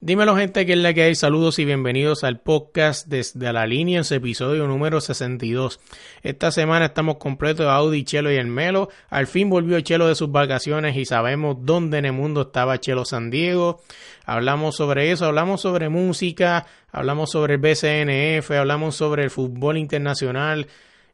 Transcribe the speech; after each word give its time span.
Dímelo 0.00 0.36
gente, 0.36 0.66
que 0.66 0.72
es 0.72 0.78
la 0.78 0.94
que 0.94 1.02
hay. 1.02 1.14
Saludos 1.14 1.58
y 1.58 1.64
bienvenidos 1.64 2.24
al 2.24 2.40
podcast 2.40 3.06
desde 3.06 3.52
la 3.52 3.66
línea 3.66 3.98
en 3.98 4.04
su 4.04 4.14
episodio 4.14 4.66
número 4.66 5.00
62. 5.00 5.78
Esta 6.22 6.50
semana 6.50 6.86
estamos 6.86 7.18
completos 7.18 7.66
de 7.66 7.72
Audi, 7.72 8.04
Chelo 8.04 8.32
y 8.32 8.36
el 8.36 8.46
Melo. 8.46 8.88
Al 9.10 9.26
fin 9.26 9.48
volvió 9.48 9.80
Chelo 9.80 10.08
de 10.08 10.14
sus 10.14 10.32
vacaciones 10.32 10.96
y 10.96 11.04
sabemos 11.04 11.58
dónde 11.60 11.98
en 11.98 12.06
el 12.06 12.12
mundo 12.12 12.42
estaba 12.42 12.80
Chelo 12.80 13.04
San 13.04 13.30
Diego. 13.30 13.80
Hablamos 14.24 14.76
sobre 14.76 15.12
eso, 15.12 15.26
hablamos 15.26 15.60
sobre 15.60 15.88
música, 15.88 16.66
hablamos 16.90 17.30
sobre 17.30 17.54
el 17.54 17.60
BCNF, 17.60 18.50
hablamos 18.50 18.96
sobre 18.96 19.22
el 19.22 19.30
fútbol 19.30 19.78
internacional. 19.78 20.66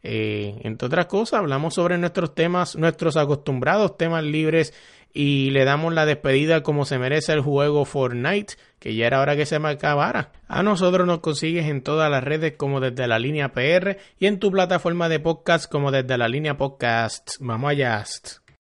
Eh, 0.03 0.61
entre 0.63 0.87
otras 0.87 1.07
cosas, 1.07 1.41
hablamos 1.41 1.75
sobre 1.75 1.99
nuestros 1.99 2.35
temas, 2.35 2.77
nuestros 2.77 3.17
acostumbrados 3.17 3.97
temas 3.97 4.25
libres 4.25 4.73
y 5.13 5.51
le 5.51 5.65
damos 5.65 5.93
la 5.93 6.07
despedida 6.07 6.63
como 6.63 6.85
se 6.85 6.99
merece 6.99 7.33
el 7.33 7.41
juego 7.41 7.85
Fortnite, 7.85 8.55
que 8.79 8.95
ya 8.95 9.07
era 9.07 9.21
hora 9.21 9.37
que 9.37 9.47
se 9.47 9.59
me 9.59 9.69
acabara. 9.69 10.33
A 10.47 10.63
nosotros 10.63 11.07
nos 11.07 11.21
consigues 11.21 11.67
en 11.67 11.83
todas 11.83 12.11
las 12.11 12.23
redes 12.25 12.55
como 12.57 12.81
desde 12.81 13.07
la 13.07 13.19
línea 13.19 13.53
PR 13.53 13.97
y 14.19 14.27
en 14.27 14.39
tu 14.39 14.51
plataforma 14.51 15.09
de 15.09 15.21
podcast 15.21 15.71
como 15.71 15.91
desde 15.91 16.19
la 16.19 16.29
línea 16.29 16.57
podcast. 16.57 17.37
Vamos 17.41 17.71
allá. 17.71 18.05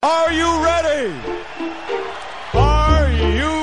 Are 0.03 0.37
you 0.37 0.65
ready? 0.65 1.13
Are 2.55 3.39
you 3.39 3.58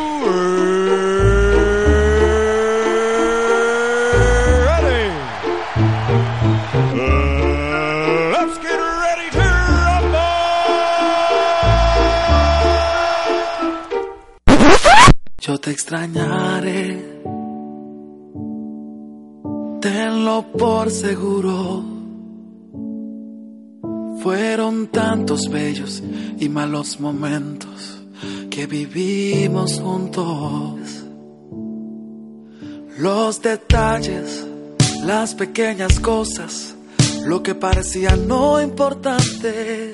Yo 15.47 15.59
te 15.59 15.69
extrañaré, 15.69 17.05
tenlo 19.79 20.45
por 20.57 20.89
seguro. 20.89 21.83
Fueron 24.23 24.87
tantos 24.87 25.47
bellos 25.51 26.01
y 26.39 26.49
malos 26.49 26.99
momentos 26.99 28.01
que 28.49 28.65
vivimos 28.65 29.79
juntos. 29.79 30.79
Los 32.97 33.39
detalles, 33.39 34.47
las 35.03 35.35
pequeñas 35.35 35.99
cosas, 35.99 36.75
lo 37.27 37.43
que 37.43 37.53
parecía 37.53 38.15
no 38.15 38.59
importante. 38.59 39.93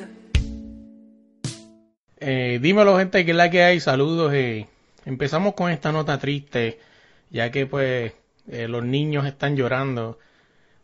Eh, 2.22 2.60
dímelo 2.62 2.98
gente, 2.98 3.26
que 3.26 3.32
es 3.32 3.38
la 3.38 3.52
que 3.52 3.64
hay. 3.64 3.82
Saludos. 3.82 4.32
eh. 4.34 4.71
Empezamos 5.06 5.54
con 5.56 5.72
esta 5.72 5.92
nota 5.92 6.20
triste, 6.20 6.80
ya 7.30 7.52
que 7.52 7.66
pues 7.66 8.14
eh, 8.50 8.68
los 8.68 8.84
niños 8.84 9.26
están 9.26 9.56
llorando 9.56 10.20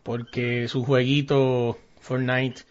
porque 0.04 0.68
su 0.68 0.84
jueguito 0.86 1.78
Fortnite 2.00 2.62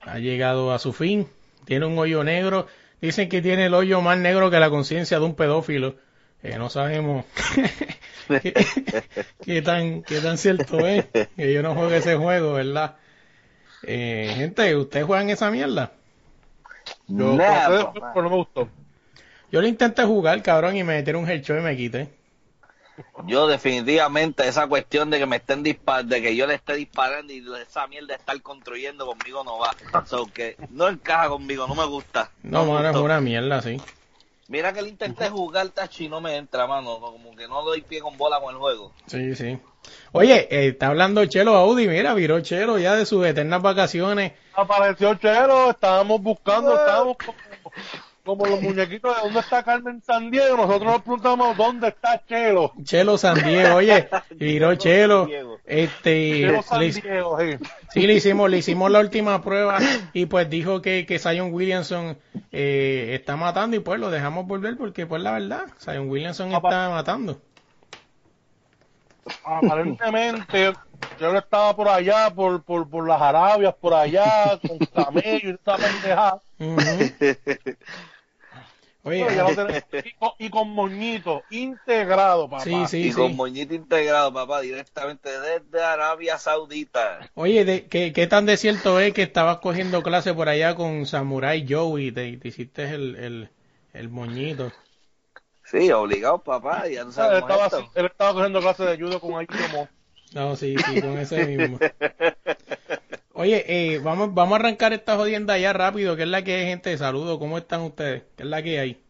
ha 0.00 0.18
llegado 0.18 0.72
a 0.72 0.78
su 0.78 0.92
fin. 0.92 1.28
Tiene 1.64 1.86
un 1.86 1.98
hoyo 1.98 2.22
negro. 2.24 2.66
Dicen 3.00 3.28
que 3.28 3.42
tiene 3.42 3.66
el 3.66 3.74
hoyo 3.74 4.00
más 4.00 4.18
negro 4.18 4.50
que 4.50 4.60
la 4.60 4.70
conciencia 4.70 5.18
de 5.18 5.24
un 5.24 5.34
pedófilo. 5.34 5.96
Eh, 6.42 6.56
no 6.58 6.70
sabemos 6.70 7.24
qué, 8.42 8.54
qué 9.44 9.62
tan, 9.62 10.02
qué 10.02 10.20
tan 10.20 10.38
cierto 10.38 10.86
es. 10.86 11.06
Que 11.36 11.52
yo 11.52 11.62
no 11.62 11.74
juegue 11.74 11.96
ese 11.98 12.16
juego, 12.16 12.54
¿verdad? 12.54 12.96
Eh, 13.82 14.32
gente, 14.36 14.76
¿ustedes 14.76 15.06
juegan 15.06 15.30
esa 15.30 15.50
mierda? 15.50 15.92
Yo 17.08 17.36
pero 17.36 18.22
no 18.22 18.30
me 18.30 18.36
gustó. 18.36 18.68
Yo 19.52 19.60
lo 19.60 19.68
intenté 19.68 20.02
jugar, 20.04 20.42
cabrón, 20.42 20.76
y 20.76 20.82
me 20.82 20.94
metieron 20.94 21.24
un 21.24 21.30
headshot 21.30 21.58
y 21.58 21.62
me 21.62 21.76
quité. 21.76 22.08
Yo 23.26 23.46
definitivamente 23.46 24.48
esa 24.48 24.66
cuestión 24.66 25.10
de 25.10 25.18
que 25.18 25.26
me 25.26 25.36
estén 25.36 25.62
dispar 25.62 26.06
de 26.06 26.22
que 26.22 26.34
yo 26.34 26.46
le 26.46 26.54
esté 26.54 26.74
disparando 26.74 27.32
y 27.34 27.44
esa 27.60 27.86
mierda 27.86 28.14
estar 28.14 28.40
construyendo 28.40 29.04
conmigo 29.04 29.44
no 29.44 29.58
va. 29.58 29.74
So 30.06 30.26
que 30.26 30.56
no 30.70 30.88
encaja 30.88 31.28
conmigo, 31.28 31.66
no 31.66 31.74
me 31.74 31.84
gusta. 31.84 32.30
No, 32.42 32.64
me 32.64 32.72
mano, 32.72 32.90
es 32.90 32.96
una 32.96 33.20
mierda, 33.20 33.60
sí. 33.60 33.78
Mira 34.48 34.72
que 34.72 34.80
le 34.80 34.88
intenté 34.88 35.28
jugar 35.28 35.68
tachi 35.68 36.06
y 36.06 36.08
no 36.08 36.22
me 36.22 36.36
entra, 36.36 36.66
mano. 36.66 36.98
Como 37.00 37.36
que 37.36 37.46
no 37.46 37.62
doy 37.62 37.82
pie 37.82 38.00
con 38.00 38.16
bola 38.16 38.40
con 38.40 38.54
el 38.54 38.60
juego. 38.60 38.92
Sí, 39.06 39.34
sí. 39.34 39.58
Oye, 40.12 40.48
eh, 40.50 40.68
está 40.68 40.88
hablando 40.88 41.26
Chelo 41.26 41.56
Audi, 41.56 41.88
mira, 41.88 42.14
viró 42.14 42.40
Chelo 42.40 42.78
ya 42.78 42.94
de 42.94 43.04
sus 43.04 43.26
eternas 43.26 43.60
vacaciones. 43.60 44.32
Apareció 44.54 45.14
Chero, 45.16 45.70
estábamos 45.70 46.22
buscando, 46.22 46.74
estábamos 46.74 47.16
como, 48.24 48.46
los 48.46 48.60
muñequitos 48.62 49.16
de 49.16 49.22
dónde 49.22 49.40
está 49.40 49.62
Carmen 49.62 50.02
San 50.02 50.30
Diego. 50.30 50.56
Nosotros 50.56 50.92
nos 50.92 51.02
preguntamos 51.02 51.56
dónde 51.56 51.88
está 51.88 52.22
Chelo. 52.26 52.72
Chelo 52.82 53.18
San 53.18 53.42
Diego, 53.42 53.76
oye, 53.76 54.08
viró 54.30 54.74
Chelo. 54.76 55.28
Este, 55.64 56.40
Chelo 56.40 56.62
San 56.62 56.80
le, 56.80 56.90
Diego, 56.92 57.38
sí. 57.38 57.58
sí, 57.90 58.06
le 58.06 58.14
hicimos, 58.14 58.50
le 58.50 58.58
hicimos 58.58 58.90
la 58.90 59.00
última 59.00 59.42
prueba 59.42 59.78
y 60.12 60.26
pues 60.26 60.48
dijo 60.48 60.82
que, 60.82 61.06
que 61.06 61.18
Zion 61.18 61.52
Williamson 61.52 62.18
eh, 62.52 63.16
está 63.18 63.36
matando 63.36 63.76
y 63.76 63.80
pues 63.80 63.98
lo 63.98 64.10
dejamos 64.10 64.46
volver 64.46 64.76
porque 64.76 65.06
pues 65.06 65.22
la 65.22 65.32
verdad, 65.32 65.66
Zion 65.78 66.08
Williamson 66.08 66.52
está 66.52 66.90
matando. 66.90 67.40
Aparentemente, 69.44 70.72
Chero 71.18 71.38
estaba 71.38 71.74
por 71.74 71.88
allá, 71.88 72.30
por, 72.30 72.62
por, 72.62 72.88
por 72.88 73.06
las 73.06 73.20
Arabias, 73.20 73.74
por 73.80 73.94
allá, 73.94 74.58
con 74.66 74.78
camello 74.94 75.50
y 75.50 75.54
esa 75.54 75.76
pendejada. 75.76 76.40
Ujú. 76.58 77.76
Oye, 79.04 79.24
Pero 79.24 79.34
ya 79.34 79.42
lo 79.42 79.54
tenemos. 79.54 79.82
y, 80.04 80.12
con, 80.12 80.30
y 80.38 80.50
con 80.50 80.70
moñito 80.70 81.42
integrado, 81.50 82.48
papá. 82.48 82.64
sí, 82.64 82.86
sí, 82.86 83.08
y 83.08 83.12
con 83.12 83.34
moñito 83.34 83.74
integrado, 83.74 84.32
papá, 84.32 84.60
directamente 84.60 85.28
desde 85.40 85.82
Arabia 85.82 86.38
Saudita. 86.38 87.28
Oye, 87.34 87.64
de, 87.64 87.86
¿qué, 87.88 88.12
¿qué 88.12 88.26
tan 88.28 88.46
de 88.46 88.56
cierto 88.56 89.00
es 89.00 89.12
que 89.12 89.22
estabas 89.22 89.58
cogiendo 89.58 90.02
clase 90.02 90.32
por 90.34 90.48
allá 90.48 90.74
con 90.76 91.06
Samurai 91.06 91.66
Joe 91.68 92.00
y 92.02 92.12
te, 92.12 92.36
te 92.36 92.48
hiciste 92.48 92.84
el, 92.94 93.16
el, 93.16 93.48
el 93.92 94.08
moñito? 94.08 94.72
Sí, 95.64 95.90
obligado, 95.90 96.42
papá, 96.42 96.86
ya 96.88 97.04
no 97.04 97.10
Él 97.10 97.38
estaba, 97.38 97.66
esto. 97.66 97.90
él 97.94 98.06
estaba 98.06 98.34
cogiendo 98.34 98.60
clases 98.60 98.86
de 98.86 98.98
judo 99.04 99.20
con 99.20 99.34
Ayuno. 99.40 99.88
No, 100.34 100.56
sí, 100.56 100.76
sí, 100.78 101.00
con 101.00 101.18
ese 101.18 101.44
mismo. 101.46 101.78
Oye, 103.42 103.64
eh, 103.66 103.98
vamos, 103.98 104.32
vamos 104.34 104.52
a 104.52 104.60
arrancar 104.60 104.92
esta 104.92 105.16
jodienda 105.16 105.58
ya 105.58 105.72
rápido, 105.72 106.14
que 106.14 106.22
es 106.22 106.28
la 106.28 106.44
que 106.44 106.54
hay, 106.54 106.66
gente. 106.66 106.96
Saludos, 106.96 107.40
¿cómo 107.40 107.58
están 107.58 107.80
ustedes? 107.80 108.22
¿Qué 108.36 108.44
es 108.44 108.48
la 108.48 108.62
que 108.62 108.78
hay? 108.78 109.02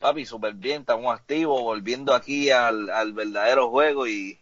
Papi, 0.00 0.26
súper 0.26 0.54
bien, 0.54 0.80
estamos 0.80 1.14
activos, 1.14 1.62
volviendo 1.62 2.12
aquí 2.12 2.50
al, 2.50 2.90
al 2.90 3.12
verdadero 3.12 3.70
juego 3.70 4.08
y 4.08 4.40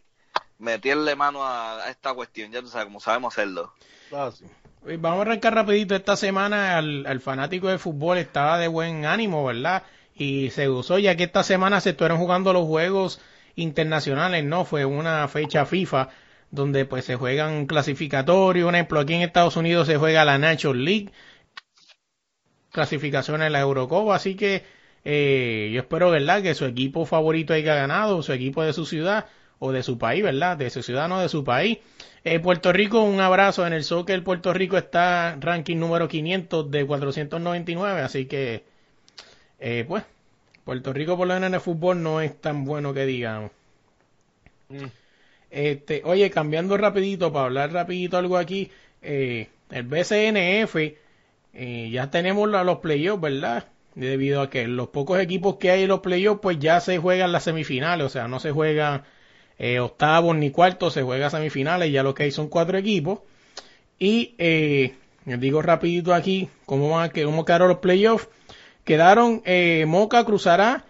meterle 0.59 1.15
mano 1.15 1.45
a, 1.45 1.85
a 1.85 1.91
esta 1.91 2.15
cuestión, 2.15 2.51
ya 2.53 2.63
tú 2.63 2.69
sabes, 2.69 2.87
como 2.87 3.01
sabemos 3.01 3.35
hacerlo. 3.35 3.75
Ah, 4.11 4.31
sí. 4.33 4.47
Oye, 4.87 4.97
Vamos 4.97 5.19
a 5.19 5.23
arrancar 5.23 5.55
rapidito. 5.55 5.95
Esta 5.95 6.17
semana 6.17 6.79
al, 6.79 7.05
al 7.07 7.21
fanático 7.21 7.69
de 7.69 7.77
fútbol 7.79 8.17
estaba 8.17 8.57
de 8.59 8.69
buen 8.69 9.05
ánimo, 9.05 9.45
¿verdad? 9.45 9.83
Y 10.15 10.49
se 10.53 10.69
gozó 10.69 10.99
ya 10.99 11.17
que 11.17 11.25
esta 11.25 11.43
semana 11.43 11.83
se 11.83 11.91
estuvieron 11.91 12.19
jugando 12.19 12.55
los 12.55 12.65
juegos 12.67 13.21
internacionales, 13.57 14.43
¿no? 14.43 14.65
Fue 14.65 14.87
una 14.87 15.29
fecha 15.29 15.67
FIFA 15.67 16.09
donde 16.51 16.85
pues 16.85 17.05
se 17.05 17.17
juegan 17.17 17.67
clasificatorios. 17.67 18.69
Un 18.69 18.75
ejemplo, 18.75 19.01
aquí 19.01 19.15
en 19.15 19.23
Estados 19.23 19.57
Unidos 19.57 19.87
se 19.87 19.97
juega 19.97 20.25
la 20.25 20.39
National 20.39 20.85
League, 20.85 21.11
clasificaciones 22.71 23.47
en 23.47 23.53
la 23.53 23.61
Eurocopa, 23.61 24.15
así 24.17 24.35
que 24.37 24.65
eh, 25.05 25.71
yo 25.73 25.81
espero, 25.81 26.11
¿verdad? 26.11 26.43
Que 26.43 26.55
su 26.55 26.65
equipo 26.65 27.07
favorito 27.07 27.55
haya 27.55 27.75
ganado, 27.75 28.23
su 28.23 28.33
equipo 28.33 28.63
de 28.63 28.73
su 28.73 28.87
ciudad 28.87 29.27
o 29.59 29.73
de 29.73 29.83
su 29.83 29.99
país, 29.99 30.23
¿verdad? 30.23 30.57
De 30.57 30.71
su 30.71 30.83
ciudad, 30.83 31.09
no 31.09 31.21
de 31.21 31.29
su 31.29 31.45
país. 31.45 31.79
Eh, 32.25 32.41
Puerto 32.41 32.73
Rico, 32.73 33.03
un 33.03 33.21
abrazo. 33.21 33.67
En 33.67 33.73
el 33.73 33.85
soccer, 33.85 34.23
Puerto 34.25 34.53
Rico 34.53 34.77
está 34.77 35.37
ranking 35.41 35.77
número 35.79 36.09
500 36.09 36.71
de 36.71 36.87
499, 36.87 38.01
así 38.01 38.27
que, 38.27 38.65
eh, 39.61 39.85
pues, 39.87 40.05
Puerto 40.65 40.93
Rico 40.93 41.17
por 41.17 41.29
lo 41.29 41.35
menos 41.35 41.49
en 41.49 41.55
el 41.55 41.61
fútbol 41.61 42.03
no 42.03 42.21
es 42.21 42.41
tan 42.41 42.65
bueno 42.65 42.93
que 42.93 43.07
digamos. 43.07 43.53
Mm. 44.69 45.06
Este, 45.57 46.03
oye, 46.05 46.29
cambiando 46.29 46.77
rapidito, 46.77 47.33
para 47.33 47.47
hablar 47.47 47.73
rapidito 47.73 48.19
algo 48.19 48.37
aquí, 48.37 48.71
eh, 49.01 49.49
el 49.71 49.85
BCNF, 49.85 50.77
eh, 51.55 51.89
ya 51.91 52.11
tenemos 52.11 52.47
los 52.51 52.79
playoffs, 52.81 53.23
¿verdad? 53.23 53.65
debido 53.95 54.43
a 54.43 54.51
que 54.51 54.69
los 54.69 54.89
pocos 54.89 55.19
equipos 55.19 55.57
que 55.57 55.71
hay 55.71 55.85
en 55.85 55.89
los 55.89 56.01
playoffs, 56.01 56.41
pues 56.43 56.59
ya 56.59 56.79
se 56.81 56.99
juegan 56.99 57.33
las 57.33 57.45
semifinales, 57.45 58.05
o 58.05 58.11
sea, 58.11 58.29
no 58.29 58.39
se 58.39 58.51
juega 58.51 59.05
eh, 59.59 59.81
octavos 59.81 60.37
ni 60.37 60.51
cuartos, 60.51 60.93
se 60.93 61.03
juega 61.03 61.31
semifinales, 61.31 61.91
ya 61.91 62.03
lo 62.03 62.13
que 62.15 62.25
hay 62.25 62.33
son 62.33 62.49
cuatro 62.49 62.77
equipos. 62.77 63.21
Y 63.99 64.35
les 64.39 65.41
digo 65.41 65.63
rapidito 65.63 66.13
aquí 66.13 66.51
cómo, 66.67 66.91
van, 66.91 67.09
cómo 67.09 67.47
quedaron 67.47 67.69
los 67.69 67.79
playoffs. 67.79 68.29
Quedaron, 68.85 69.43
Moca 69.87 70.23
cruzará 70.25 70.85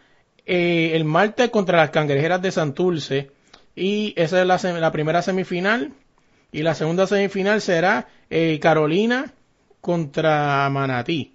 el 0.44 1.04
martes 1.04 1.50
contra 1.50 1.78
las 1.78 1.90
cangrejeras 1.90 2.42
de 2.42 2.50
Santurce. 2.50 3.35
Y 3.76 4.14
esa 4.17 4.40
es 4.40 4.46
la, 4.46 4.56
sem- 4.58 4.81
la 4.81 4.90
primera 4.90 5.23
semifinal. 5.23 5.93
Y 6.50 6.62
la 6.62 6.75
segunda 6.75 7.06
semifinal 7.06 7.61
será 7.61 8.08
eh, 8.31 8.58
Carolina 8.61 9.32
contra 9.81 10.69
Manatí. 10.70 11.34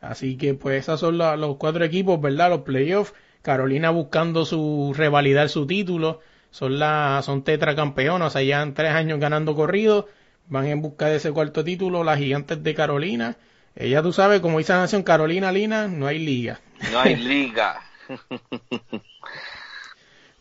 Así 0.00 0.36
que 0.36 0.54
pues 0.54 0.80
esos 0.84 1.00
son 1.00 1.18
la- 1.18 1.36
los 1.36 1.56
cuatro 1.56 1.84
equipos, 1.84 2.20
¿verdad? 2.20 2.50
Los 2.50 2.60
playoffs. 2.62 3.12
Carolina 3.42 3.90
buscando 3.90 4.44
su 4.44 4.94
revalidar 4.96 5.48
su 5.48 5.66
título. 5.66 6.20
Son 6.50 6.78
la, 6.78 7.20
son 7.24 7.42
tetracampeonas, 7.42 8.28
o 8.28 8.30
sea, 8.30 8.42
ya 8.42 8.62
han 8.62 8.74
tres 8.74 8.92
años 8.92 9.20
ganando 9.20 9.54
corrido. 9.54 10.08
Van 10.48 10.66
en 10.66 10.80
busca 10.80 11.06
de 11.06 11.16
ese 11.16 11.30
cuarto 11.32 11.62
título, 11.64 12.04
las 12.04 12.18
gigantes 12.18 12.62
de 12.62 12.74
Carolina. 12.74 13.36
Eh, 13.76 13.90
ya 13.90 14.02
tú 14.02 14.12
sabes, 14.12 14.40
como 14.40 14.58
dice 14.58 14.72
la 14.72 14.80
nación 14.80 15.02
Carolina 15.02 15.52
Lina, 15.52 15.88
no 15.88 16.06
hay 16.06 16.18
liga. 16.18 16.60
No 16.92 17.00
hay 17.00 17.16
liga. 17.16 17.80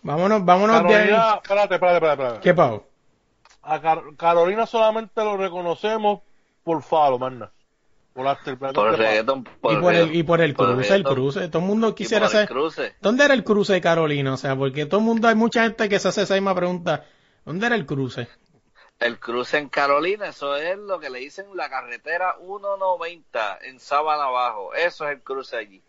Vámonos, 0.02 0.44
vámonos 0.46 0.84
de 0.84 0.96
ahí. 0.96 1.08
Carolina, 1.10 1.40
espérate, 1.44 1.74
espérate, 1.76 1.96
espérate. 1.98 2.24
espérate. 2.24 2.40
¿Qué 2.42 2.54
pasó? 2.54 2.86
A 3.64 3.82
Car- 3.82 4.04
Carolina 4.18 4.66
solamente 4.66 5.24
lo 5.24 5.36
reconocemos 5.38 6.22
por 6.64 6.82
falo, 6.84 7.20
manda. 7.20 7.52
Por 8.14 8.26
Por 8.74 8.88
el 8.90 8.98
reggaetón. 8.98 9.48
y 9.62 9.76
por 9.76 9.94
el, 9.94 10.16
y 10.16 10.24
por 10.24 10.42
el 10.42 10.56
por 10.56 10.74
cruce, 10.74 10.96
el 10.96 11.04
cruce. 11.04 11.48
Todo 11.50 11.62
el 11.62 11.68
mundo 11.68 11.94
quisiera 11.94 12.26
por 12.26 12.30
el 12.30 12.32
saber. 12.32 12.48
cruce. 12.50 12.96
¿Dónde 13.00 13.24
era 13.26 13.34
el 13.36 13.44
cruce 13.44 13.74
de 13.74 13.82
Carolina? 13.82 14.34
O 14.34 14.38
sea, 14.38 14.56
porque 14.56 14.88
todo 14.88 15.02
el 15.02 15.06
mundo, 15.06 15.28
hay 15.28 15.36
mucha 15.36 15.62
gente 15.64 15.88
que 15.88 16.00
se 16.00 16.08
hace 16.08 16.24
esa 16.24 16.34
misma 16.34 16.56
pregunta. 16.56 17.06
¿Dónde 17.46 17.68
era 17.68 17.76
el 17.76 17.86
cruce? 17.86 18.28
El 19.00 19.20
cruce 19.20 19.60
en 19.60 19.70
Carolina, 19.70 20.30
eso 20.30 20.56
es 20.56 20.76
lo 20.80 21.00
que 21.00 21.12
le 21.12 21.20
dicen 21.20 21.46
la 21.54 21.70
carretera 21.70 22.36
190 22.44 23.60
en 23.62 23.80
Sabana 23.80 24.24
Abajo. 24.24 24.74
Eso 24.74 25.06
es 25.08 25.12
el 25.18 25.22
cruce 25.22 25.56
allí. 25.58 25.84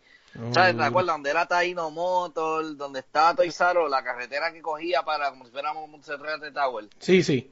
¿Sabes? 0.53 0.77
¿Te 0.77 0.83
acuerdas? 0.83 1.15
Donde 1.15 1.29
era 1.31 1.45
Taino 1.47 1.89
Motor, 1.91 2.77
donde 2.77 2.99
estaba 2.99 3.35
Toizaro, 3.35 3.87
la 3.89 4.03
carretera 4.03 4.51
que 4.53 4.61
cogía 4.61 5.03
para 5.03 5.29
como 5.31 5.45
si 5.45 5.51
fuéramos 5.51 5.89
Montserrat 5.89 6.41
Tower. 6.53 6.87
Sí, 6.99 7.23
sí. 7.23 7.51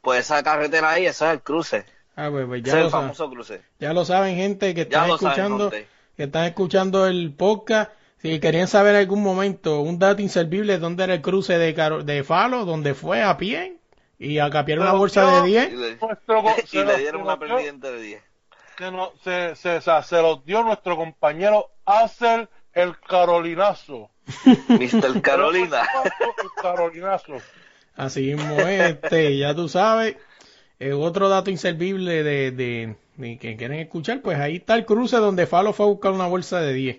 Pues 0.00 0.20
esa 0.20 0.42
carretera 0.42 0.90
ahí, 0.90 1.06
ese 1.06 1.26
es 1.26 1.32
el 1.32 1.42
cruce. 1.42 1.84
Ah, 2.16 2.28
pues, 2.30 2.46
pues 2.46 2.62
Ese 2.62 2.70
ya, 2.70 2.72
es 2.76 2.78
lo 2.80 2.84
el 2.86 2.90
saben, 2.90 3.06
famoso 3.06 3.30
cruce. 3.30 3.62
ya 3.78 3.92
lo 3.92 4.04
saben, 4.04 4.36
gente 4.36 4.74
que 4.74 4.82
están 4.82 5.02
saben, 5.08 5.14
escuchando, 5.14 5.58
Monte. 5.64 5.88
que 6.16 6.22
están 6.24 6.44
escuchando 6.44 7.06
el 7.06 7.32
podcast. 7.34 7.92
Si 8.20 8.40
querían 8.40 8.66
saber 8.66 8.94
en 8.96 9.00
algún 9.02 9.22
momento 9.22 9.80
un 9.80 9.98
dato 9.98 10.20
inservible, 10.22 10.78
¿dónde 10.78 11.04
era 11.04 11.14
el 11.14 11.22
cruce 11.22 11.56
de, 11.58 11.74
Caro- 11.74 12.02
de 12.02 12.24
Falo? 12.24 12.64
¿Dónde 12.64 12.94
fue 12.94 13.22
a 13.22 13.36
pie? 13.36 13.76
Y 14.18 14.38
a 14.40 14.50
capiar 14.50 14.80
una 14.80 14.92
bolsa 14.92 15.22
yo- 15.22 15.42
de 15.42 15.48
Y 15.48 15.52
10. 15.52 15.72
le, 15.74 15.96
Nuestro 15.96 16.42
y 16.64 16.66
se 16.66 16.84
le 16.84 16.98
dieron 16.98 17.22
una 17.22 17.38
pendiente 17.38 17.92
de 17.92 18.00
10. 18.02 18.22
Se, 18.78 18.90
no- 18.90 19.12
se, 19.22 19.54
se, 19.56 19.76
o 19.76 19.80
sea, 19.80 20.02
se 20.02 20.20
los 20.20 20.44
dio 20.44 20.62
nuestro 20.64 20.96
compañero 20.96 21.70
Acer 21.88 22.48
el 22.74 22.98
Carolinazo. 23.00 24.10
Mr. 24.68 25.22
Carolina. 25.22 25.82
El 26.04 26.62
Carolinazo. 26.62 27.36
Así 27.96 28.34
mismo 28.34 28.60
es, 28.60 28.90
este, 28.90 29.38
ya 29.38 29.54
tú 29.54 29.68
sabes. 29.68 30.16
Eh, 30.78 30.92
otro 30.92 31.28
dato 31.28 31.50
inservible 31.50 32.22
de, 32.22 32.50
de, 32.52 32.96
de 33.16 33.38
que 33.38 33.56
quieren 33.56 33.80
escuchar, 33.80 34.20
pues 34.20 34.38
ahí 34.38 34.56
está 34.56 34.74
el 34.74 34.84
cruce 34.84 35.16
donde 35.16 35.46
Falo 35.46 35.72
fue 35.72 35.86
a 35.86 35.88
buscar 35.88 36.12
una 36.12 36.26
bolsa 36.26 36.60
de 36.60 36.72
10. 36.74 36.98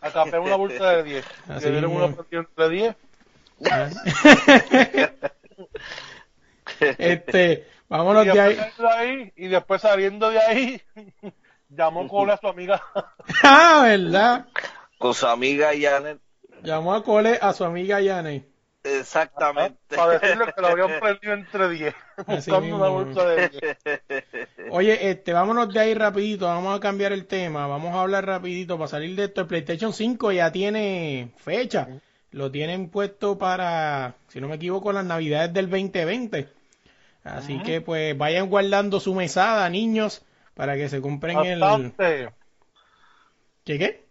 Acá 0.00 0.24
pegó 0.24 0.44
una 0.44 0.56
bolsa 0.56 0.90
de 0.96 1.02
10. 1.04 1.24
Así 1.48 1.64
Le 1.66 1.70
dieron 1.72 1.90
mismo. 1.90 2.06
una 2.32 2.66
de 2.66 2.70
10. 2.70 2.96
¿Ah? 3.70 3.88
este, 6.98 7.66
vámonos 7.88 8.26
y, 8.26 8.30
de 8.30 8.40
ahí. 8.40 8.56
de 8.56 8.88
ahí, 8.88 9.32
y 9.36 9.48
después 9.48 9.82
saliendo 9.82 10.30
de 10.30 10.40
ahí, 10.40 10.82
llamó 11.68 12.08
Cole 12.08 12.32
a 12.32 12.36
su 12.38 12.48
amiga. 12.48 12.82
ah, 13.42 13.82
¿verdad? 13.84 14.46
Con 14.98 15.14
su 15.14 15.26
amiga 15.26 15.70
Janet. 15.78 16.20
Llamó 16.62 16.94
a 16.94 17.04
Cole 17.04 17.38
a 17.40 17.52
su 17.52 17.64
amiga 17.64 18.00
Yane. 18.00 18.44
Exactamente. 18.84 19.96
para 19.96 20.18
decirle 20.18 20.52
que 20.54 20.60
lo 20.60 20.68
habían 20.68 20.88
prendido 21.00 21.34
entre 21.34 21.68
10. 21.68 21.94
Así 22.26 22.50
Buscando 22.50 22.60
mismo. 22.60 22.76
una 22.76 22.88
bolsa 22.88 23.28
de 23.28 23.48
10. 23.48 24.70
Oye, 24.70 25.10
este, 25.10 25.32
vámonos 25.32 25.72
de 25.72 25.80
ahí 25.80 25.94
rapidito, 25.94 26.46
vamos 26.46 26.76
a 26.76 26.80
cambiar 26.80 27.12
el 27.12 27.26
tema, 27.26 27.66
vamos 27.66 27.94
a 27.94 28.00
hablar 28.00 28.26
rapidito 28.26 28.76
para 28.78 28.88
salir 28.88 29.14
de 29.16 29.24
esto. 29.24 29.42
El 29.42 29.46
PlayStation 29.46 29.92
5 29.92 30.32
ya 30.32 30.50
tiene 30.52 31.32
fecha, 31.36 31.88
lo 32.30 32.50
tienen 32.50 32.88
puesto 32.88 33.38
para, 33.38 34.14
si 34.28 34.40
no 34.40 34.48
me 34.48 34.56
equivoco, 34.56 34.92
las 34.92 35.04
navidades 35.04 35.52
del 35.52 35.68
2020. 35.68 36.48
Así 37.24 37.58
que 37.58 37.80
pues 37.82 38.16
vayan 38.16 38.48
guardando 38.48 39.00
su 39.00 39.14
mesada, 39.14 39.68
niños, 39.68 40.22
para 40.58 40.74
que 40.74 40.88
se 40.88 41.00
compren 41.00 41.38
el... 41.44 41.60
Bastante, 41.60 42.30
¿Qué 43.64 43.78
qué? 43.78 44.08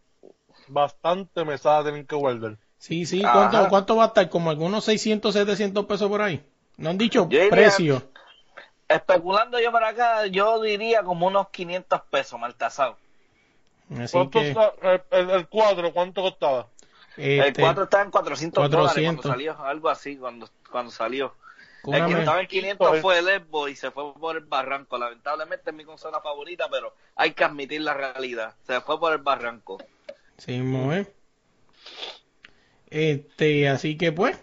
bastante 0.69 1.44
mesada 1.44 1.83
tienen 1.83 2.07
que 2.07 2.15
guardar. 2.15 2.57
Sí, 2.77 3.05
sí, 3.05 3.21
Ajá. 3.23 3.33
¿cuánto, 3.49 3.69
¿cuánto 3.69 3.95
va 3.97 4.05
a 4.05 4.07
estar? 4.07 4.29
Como 4.29 4.49
algunos 4.49 4.85
600, 4.85 5.33
700 5.33 5.85
pesos 5.85 6.07
por 6.09 6.21
ahí. 6.21 6.41
No 6.77 6.89
han 6.89 6.97
dicho 6.97 7.23
Yo 7.29 7.38
diría- 7.39 7.49
precio. 7.49 8.01
Especulando 8.88 9.59
yo 9.59 9.73
para 9.73 9.89
acá, 9.89 10.25
yo 10.27 10.61
diría 10.61 11.03
como 11.03 11.27
unos 11.27 11.49
500 11.49 12.01
pesos, 12.09 12.39
maltasado. 12.39 12.95
Así 13.99 14.13
¿Cuánto 14.13 14.39
que, 14.39 14.49
está- 14.51 14.71
el, 14.83 15.01
el, 15.11 15.29
el 15.31 15.47
cuadro, 15.49 15.91
¿cuánto 15.91 16.21
costaba? 16.21 16.67
El 17.17 17.41
este, 17.41 17.61
4 17.61 17.83
estaba 17.83 18.03
en 18.03 18.11
400, 18.11 18.63
dólares 18.71 18.79
400. 18.94 19.21
cuando 19.25 19.33
salió, 19.38 19.65
algo 19.65 19.89
así, 19.89 20.15
cuando, 20.15 20.49
cuando 20.71 20.91
salió. 20.91 21.33
El 21.93 22.05
que 22.05 22.19
estaba 22.19 22.41
en 22.41 22.47
500 22.47 22.99
fue 22.99 23.19
el 23.19 23.25
Xbox 23.25 23.71
y 23.71 23.75
se 23.75 23.91
fue 23.91 24.13
por 24.13 24.35
el 24.35 24.43
barranco. 24.45 24.97
Lamentablemente 24.97 25.69
es 25.69 25.75
mi 25.75 25.85
consola 25.85 26.19
favorita, 26.21 26.67
pero 26.69 26.93
hay 27.15 27.31
que 27.33 27.43
admitir 27.45 27.81
la 27.81 27.93
realidad. 27.93 28.55
Se 28.65 28.81
fue 28.81 28.99
por 28.99 29.13
el 29.13 29.19
barranco. 29.19 29.77
Sí, 30.37 30.59
mismo 30.59 30.91
es. 30.93 31.07
Este, 32.89 33.67
así 33.69 33.97
que 33.97 34.11
pues, 34.11 34.37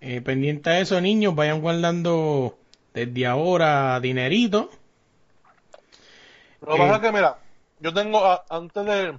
eh, 0.00 0.20
pendiente 0.20 0.70
a 0.70 0.80
eso, 0.80 1.00
niños, 1.00 1.34
vayan 1.34 1.60
guardando 1.60 2.58
desde 2.94 3.26
ahora 3.26 3.98
dinerito. 4.00 4.70
Lo 6.60 6.68
que 6.68 6.74
Eh. 6.74 6.78
pasa 6.78 6.94
es 6.96 7.00
que, 7.02 7.12
mira, 7.12 7.38
yo 7.80 7.92
tengo, 7.94 8.24
a- 8.24 8.44
antes 8.50 8.84
de... 8.84 9.18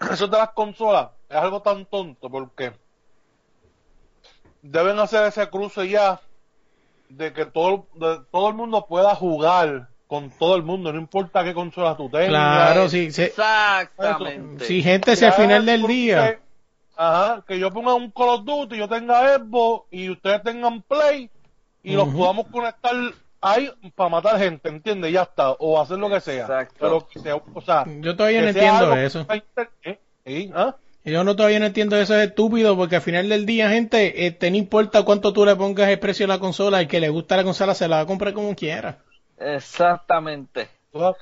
Eso 0.12 0.26
de 0.28 0.38
las 0.38 0.50
consolas 0.50 1.10
es 1.28 1.36
algo 1.36 1.62
tan 1.62 1.86
tonto 1.86 2.30
porque 2.30 2.72
deben 4.66 4.98
hacer 4.98 5.26
ese 5.26 5.48
cruce 5.50 5.88
ya 5.88 6.20
de 7.08 7.32
que 7.32 7.44
todo, 7.46 7.86
de- 7.94 8.20
todo 8.32 8.48
el 8.48 8.54
mundo 8.54 8.86
pueda 8.88 9.14
jugar 9.14 9.88
con 10.06 10.30
todo 10.30 10.56
el 10.56 10.62
mundo, 10.62 10.92
no 10.92 10.98
importa 10.98 11.44
qué 11.44 11.52
consola 11.54 11.96
tú 11.96 12.08
tengas. 12.08 12.28
Claro, 12.28 12.88
sí, 12.88 13.10
sí, 13.12 13.22
Exactamente. 13.22 14.64
sí, 14.64 14.82
gente, 14.82 15.16
si 15.16 15.24
al 15.24 15.32
final 15.32 15.60
el 15.60 15.66
del 15.66 15.80
cruce, 15.80 15.94
día. 15.94 16.40
Ajá, 16.96 17.44
que 17.46 17.58
yo 17.58 17.72
ponga 17.72 17.94
un 17.94 18.10
Call 18.10 18.28
of 18.28 18.44
Duty, 18.44 18.76
yo 18.78 18.88
tenga 18.88 19.36
Xbox 19.36 19.86
y 19.90 20.10
ustedes 20.10 20.42
tengan 20.44 20.80
Play 20.82 21.28
y 21.82 21.94
los 21.94 22.08
Ujú. 22.08 22.18
podamos 22.18 22.46
conectar 22.48 22.94
ahí 23.40 23.70
para 23.96 24.08
matar 24.10 24.38
gente, 24.38 24.68
¿entiendes? 24.68 25.12
Ya 25.12 25.22
está, 25.22 25.50
o 25.52 25.80
hacer 25.80 25.98
lo 25.98 26.08
que 26.08 26.20
sea. 26.20 26.42
Exacto. 26.42 26.76
Pero 26.78 27.08
que 27.08 27.18
sea, 27.18 27.36
o 27.36 27.60
sea, 27.60 27.84
Yo 28.00 28.14
todavía 28.16 28.42
no 28.42 28.48
entiendo 28.48 28.94
eso. 28.96 29.26
¿sí? 30.24 30.52
¿Ah? 30.54 30.76
Yo 31.04 31.22
no 31.22 31.36
todavía 31.36 31.60
no 31.60 31.66
entiendo 31.66 31.96
eso, 31.96 32.14
es 32.14 32.28
estúpido, 32.28 32.76
porque 32.76 32.96
al 32.96 33.02
final 33.02 33.28
del 33.28 33.44
día, 33.44 33.68
gente, 33.68 34.26
este, 34.26 34.50
no 34.50 34.56
importa 34.56 35.02
cuánto 35.02 35.34
tú 35.34 35.44
le 35.44 35.54
pongas 35.54 35.88
el 35.90 35.98
precio 35.98 36.24
a 36.24 36.28
la 36.28 36.38
consola, 36.38 36.80
el 36.80 36.88
que 36.88 36.98
le 36.98 37.10
gusta 37.10 37.36
la 37.36 37.44
consola 37.44 37.74
se 37.74 37.88
la 37.88 37.96
va 37.96 38.02
a 38.02 38.06
comprar 38.06 38.32
como 38.32 38.54
quiera. 38.56 38.98
Exactamente. 39.38 40.68
Eso 40.92 41.14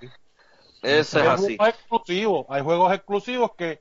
es 0.82 1.16
hay 1.16 1.28
así. 1.28 1.56
juegos 1.56 1.68
exclusivos, 1.68 2.46
hay 2.48 2.62
juegos 2.62 2.92
exclusivos 2.92 3.50
que 3.56 3.80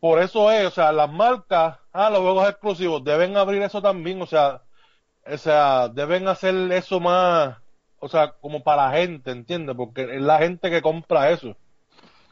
por 0.00 0.20
eso 0.20 0.50
es, 0.50 0.66
o 0.66 0.70
sea, 0.70 0.90
las 0.90 1.10
marcas, 1.10 1.76
ah, 1.92 2.10
los 2.10 2.20
juegos 2.20 2.48
exclusivos 2.48 3.04
deben 3.04 3.36
abrir 3.36 3.62
eso 3.62 3.80
también, 3.80 4.20
o 4.22 4.26
sea, 4.26 4.62
o 5.24 5.38
sea, 5.38 5.88
deben 5.88 6.26
hacer 6.26 6.54
eso 6.72 6.98
más, 6.98 7.56
o 8.00 8.08
sea, 8.08 8.32
como 8.32 8.64
para 8.64 8.86
la 8.86 8.98
gente, 8.98 9.30
¿entiendes? 9.30 9.76
Porque 9.76 10.16
es 10.16 10.22
la 10.22 10.38
gente 10.38 10.70
que 10.70 10.82
compra 10.82 11.30
eso. 11.30 11.54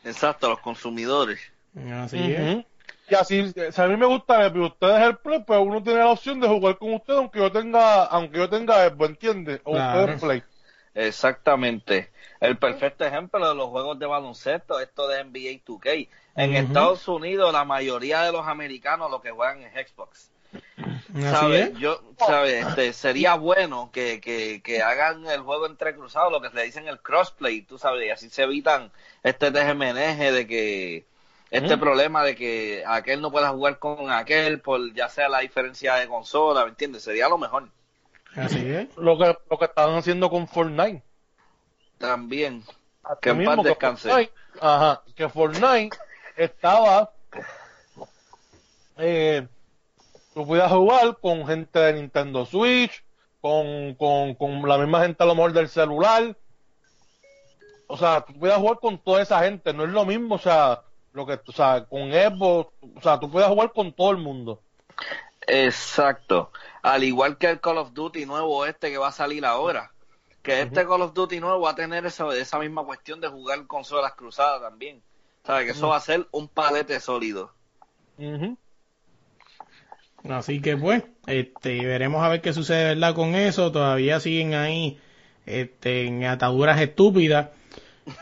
Exacto, 0.02 0.48
los 0.48 0.60
consumidores. 0.60 1.40
Así 1.92 2.18
es. 2.18 2.64
Y 3.10 3.14
así, 3.14 3.52
si 3.52 3.80
a 3.80 3.86
mí 3.86 3.96
me 3.96 4.06
gusta 4.06 4.52
que 4.52 4.58
ustedes 4.58 5.02
el 5.02 5.16
Play, 5.16 5.42
pues 5.46 5.60
uno 5.60 5.82
tiene 5.82 6.00
la 6.00 6.08
opción 6.10 6.40
de 6.40 6.48
jugar 6.48 6.76
con 6.78 6.92
ustedes 6.94 7.18
aunque 7.18 7.38
yo 7.38 7.50
tenga, 7.50 8.04
aunque 8.04 8.38
yo 8.38 8.48
tenga 8.48 8.88
Xbox, 8.88 9.08
¿entiendes? 9.10 9.60
O 9.64 9.72
Claro. 9.72 10.00
ustedes 10.00 10.20
Play. 10.20 10.42
Exactamente. 10.94 12.10
El 12.40 12.58
perfecto 12.58 13.04
ejemplo 13.04 13.48
de 13.48 13.54
los 13.54 13.68
juegos 13.68 13.98
de 13.98 14.06
baloncesto, 14.06 14.80
esto 14.80 15.08
de 15.08 15.24
NBA 15.24 15.64
2K. 15.64 16.08
En. 16.36 16.54
Estados 16.54 17.06
Unidos, 17.08 17.52
la 17.52 17.64
mayoría 17.64 18.22
de 18.22 18.32
los 18.32 18.46
americanos 18.46 19.10
lo 19.10 19.20
que 19.20 19.30
juegan 19.30 19.62
es 19.62 19.88
Xbox. 19.88 20.30
¿sabes? 21.20 21.70
es. 21.70 21.78
Yo, 21.78 22.00
¿sabes? 22.18 22.66
Este, 22.66 22.92
sería 22.92 23.34
bueno 23.34 23.90
que, 23.92 24.20
que, 24.20 24.60
que 24.62 24.82
hagan 24.82 25.26
el 25.26 25.40
juego 25.40 25.66
entrecruzado, 25.66 26.30
lo 26.30 26.40
que 26.40 26.48
le 26.50 26.64
dicen 26.64 26.88
el 26.88 27.00
crossplay, 27.00 27.62
tú 27.62 27.78
sabes, 27.78 28.06
y 28.06 28.10
así 28.10 28.30
se 28.30 28.42
evitan 28.42 28.90
este 29.22 29.50
tejemeneje 29.50 30.32
de 30.32 30.46
que 30.46 31.06
este 31.50 31.76
Mm. 31.76 31.80
problema 31.80 32.22
de 32.24 32.36
que 32.36 32.84
aquel 32.86 33.20
no 33.20 33.30
pueda 33.30 33.50
jugar 33.50 33.78
con 33.78 34.10
aquel 34.10 34.60
por 34.60 34.92
ya 34.94 35.08
sea 35.08 35.28
la 35.28 35.38
diferencia 35.40 35.94
de 35.94 36.08
consola, 36.08 36.64
¿me 36.64 36.70
entiendes? 36.70 37.02
Sería 37.04 37.28
lo 37.28 37.38
mejor 37.38 37.68
Así 38.36 38.58
es. 38.70 38.94
Lo 38.96 39.16
que, 39.18 39.36
lo 39.50 39.58
que 39.58 39.64
estaban 39.64 39.96
haciendo 39.96 40.28
con 40.30 40.46
Fortnite. 40.46 41.02
también. 41.96 42.62
Así 43.02 43.18
Que 43.22 43.30
en 43.30 43.44
paz 43.44 43.62
descanse. 43.64 44.08
Fortnite, 44.10 44.32
ajá, 44.60 45.02
que 45.16 45.28
Fortnite 45.28 45.96
estaba. 46.36 47.10
Eh, 48.98 49.46
tú 50.34 50.46
podías 50.46 50.70
jugar 50.70 51.16
con 51.20 51.46
gente 51.46 51.78
de 51.78 51.92
Nintendo 51.94 52.44
Switch, 52.44 53.02
con, 53.40 53.94
con, 53.94 54.34
con 54.34 54.68
la 54.68 54.76
misma 54.78 55.02
gente 55.02 55.22
a 55.22 55.26
lo 55.26 55.34
mejor 55.34 55.52
del 55.52 55.68
celular. 55.68 56.36
O 57.86 57.96
sea, 57.96 58.20
tú 58.20 58.38
podías 58.38 58.58
jugar 58.58 58.78
con 58.78 58.98
toda 58.98 59.22
esa 59.22 59.40
gente, 59.40 59.72
no 59.72 59.84
es 59.84 59.90
lo 59.90 60.04
mismo, 60.04 60.34
o 60.34 60.38
sea, 60.38 60.82
lo 61.18 61.26
que, 61.26 61.40
o 61.46 61.52
sea, 61.52 61.84
con 61.84 62.10
Xbox, 62.12 62.72
o 62.96 63.00
sea, 63.02 63.18
tú 63.18 63.30
puedes 63.30 63.48
jugar 63.48 63.72
con 63.72 63.92
todo 63.92 64.12
el 64.12 64.18
mundo. 64.18 64.62
Exacto. 65.46 66.52
Al 66.82 67.04
igual 67.04 67.38
que 67.38 67.50
el 67.50 67.60
Call 67.60 67.78
of 67.78 67.92
Duty 67.92 68.24
nuevo 68.24 68.64
este 68.64 68.90
que 68.90 68.98
va 68.98 69.08
a 69.08 69.12
salir 69.12 69.44
ahora. 69.44 69.90
Que 70.42 70.62
este 70.62 70.86
Call 70.86 71.02
of 71.02 71.14
Duty 71.14 71.40
nuevo 71.40 71.60
va 71.60 71.70
a 71.70 71.74
tener 71.74 72.06
esa, 72.06 72.32
esa 72.34 72.58
misma 72.58 72.84
cuestión 72.84 73.20
de 73.20 73.28
jugar 73.28 73.66
consolas 73.66 74.14
cruzadas 74.14 74.62
también. 74.62 75.02
¿Sabes? 75.44 75.64
Que 75.64 75.72
eso 75.72 75.88
va 75.88 75.96
a 75.96 76.00
ser 76.00 76.28
un 76.30 76.48
palete 76.48 77.00
sólido. 77.00 77.52
Ujú. 78.18 78.56
Así 80.28 80.60
que 80.60 80.76
pues, 80.76 81.02
este, 81.26 81.84
veremos 81.84 82.22
a 82.22 82.28
ver 82.28 82.40
qué 82.40 82.52
sucede, 82.52 82.94
¿verdad? 82.94 83.14
Con 83.14 83.34
eso, 83.34 83.72
todavía 83.72 84.20
siguen 84.20 84.54
ahí, 84.54 84.98
este, 85.46 86.06
en 86.06 86.24
ataduras 86.24 86.80
estúpidas. 86.80 87.50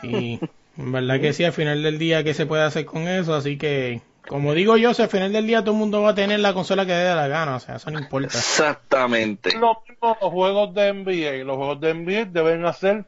Y 0.03 0.39
en 0.77 0.91
verdad 0.91 1.19
que 1.19 1.33
sí, 1.33 1.43
al 1.43 1.53
final 1.53 1.81
del 1.83 1.97
día, 1.97 2.23
¿qué 2.23 2.33
se 2.33 2.45
puede 2.45 2.63
hacer 2.63 2.85
con 2.85 3.07
eso? 3.07 3.33
Así 3.33 3.57
que, 3.57 4.01
como 4.27 4.53
digo 4.53 4.77
yo, 4.77 4.93
si 4.93 5.01
al 5.01 5.09
final 5.09 5.33
del 5.33 5.47
día 5.47 5.61
todo 5.61 5.71
el 5.71 5.79
mundo 5.79 6.01
va 6.01 6.11
a 6.11 6.15
tener 6.15 6.39
la 6.39 6.53
consola 6.53 6.85
que 6.85 6.91
dé 6.91 7.15
la 7.15 7.27
gana, 7.27 7.55
o 7.55 7.59
sea, 7.59 7.77
eso 7.77 7.89
no 7.89 7.99
importa. 7.99 8.37
Exactamente. 8.37 9.57
Lo 9.57 9.81
mismo 9.87 10.17
los 10.21 10.31
juegos 10.31 10.73
de 10.73 10.93
NBA. 10.93 11.43
Los 11.45 11.57
juegos 11.57 11.79
de 11.81 11.93
NBA 11.93 12.25
deben 12.25 12.65
hacer 12.65 13.05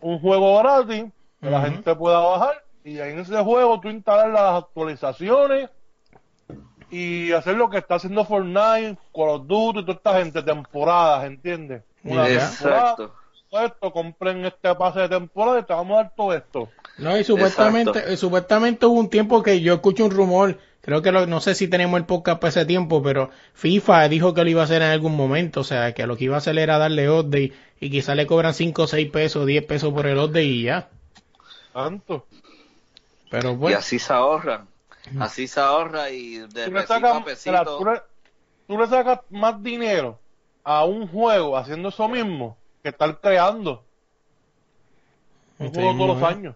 un 0.00 0.20
juego 0.20 0.58
gratis 0.58 1.04
que 1.40 1.50
la 1.50 1.62
gente 1.62 1.94
pueda 1.94 2.18
bajar 2.18 2.64
y 2.84 3.00
en 3.00 3.18
ese 3.18 3.36
juego 3.42 3.80
tú 3.80 3.88
instalar 3.88 4.30
las 4.30 4.62
actualizaciones 4.62 5.70
y 6.90 7.32
hacer 7.32 7.56
lo 7.56 7.68
que 7.68 7.78
está 7.78 7.96
haciendo 7.96 8.24
Fortnite, 8.24 8.96
Call 9.12 9.28
of 9.28 9.46
Duty, 9.48 9.80
toda 9.80 9.94
esta 9.94 10.18
gente, 10.18 10.42
temporadas, 10.42 11.24
¿entiendes? 11.24 11.82
Una 12.04 12.26
temporada, 12.26 12.48
Exacto. 12.48 13.14
Esto, 13.50 13.92
compren 13.92 14.44
este 14.44 14.74
pase 14.74 15.00
de 15.00 15.08
temporada 15.08 15.60
y 15.60 15.62
te 15.64 15.72
vamos 15.72 15.94
a 15.98 16.02
dar 16.02 16.12
todo 16.16 16.34
esto. 16.34 16.68
No, 16.98 17.16
y 17.18 17.24
supuestamente, 17.24 18.16
supuestamente 18.16 18.86
hubo 18.86 18.98
un 18.98 19.10
tiempo 19.10 19.42
que 19.42 19.60
yo 19.60 19.74
escucho 19.74 20.04
un 20.04 20.10
rumor, 20.10 20.58
creo 20.80 21.02
que 21.02 21.12
lo- 21.12 21.26
no 21.26 21.40
sé 21.40 21.54
si 21.54 21.68
tenemos 21.68 21.98
el 21.98 22.06
podcast 22.06 22.40
para 22.40 22.48
ese 22.50 22.64
tiempo, 22.66 23.02
pero 23.02 23.30
FIFA 23.54 24.08
dijo 24.08 24.34
que 24.34 24.44
lo 24.44 24.50
iba 24.50 24.62
a 24.62 24.64
hacer 24.64 24.82
en 24.82 24.88
algún 24.90 25.16
momento, 25.16 25.60
o 25.60 25.64
sea, 25.64 25.92
que 25.94 26.06
lo 26.06 26.16
que 26.16 26.24
iba 26.24 26.34
a 26.36 26.38
hacer 26.38 26.58
era 26.58 26.78
darle 26.78 27.10
update 27.10 27.52
y 27.80 27.90
quizá 27.90 28.14
le 28.14 28.26
cobran 28.26 28.54
5 28.54 28.82
o 28.84 28.86
6 28.86 29.10
pesos, 29.10 29.46
10 29.46 29.64
pesos 29.66 29.92
por 29.92 30.06
el 30.06 30.18
update 30.18 30.44
y 30.44 30.62
ya. 30.64 30.88
Tanto. 31.72 32.26
Pero 33.30 33.52
Y 33.52 33.56
bueno, 33.56 33.78
así 33.78 33.98
se 33.98 34.12
ahorran. 34.12 34.66
Así 35.20 35.46
se 35.46 35.60
ahorra 35.60 36.10
y 36.10 36.38
de 36.38 36.64
Tú 36.64 36.72
le, 36.72 36.86
sacas, 36.86 37.22
pesito. 37.22 37.78
tú 37.78 37.84
le- 37.84 38.02
tú 38.66 38.78
le 38.78 38.86
sacas 38.88 39.20
más 39.30 39.62
dinero 39.62 40.18
a 40.64 40.84
un 40.84 41.06
juego 41.06 41.56
haciendo 41.56 41.90
eso 41.90 42.08
mismo 42.08 42.56
que 42.86 42.90
estar 42.90 43.20
creando 43.20 43.84
un 45.58 45.72
juego 45.72 45.92
todos 45.96 46.20
los 46.20 46.22
años. 46.22 46.54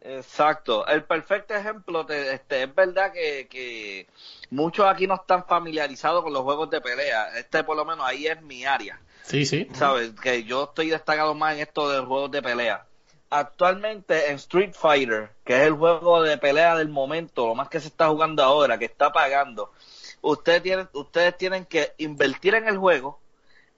Exacto. 0.00 0.84
El 0.88 1.04
perfecto 1.04 1.54
ejemplo, 1.54 2.04
te- 2.04 2.34
este, 2.34 2.64
es 2.64 2.74
verdad 2.74 3.12
que, 3.12 3.46
que 3.48 4.08
muchos 4.50 4.84
aquí 4.86 5.06
no 5.06 5.14
están 5.14 5.44
familiarizados 5.46 6.24
con 6.24 6.32
los 6.32 6.42
juegos 6.42 6.68
de 6.70 6.80
pelea. 6.80 7.38
Este 7.38 7.62
por 7.62 7.76
lo 7.76 7.84
menos 7.84 8.04
ahí 8.04 8.26
es 8.26 8.42
mi 8.42 8.64
área. 8.64 8.98
sí, 9.22 9.46
sí. 9.46 9.68
¿Sabes? 9.74 10.12
Que 10.20 10.42
yo 10.42 10.64
estoy 10.64 10.90
destacado 10.90 11.34
más 11.34 11.54
en 11.54 11.60
esto 11.60 11.88
de 11.88 12.00
juegos 12.00 12.32
de 12.32 12.42
pelea. 12.42 12.84
Actualmente 13.30 14.28
en 14.30 14.34
Street 14.36 14.74
Fighter, 14.74 15.30
que 15.44 15.54
es 15.54 15.62
el 15.68 15.74
juego 15.74 16.20
de 16.22 16.36
pelea 16.36 16.74
del 16.76 16.88
momento, 16.88 17.46
lo 17.46 17.54
más 17.54 17.68
que 17.68 17.78
se 17.80 17.86
está 17.88 18.08
jugando 18.08 18.42
ahora, 18.42 18.76
que 18.78 18.84
está 18.86 19.12
pagando, 19.12 19.70
ustedes 20.20 20.62
tienen, 20.62 20.88
ustedes 20.92 21.38
tienen 21.38 21.64
que 21.64 21.94
invertir 21.98 22.56
en 22.56 22.66
el 22.68 22.76
juego 22.76 23.20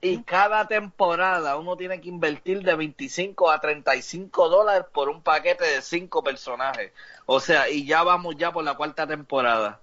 y 0.01 0.21
cada 0.23 0.67
temporada 0.67 1.57
uno 1.57 1.75
tiene 1.75 1.99
que 1.99 2.09
invertir 2.09 2.61
de 2.61 2.75
25 2.75 3.49
a 3.49 3.59
35 3.59 4.49
dólares 4.49 4.85
por 4.93 5.09
un 5.09 5.21
paquete 5.21 5.65
de 5.65 5.81
5 5.81 6.23
personajes. 6.23 6.91
O 7.25 7.39
sea, 7.39 7.69
y 7.69 7.85
ya 7.85 8.03
vamos 8.03 8.35
ya 8.37 8.51
por 8.51 8.63
la 8.63 8.75
cuarta 8.75 9.07
temporada. 9.07 9.79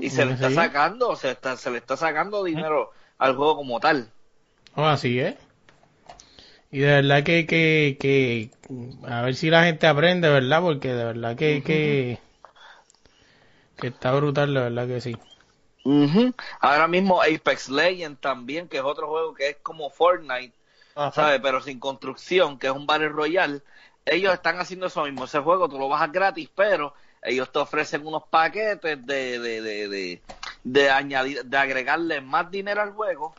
Y 0.00 0.10
se 0.10 0.26
le 0.26 0.34
está 0.34 0.50
sí. 0.50 0.54
sacando, 0.54 1.16
se, 1.16 1.30
está, 1.30 1.56
se 1.56 1.70
le 1.70 1.78
está 1.78 1.96
sacando 1.96 2.44
dinero 2.44 2.92
al 3.18 3.34
juego 3.34 3.56
como 3.56 3.80
tal. 3.80 4.10
Oh, 4.74 4.84
así 4.84 5.18
es. 5.18 5.34
Y 6.70 6.80
de 6.80 6.86
verdad 6.86 7.24
que, 7.24 7.46
que, 7.46 7.96
que, 7.98 8.50
a 9.08 9.22
ver 9.22 9.34
si 9.34 9.50
la 9.50 9.64
gente 9.64 9.86
aprende, 9.86 10.28
¿verdad? 10.28 10.60
Porque 10.60 10.92
de 10.92 11.04
verdad 11.04 11.36
que, 11.36 11.62
que, 11.62 12.18
que 13.78 13.86
está 13.86 14.12
brutal, 14.12 14.52
de 14.52 14.60
verdad 14.60 14.86
que 14.86 15.00
sí. 15.00 15.16
Ujú. 15.86 16.34
Ahora 16.58 16.88
mismo 16.88 17.22
Apex 17.22 17.68
Legends 17.68 18.20
también, 18.20 18.68
que 18.68 18.78
es 18.78 18.82
otro 18.82 19.06
juego 19.06 19.34
que 19.34 19.50
es 19.50 19.56
como 19.62 19.88
Fortnite, 19.88 20.52
Ajá. 20.96 21.12
¿sabes? 21.12 21.40
Pero 21.40 21.60
sin 21.60 21.78
construcción, 21.78 22.58
que 22.58 22.66
es 22.66 22.72
un 22.72 22.86
Battle 22.86 23.10
Royale. 23.10 23.62
Ellos 24.04 24.34
están 24.34 24.58
haciendo 24.58 24.86
eso 24.86 25.04
mismo. 25.04 25.26
Ese 25.26 25.38
juego 25.38 25.68
tú 25.68 25.78
lo 25.78 25.88
bajas 25.88 26.10
gratis, 26.10 26.50
pero 26.54 26.92
ellos 27.22 27.52
te 27.52 27.60
ofrecen 27.60 28.04
unos 28.04 28.24
paquetes 28.24 29.06
de, 29.06 29.38
de, 29.38 29.60
de, 29.60 29.88
de, 29.88 30.22
de 30.64 30.90
añadir, 30.90 31.44
de 31.44 31.56
agregarle 31.56 32.20
más 32.20 32.50
dinero 32.50 32.82
al 32.82 32.92
juego 32.92 33.34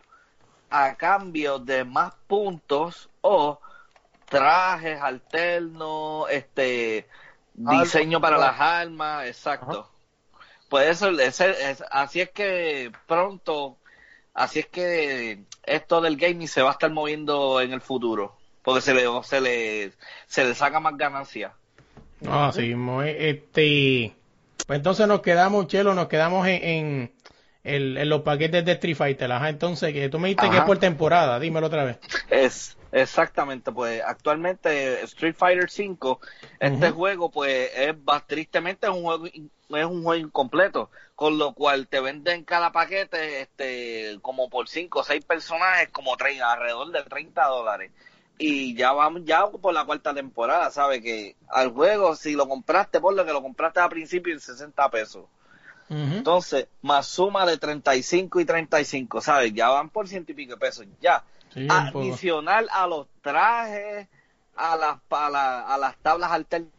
a 0.69 0.95
cambio 0.95 1.59
de 1.59 1.83
más 1.83 2.13
puntos 2.27 3.09
o 3.21 3.59
trajes 4.29 5.01
alternos, 5.01 6.29
este 6.29 7.07
diseño 7.53 8.21
para 8.21 8.37
las 8.37 8.59
armas, 8.59 9.25
exacto. 9.25 9.89
Pues 10.69 10.89
eso, 10.89 11.09
ese- 11.19 11.71
es- 11.71 11.83
así 11.91 12.21
es 12.21 12.29
que 12.31 12.91
pronto, 13.07 13.77
así 14.33 14.59
es 14.59 14.67
que 14.67 15.39
esto 15.63 16.01
del 16.01 16.17
gaming 16.17 16.47
se 16.47 16.61
va 16.61 16.69
a 16.69 16.73
estar 16.73 16.91
moviendo 16.91 17.61
en 17.61 17.73
el 17.73 17.81
futuro, 17.81 18.35
porque 18.63 18.81
se 18.81 18.93
le, 18.93 19.03
se 19.23 19.41
le, 19.41 19.91
se 20.27 20.43
le 20.43 20.55
saca 20.55 20.79
más 20.79 20.97
ganancia. 20.97 21.53
No, 22.21 22.45
así 22.45 22.71
es. 22.71 23.15
Este, 23.17 24.15
pues 24.65 24.77
entonces 24.77 25.07
nos 25.07 25.21
quedamos, 25.21 25.67
Chelo, 25.67 25.93
nos 25.93 26.07
quedamos 26.07 26.45
en, 26.47 26.63
en, 26.63 27.13
en- 27.63 27.97
en 27.97 28.09
los 28.09 28.21
paquetes 28.23 28.65
de 28.65 28.71
Street 28.73 28.95
Fighter. 28.97 29.31
Ajá, 29.31 29.49
entonces, 29.49 29.93
que 29.93 30.09
tú 30.09 30.19
me 30.19 30.29
dijiste 30.29 30.49
que 30.49 30.57
es 30.57 30.63
por 30.63 30.79
temporada, 30.79 31.39
dímelo 31.39 31.67
otra 31.67 31.83
vez. 31.85 31.99
Es 32.29 32.75
exactamente, 33.01 33.71
pues 33.71 34.01
actualmente 34.05 35.01
Street 35.03 35.35
Fighter 35.35 35.69
5, 35.69 36.19
este 36.59 36.91
juego 36.91 37.31
pues 37.31 37.71
es 37.75 37.95
tristemente 38.25 38.87
es 38.87 38.93
un 38.93 39.03
juego 39.03 39.25
es 39.25 39.85
un 39.85 40.03
juego 40.03 40.15
incompleto, 40.15 40.89
con 41.15 41.37
lo 41.37 41.53
cual 41.53 41.87
te 41.87 41.99
venden 41.99 42.43
cada 42.43 42.71
paquete 42.71 43.41
este 43.41 44.19
como 44.21 44.49
por 44.49 44.69
5 44.69 44.99
o 44.99 45.03
6 45.03 45.25
personajes 45.25 45.89
como 45.89 46.15
30, 46.15 46.51
alrededor 46.51 46.91
de 46.91 47.03
30 47.03 47.45
dólares. 47.45 47.91
Y 48.39 48.75
ya 48.75 48.91
vamos 48.91 49.23
ya 49.25 49.47
por 49.47 49.73
la 49.73 49.83
cuarta 49.83 50.13
temporada, 50.13 50.69
¿sabes? 50.69 51.01
Que 51.01 51.35
al 51.49 51.71
juego 51.71 52.15
si 52.15 52.33
lo 52.33 52.47
compraste 52.47 52.99
por 52.99 53.15
lo 53.15 53.25
que 53.25 53.33
lo 53.33 53.41
compraste 53.41 53.79
al 53.79 53.89
principio 53.89 54.33
en 54.33 54.39
60 54.39 54.89
pesos. 54.91 55.25
Entonces, 55.89 56.67
más 56.81 57.07
suma 57.07 57.45
de 57.45 57.57
35 57.57 58.41
y 58.41 58.45
35, 58.45 59.21
¿sabes? 59.21 59.53
Ya 59.53 59.69
van 59.69 59.89
por 59.89 60.07
ciento 60.07 60.33
y 60.33 60.35
pico 60.35 60.53
de 60.53 60.59
pesos, 60.59 60.85
ya. 60.99 61.23
Sí. 61.57 61.67
Adicional 61.69 62.67
a 62.71 62.87
los 62.87 63.07
trajes, 63.21 64.07
a 64.55 64.75
las, 64.75 64.97
a, 65.09 65.29
la- 65.29 65.61
a 65.73 65.77
las 65.77 65.97
tablas 65.97 66.31
alternas, 66.31 66.71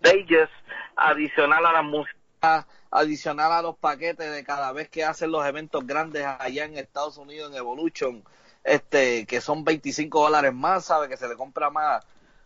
stages, 0.00 0.48
adicional 0.96 1.64
a 1.66 1.72
la 1.72 1.82
música, 1.82 2.66
adicional 2.90 3.52
a 3.52 3.62
los 3.62 3.76
paquetes 3.76 4.30
de 4.32 4.44
cada 4.44 4.72
vez 4.72 4.88
que 4.88 5.04
hacen 5.04 5.30
los 5.30 5.44
eventos 5.46 5.86
grandes 5.86 6.24
allá 6.38 6.64
en 6.64 6.76
Estados 6.78 7.16
Unidos 7.18 7.50
en 7.50 7.56
Evolution, 7.58 8.24
este, 8.64 9.26
que 9.26 9.40
son 9.40 9.64
25 9.64 10.22
dólares 10.22 10.52
más, 10.54 10.84
¿sabes? 10.86 11.08
Que 11.08 11.16
se 11.16 11.28
le 11.28 11.36
compra 11.36 11.70
más, 11.70 12.04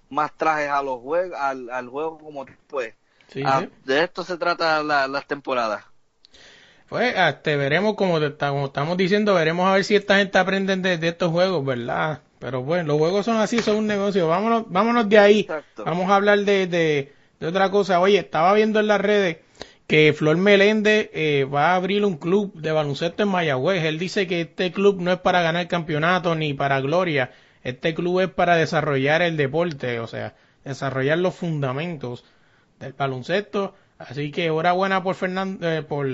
más 0.08 0.32
trajes 0.36 0.68
a 0.70 0.82
los 0.82 1.00
juegos, 1.00 1.38
al, 1.38 1.70
al 1.70 1.88
juego 1.88 2.18
como 2.18 2.46
pues. 2.66 2.94
Sí. 3.28 3.42
De 3.84 4.02
esto 4.02 4.24
se 4.24 4.36
trata 4.36 4.82
la- 4.82 5.06
las 5.06 5.26
temporadas. 5.26 5.84
Pues 6.90 7.14
este, 7.16 7.56
veremos, 7.56 7.94
como, 7.94 8.20
te- 8.20 8.36
como 8.36 8.66
estamos 8.66 8.96
diciendo, 8.98 9.34
veremos 9.34 9.66
a 9.66 9.74
ver 9.74 9.84
si 9.84 9.94
esta 9.96 10.18
gente 10.18 10.36
aprende 10.38 10.76
de, 10.76 10.98
de 10.98 11.08
estos 11.08 11.30
juegos, 11.30 11.64
¿verdad? 11.64 12.20
Pero 12.38 12.62
bueno, 12.62 12.88
los 12.88 12.98
juegos 12.98 13.24
son 13.26 13.36
así, 13.38 13.60
son 13.60 13.76
un 13.76 13.86
negocio. 13.86 14.28
Vámonos, 14.28 14.64
vámonos 14.68 15.08
de 15.08 15.18
ahí. 15.18 15.40
Exacto. 15.40 15.84
Vamos 15.84 16.10
a 16.10 16.16
hablar 16.16 16.40
de, 16.40 16.66
de, 16.66 17.12
de 17.38 17.46
otra 17.46 17.70
cosa. 17.70 18.00
Oye, 18.00 18.18
estaba 18.18 18.52
viendo 18.54 18.80
en 18.80 18.88
las 18.88 19.00
redes 19.00 19.38
que 19.86 20.12
Flor 20.12 20.36
Meléndez 20.36 21.10
eh, 21.14 21.44
va 21.52 21.72
a 21.72 21.76
abrir 21.76 22.04
un 22.04 22.16
club 22.16 22.52
de 22.54 22.72
baloncesto 22.72 23.22
en 23.22 23.28
Mayagüez. 23.30 23.84
Él 23.84 23.98
dice 23.98 24.26
que 24.26 24.42
este 24.42 24.72
club 24.72 25.00
no 25.00 25.12
es 25.12 25.18
para 25.20 25.42
ganar 25.42 25.68
campeonato 25.68 26.34
ni 26.34 26.54
para 26.54 26.80
gloria. 26.80 27.30
Este 27.62 27.94
club 27.94 28.20
es 28.20 28.28
para 28.30 28.56
desarrollar 28.56 29.22
el 29.22 29.36
deporte, 29.36 30.00
o 30.00 30.06
sea, 30.08 30.34
desarrollar 30.64 31.18
los 31.18 31.34
fundamentos 31.36 32.24
del 32.80 32.94
baloncesto. 32.94 33.74
Así 33.98 34.30
que 34.32 34.46
enhorabuena 34.46 35.02
por 35.02 35.14
Fernando, 35.14 35.70
eh, 35.70 35.82
por 35.82 36.06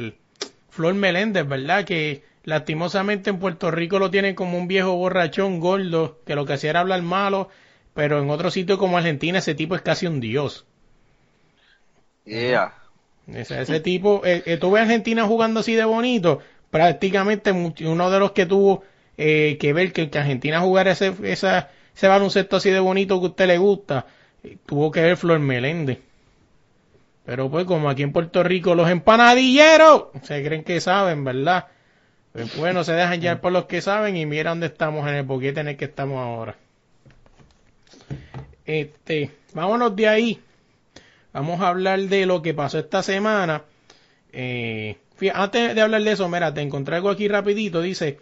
Flor 0.76 0.94
Meléndez, 0.94 1.48
¿verdad? 1.48 1.84
Que 1.84 2.22
lastimosamente 2.44 3.30
en 3.30 3.38
Puerto 3.38 3.70
Rico 3.70 3.98
lo 3.98 4.10
tienen 4.10 4.34
como 4.34 4.58
un 4.58 4.68
viejo 4.68 4.94
borrachón 4.94 5.58
gordo, 5.60 6.20
que 6.26 6.34
lo 6.36 6.44
que 6.46 6.52
hacía 6.54 6.70
era 6.70 6.80
hablar 6.80 7.02
malo, 7.02 7.48
pero 7.94 8.20
en 8.22 8.30
otro 8.30 8.50
sitio 8.50 8.78
como 8.78 8.98
Argentina 8.98 9.38
ese 9.38 9.54
tipo 9.54 9.74
es 9.74 9.82
casi 9.82 10.06
un 10.06 10.20
dios. 10.20 10.66
Yeah. 12.26 12.72
Ese, 13.26 13.60
ese 13.60 13.80
tipo, 13.80 14.22
eh, 14.24 14.42
eh, 14.46 14.56
tú 14.56 14.70
ves 14.70 14.80
a 14.80 14.84
Argentina 14.84 15.24
jugando 15.26 15.60
así 15.60 15.74
de 15.74 15.84
bonito, 15.84 16.40
prácticamente 16.70 17.52
uno 17.52 18.10
de 18.10 18.18
los 18.20 18.32
que 18.32 18.46
tuvo 18.46 18.84
eh, 19.16 19.56
que 19.60 19.72
ver 19.72 19.92
que, 19.92 20.10
que 20.10 20.18
Argentina 20.18 20.60
jugara 20.60 20.92
ese, 20.92 21.12
esa, 21.24 21.70
ese 21.94 22.08
baloncesto 22.08 22.56
así 22.56 22.70
de 22.70 22.80
bonito 22.80 23.18
que 23.20 23.26
a 23.26 23.30
usted 23.30 23.46
le 23.48 23.58
gusta, 23.58 24.06
eh, 24.44 24.58
tuvo 24.66 24.90
que 24.90 25.02
ver 25.02 25.16
Flor 25.16 25.40
Meléndez. 25.40 25.98
Pero 27.26 27.50
pues 27.50 27.64
como 27.66 27.90
aquí 27.90 28.02
en 28.02 28.12
Puerto 28.12 28.42
Rico 28.42 28.74
los 28.74 28.88
empanadilleros 28.88 30.04
se 30.22 30.42
creen 30.44 30.64
que 30.64 30.80
saben, 30.80 31.24
¿verdad? 31.24 31.66
Pues 32.32 32.56
bueno, 32.56 32.84
se 32.84 32.92
dejan 32.92 33.20
llevar 33.20 33.40
por 33.40 33.52
los 33.52 33.64
que 33.66 33.80
saben 33.82 34.16
y 34.16 34.24
mira 34.26 34.50
dónde 34.50 34.66
estamos 34.66 35.06
en 35.08 35.14
el 35.16 35.24
boquete 35.24 35.60
en 35.60 35.68
el 35.68 35.76
que 35.76 35.86
estamos 35.86 36.18
ahora. 36.18 36.56
Este, 38.64 39.30
vámonos 39.54 39.94
de 39.96 40.08
ahí. 40.08 40.40
Vamos 41.32 41.60
a 41.60 41.68
hablar 41.68 42.00
de 42.00 42.26
lo 42.26 42.42
que 42.42 42.54
pasó 42.54 42.78
esta 42.78 43.02
semana. 43.02 43.62
Eh, 44.32 44.96
fí- 45.18 45.30
antes 45.34 45.74
de 45.74 45.80
hablar 45.80 46.02
de 46.02 46.12
eso, 46.12 46.28
mira, 46.28 46.52
te 46.52 46.62
encontré 46.62 46.96
algo 46.96 47.10
aquí 47.10 47.28
rapidito. 47.28 47.80
Dice, 47.82 48.18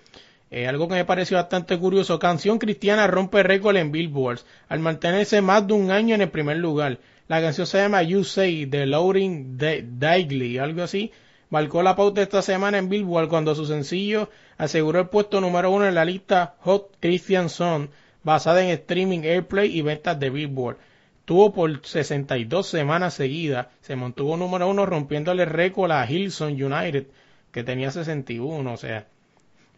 eh, 0.50 0.66
algo 0.66 0.88
que 0.88 0.94
me 0.94 1.04
pareció 1.04 1.36
bastante 1.36 1.78
curioso. 1.78 2.18
Canción 2.18 2.58
cristiana 2.58 3.06
rompe 3.06 3.42
récord 3.42 3.76
en 3.76 3.92
Billboard 3.92 4.40
al 4.68 4.80
mantenerse 4.80 5.40
más 5.40 5.66
de 5.66 5.74
un 5.74 5.90
año 5.90 6.14
en 6.14 6.22
el 6.22 6.30
primer 6.30 6.56
lugar. 6.58 6.98
La 7.26 7.40
canción 7.40 7.66
se 7.66 7.78
llama 7.78 8.02
You 8.02 8.22
Say 8.22 8.66
de 8.66 8.84
Lauren 8.84 9.56
Daigley, 9.56 10.58
algo 10.58 10.82
así. 10.82 11.10
Marcó 11.48 11.82
la 11.82 11.96
pauta 11.96 12.20
esta 12.20 12.42
semana 12.42 12.78
en 12.78 12.88
Billboard 12.90 13.28
cuando 13.28 13.54
su 13.54 13.64
sencillo 13.64 14.28
aseguró 14.58 15.00
el 15.00 15.08
puesto 15.08 15.40
número 15.40 15.70
uno 15.70 15.86
en 15.86 15.94
la 15.94 16.04
lista 16.04 16.56
Hot 16.60 16.96
Christian 17.00 17.48
Song 17.48 17.88
basada 18.24 18.62
en 18.62 18.70
streaming, 18.70 19.20
airplay 19.20 19.74
y 19.74 19.82
ventas 19.82 20.18
de 20.20 20.30
Billboard. 20.30 20.76
Tuvo 21.24 21.54
por 21.54 21.86
62 21.86 22.66
semanas 22.66 23.14
seguidas, 23.14 23.68
se 23.80 23.96
mantuvo 23.96 24.36
número 24.36 24.68
uno 24.68 24.84
rompiéndole 24.84 25.46
récord 25.46 25.92
a 25.92 26.06
Hillsong 26.06 26.62
United, 26.62 27.06
que 27.52 27.64
tenía 27.64 27.90
61, 27.90 28.70
o 28.70 28.76
sea, 28.76 29.06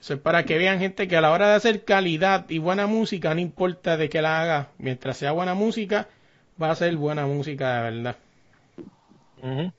eso 0.00 0.14
es 0.14 0.20
para 0.20 0.44
que 0.44 0.58
vean 0.58 0.80
gente 0.80 1.06
que 1.06 1.16
a 1.16 1.20
la 1.20 1.30
hora 1.30 1.50
de 1.50 1.54
hacer 1.54 1.84
calidad 1.84 2.46
y 2.48 2.58
buena 2.58 2.86
música, 2.86 3.34
no 3.34 3.40
importa 3.40 3.96
de 3.96 4.08
que 4.08 4.22
la 4.22 4.40
haga, 4.40 4.68
mientras 4.78 5.18
sea 5.18 5.32
buena 5.32 5.54
música, 5.54 6.08
va 6.60 6.70
a 6.70 6.76
ser 6.76 6.96
buena 6.96 7.26
música 7.26 7.76
de 7.76 7.90
verdad. 7.90 8.16
Ujú. 9.42 9.72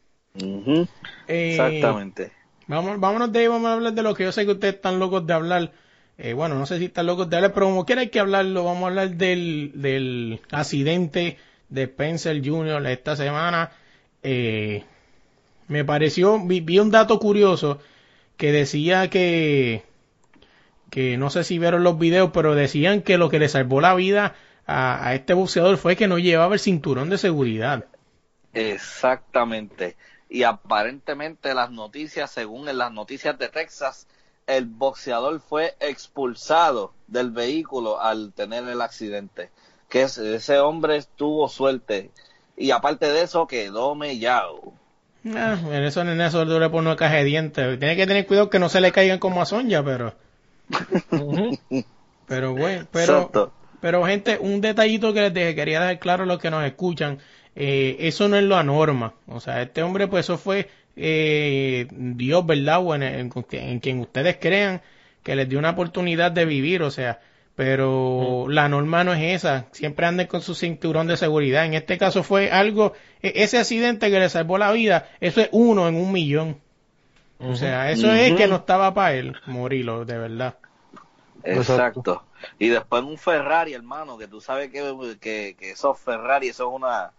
Eh, 1.28 1.52
Exactamente. 1.52 2.32
Vamos, 2.68 3.00
vámonos 3.00 3.32
de 3.32 3.40
ahí, 3.40 3.48
vamos 3.48 3.68
a 3.70 3.74
hablar 3.74 3.94
de 3.94 4.04
lo 4.04 4.14
que 4.14 4.24
yo 4.24 4.32
sé 4.32 4.46
que 4.46 4.52
ustedes 4.52 4.76
están 4.76 5.00
locos 5.00 5.26
de 5.26 5.34
hablar. 5.34 5.72
Eh, 6.18 6.34
bueno, 6.34 6.56
no 6.56 6.66
sé 6.66 6.80
si 6.80 6.86
están 6.86 7.06
locos 7.06 7.30
de 7.30 7.36
hablar, 7.38 7.54
pero 7.54 7.68
como 7.68 7.86
quiera 7.86 8.02
hay 8.02 8.10
que 8.10 8.20
hablarlo. 8.20 8.64
Vamos 8.64 8.84
a 8.84 8.88
hablar 8.88 9.10
del, 9.12 9.72
del 9.76 10.42
accidente 10.52 11.38
de 11.70 11.84
Spencer 11.84 12.42
Jr. 12.44 12.86
esta 12.88 13.16
semana. 13.16 13.72
Eh, 14.24 14.84
me 15.68 15.86
pareció, 15.86 16.40
vi, 16.46 16.60
vi 16.62 16.80
un 16.80 16.92
dato 16.92 17.20
curioso 17.20 17.80
que 18.38 18.52
decía 18.52 19.10
que, 19.10 19.84
que 20.90 21.18
no 21.18 21.30
sé 21.30 21.44
si 21.44 21.60
vieron 21.60 21.84
los 21.84 22.00
videos, 22.00 22.32
pero 22.34 22.56
decían 22.56 23.02
que 23.02 23.18
lo 23.18 23.30
que 23.30 23.40
le 23.40 23.50
salvó 23.50 23.82
la 23.82 23.96
vida 23.96 24.36
a, 24.68 25.08
a 25.08 25.16
este 25.16 25.34
boxeador 25.34 25.78
fue 25.78 25.96
que 25.96 26.08
no 26.08 26.20
llevaba 26.20 26.54
el 26.54 26.60
cinturón 26.60 27.10
de 27.10 27.18
seguridad. 27.18 27.86
Exactamente. 28.54 29.96
Y 30.30 30.44
aparentemente 30.44 31.54
las 31.54 31.72
noticias, 31.72 32.30
según 32.32 32.68
en 32.70 32.78
las 32.78 32.92
noticias 32.92 33.38
de 33.40 33.50
Texas, 33.50 34.08
el 34.46 34.66
boxeador 34.66 35.40
fue 35.40 35.76
expulsado 35.80 36.94
del 37.08 37.32
vehículo 37.32 38.02
al 38.02 38.34
tener 38.34 38.68
el 38.68 38.82
accidente. 38.82 39.50
Que 39.90 40.02
es- 40.04 40.18
ese 40.18 40.60
hombre 40.60 41.02
tuvo 41.16 41.48
suerte. 41.48 42.12
Y 42.58 42.72
aparte 42.72 43.10
de 43.10 43.22
eso, 43.24 43.48
quedó 43.48 43.96
mellado. 43.96 44.74
Ah, 45.34 45.58
en 45.72 45.84
eso 45.84 46.02
en 46.02 46.20
eso 46.22 46.44
le 46.46 46.70
pone 46.70 46.88
una 46.88 46.96
caja 46.96 47.16
de 47.16 47.24
dientes. 47.26 47.80
Tiene 47.80 47.96
que 47.96 48.08
tener 48.08 48.26
cuidado 48.28 48.50
que 48.50 48.60
no 48.60 48.70
se 48.70 48.82
le 48.82 48.92
caigan 48.92 49.20
como 49.20 49.42
a 49.42 49.46
Sonja, 49.46 49.84
pero. 49.84 50.14
pero 52.28 52.54
bueno, 52.54 52.88
pero, 52.92 53.14
Exacto. 53.18 53.54
Pero 53.82 54.06
gente, 54.06 54.38
un 54.40 54.62
detallito 54.62 55.14
que 55.14 55.30
les 55.30 55.56
quería 55.56 55.80
dejar 55.82 56.00
claro 56.00 56.24
a 56.24 56.26
los 56.28 56.40
que 56.40 56.50
nos 56.52 56.66
escuchan. 56.66 57.20
eh, 57.60 57.98
eso 58.08 58.28
no 58.28 58.36
es 58.38 58.44
la 58.44 58.62
norma. 58.64 59.14
O 59.28 59.40
sea, 59.40 59.62
este 59.64 59.82
hombre, 59.84 60.08
pues 60.08 60.26
eso 60.26 60.38
fue 60.38 60.70
eh, 60.96 61.88
Dios, 61.92 62.46
¿verdad? 62.46 62.80
O 62.84 62.94
en, 62.96 63.04
en- 63.04 63.32
en 63.52 63.80
quien 63.80 64.00
ustedes 64.00 64.38
crean 64.40 64.82
que 65.24 65.36
les 65.36 65.48
dio 65.50 65.58
una 65.60 65.72
oportunidad 65.72 66.32
de 66.32 66.46
vivir, 66.46 66.82
o 66.84 66.92
sea, 66.92 67.20
pero 67.56 68.46
la 68.50 68.70
norma 68.70 69.04
no 69.04 69.14
es 69.14 69.36
esa. 69.36 69.66
Siempre 69.72 70.06
anden 70.06 70.28
con 70.28 70.42
su 70.42 70.54
cinturón 70.56 71.08
de 71.08 71.18
seguridad. 71.18 71.66
En 71.66 71.74
este 71.74 71.98
caso 71.98 72.22
fue 72.24 72.52
algo, 72.52 72.94
e- 73.24 73.34
ese 73.38 73.58
accidente 73.58 74.12
que 74.12 74.20
le 74.20 74.30
salvó 74.30 74.58
la 74.60 74.72
vida, 74.72 75.10
eso 75.20 75.42
es 75.42 75.50
uno 75.52 75.88
en 75.88 75.96
un 75.96 76.12
millón. 76.12 76.58
O 77.40 77.56
sea, 77.56 77.92
eso 77.92 78.12
es 78.14 78.34
que 78.34 78.48
no 78.48 78.56
estaba 78.58 78.94
para 78.94 79.14
él 79.16 79.36
morirlo, 79.48 80.06
de 80.06 80.18
verdad. 80.18 80.56
Exacto. 81.56 82.24
Y 82.60 82.68
después 82.70 83.04
un 83.04 83.18
Ferrari, 83.18 83.74
hermano, 83.74 84.18
que 84.18 84.28
tú 84.28 84.42
sabes 84.42 84.70
que, 84.72 85.18
que, 85.20 85.56
que 85.58 85.72
esos 85.72 86.00
Ferrari, 86.00 86.50
eso 86.50 86.68
es 86.70 86.76
una, 86.76 87.12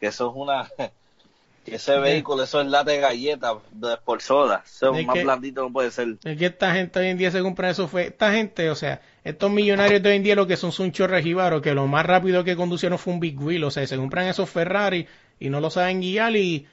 que 0.00 0.06
eso 0.06 0.28
es 0.30 0.32
una, 0.36 0.68
que 1.64 1.74
ese 1.76 1.98
vehículo, 1.98 2.42
eso 2.42 2.60
es 2.60 2.66
lata 2.66 2.90
de 2.90 3.00
galleta 3.00 3.54
de- 3.72 3.96
por 4.04 4.20
soda. 4.22 4.62
Eso 4.66 4.94
Es 4.94 5.06
más 5.06 5.14
que- 5.14 5.24
blandito 5.24 5.62
no 5.62 5.72
puede 5.72 5.90
ser. 5.90 6.16
Es 6.24 6.36
que 6.36 6.46
esta 6.46 6.74
gente 6.74 6.98
hoy 7.00 7.06
en 7.08 7.18
día 7.18 7.30
se 7.30 7.40
compra 7.42 7.70
eso 7.70 7.88
fue, 7.88 8.06
esta 8.08 8.32
gente, 8.32 8.68
o 8.70 8.74
sea, 8.74 9.00
estos 9.24 9.50
millonarios 9.50 10.02
de 10.02 10.10
hoy 10.10 10.16
en 10.16 10.22
día 10.22 10.34
lo 10.34 10.46
que 10.46 10.56
son 10.56 10.72
son 10.72 10.92
chorrejibaros, 10.92 11.62
que 11.62 11.74
lo 11.74 11.86
más 11.86 12.04
rápido 12.04 12.44
que 12.44 12.56
conducieron 12.56 12.98
fue 12.98 13.12
un 13.14 13.20
Big 13.20 13.40
Wheel, 13.40 13.64
o 13.64 13.70
sea, 13.70 13.86
se 13.86 13.96
compran 13.96 14.26
esos 14.28 14.50
Ferrari 14.50 15.06
y 15.40 15.48
no 15.48 15.60
lo 15.60 15.70
saben 15.70 16.00
guiar 16.00 16.36
y, 16.36 16.66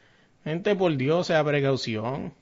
gente, 0.44 0.76
por 0.76 0.96
Dios, 0.98 1.20
o 1.20 1.24
sea, 1.24 1.44
precaución. 1.44 2.34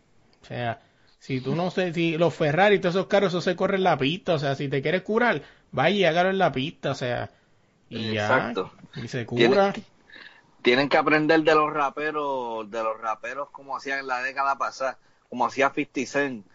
O 0.42 0.46
sea, 0.46 0.82
si 1.20 1.42
tú 1.42 1.56
no 1.56 1.70
sé, 1.70 1.94
si 1.94 2.18
los 2.18 2.34
Ferrari 2.34 2.76
y 2.76 2.80
todos 2.80 2.96
esos 2.96 3.08
carros, 3.08 3.30
eso 3.30 3.42
se 3.42 3.56
corre 3.56 3.76
en 3.76 3.84
la 3.84 3.98
pista, 3.98 4.34
o 4.34 4.40
sea, 4.40 4.56
si 4.56 4.70
te 4.70 4.82
quieres 4.82 5.04
curar, 5.04 5.42
vaya 5.72 5.96
y 5.96 6.06
hágalo 6.06 6.30
en 6.30 6.38
la 6.38 6.52
pista, 6.52 6.92
o 6.92 6.96
sea, 6.96 7.30
y 7.90 8.14
ya, 8.14 8.54
y 8.96 9.08
se 9.08 9.26
cura. 9.26 9.74
Tienen 10.62 10.90
que 10.90 10.98
aprender 10.98 11.42
de 11.44 11.56
los 11.56 11.72
raperos, 11.72 12.70
de 12.70 12.84
los 12.84 13.00
raperos 13.00 13.50
como 13.52 13.78
hacían 13.78 14.00
en 14.00 14.08
la 14.08 14.22
década 14.22 14.58
pasada, 14.58 14.98
como 15.30 15.46
hacía 15.46 15.72
50 15.74 16.06
Cent 16.06 16.46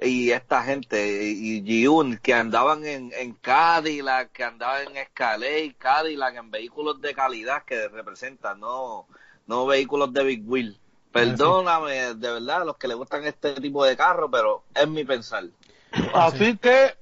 y 0.00 0.30
esta 0.30 0.62
gente, 0.62 1.30
y 1.30 1.62
G-Un, 1.62 2.18
que 2.18 2.34
andaban 2.34 2.84
en, 2.86 3.12
en 3.14 3.34
Cadillac, 3.34 4.32
que 4.32 4.44
andaban 4.44 4.88
en 4.88 4.96
Escalade, 4.96 5.74
Cadillac, 5.78 6.36
en 6.36 6.50
vehículos 6.50 7.00
de 7.00 7.14
calidad 7.14 7.64
que 7.64 7.88
representan, 7.88 8.60
no, 8.60 9.06
no 9.46 9.66
vehículos 9.66 10.12
de 10.12 10.24
Big 10.24 10.42
Wheel. 10.48 10.78
Perdóname, 11.12 12.14
de 12.14 12.32
verdad, 12.32 12.62
a 12.62 12.64
los 12.64 12.76
que 12.76 12.88
les 12.88 12.96
gustan 12.96 13.24
este 13.24 13.52
tipo 13.60 13.84
de 13.84 13.96
carro, 13.96 14.30
pero 14.30 14.62
es 14.74 14.88
mi 14.88 15.04
pensar. 15.04 15.44
Así 16.14 16.56
que 16.56 16.94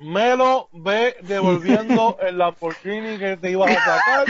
Melo 0.00 0.68
ve 0.72 1.16
devolviendo 1.22 2.18
el 2.26 2.38
Lamborghini 2.38 3.16
que 3.18 3.36
te 3.36 3.52
ibas 3.52 3.70
a 3.70 3.74
sacar. 3.80 4.26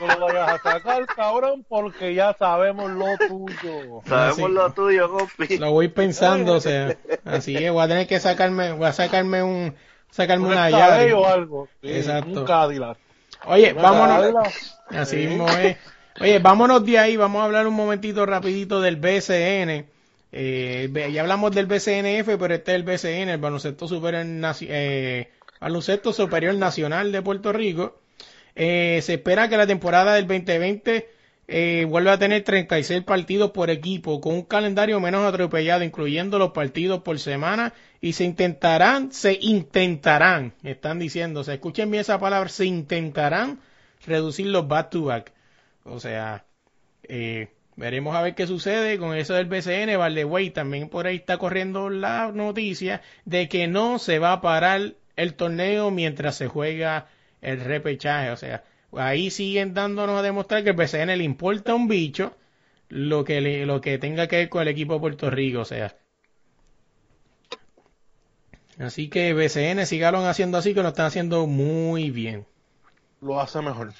No 0.00 0.18
lo 0.18 0.26
vayas 0.26 0.48
a 0.48 0.58
sacar, 0.62 1.04
cabrón, 1.06 1.66
porque 1.68 2.14
ya 2.14 2.34
sabemos 2.38 2.90
lo 2.90 3.04
tuyo. 3.28 4.00
Sabemos 4.06 4.36
sí. 4.36 4.48
lo 4.48 4.72
tuyo, 4.72 5.10
compi. 5.10 5.58
Lo 5.58 5.72
voy 5.72 5.88
pensando, 5.88 6.54
o 6.54 6.60
sea, 6.60 6.96
así 7.26 7.54
que 7.54 7.68
voy 7.68 7.84
a 7.84 7.88
tener 7.88 8.06
que 8.06 8.18
sacarme, 8.18 8.72
voy 8.72 8.86
a 8.86 8.92
sacarme 8.94 9.42
un, 9.42 9.74
sacarme 10.10 10.46
Un 10.46 10.52
una 10.52 10.70
llave. 10.70 11.12
o 11.12 11.26
algo. 11.26 11.68
Sí, 11.82 11.92
Exacto. 11.92 12.40
Un 12.40 12.46
Cadillac. 12.46 12.96
Oye, 13.46 13.74
vámonos. 13.74 14.16
Cadillac. 14.20 14.54
Así 14.88 15.20
Sí. 15.22 15.26
mismo 15.26 15.48
es. 15.48 15.76
Oye, 16.20 16.38
vámonos 16.38 16.86
de 16.86 16.96
ahí, 16.96 17.16
vamos 17.16 17.42
a 17.42 17.44
hablar 17.44 17.66
un 17.66 17.74
momentito 17.74 18.24
rapidito 18.24 18.80
del 18.80 18.96
BCN. 18.96 19.84
Eh, 20.30 21.10
ya 21.12 21.20
hablamos 21.20 21.52
del 21.52 21.66
BCNF, 21.66 22.38
pero 22.38 22.54
este 22.54 22.72
es 22.72 22.76
el 22.76 22.82
BCN, 22.84 23.30
el 23.30 23.38
Baloncesto 23.38 23.88
Superior, 23.88 24.24
eh, 24.60 25.28
Superior 26.12 26.54
Nacional 26.54 27.10
de 27.10 27.20
Puerto 27.20 27.52
Rico. 27.52 28.00
Eh, 28.54 29.00
se 29.02 29.14
espera 29.14 29.48
que 29.48 29.56
la 29.56 29.66
temporada 29.66 30.14
del 30.14 30.28
2020 30.28 31.08
eh, 31.48 31.84
vuelva 31.88 32.12
a 32.12 32.18
tener 32.18 32.44
36 32.44 33.02
partidos 33.02 33.50
por 33.50 33.68
equipo, 33.70 34.20
con 34.20 34.34
un 34.34 34.42
calendario 34.42 35.00
menos 35.00 35.26
atropellado, 35.26 35.82
incluyendo 35.82 36.38
los 36.38 36.52
partidos 36.52 37.02
por 37.02 37.18
semana, 37.18 37.74
y 38.00 38.12
se 38.12 38.22
intentarán, 38.22 39.10
se 39.12 39.36
intentarán, 39.40 40.54
están 40.62 41.00
diciendo, 41.00 41.42
se 41.42 41.54
escuchen 41.54 41.90
bien 41.90 42.02
esa 42.02 42.20
palabra, 42.20 42.48
se 42.48 42.66
intentarán 42.66 43.58
reducir 44.06 44.46
los 44.46 44.68
back 44.68 44.90
to 44.90 45.04
back. 45.06 45.32
O 45.84 46.00
sea, 46.00 46.46
eh, 47.04 47.48
Veremos 47.76 48.14
a 48.16 48.22
ver 48.22 48.34
qué 48.36 48.46
sucede 48.46 48.98
con 48.98 49.16
eso 49.16 49.34
del 49.34 49.46
BCN. 49.46 49.96
Valdeway 49.96 50.50
también 50.50 50.88
por 50.88 51.06
ahí 51.06 51.16
está 51.16 51.38
corriendo 51.38 51.90
la 51.90 52.30
noticia 52.32 53.02
de 53.24 53.48
que 53.48 53.66
no 53.68 53.98
se 53.98 54.18
va 54.20 54.32
a 54.32 54.40
parar 54.42 54.94
el 55.16 55.34
torneo 55.34 55.90
mientras 55.90 56.36
se 56.36 56.48
juega 56.48 57.08
el 57.42 57.60
repechaje. 57.60 58.30
O 58.30 58.36
sea, 58.36 58.64
ahí 58.96 59.30
siguen 59.30 59.74
dándonos 59.74 60.18
a 60.18 60.22
demostrar 60.22 60.64
que 60.64 60.70
el 60.70 60.76
BCN 60.76 61.16
le 61.16 61.24
importa 61.24 61.74
un 61.74 61.88
bicho 61.88 62.36
lo 62.88 63.24
que, 63.24 63.40
le- 63.40 63.66
lo 63.66 63.80
que 63.80 63.98
tenga 63.98 64.28
que 64.28 64.36
ver 64.36 64.48
con 64.50 64.62
el 64.62 64.68
equipo 64.68 64.94
de 64.94 65.00
Puerto 65.00 65.30
Rico. 65.30 65.60
O 65.60 65.64
sea, 65.64 65.96
así 68.78 69.08
que 69.08 69.32
BCN 69.34 69.84
sigaron 69.84 70.26
haciendo 70.26 70.58
así 70.58 70.74
que 70.74 70.82
lo 70.82 70.88
están 70.90 71.06
haciendo 71.06 71.46
muy 71.48 72.10
bien. 72.12 72.46
Lo 73.20 73.40
hace 73.40 73.60
mejor. 73.60 73.92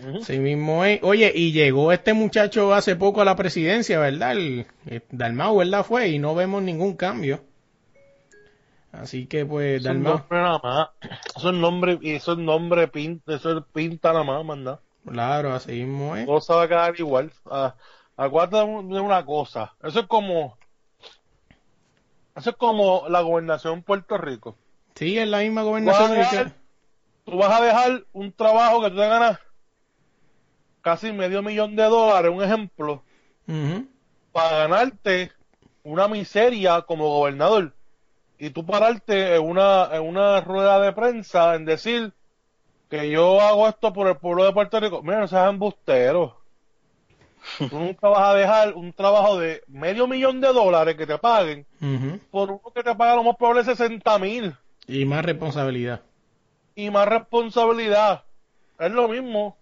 Ujú. 0.00 0.22
Sí 0.22 0.38
mismo 0.38 0.84
es. 0.84 1.00
Oye, 1.02 1.32
y 1.34 1.52
llegó 1.52 1.92
este 1.92 2.12
muchacho 2.14 2.72
hace 2.74 2.96
poco 2.96 3.20
a 3.20 3.24
la 3.24 3.36
presidencia, 3.36 3.98
¿verdad? 3.98 4.32
El, 4.32 4.66
el 4.86 5.02
Dalmau, 5.10 5.56
¿verdad? 5.58 5.84
Fue 5.84 6.08
y 6.08 6.18
no 6.18 6.34
vemos 6.34 6.62
ningún 6.62 6.96
cambio. 6.96 7.40
Así 8.92 9.26
que 9.26 9.44
pues 9.44 9.66
Eso 9.66 9.76
es 9.76 9.84
Dalmau, 9.84 10.18
nombre 10.18 10.38
nada 10.38 10.60
más. 10.62 10.88
Eso 11.36 11.50
es 11.50 11.54
nombre, 11.56 11.98
eso 12.02 12.32
es 12.32 12.38
nombre 12.38 12.88
pinta, 12.88 13.34
eso 13.34 13.58
es 13.58 13.64
pinta 13.72 14.12
nada 14.12 14.24
más, 14.24 14.44
manda. 14.44 14.80
claro, 15.06 15.52
así 15.52 15.72
mismo 15.72 16.16
es. 16.16 16.26
Todo 16.26 16.40
se 16.40 16.52
va 16.54 16.62
a 16.62 16.68
quedar 16.68 16.94
igual. 16.98 17.32
Ah, 17.46 17.74
acuérdate 18.16 18.56
de 18.66 19.00
una 19.00 19.24
cosa. 19.24 19.74
Eso 19.82 20.00
es 20.00 20.06
como, 20.06 20.56
eso 22.36 22.50
es 22.50 22.56
como 22.56 23.04
la 23.08 23.20
gobernación 23.20 23.76
de 23.80 23.82
Puerto 23.82 24.16
Rico. 24.16 24.56
Sí, 24.94 25.18
es 25.18 25.28
la 25.28 25.38
misma 25.40 25.62
Tú 25.62 25.66
vas, 25.66 25.76
a 25.76 26.08
gobernación. 26.08 26.10
de 26.10 26.18
dejar, 26.18 26.52
tú 27.24 27.36
vas 27.36 27.60
a 27.60 27.64
dejar 27.64 28.04
un 28.12 28.32
trabajo 28.32 28.82
que 28.82 28.90
tú 28.90 28.96
te 28.96 29.06
ganas 29.08 29.38
casi 30.88 31.12
medio 31.12 31.42
millón 31.42 31.76
de 31.76 31.82
dólares, 31.84 32.30
un 32.34 32.42
ejemplo, 32.42 33.02
para 34.32 34.58
ganarte 34.58 35.32
una 35.82 36.08
miseria 36.08 36.82
como 36.82 37.08
gobernador 37.08 37.74
y 38.38 38.50
tú 38.50 38.64
pararte 38.64 39.36
en 39.36 39.42
una, 39.42 39.88
en 39.92 40.02
una 40.02 40.40
rueda 40.40 40.80
de 40.80 40.92
prensa 40.92 41.54
en 41.56 41.64
decir 41.66 42.12
que 42.88 43.10
yo 43.10 43.40
hago 43.40 43.68
esto 43.68 43.92
por 43.92 44.08
el 44.08 44.16
pueblo 44.16 44.44
de 44.44 44.52
Puerto 44.52 44.80
Rico. 44.80 45.02
Mira, 45.02 45.20
no 45.20 45.28
seas 45.28 45.50
embustero. 45.50 46.36
Tú 47.58 47.78
nunca 47.78 48.08
vas 48.08 48.28
a 48.30 48.34
dejar 48.34 48.74
un 48.74 48.92
trabajo 48.92 49.38
de 49.38 49.62
medio 49.68 50.06
millón 50.06 50.40
de 50.40 50.48
dólares 50.52 50.96
que 50.96 51.06
te 51.06 51.18
paguen 51.18 51.66
por 52.30 52.50
uno 52.50 52.72
que 52.74 52.82
te 52.82 52.94
paga 52.94 53.14
lo 53.16 53.22
más 53.24 53.36
probable 53.36 53.62
60 53.64 54.18
mil 54.18 54.54
Y 54.86 55.04
más 55.04 55.24
responsabilidad. 55.24 56.00
y 56.74 56.90
más 56.90 57.06
responsabilidad. 57.08 58.24
Es 58.78 58.90
lo 58.90 59.08
mismo. 59.08 59.56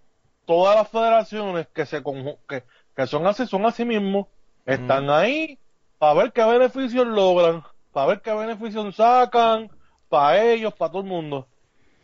Todas 0.46 0.76
las 0.76 0.88
federaciones 0.88 1.66
que 1.74 1.84
se 1.84 2.02
que, 2.48 2.64
que 2.96 3.06
son 3.06 3.26
así, 3.26 3.46
son 3.46 3.66
así 3.66 3.84
mismo, 3.84 4.28
están 4.64 5.10
ahí 5.10 5.58
para 5.98 6.14
ver 6.14 6.32
qué 6.32 6.44
beneficios 6.44 7.06
logran, 7.06 7.62
para 7.92 8.06
ver 8.06 8.22
qué 8.22 8.32
beneficios 8.32 8.94
sacan, 8.96 9.70
para 10.08 10.42
ellos, 10.42 10.72
para 10.74 10.92
todo 10.92 11.02
el 11.02 11.08
mundo. 11.08 11.48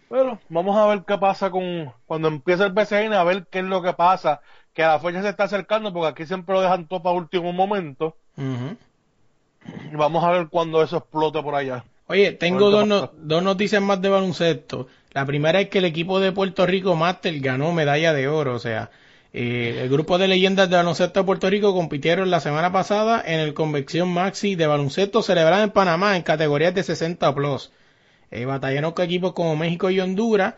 Pero 0.09 0.39
vamos 0.51 0.77
a 0.77 0.87
ver 0.87 1.05
qué 1.07 1.17
pasa 1.17 1.51
con 1.51 1.93
cuando 2.05 2.29
empiece 2.29 2.65
el 2.65 2.73
BCN, 2.73 3.15
a 3.15 3.25
ver 3.25 3.47
qué 3.47 3.61
es 3.61 3.65
lo 3.65 3.81
que 3.81 3.95
pasa, 3.95 4.43
que 4.75 4.83
la 4.83 4.99
fecha 4.99 5.23
se 5.23 5.29
está 5.31 5.45
acercando, 5.45 5.93
porque 5.93 6.09
aquí 6.09 6.27
siempre 6.27 6.55
lo 6.55 6.61
dejan 6.61 6.87
todo 6.87 7.03
para 7.03 7.17
último 7.17 7.53
momento. 7.53 8.17
Ujú. 8.37 8.77
Y 9.91 9.97
vamos 9.97 10.25
a 10.25 10.31
ver 10.31 10.49
cuando 10.49 10.83
eso 10.83 10.99
explote 10.99 11.43
por 11.43 11.55
allá. 11.55 11.85
Oye, 12.09 12.33
tengo 12.33 12.71
dos, 12.71 12.87
no- 12.87 13.11
dos 13.15 13.43
noticias 13.43 13.81
más 13.81 14.03
de 14.03 14.09
baloncesto. 14.11 14.89
La 15.15 15.27
primera 15.27 15.61
es 15.61 15.69
que 15.69 15.79
el 15.79 15.85
equipo 15.85 16.21
de 16.21 16.33
Puerto 16.33 16.67
Rico 16.67 16.97
Master 16.97 17.39
ganó 17.41 17.73
medalla 17.73 18.13
de 18.13 18.29
oro. 18.29 18.55
O 18.55 18.59
sea, 18.59 18.91
eh, 19.33 19.81
el 19.83 19.89
grupo 19.91 20.19
de 20.19 20.29
leyendas 20.29 20.71
de 20.71 20.77
baloncesto 20.77 21.21
de 21.21 21.27
Puerto 21.27 21.51
Rico 21.51 21.75
compitieron 21.75 22.31
la 22.31 22.41
semana 22.41 22.73
pasada 22.73 23.23
en 23.25 23.41
el 23.41 23.55
Convención 23.55 24.09
Maxi 24.13 24.55
de 24.55 24.67
baloncesto 24.67 25.23
celebrada 25.23 25.63
en 25.65 25.71
Panamá 25.71 26.17
en 26.17 26.23
categorías 26.23 26.75
de 26.75 26.83
60 26.83 27.35
plus. 27.35 27.73
Eh, 28.31 28.47
batallaron 28.47 28.93
con 28.93 29.05
equipos 29.05 29.33
como 29.35 29.57
México 29.57 29.91
y 29.91 30.01
Honduras 30.01 30.55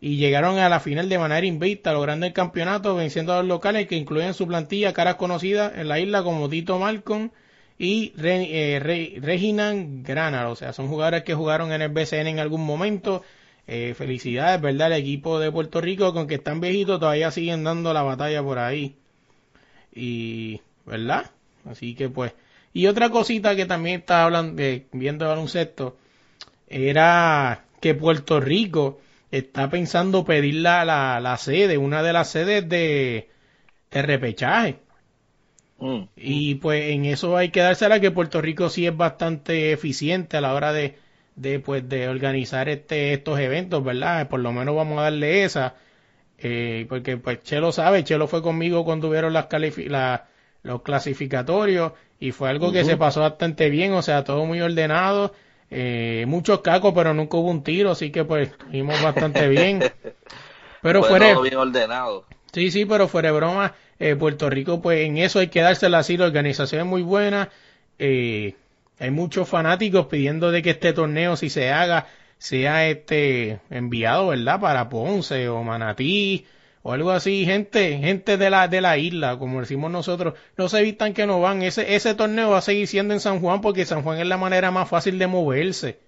y 0.00 0.16
llegaron 0.18 0.58
a 0.58 0.68
la 0.68 0.80
final 0.80 1.08
de 1.08 1.18
manera 1.18 1.46
invicta, 1.46 1.92
logrando 1.92 2.26
el 2.26 2.32
campeonato, 2.32 2.94
venciendo 2.96 3.32
a 3.32 3.38
los 3.38 3.46
locales 3.46 3.88
que 3.88 3.96
incluyen 3.96 4.28
en 4.28 4.34
su 4.34 4.46
plantilla 4.46 4.92
caras 4.92 5.16
conocidas 5.16 5.72
en 5.76 5.88
la 5.88 5.98
isla 5.98 6.22
como 6.22 6.48
Tito 6.48 6.78
Malcolm 6.78 7.30
y 7.78 8.12
Re- 8.16 8.74
eh, 8.76 8.80
Re- 8.80 9.14
Reginan 9.20 10.02
Granal. 10.04 10.46
O 10.48 10.56
sea, 10.56 10.72
son 10.72 10.88
jugadores 10.88 11.24
que 11.24 11.34
jugaron 11.34 11.72
en 11.72 11.82
el 11.82 11.88
BCN 11.90 12.28
en 12.30 12.38
algún 12.38 12.64
momento. 12.64 13.22
Eh, 13.68 13.94
felicidades, 13.94 14.60
¿verdad? 14.60 14.92
El 14.92 15.00
equipo 15.00 15.40
de 15.40 15.50
Puerto 15.50 15.80
Rico, 15.80 16.12
con 16.12 16.26
que 16.28 16.36
están 16.36 16.60
viejitos, 16.60 17.00
todavía 17.00 17.30
siguen 17.32 17.64
dando 17.64 17.92
la 17.92 18.02
batalla 18.02 18.42
por 18.42 18.58
ahí. 18.58 18.96
Y, 19.94 20.60
¿verdad? 20.84 21.30
Así 21.64 21.94
que 21.94 22.08
pues. 22.08 22.32
Y 22.72 22.86
otra 22.86 23.10
cosita 23.10 23.56
que 23.56 23.66
también 23.66 24.00
estaba 24.00 24.24
hablando, 24.24 24.62
eh, 24.62 24.86
viendo 24.92 25.24
el 25.24 25.30
baloncesto, 25.30 25.96
era 26.68 27.64
que 27.80 27.94
Puerto 27.94 28.40
Rico 28.40 29.00
está 29.30 29.70
pensando 29.70 30.24
pedir 30.24 30.56
la, 30.56 30.84
la, 30.84 31.20
la 31.20 31.36
sede, 31.38 31.78
una 31.78 32.02
de 32.02 32.12
las 32.12 32.30
sedes 32.30 32.68
de, 32.68 33.30
de 33.90 34.02
repechaje. 34.02 34.78
Mm. 35.78 36.02
Y 36.16 36.56
pues 36.56 36.90
en 36.90 37.04
eso 37.06 37.36
hay 37.36 37.50
que 37.50 37.60
dársela 37.60 38.00
que 38.00 38.10
Puerto 38.10 38.40
Rico 38.40 38.68
sí 38.70 38.86
es 38.86 38.96
bastante 38.96 39.72
eficiente 39.72 40.36
a 40.36 40.40
la 40.40 40.54
hora 40.54 40.72
de, 40.72 40.98
de 41.36 41.60
pues 41.60 41.88
de 41.88 42.08
organizar 42.08 42.68
este 42.68 43.12
estos 43.14 43.38
eventos, 43.40 43.84
¿verdad? 43.84 44.28
Por 44.28 44.40
lo 44.40 44.52
menos 44.52 44.76
vamos 44.76 44.98
a 45.00 45.04
darle 45.04 45.44
esa. 45.44 45.76
Eh, 46.38 46.86
porque 46.88 47.16
pues 47.16 47.42
Chelo 47.42 47.72
sabe, 47.72 48.04
Chelo 48.04 48.28
fue 48.28 48.42
conmigo 48.42 48.84
cuando 48.84 49.08
hubieron 49.08 49.32
las 49.32 49.46
la- 49.88 50.28
los 50.62 50.82
clasificatorios 50.82 51.92
y 52.20 52.32
fue 52.32 52.50
algo 52.50 52.72
que 52.72 52.84
se 52.84 52.96
pasó 52.96 53.20
bastante 53.22 53.70
bien, 53.70 53.92
o 53.94 54.02
sea, 54.02 54.24
todo 54.24 54.44
muy 54.46 54.60
ordenado, 54.60 55.32
eh, 55.70 56.24
muchos 56.28 56.60
cacos, 56.60 56.92
pero 56.94 57.14
nunca 57.14 57.36
hubo 57.38 57.50
un 57.50 57.62
tiro, 57.64 57.92
así 57.92 58.10
que 58.10 58.24
pues 58.24 58.50
estuvimos 58.50 59.00
bastante 59.00 59.48
bien. 59.48 59.88
Pero 60.82 61.02
Fue 61.02 61.08
fuera, 61.08 61.26
todo 61.32 61.40
bien 61.42 61.56
ordenado. 61.56 62.26
Sí, 62.52 62.70
sí, 62.70 62.86
pero 62.86 63.08
fuera 63.08 63.28
de 63.30 63.36
broma, 63.36 63.74
eh, 63.98 64.16
Puerto 64.16 64.48
Rico, 64.48 64.80
pues 64.80 65.06
en 65.06 65.18
eso 65.18 65.38
hay 65.40 65.48
que 65.48 65.60
dársela 65.60 65.98
así, 65.98 66.16
la 66.16 66.26
organización 66.26 66.82
es 66.82 66.86
muy 66.86 67.02
buena. 67.02 67.50
eh, 67.98 68.56
hay 68.98 69.10
muchos 69.10 69.48
fanáticos 69.48 70.06
pidiendo 70.06 70.50
de 70.50 70.62
que 70.62 70.70
este 70.70 70.92
torneo, 70.92 71.36
si 71.36 71.50
se 71.50 71.70
haga, 71.72 72.06
sea 72.38 72.86
este 72.88 73.60
enviado, 73.70 74.28
¿verdad? 74.28 74.60
Para 74.60 74.88
Ponce 74.88 75.48
o 75.48 75.62
Manatí 75.62 76.46
o 76.82 76.92
algo 76.92 77.10
así, 77.10 77.44
gente, 77.44 77.98
gente 77.98 78.36
de 78.36 78.48
la, 78.50 78.68
de 78.68 78.80
la 78.80 78.96
isla, 78.96 79.38
como 79.38 79.60
decimos 79.60 79.90
nosotros, 79.90 80.34
no 80.56 80.68
se 80.68 80.78
evitan 80.80 81.14
que 81.14 81.26
no 81.26 81.40
van. 81.40 81.62
Ese, 81.62 81.94
ese 81.96 82.14
torneo 82.14 82.50
va 82.50 82.58
a 82.58 82.62
seguir 82.62 82.86
siendo 82.86 83.12
en 83.14 83.20
San 83.20 83.40
Juan 83.40 83.60
porque 83.60 83.84
San 83.86 84.02
Juan 84.02 84.18
es 84.20 84.26
la 84.26 84.36
manera 84.36 84.70
más 84.70 84.88
fácil 84.88 85.18
de 85.18 85.26
moverse. 85.26 85.98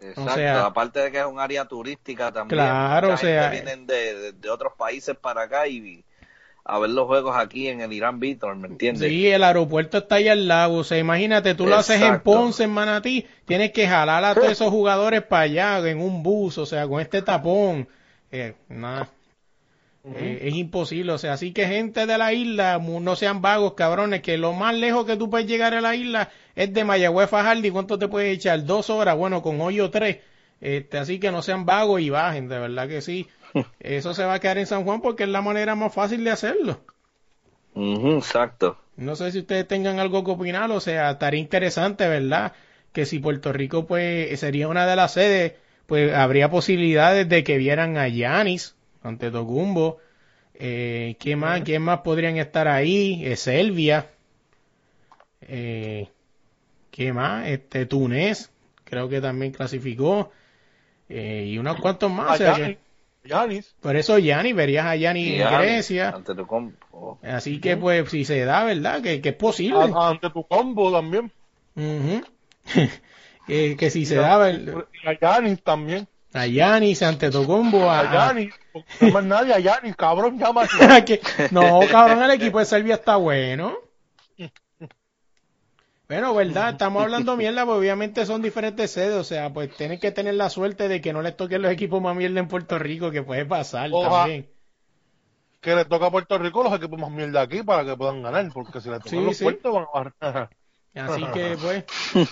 Exacto, 0.00 0.34
sea- 0.34 0.66
aparte 0.66 1.00
de 1.00 1.10
que 1.10 1.18
es 1.18 1.26
un 1.26 1.40
área 1.40 1.64
turística 1.64 2.30
también. 2.30 2.60
Claro, 2.60 3.14
o 3.14 3.16
sea, 3.16 3.50
vienen 3.50 3.86
de, 3.86 4.14
de- 4.14 4.32
de 4.32 4.50
otros 4.50 4.72
países 4.78 5.16
para 5.16 5.42
acá 5.42 5.66
y 5.66 6.04
a 6.68 6.78
ver 6.78 6.90
los 6.90 7.06
juegos 7.06 7.34
aquí 7.34 7.68
en 7.68 7.80
el 7.80 7.94
Irán 7.94 8.20
Víctor, 8.20 8.54
¿me 8.54 8.68
entiendes? 8.68 9.08
Sí, 9.08 9.26
el 9.26 9.42
aeropuerto 9.42 9.98
está 9.98 10.16
ahí 10.16 10.28
al 10.28 10.46
lado. 10.46 10.74
O 10.74 10.84
sea, 10.84 10.98
imagínate, 10.98 11.54
tú 11.54 11.66
lo 11.66 11.76
haces 11.76 12.02
en. 12.02 12.20
Ponce, 12.20 12.64
en 12.64 12.70
Manatí, 12.70 13.26
tienes 13.46 13.72
que 13.72 13.88
jalar 13.88 14.22
a 14.22 14.34
todos 14.34 14.48
esos 14.52 14.68
jugadores 14.68 15.22
para 15.22 15.42
allá 15.44 15.88
en 15.88 15.98
un 15.98 16.22
bus, 16.22 16.58
o 16.58 16.66
sea, 16.66 16.86
con 16.86 17.00
este 17.00 17.22
tapón. 17.22 17.88
Eh, 18.30 18.54
nada. 18.68 19.08
Eh, 20.14 20.40
es 20.42 20.54
imposible, 20.54 21.12
o 21.12 21.18
sea, 21.18 21.32
así 21.34 21.52
que 21.52 21.66
gente 21.66 22.06
de 22.06 22.18
la 22.18 22.32
isla, 22.34 22.78
no 22.78 23.16
sean 23.16 23.40
vagos, 23.42 23.72
cabrones, 23.74 24.20
que 24.20 24.36
lo 24.36 24.52
más 24.52 24.74
lejos 24.74 25.06
que 25.06 25.16
tú 25.16 25.28
puedes 25.28 25.46
llegar 25.46 25.74
a 25.74 25.80
la 25.80 25.96
isla 25.96 26.30
es 26.54 26.72
de 26.72 26.84
Mayagüez 26.84 27.28
Fajardo, 27.30 27.66
¿y 27.66 27.70
cuánto 27.70 27.98
te 27.98 28.08
puedes 28.08 28.34
echar? 28.34 28.64
Dos 28.64 28.90
horas, 28.90 29.16
bueno, 29.16 29.42
con 29.42 29.60
hoyo 29.60 29.90
tres. 29.90 30.18
Este, 30.60 30.98
así 30.98 31.18
que 31.18 31.30
no 31.30 31.42
sean 31.42 31.64
vagos 31.64 32.00
y 32.00 32.10
bajen, 32.10 32.48
de 32.48 32.58
verdad 32.58 32.88
que 32.88 33.00
sí. 33.00 33.26
Eso 33.80 34.14
se 34.14 34.24
va 34.24 34.34
a 34.34 34.38
quedar 34.40 34.58
en 34.58 34.66
San 34.66 34.84
Juan 34.84 35.00
porque 35.00 35.24
es 35.24 35.28
la 35.28 35.40
manera 35.42 35.74
más 35.74 35.92
fácil 35.94 36.24
de 36.24 36.30
hacerlo. 36.30 36.80
Exacto. 37.74 38.78
No 38.96 39.14
sé 39.16 39.30
si 39.30 39.38
ustedes 39.40 39.66
tengan 39.68 39.98
algo 40.00 40.24
que 40.24 40.32
opinar, 40.32 40.70
o 40.70 40.80
sea, 40.80 41.12
estaría 41.12 41.40
interesante, 41.40 42.08
¿verdad? 42.08 42.52
Que 42.92 43.06
si 43.06 43.18
Puerto 43.20 43.52
Rico, 43.52 43.86
pues, 43.86 44.38
sería 44.40 44.66
una 44.68 44.86
de 44.86 44.96
las 44.96 45.12
sedes, 45.12 45.52
pues 45.86 46.12
habría 46.12 46.50
posibilidades 46.50 47.28
de 47.28 47.44
que 47.44 47.56
vieran 47.58 47.96
a 47.96 48.08
Yanis 48.08 48.74
ante 49.02 49.30
Tocumbo. 49.30 49.98
Eh, 50.54 51.16
¿Quién 51.20 51.38
más? 51.38 51.60
¿Quién 51.60 51.82
más 51.82 52.00
podrían 52.00 52.36
estar 52.36 52.66
ahí? 52.66 53.24
Eh, 53.24 53.36
Selvia. 53.36 54.06
Eh, 55.42 56.08
¿Qué 56.90 57.12
más? 57.12 57.46
Este, 57.46 57.86
Túnez, 57.86 58.50
creo 58.84 59.08
que 59.08 59.20
también 59.20 59.52
clasificó. 59.52 60.32
Eh, 61.08 61.46
y 61.48 61.58
unos 61.58 61.80
cuantos 61.80 62.10
más. 62.10 62.32
o 62.32 62.36
sea 62.36 62.54
que- 62.56 62.78
Yanis, 63.28 63.66
Yanis, 63.66 63.74
por 63.80 63.96
eso 63.96 64.18
Yanis, 64.18 64.54
verías 64.54 64.86
a 64.86 64.96
Yanis 64.96 65.26
Y 65.28 65.40
en 65.42 65.48
Grecia. 65.58 66.08
ante 66.10 66.34
tu 66.34 66.46
compo. 66.46 67.18
Así 67.22 67.60
que, 67.60 67.76
pues, 67.76 68.08
si 68.10 68.24
se 68.24 68.44
da, 68.44 68.64
¿verdad? 68.64 69.00
Que, 69.02 69.20
que 69.20 69.30
es 69.30 69.34
posible. 69.36 69.78
a- 69.94 70.08
ante 70.08 70.30
tu 70.30 70.46
combo 70.46 70.90
también. 70.92 71.30
Ujú. 71.76 72.22
que, 73.46 73.76
que 73.76 73.90
si 73.90 74.04
se 74.06 74.16
daba 74.16 74.50
el, 74.50 74.74
Y 75.04 75.08
a 75.08 75.18
Yanis 75.18 75.62
también. 75.62 76.06
a 76.34 76.46
Yanis, 76.46 77.02
ante 77.02 77.30
Tocumbo, 77.30 77.90
a, 77.90 78.00
A 78.00 78.12
Yanis, 78.28 78.54
No 79.00 79.10
más 79.10 79.24
nadie 79.24 79.54
allá, 79.54 79.80
ni 79.82 79.92
cabrón 79.94 80.38
llama. 80.38 80.66
No, 81.50 81.80
cabrón, 81.90 82.22
el 82.22 82.30
equipo 82.32 82.58
de 82.58 82.64
Serbia 82.64 82.94
está 82.96 83.16
bueno. 83.16 83.76
Bueno, 86.08 86.34
verdad, 86.34 86.70
estamos 86.70 87.02
hablando 87.02 87.36
mierda, 87.36 87.64
porque 87.66 87.80
obviamente 87.80 88.24
son 88.24 88.40
diferentes 88.40 88.90
sedes, 88.90 89.14
o 89.16 89.24
sea, 89.24 89.52
pues 89.52 89.74
tienen 89.76 89.98
que 90.00 90.10
tener 90.10 90.34
la 90.34 90.48
suerte 90.48 90.88
de 90.88 91.00
que 91.02 91.12
no 91.12 91.20
les 91.22 91.36
toquen 91.36 91.60
los 91.62 91.70
equipos 91.70 92.00
más 92.00 92.16
mierda 92.16 92.40
en 92.40 92.48
Puerto 92.48 92.78
Rico, 92.78 93.10
que 93.10 93.22
puede 93.22 93.44
pasar 93.44 93.90
Oja. 93.92 94.08
también. 94.22 94.48
Que 95.60 95.74
le 95.74 95.84
toca 95.84 96.06
a 96.06 96.10
Puerto 96.10 96.38
Rico 96.38 96.62
los 96.62 96.72
equipos 96.72 96.98
más 97.00 97.10
mierda 97.10 97.42
aquí 97.42 97.62
para 97.62 97.84
que 97.84 97.96
puedan 97.96 98.22
ganar, 98.22 98.50
porque 98.52 98.80
si 98.80 98.88
le 98.90 99.00
tocan 99.00 99.10
Sí, 99.10 99.20
los 99.20 99.36
sí. 99.36 99.44
fuertes 99.44 99.70
van 99.72 99.84
a 99.84 99.86
barrer. 99.92 100.48
Así 100.94 101.24
que 101.32 101.56
pues 101.60 101.84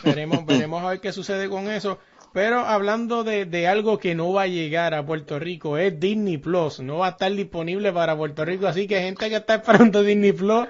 veremos, 0.02 0.44
veremos 0.46 0.82
a 0.82 0.88
ver 0.90 1.00
qué 1.00 1.12
sucede 1.12 1.48
con 1.48 1.68
eso. 1.68 1.98
Pero 2.32 2.60
hablando 2.60 3.24
de, 3.24 3.44
de 3.46 3.66
algo 3.68 3.98
que 3.98 4.14
no 4.14 4.32
va 4.32 4.42
a 4.42 4.46
llegar 4.46 4.92
a 4.94 5.04
Puerto 5.06 5.38
Rico, 5.38 5.78
es 5.78 5.98
Disney 6.00 6.38
Plus. 6.38 6.80
No 6.80 6.98
va 6.98 7.06
a 7.08 7.10
estar 7.10 7.32
disponible 7.32 7.92
para 7.92 8.16
Puerto 8.16 8.44
Rico. 8.44 8.66
Así 8.66 8.86
que 8.86 9.00
gente 9.00 9.28
que 9.28 9.36
está 9.36 9.56
esperando 9.56 10.02
Disney 10.02 10.32
Plus, 10.32 10.66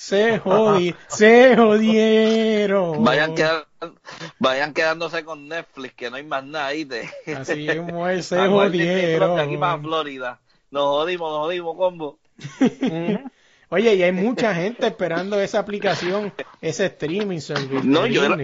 se 0.00 0.38
jodi, 0.38 0.94
se 1.08 1.54
jodieron. 1.56 3.04
Vayan, 3.04 3.34
quedando, 3.34 3.66
vayan 4.38 4.72
quedándose 4.72 5.24
con 5.24 5.46
Netflix, 5.46 5.92
que 5.92 6.08
no 6.08 6.16
hay 6.16 6.24
más 6.24 6.42
nada 6.42 6.68
ahí 6.68 6.84
de. 6.84 7.06
Así 7.36 7.66
mismo 7.68 8.08
es, 8.08 8.24
se 8.24 8.36
de 8.36 8.40
aquí 8.42 8.50
para 8.50 8.70
jodieron. 8.70 9.82
Florida. 9.82 10.40
Nos 10.70 10.84
jodimos, 10.84 11.30
nos 11.30 11.38
jodimos, 11.40 11.76
combo. 11.76 12.18
Oye, 13.68 13.94
y 13.94 14.02
hay 14.02 14.12
mucha 14.12 14.54
gente 14.54 14.86
esperando 14.86 15.38
esa 15.38 15.58
aplicación, 15.58 16.32
ese 16.62 16.86
streaming 16.86 17.40
service. 17.40 17.82
No, 17.86 18.06
yo 18.06 18.24
era-. 18.24 18.38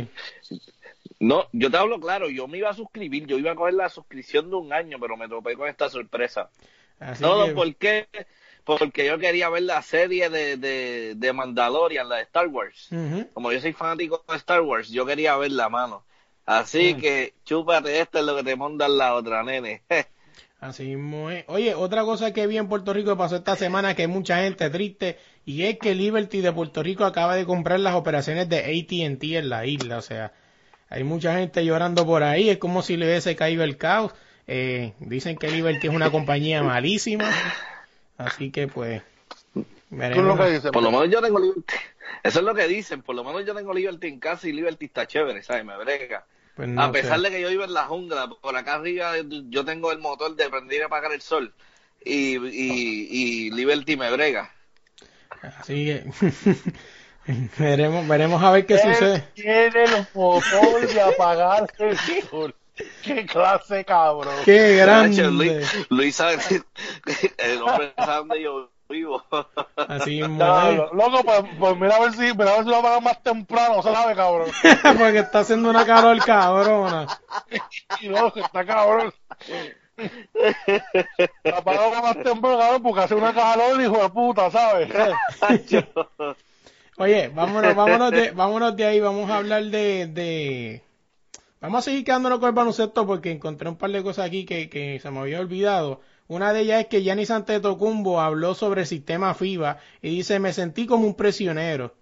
No, 1.20 1.46
yo 1.52 1.70
te 1.70 1.76
hablo 1.78 1.98
claro, 1.98 2.28
yo 2.28 2.46
me 2.48 2.58
iba 2.58 2.68
a 2.68 2.74
suscribir, 2.74 3.26
yo 3.26 3.38
iba 3.38 3.52
a 3.52 3.54
coger 3.54 3.72
la 3.72 3.88
suscripción 3.88 4.50
de 4.50 4.56
un 4.56 4.74
año, 4.74 4.98
pero 5.00 5.16
me 5.16 5.26
topé 5.26 5.56
con 5.56 5.68
esta 5.68 5.88
sorpresa. 5.88 6.50
Así 7.00 7.22
Todo 7.22 7.46
que- 7.46 7.52
¿por 7.52 7.74
qué? 7.76 8.08
Porque 8.66 9.06
yo 9.06 9.16
quería 9.18 9.48
ver 9.48 9.62
la 9.62 9.80
serie 9.80 10.28
de, 10.28 10.56
de, 10.56 11.14
de 11.16 11.32
Mandalorian, 11.32 12.08
la 12.08 12.16
de 12.16 12.22
Star 12.24 12.48
Wars. 12.48 12.88
Como 13.32 13.52
yo 13.52 13.60
soy 13.60 13.72
fanático 13.72 14.24
de 14.28 14.36
Star 14.36 14.60
Wars, 14.60 14.88
yo 14.90 15.06
quería 15.06 15.36
ver 15.36 15.52
la 15.52 15.68
mano. 15.68 16.04
Así 16.44 16.94
Mm. 16.94 17.00
que 17.00 17.34
chúpate 17.44 18.00
esta 18.00 18.18
es 18.18 18.24
lo 18.24 18.36
que 18.36 18.42
te 18.42 18.56
mandan 18.56 18.98
la 18.98 19.14
otra, 19.14 19.42
nene. 19.42 19.82
Así 20.60 20.84
mismo 20.84 21.30
es. 21.30 21.44
Oye, 21.48 21.74
otra 21.74 22.02
cosa 22.02 22.32
que 22.32 22.46
vi 22.46 22.56
en 22.56 22.66
Puerto 22.68 22.92
Rico 22.92 23.10
que 23.10 23.16
pasó 23.16 23.36
esta 23.36 23.56
semana 23.56 23.94
que 23.94 24.02
hay 24.02 24.08
mucha 24.08 24.38
gente 24.42 24.68
triste 24.70 25.18
y 25.44 25.62
es 25.62 25.78
que 25.78 25.94
Liberty 25.94 26.40
de 26.40 26.52
Puerto 26.52 26.82
Rico 26.82 27.04
acaba 27.04 27.36
de 27.36 27.44
comprar 27.44 27.78
las 27.80 27.94
operaciones 27.94 28.48
de 28.48 28.58
AT&T 28.60 29.36
en 29.36 29.48
la 29.48 29.66
isla, 29.66 29.98
o 29.98 30.02
sea, 30.02 30.32
hay 30.88 31.04
mucha 31.04 31.36
gente 31.38 31.64
llorando 31.64 32.06
por 32.06 32.22
ahí, 32.22 32.48
es 32.48 32.58
como 32.58 32.82
si 32.82 32.96
le 32.96 33.06
hubiese 33.06 33.36
caído 33.36 33.62
el 33.64 33.76
caos. 33.76 34.12
Eh, 34.48 34.92
dicen 35.00 35.36
que 35.36 35.50
Liberty 35.50 35.88
es 35.88 35.94
una 35.94 36.10
compañía 36.10 36.62
malísima, 36.62 37.30
así 38.18 38.50
que 38.50 38.68
pues 38.68 39.02
veremos. 39.90 40.36
lo 40.36 40.44
que 40.44 40.50
dices. 40.50 40.70
Por 40.70 40.82
lo 40.82 40.90
menos 40.90 41.10
yo 41.10 41.22
tengo 41.22 41.38
Liberty. 41.38 41.74
Eso 42.22 42.38
es 42.38 42.44
lo 42.44 42.54
que 42.54 42.66
dicen, 42.66 43.02
por 43.02 43.14
lo 43.14 43.24
menos 43.24 43.44
yo 43.44 43.54
tengo 43.54 43.74
Liberty 43.74 44.08
en 44.08 44.20
casa 44.20 44.48
y 44.48 44.52
Liberty 44.52 44.86
está 44.86 45.06
chévere, 45.06 45.42
¿sabes? 45.42 45.64
Me 45.64 45.76
brega. 45.76 46.26
Pues 46.54 46.68
no 46.68 46.82
a 46.82 46.90
pesar 46.90 47.18
sé. 47.18 47.24
de 47.24 47.30
que 47.30 47.42
yo 47.42 47.50
vivo 47.50 47.64
en 47.64 47.74
la 47.74 47.84
jungla, 47.84 48.28
por 48.28 48.56
acá 48.56 48.74
arriba 48.74 49.12
yo 49.48 49.64
tengo 49.64 49.92
el 49.92 49.98
motor 49.98 50.34
de 50.34 50.48
prender 50.48 50.80
y 50.80 50.82
apagar 50.82 51.12
el 51.12 51.20
sol. 51.20 51.52
Y, 52.04 52.36
y, 52.36 53.08
y 53.10 53.50
Liberty 53.50 53.96
me 53.96 54.10
brega. 54.10 54.52
Así 55.42 55.84
que 55.86 56.04
veremos, 57.58 58.06
veremos 58.08 58.42
a 58.42 58.52
ver 58.52 58.66
qué 58.66 58.78
sucede. 58.78 59.24
Tiene 59.34 59.84
el 59.84 60.06
motor 60.14 60.86
de 60.86 61.00
apagar 61.00 61.72
el 61.78 61.98
sol. 62.30 62.54
Qué 63.02 63.24
clase, 63.26 63.84
cabrón. 63.84 64.34
Qué 64.44 64.76
grande. 64.76 65.30
Luis, 65.30 65.86
Luis 65.90 66.16
sabe, 66.16 66.38
el 67.38 67.62
hombre 67.62 67.92
sabe 67.96 68.16
dónde 68.18 68.42
yo 68.42 68.70
vivo. 68.88 69.24
Así 69.76 70.20
es. 70.22 70.28
lo- 70.28 70.92
loco, 70.94 71.22
pues, 71.24 71.42
pues 71.58 71.76
mira 71.78 71.96
a 71.96 72.00
ver 72.00 72.12
si, 72.12 72.20
mira 72.36 72.50
a 72.52 72.56
ver 72.56 72.64
si 72.64 72.70
lo 72.70 72.76
apagan 72.76 73.04
más 73.04 73.22
temprano, 73.22 73.82
¿sabe, 73.82 74.14
cabrón? 74.14 74.50
Porque 74.98 75.18
está 75.18 75.40
haciendo 75.40 75.70
una 75.70 75.84
calor 75.86 76.22
cabrona. 76.24 77.06
Y 78.00 78.08
loco, 78.08 78.40
está 78.40 78.64
cabrón. 78.64 79.12
Lo 81.44 81.56
apagamos 81.56 82.02
más 82.02 82.22
temprano, 82.22 82.58
cabrón, 82.58 82.82
porque 82.82 83.00
hace 83.00 83.14
una 83.14 83.32
calor, 83.32 83.80
hijo 83.80 83.98
de 84.02 84.08
puta, 84.10 84.50
¿sabes? 84.50 84.88
Oye, 86.98 87.28
vámonos, 87.28 87.74
vámonos 87.74 88.10
de, 88.10 88.30
vámonos 88.32 88.76
de 88.76 88.84
ahí, 88.86 89.00
vamos 89.00 89.30
a 89.30 89.36
hablar 89.36 89.64
de, 89.64 90.06
de... 90.06 90.82
Vamos 91.66 91.80
a 91.80 91.90
seguir 91.90 92.04
quedándonos 92.04 92.38
con 92.38 92.46
el 92.50 92.54
baloncesto 92.54 93.04
porque 93.08 93.32
encontré 93.32 93.68
un 93.68 93.74
par 93.74 93.90
de 93.90 94.00
cosas 94.00 94.26
aquí 94.26 94.44
que, 94.44 95.00
se 95.02 95.10
me 95.10 95.18
había 95.18 95.40
olvidado. 95.40 96.00
Una 96.28 96.52
de 96.52 96.60
ellas 96.60 96.82
es 96.82 96.86
que 96.86 97.02
Giannis 97.02 97.32
Antetokounmpo 97.32 98.20
habló 98.20 98.54
sobre 98.54 98.82
el 98.82 98.86
sistema 98.86 99.34
FIBA 99.34 99.78
y 100.00 100.10
dice, 100.10 100.38
me 100.38 100.52
sentí 100.52 100.86
como 100.86 101.08
un 101.08 101.16
prisionero. 101.16 101.96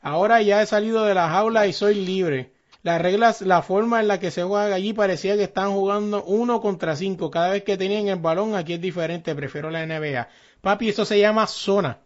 Ahora 0.00 0.40
ya 0.42 0.62
he 0.62 0.66
salido 0.66 1.04
de 1.04 1.14
la 1.14 1.28
jaula 1.28 1.66
y 1.66 1.72
soy 1.72 1.96
libre. 1.96 2.52
Las 2.84 3.02
reglas, 3.02 3.40
la 3.40 3.62
forma 3.62 3.98
en 3.98 4.06
la 4.06 4.20
que 4.20 4.30
se 4.30 4.44
juega 4.44 4.72
allí 4.72 4.92
parecía 4.92 5.34
que 5.34 5.42
están 5.42 5.72
jugando 5.72 6.22
uno 6.22 6.60
contra 6.60 6.94
cinco. 6.94 7.32
Cada 7.32 7.50
vez 7.50 7.64
que 7.64 7.76
tenían 7.76 8.06
el 8.06 8.20
balón 8.20 8.54
aquí 8.54 8.74
es 8.74 8.80
diferente, 8.80 9.34
prefiero 9.34 9.70
la 9.70 9.84
NBA. 9.84 10.28
Papi, 10.60 10.88
eso 10.88 11.04
se 11.04 11.18
llama 11.18 11.48
zona. 11.48 11.98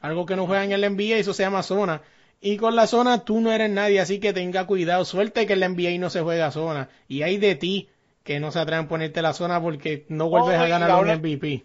Algo 0.00 0.26
que 0.26 0.34
no 0.34 0.48
juegan 0.48 0.72
en 0.72 0.80
la 0.80 0.90
NBA, 0.90 1.18
eso 1.18 1.32
se 1.32 1.44
llama 1.44 1.62
zona. 1.62 2.02
Y 2.40 2.56
con 2.58 2.76
la 2.76 2.86
zona 2.86 3.24
tú 3.24 3.40
no 3.40 3.50
eres 3.50 3.70
nadie, 3.70 4.00
así 4.00 4.20
que 4.20 4.32
tenga 4.32 4.66
cuidado. 4.66 5.04
Suerte 5.04 5.46
que 5.46 5.54
en 5.54 5.60
la 5.60 5.68
NBA 5.68 5.98
no 5.98 6.10
se 6.10 6.20
juega 6.20 6.50
zona. 6.50 6.88
Y 7.08 7.22
hay 7.22 7.38
de 7.38 7.54
ti 7.54 7.88
que 8.22 8.40
no 8.40 8.52
se 8.52 8.58
atreven 8.60 8.86
a 8.86 8.88
ponerte 8.88 9.22
la 9.22 9.32
zona 9.32 9.60
porque 9.60 10.04
no 10.08 10.28
vuelves 10.28 10.58
a 10.58 10.66
ganar 10.68 11.02
un 11.02 11.08
MVP. 11.10 11.64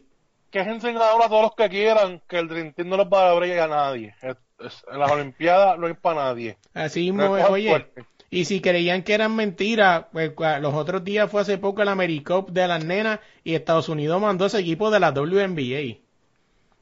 que 0.50 0.60
es 0.60 0.68
enseñador 0.68 1.22
a 1.24 1.30
todos 1.30 1.44
los 1.44 1.56
que 1.56 1.70
quieran 1.70 2.22
que 2.28 2.38
el 2.38 2.50
Dream 2.50 2.74
Team 2.74 2.90
no 2.90 2.98
les 2.98 3.08
va 3.08 3.22
a 3.30 3.34
dar 3.34 3.44
a 3.44 3.68
nadie. 3.68 4.14
Es- 4.22 4.36
es- 4.60 4.84
en 4.92 5.00
las 5.00 5.10
Olimpiadas 5.10 5.80
no 5.80 5.88
hay 5.88 5.94
para 5.94 6.26
nadie. 6.26 6.58
Así 6.74 7.12
mismo 7.12 7.38
es, 7.38 7.46
oye. 7.46 7.70
fuerte. 7.70 8.04
Y 8.30 8.46
si 8.46 8.60
creían 8.62 9.04
que 9.04 9.14
eran 9.14 9.34
mentiras, 9.36 10.06
pues 10.12 10.34
los 10.62 10.74
otros 10.74 11.04
días 11.06 11.32
fue 11.32 11.42
hace 11.42 11.58
poco 11.58 11.82
el 11.82 11.88
AmeriCup 11.88 12.50
de 12.52 12.68
las 12.68 12.84
nenas 12.84 13.20
y 13.46 13.56
Estados 13.56 13.88
Unidos 13.90 14.22
mandó 14.22 14.46
ese 14.46 14.60
equipo 14.60 14.92
de 14.92 15.00
la 15.00 15.12
WNBA. 15.12 16.00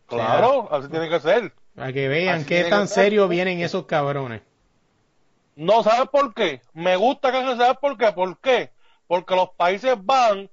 Claro, 0.07 0.67
así 0.71 0.89
tiene 0.89 1.07
que 1.09 1.19
ser. 1.19 1.53
Para 1.79 1.93
que 1.93 2.09
vean 2.09 2.35
Así 2.39 2.45
qué 2.45 2.65
tan 2.65 2.89
serio 2.89 3.29
vienen 3.29 3.61
esos 3.61 3.85
cabrones. 3.85 4.41
No, 5.55 5.81
¿sabes 5.81 6.09
por 6.09 6.33
qué? 6.33 6.61
Me 6.73 6.97
gusta 6.97 7.31
que 7.31 7.41
¿sabes 7.41 7.77
por 7.79 7.97
qué? 7.97 8.11
¿Por 8.11 8.37
qué? 8.39 8.71
Porque 9.07 9.33
los 9.35 9.51
países 9.51 9.95
van 9.97 10.49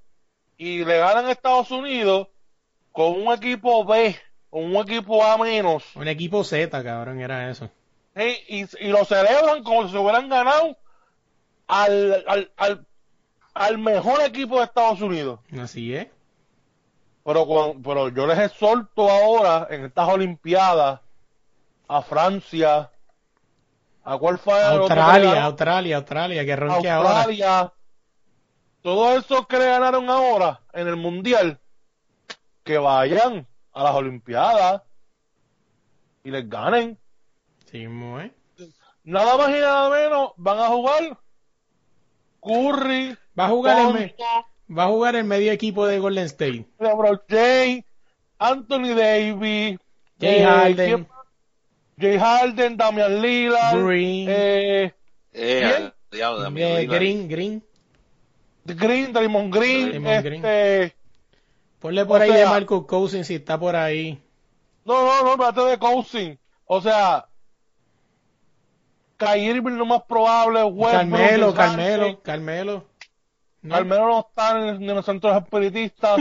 y 0.57 0.85
le 0.85 0.99
ganan 0.99 1.27
a 1.27 1.33
Estados 1.33 1.73
Unidos 1.73 2.29
con 2.93 3.21
un 3.21 3.33
equipo 3.33 3.85
B, 3.85 4.17
con 4.51 4.65
un 4.65 4.77
equipo 4.77 5.25
A 5.25 5.37
menos, 5.37 5.85
Un 5.97 6.07
equipo 6.07 6.45
Z, 6.45 6.83
cabrón, 6.85 7.21
era 7.21 7.51
eso. 7.51 7.69
¿sí? 8.15 8.37
y, 8.49 8.85
y 8.85 8.89
lo 8.89 9.05
celebran 9.05 9.65
como 9.65 9.85
si 9.87 9.93
se 9.93 9.99
hubieran 9.99 10.29
ganado 10.29 10.77
al, 11.67 12.25
al, 12.29 12.53
al, 12.57 12.87
al 13.53 13.79
mejor 13.79 14.23
equipo 14.23 14.59
de 14.59 14.65
Estados 14.67 15.01
Unidos. 15.03 15.41
Así 15.61 15.93
es. 15.93 16.07
Pero, 17.25 17.45
cuan- 17.47 17.83
pero 17.83 18.09
yo 18.11 18.27
les 18.29 18.39
exhorto 18.39 19.11
ahora 19.11 19.67
en 19.71 19.87
estas 19.87 20.09
Olimpiadas 20.09 21.01
a 21.89 22.03
Francia, 22.03 22.91
a 24.05 24.19
cuál 24.19 24.39
fue 24.39 24.63
Australia? 24.63 25.45
Australia, 25.45 25.97
Australia, 25.97 26.45
que 26.45 26.57
ronque 26.57 26.91
ahora. 26.91 27.11
Australia, 27.11 27.73
todos 28.83 29.25
esos 29.25 29.47
que 29.47 29.59
le 29.59 29.67
ganaron 29.67 30.09
ahora 30.09 30.61
en 30.73 30.89
el 30.89 30.97
mundial, 30.97 31.61
que 32.63 32.79
vayan 32.79 33.47
a 33.73 33.83
las 33.85 33.95
Olimpiadas 33.95 34.83
y 36.25 36.31
les 36.31 36.49
ganen. 36.49 36.99
Sí, 37.71 37.79
mismo, 37.79 38.21
¿eh? 38.21 38.33
Nada 39.05 39.37
más 39.37 39.49
y 39.51 39.61
nada 39.61 39.91
menos 39.91 40.33
van 40.37 40.59
a 40.59 40.67
jugar 40.67 41.19
Curry, 42.41 43.17
Va 43.39 43.47
a 43.47 43.49
jugar 43.49 43.97
el, 43.97 44.15
va 44.77 44.85
a 44.85 44.87
jugar 44.87 45.17
el 45.17 45.25
medio 45.25 45.53
equipo 45.53 45.87
de 45.87 45.99
Golden 45.99 46.25
State. 46.25 46.67
LeBron 46.79 47.21
James, 47.29 47.85
Anthony 48.39 48.95
Davis, 48.95 49.79
Jay 50.19 50.41
eh, 50.41 50.45
Harden. 50.45 51.09
Jay 51.99 52.19
Harden, 52.19 52.77
Damian 52.77 53.23
Lillard, 53.23 53.83
Green. 53.85 54.29
eh, 54.31 54.93
Eh, 55.33 55.91
diablo, 56.11 56.43
de 56.43 56.51
mi 56.51 56.63
Eh. 56.63 56.87
Green, 56.87 57.29
Green. 57.29 57.63
Green, 58.65 59.13
Draymond 59.13 59.55
Green, 59.55 59.89
Draymond 59.91 60.25
Green. 60.25 60.45
este, 60.45 60.97
Ponle 61.79 62.05
por 62.05 62.21
O 62.21 62.25
ahí 62.25 62.31
de 62.31 62.39
sea- 62.39 62.51
Marcus 62.51 62.87
Cousins 62.87 63.27
si 63.27 63.37
está 63.37 63.59
por 63.59 63.77
ahí. 63.77 64.21
No, 64.85 65.05
no, 65.07 65.23
no, 65.23 65.31
espérate 65.33 65.61
de 65.71 65.79
Cousin. 65.79 66.39
O 66.67 66.81
sea, 66.81 67.27
Kyrie 69.19 69.51
Irving 69.55 69.73
lo 69.77 69.87
más 69.87 70.03
probable, 70.03 70.63
Westbrook, 70.65 70.93
Carmelo, 70.93 71.53
DeSantis, 71.53 71.57
Carmelo, 71.87 72.23
Carmelo. 72.23 72.85
¿No? 73.63 73.75
Carmelo 73.75 74.07
no 74.07 74.21
está 74.29 74.69
en, 74.69 74.83
en 74.83 74.95
los 74.95 75.05
centros 75.05 75.37
espiritistas. 75.37 76.21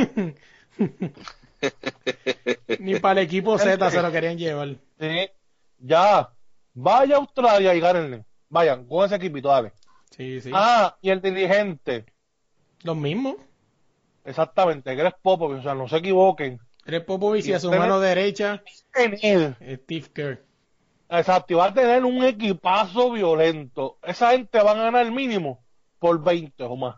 Ni 2.79 2.99
para 2.99 3.21
el 3.21 3.25
equipo 3.27 3.57
Z 3.57 3.89
se 3.91 4.01
lo 4.01 4.11
querían 4.11 4.37
llevar. 4.37 4.75
sí, 4.99 5.29
ya. 5.79 6.31
Vaya 6.73 7.15
a 7.15 7.19
Australia 7.19 7.73
y 7.73 7.79
gánenle. 7.79 8.25
Vayan, 8.49 8.85
con 8.85 9.05
ese 9.05 9.15
equipito, 9.15 9.49
dale. 9.49 9.71
Sí, 10.11 10.41
sí. 10.41 10.51
Ah, 10.53 10.97
y 11.01 11.09
el 11.09 11.21
dirigente. 11.21 12.05
Los 12.83 12.95
mismos. 12.95 13.35
Exactamente, 14.25 14.95
Greg 14.95 15.15
Popovich, 15.21 15.59
o 15.59 15.63
sea, 15.63 15.75
no 15.75 15.87
se 15.87 15.97
equivoquen. 15.97 16.59
Greg 16.83 17.05
Popovich 17.05 17.45
y 17.47 17.53
a 17.53 17.59
su 17.59 17.71
mano 17.71 17.99
derecha, 17.99 18.63
Tener, 18.91 19.55
Steve 19.61 20.07
Kerr. 20.13 20.45
exacto, 21.09 21.53
y 21.53 21.55
va 21.57 21.65
a 21.65 21.73
tener 21.73 22.03
un 22.03 22.23
equipazo 22.23 23.11
violento. 23.11 23.97
Esa 24.03 24.31
gente 24.31 24.61
van 24.61 24.79
a 24.79 24.83
ganar 24.83 25.11
mínimo 25.11 25.63
por 25.99 26.23
20 26.23 26.63
o 26.63 26.75
más. 26.75 26.95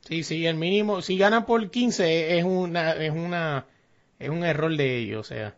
Sí, 0.00 0.22
sí, 0.22 0.46
el 0.46 0.56
mínimo, 0.56 1.02
si 1.02 1.18
ganan 1.18 1.44
por 1.44 1.70
15 1.70 2.38
es 2.38 2.44
una, 2.44 2.92
es 2.92 3.10
una, 3.10 3.66
es 4.18 4.28
un 4.28 4.44
error 4.44 4.74
de 4.74 4.98
ellos, 4.98 5.20
o 5.20 5.24
sea. 5.24 5.56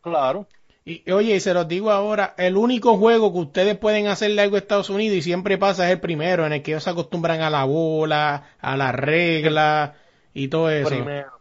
Claro. 0.00 0.48
Y 0.86 1.10
oye, 1.10 1.36
y 1.36 1.40
se 1.40 1.54
los 1.54 1.66
digo 1.66 1.90
ahora, 1.90 2.34
el 2.36 2.56
único 2.58 2.98
juego 2.98 3.32
que 3.32 3.38
ustedes 3.38 3.78
pueden 3.78 4.06
hacerle 4.06 4.42
algo 4.42 4.56
a 4.56 4.58
Estados 4.58 4.90
Unidos 4.90 5.16
y 5.16 5.22
siempre 5.22 5.56
pasa 5.56 5.86
es 5.86 5.92
el 5.92 6.00
primero, 6.00 6.44
en 6.44 6.52
el 6.52 6.62
que 6.62 6.72
ellos 6.72 6.84
se 6.84 6.90
acostumbran 6.90 7.40
a 7.40 7.48
la 7.48 7.64
bola, 7.64 8.48
a 8.60 8.76
la 8.76 8.92
regla 8.92 9.94
y 10.34 10.48
todo 10.48 10.68
eso. 10.68 10.90
Primero. 10.90 11.32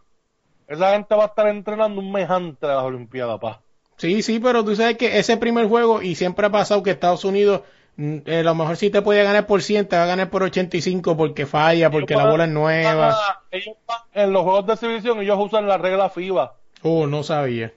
Esa 0.65 0.93
gente 0.93 1.13
va 1.13 1.23
a 1.23 1.27
estar 1.27 1.47
entrenando 1.49 1.99
un 1.99 2.10
mes 2.12 2.29
antes 2.29 2.62
de 2.62 2.67
las 2.73 2.84
Olimpiadas, 2.84 3.38
pa. 3.39 3.62
Sí, 3.97 4.21
sí, 4.21 4.39
pero 4.39 4.63
tú 4.63 4.75
sabes 4.77 4.97
que 4.97 5.19
ese 5.19 5.36
primer 5.36 5.67
juego, 5.67 6.01
y 6.01 6.15
siempre 6.15 6.47
ha 6.47 6.49
pasado 6.49 6.82
que 6.82 6.91
Estados 6.91 7.25
Unidos, 7.25 7.62
mm, 7.97 8.17
eh, 8.25 8.39
a 8.39 8.43
lo 8.43 8.56
mejor 8.56 8.77
sí 8.77 8.89
te 8.89 9.01
puede 9.01 9.23
ganar 9.23 9.45
por 9.45 9.62
100, 9.62 9.88
te 9.89 9.97
va 9.97 10.03
a 10.03 10.08
ganar 10.08 10.29
por 10.29 10.43
85 10.43 11.17
porque 11.17 11.45
falla, 11.45 11.91
porque 11.91 12.15
la 12.15 12.25
bola 12.25 12.45
es 12.45 12.49
nueva. 12.49 13.10
Ah, 13.12 13.41
ellos 13.51 13.75
van- 13.86 13.99
en 14.13 14.32
los 14.32 14.43
juegos 14.43 14.65
de 14.67 14.73
exhibición 14.73 15.19
ellos 15.21 15.38
usan 15.38 15.67
la 15.67 15.77
regla 15.77 16.10
FIBA. 16.10 16.56
Oh, 16.82 17.08
no 17.08 17.23
sabía. 17.23 17.73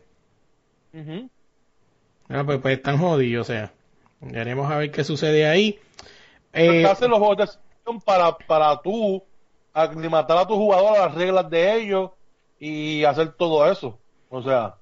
Ujú. 0.94 1.29
Ah, 2.28 2.42
pues, 2.44 2.58
pues 2.60 2.76
están 2.78 2.98
jodidos, 2.98 3.48
o 3.48 3.52
sea. 3.52 3.72
Veremos 4.20 4.70
a 4.70 4.78
ver 4.78 4.90
qué 4.90 5.04
sucede 5.04 5.46
ahí. 5.46 5.78
Eh, 6.52 6.84
hacen 6.86 7.10
los 7.10 7.18
juegos 7.18 7.36
de 7.36 7.44
para, 8.04 8.36
para 8.36 8.80
tú 8.82 9.22
aclimatar 9.72 10.38
a 10.38 10.46
tu 10.46 10.56
jugador 10.56 10.96
a 10.96 11.06
las 11.06 11.14
reglas 11.14 11.48
de 11.50 11.74
ellos 11.80 12.10
y 12.58 13.04
hacer 13.04 13.32
todo 13.32 13.70
eso. 13.70 13.98
O 14.30 14.42
sea, 14.42 14.74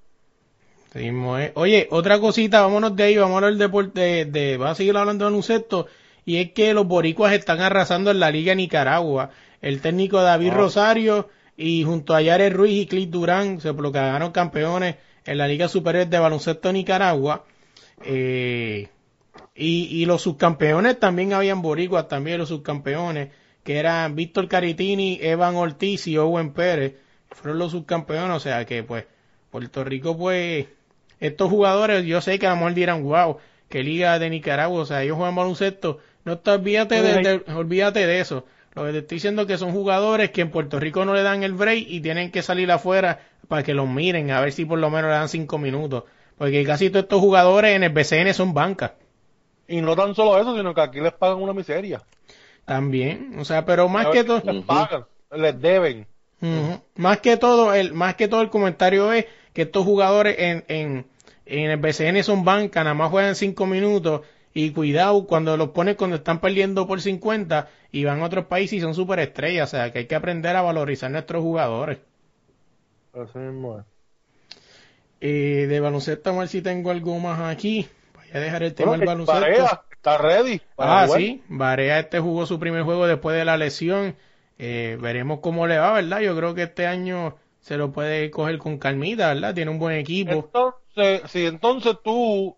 eh. 0.94 1.52
Oye, 1.56 1.88
otra 1.90 2.20
cosita, 2.20 2.60
vámonos 2.62 2.94
de 2.94 3.02
ahí, 3.02 3.16
vamos 3.16 3.32
a 3.34 3.36
hablar 3.38 3.50
del 3.50 3.58
deporte, 3.58 4.00
de, 4.00 4.24
de- 4.26 4.56
vamos 4.56 4.72
a 4.72 4.74
seguir 4.76 4.96
hablando 4.96 5.24
de 5.24 5.30
baloncesto, 5.30 5.86
y 6.24 6.36
es 6.36 6.52
que 6.52 6.72
los 6.72 6.86
boricuas 6.86 7.32
están 7.32 7.60
arrasando 7.60 8.10
en 8.12 8.20
la 8.20 8.30
Liga 8.30 8.52
de 8.52 8.56
Nicaragua. 8.56 9.30
El 9.60 9.80
técnico 9.80 10.22
David 10.22 10.50
Ah. 10.52 10.54
Rosario 10.54 11.28
y 11.56 11.82
junto 11.84 12.14
a 12.14 12.22
Yares 12.22 12.52
Ruiz 12.52 12.82
y 12.82 12.86
Clint 12.86 13.10
Durán 13.12 13.60
se 13.60 13.74
proclamaron 13.74 14.30
campeones 14.30 14.96
en 15.26 15.38
la 15.38 15.48
Liga 15.48 15.68
Superior 15.68 16.06
de 16.06 16.18
Baloncesto 16.18 16.68
de 16.68 16.74
Nicaragua. 16.74 17.44
Eh, 18.04 18.88
y, 19.54 19.86
y 20.02 20.06
los 20.06 20.22
subcampeones 20.22 20.98
también 20.98 21.32
habían 21.32 21.62
boricuas, 21.62 22.08
también 22.08 22.38
los 22.38 22.48
subcampeones, 22.48 23.30
que 23.62 23.78
eran 23.78 24.14
Víctor 24.16 24.48
Caritini, 24.48 25.18
Evan 25.22 25.54
Ortiz 25.56 26.06
y 26.08 26.18
Owen 26.18 26.52
Pérez, 26.52 26.94
fueron 27.30 27.58
los 27.58 27.72
subcampeones, 27.72 28.36
o 28.36 28.40
sea 28.40 28.64
que 28.64 28.82
pues 28.82 29.04
Puerto 29.50 29.84
Rico 29.84 30.16
pues 30.16 30.66
estos 31.20 31.48
jugadores 31.48 32.04
yo 32.04 32.20
sé 32.20 32.38
que 32.38 32.46
a 32.46 32.50
lo 32.50 32.56
mejor 32.56 32.74
dirán 32.74 33.02
wow, 33.04 33.38
que 33.68 33.82
liga 33.82 34.18
de 34.18 34.28
Nicaragua, 34.30 34.82
o 34.82 34.86
sea 34.86 35.02
ellos 35.02 35.16
juegan 35.16 35.34
baloncesto, 35.36 35.98
no 36.24 36.38
te 36.38 36.50
olvídate 36.50 37.00
de, 37.00 37.12
de- 37.46 37.52
olvídate 37.54 38.06
de 38.06 38.20
eso, 38.20 38.44
lo 38.74 38.84
que 38.84 38.92
te 38.92 38.98
estoy 38.98 39.16
diciendo 39.16 39.42
es 39.42 39.48
que 39.48 39.56
son 39.58 39.72
jugadores 39.72 40.30
que 40.30 40.40
en 40.42 40.50
Puerto 40.50 40.78
Rico 40.80 41.04
no 41.04 41.14
le 41.14 41.22
dan 41.22 41.42
el 41.44 41.52
break 41.54 41.86
y 41.88 42.00
tienen 42.00 42.30
que 42.32 42.42
salir 42.42 42.70
afuera 42.72 43.20
para 43.48 43.62
que 43.62 43.74
los 43.74 43.88
miren, 43.88 44.30
a 44.30 44.40
ver 44.40 44.52
si 44.52 44.64
por 44.64 44.78
lo 44.78 44.90
menos 44.90 45.10
le 45.10 45.16
dan 45.16 45.28
cinco 45.28 45.58
minutos, 45.58 46.04
porque 46.38 46.64
casi 46.64 46.90
todos 46.90 47.04
estos 47.04 47.20
jugadores 47.20 47.74
en 47.76 47.82
el 47.84 47.90
BCN 47.92 48.32
son 48.34 48.54
bancas. 48.54 48.92
y 49.68 49.80
no 49.80 49.96
tan 49.96 50.14
solo 50.14 50.38
eso, 50.40 50.56
sino 50.56 50.74
que 50.74 50.80
aquí 50.80 51.00
les 51.00 51.12
pagan 51.12 51.40
una 51.42 51.52
miseria. 51.52 52.02
También, 52.64 53.36
o 53.38 53.44
sea, 53.44 53.64
pero 53.64 53.88
más 53.88 54.06
A 54.06 54.10
que 54.10 54.24
todo, 54.24 54.40
Les 54.44 54.64
pagan, 54.64 55.04
les 55.32 55.60
deben. 55.60 56.06
Más 56.96 57.20
que 57.20 57.36
todo, 57.38 57.72
el, 57.74 57.92
más 57.94 58.14
que 58.16 58.28
todo 58.28 58.42
el 58.42 58.50
comentario 58.50 59.12
es 59.12 59.26
que 59.54 59.62
estos 59.62 59.84
jugadores 59.84 60.36
en, 60.38 60.64
en, 60.68 61.06
en 61.46 61.70
el 61.70 61.76
BCN 61.78 62.22
son 62.22 62.44
banca, 62.44 62.84
nada 62.84 62.94
más 62.94 63.10
juegan 63.10 63.34
5 63.34 63.66
minutos 63.66 64.22
y 64.52 64.70
cuidado 64.70 65.26
cuando 65.26 65.56
los 65.56 65.70
pones 65.70 65.96
cuando 65.96 66.16
están 66.16 66.40
perdiendo 66.40 66.86
por 66.86 67.00
50 67.00 67.68
y 67.92 68.04
van 68.04 68.20
a 68.20 68.26
otros 68.26 68.46
países 68.46 68.74
y 68.78 68.80
son 68.80 68.94
super 68.94 69.18
estrellas, 69.20 69.68
o 69.68 69.76
sea 69.76 69.92
que 69.92 70.00
hay 70.00 70.06
que 70.06 70.14
aprender 70.14 70.54
a 70.56 70.62
valorizar 70.62 71.10
nuestros 71.10 71.42
jugadores. 71.42 71.98
Así 73.14 73.38
mismo 73.38 73.78
es. 73.78 73.84
Eh, 75.20 75.66
de 75.68 75.80
baloncesto, 75.80 76.30
a 76.30 76.38
ver 76.38 76.48
si 76.48 76.60
tengo 76.62 76.90
algo 76.90 77.18
más 77.18 77.40
aquí. 77.40 77.88
Voy 78.14 78.24
a 78.34 78.40
dejar 78.40 78.62
el 78.62 78.74
tema 78.74 78.92
del 78.96 79.06
baloncesto. 79.06 79.40
Barea 79.40 79.82
está 79.92 80.18
ready. 80.18 80.60
para 80.76 81.02
Ah, 81.02 81.06
jugar. 81.06 81.20
sí, 81.20 81.42
Barea 81.48 81.98
este 82.00 82.18
jugó 82.20 82.44
su 82.46 82.58
primer 82.58 82.82
juego 82.82 83.06
después 83.06 83.36
de 83.36 83.44
la 83.44 83.56
lesión. 83.56 84.16
Eh, 84.58 84.98
veremos 85.00 85.40
cómo 85.40 85.66
le 85.66 85.78
va, 85.78 85.92
¿verdad? 85.94 86.20
Yo 86.20 86.36
creo 86.36 86.54
que 86.54 86.64
este 86.64 86.86
año 86.86 87.36
se 87.60 87.76
lo 87.76 87.90
puede 87.92 88.30
coger 88.30 88.58
con 88.58 88.78
calmita, 88.78 89.32
¿verdad? 89.32 89.54
Tiene 89.54 89.70
un 89.70 89.78
buen 89.78 89.96
equipo. 89.96 90.30
Entonces, 90.32 91.22
si 91.30 91.46
entonces 91.46 91.96
tú 92.04 92.54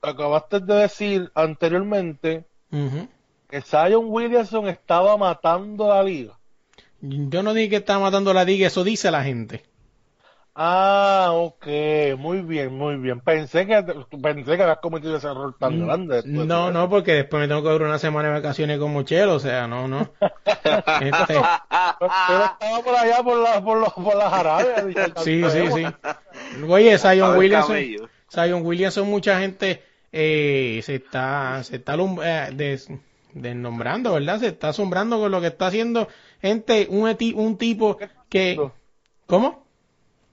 acabaste 0.00 0.60
de 0.60 0.74
decir 0.74 1.30
anteriormente 1.34 2.44
que 3.50 3.60
Zion 3.60 4.04
Williamson 4.06 4.68
estaba 4.68 5.16
matando 5.18 5.88
la 5.88 6.02
liga. 6.02 6.38
Yo 7.02 7.42
no 7.42 7.52
dije 7.52 7.68
que 7.70 7.76
estaba 7.76 8.00
matando 8.00 8.32
la 8.32 8.44
liga, 8.44 8.66
eso 8.68 8.84
dice 8.84 9.10
la 9.10 9.22
gente. 9.22 9.64
Ah, 10.54 11.30
ok, 11.32 11.66
muy 12.18 12.42
bien, 12.42 12.74
muy 12.74 12.96
bien. 12.96 13.20
Pensé 13.20 13.66
que 13.66 13.82
pensé 14.22 14.56
que 14.56 14.62
habías 14.62 14.78
cometido 14.78 15.16
ese 15.16 15.28
error 15.28 15.54
tan 15.58 15.86
grande. 15.86 16.22
de 16.22 16.28
Mm, 16.28 16.46
No, 16.46 16.66
eso. 16.66 16.72
no, 16.72 16.90
porque 16.90 17.12
después 17.14 17.40
me 17.40 17.48
tengo 17.48 17.62
que 17.62 17.68
dar 17.68 17.82
una 17.82 17.98
semana 17.98 18.28
de 18.28 18.34
vacaciones 18.34 18.78
con 18.78 18.92
Mochelo, 18.92 19.36
o 19.36 19.38
sea, 19.40 19.66
no, 19.66 19.86
no. 19.88 20.10
Este, 21.00 21.34
Pero 22.28 22.44
estaba 22.44 22.82
por 22.84 22.94
allá 22.94 23.22
por 23.22 23.38
la, 23.38 23.62
por 23.64 23.78
los, 23.78 23.92
por 23.92 24.16
las 24.16 24.32
Arabias. 24.32 24.84
sí, 25.24 25.42
sí, 25.50 25.70
sí. 25.72 26.64
Oye, 26.68 26.98
Zion 26.98 27.36
Williamson. 27.38 27.76
Zion 28.30 28.66
Williamson, 28.66 29.08
mucha 29.08 29.40
gente 29.40 29.82
eh, 30.12 30.80
se 30.82 30.96
está, 30.96 31.62
se 31.64 31.76
está 31.76 31.94
eh, 31.94 32.50
des- 32.52 32.88
desnombrando, 33.34 34.12
¿verdad? 34.14 34.40
Se 34.40 34.48
está 34.48 34.70
asombrando 34.70 35.18
con 35.18 35.30
lo 35.30 35.40
que 35.40 35.48
está 35.48 35.68
haciendo 35.68 36.08
gente, 36.42 36.86
un, 36.90 37.08
eti- 37.08 37.34
un 37.34 37.56
tipo 37.56 37.98
que, 38.28 38.60
¿cómo? 39.26 39.69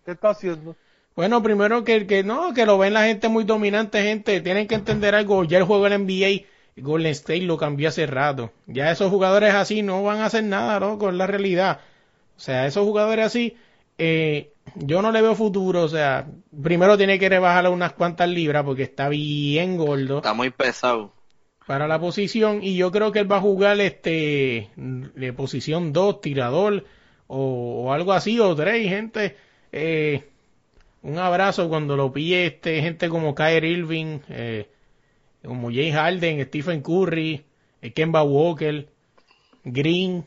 ¿Qué 0.08 0.14
está 0.14 0.30
haciendo? 0.30 0.78
Bueno, 1.18 1.44
primero 1.44 1.84
que, 1.84 2.08
que 2.08 2.24
no, 2.24 2.54
que 2.54 2.66
lo 2.66 2.78
ven 2.78 2.94
la 2.94 3.04
gente 3.04 3.28
muy 3.28 3.44
dominante, 3.44 4.02
gente, 4.04 4.40
tienen 4.40 4.66
que 4.66 4.76
entender 4.76 5.14
algo, 5.14 5.44
ya 5.44 5.58
el 5.58 5.66
juego 5.66 5.84
del 5.84 6.02
NBA, 6.06 6.46
Golden 6.78 7.12
State 7.12 7.42
lo 7.42 7.58
cambió 7.58 7.90
hace 7.90 8.06
rato, 8.08 8.54
ya 8.68 8.90
esos 8.90 9.10
jugadores 9.10 9.54
así 9.54 9.82
no 9.82 10.04
van 10.04 10.20
a 10.20 10.28
hacer 10.28 10.46
nada, 10.46 10.80
¿no? 10.80 10.98
Con 10.98 11.18
la 11.18 11.28
realidad, 11.28 11.82
o 12.38 12.40
sea, 12.40 12.68
esos 12.68 12.86
jugadores 12.86 13.26
así, 13.26 13.58
eh, 13.98 14.54
yo 14.76 15.02
no 15.02 15.12
le 15.12 15.22
veo 15.22 15.36
futuro, 15.36 15.82
o 15.84 15.90
sea, 15.90 16.26
primero 16.64 16.96
tiene 16.98 17.20
que 17.20 17.28
rebajarle 17.28 17.70
unas 17.70 17.92
cuantas 17.92 18.30
libras 18.30 18.64
porque 18.64 18.84
está 18.84 19.10
bien 19.10 19.76
gordo 19.76 20.20
Está 20.20 20.34
muy 20.34 20.52
pesado. 20.52 21.12
para 21.66 21.86
la 21.86 22.00
posición 22.00 22.64
y 22.64 22.78
yo 22.78 22.94
creo 22.94 23.12
que 23.12 23.20
él 23.20 23.30
va 23.30 23.38
a 23.38 23.42
jugar 23.42 23.78
este 23.82 24.70
de 24.78 25.34
posición 25.34 25.92
2, 25.92 26.22
tirador 26.22 26.86
o, 27.28 27.84
o 27.88 27.92
algo 27.92 28.14
así 28.14 28.40
o 28.40 28.56
3, 28.56 28.88
gente. 28.88 29.36
Eh, 29.80 30.24
un 31.04 31.20
abrazo 31.20 31.70
cuando 31.70 31.96
lo 31.96 32.12
pille 32.12 32.48
este 32.48 32.82
gente 32.82 33.10
como 33.10 33.36
Kyrie 33.36 33.74
Irving, 33.74 34.20
eh, 34.28 34.68
como 35.46 35.70
Jay 35.70 35.92
Harden, 35.92 36.44
Stephen 36.46 36.82
Curry, 36.82 37.46
eh, 37.84 37.94
Kemba 37.94 38.24
Walker, 38.24 38.88
Green. 39.64 40.26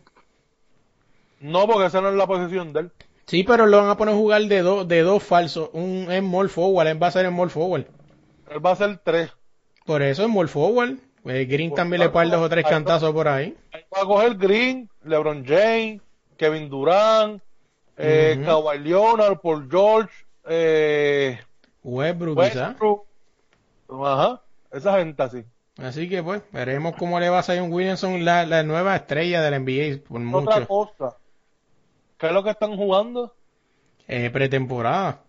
No, 1.41 1.67
porque 1.67 1.87
esa 1.87 2.01
no 2.01 2.11
es 2.11 2.15
la 2.15 2.29
posición 2.29 2.73
de 2.73 2.81
él. 2.81 2.91
Sí, 3.27 3.43
pero 3.43 3.67
lo 3.67 3.79
van 3.79 3.89
a 3.91 3.97
poner 3.97 4.15
a 4.15 4.19
jugar 4.19 4.43
de 4.43 4.63
dos 4.63 4.87
de 4.87 5.01
dos 5.03 5.23
falsos, 5.23 5.71
un 5.73 6.07
small 6.09 6.49
forward, 6.49 6.87
él 6.87 7.03
va 7.03 7.09
a 7.09 7.13
ser 7.13 7.27
small 7.27 7.51
forward. 7.51 7.87
Él 8.51 8.65
va 8.65 8.71
a 8.71 8.77
ser 8.77 8.99
tres. 8.99 9.33
Por 9.85 10.01
eso 10.01 10.27
small 10.27 10.49
forward. 10.49 10.99
Eh, 11.25 11.45
Green 11.47 11.75
también 11.75 12.01
le 12.01 12.09
puede 12.09 12.29
dar 12.29 12.39
dos 12.39 12.47
o 12.47 12.49
tres 12.49 12.65
cantazos 12.67 13.13
por 13.13 13.27
ahí. 13.27 13.57
Ahí 13.73 13.83
va 13.93 14.03
a 14.03 14.07
coger 14.07 14.37
Green, 14.37 14.89
LeBron 15.05 15.45
James, 15.45 16.01
Kevin 16.37 16.69
Durant, 16.69 17.43
eh. 18.03 18.43
Kawhi 18.45 18.79
Leonard, 18.79 19.39
Paul 19.41 19.69
George, 19.71 20.13
eh, 20.49 21.39
Westbrook. 21.83 22.39
Westbrook. 22.39 23.05
Ajá, 24.05 24.41
esa 24.73 24.99
gente 24.99 25.23
así. 25.23 25.45
Así 25.79 26.09
que 26.09 26.23
pues, 26.23 26.43
veremos 26.53 26.95
cómo 26.97 27.19
le 27.21 27.29
va 27.31 27.39
a 27.39 27.43
Zion 27.43 27.73
Williamson, 27.73 28.25
la, 28.25 28.45
la 28.47 28.63
nueva 28.63 28.97
estrella 28.97 29.41
del 29.43 29.63
NBA, 29.65 30.07
por 30.07 30.21
Otra 30.21 30.61
mucho. 30.61 30.69
cosa. 30.69 31.17
¿Qué 32.19 32.27
es 32.27 32.33
lo 32.33 32.43
que 32.45 32.51
están 32.51 32.77
jugando? 32.77 33.35
Eh, 34.07 34.29
pretemporada. 34.31 35.21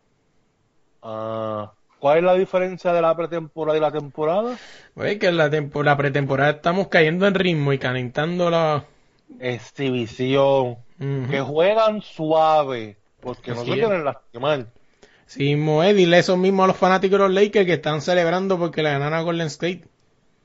Ah, 1.01 1.71
¿Cuál 1.99 2.17
es 2.19 2.23
la 2.23 2.33
diferencia 2.33 2.91
de 2.93 3.01
la 3.01 3.15
pretemporada 3.15 3.77
y 3.77 3.81
la 3.81 3.91
temporada? 3.91 4.57
Pues 4.93 5.17
que 5.19 5.27
en 5.27 5.37
la, 5.37 5.49
tempo- 5.49 5.83
la 5.83 5.95
pretemporada 5.97 6.51
estamos 6.51 6.87
cayendo 6.89 7.27
en 7.27 7.35
ritmo 7.35 7.73
y 7.73 7.77
calentando 7.79 8.49
la... 8.49 8.85
Exhibición. 9.39 10.77
Que 10.99 11.41
juegan 11.41 12.01
suave. 12.01 12.97
Porque 13.19 13.51
no 13.51 13.65
se 13.65 13.73
quieren 13.73 14.03
lastimar. 14.03 14.67
Sí, 15.25 15.55
Moe, 15.55 15.93
dile 15.93 16.19
eso 16.19 16.35
mismo 16.35 16.63
a 16.63 16.67
los 16.67 16.75
fanáticos 16.75 17.17
de 17.17 17.25
los 17.25 17.33
Lakers 17.33 17.65
que 17.65 17.73
están 17.73 18.01
celebrando 18.01 18.59
porque 18.59 18.83
le 18.83 18.91
ganaron 18.91 19.13
a 19.13 19.21
Golden 19.21 19.47
State. 19.47 19.83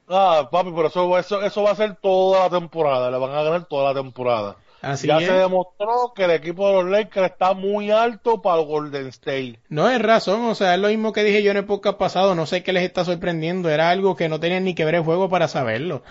Ah, 0.09 0.49
papi, 0.51 0.71
pero 0.75 0.89
eso, 0.89 1.19
eso, 1.19 1.43
eso 1.43 1.63
va 1.63 1.73
a 1.73 1.77
ser 1.77 1.97
toda 1.97 2.45
la 2.45 2.51
temporada. 2.51 3.11
Le 3.11 3.19
van 3.19 3.33
a 3.33 3.43
ganar 3.43 3.65
toda 3.65 3.93
la 3.93 4.01
temporada. 4.01 4.57
Así 4.83 5.09
ya 5.09 5.19
es. 5.19 5.27
se 5.27 5.33
demostró 5.33 6.13
que 6.15 6.25
el 6.25 6.31
equipo 6.31 6.69
de 6.69 6.75
los 6.75 6.85
Lakers 6.91 7.33
está 7.33 7.55
muy 7.55 7.91
alto 7.91 8.41
para 8.41 8.61
el 8.61 8.67
Golden 8.67 9.09
State. 9.09 9.59
No 9.69 9.91
es 9.91 10.01
razón, 10.01 10.45
o 10.45 10.55
sea, 10.55 10.75
es 10.75 10.81
lo 10.81 10.89
mismo 10.89 11.13
que 11.13 11.25
dije 11.25 11.43
yo 11.43 11.51
en 11.51 11.57
el 11.57 11.65
podcast 11.65 11.99
pasado, 11.99 12.35
no 12.35 12.47
sé 12.47 12.63
qué 12.63 12.73
les 12.73 12.85
está 12.85 13.05
sorprendiendo, 13.05 13.69
era 13.69 13.91
algo 13.91 14.15
que 14.15 14.29
no 14.29 14.39
tenían 14.39 14.65
ni 14.65 14.75
que 14.75 14.85
ver 14.85 14.97
el 14.97 15.03
juego 15.03 15.29
para 15.29 15.49
saberlo. 15.49 16.03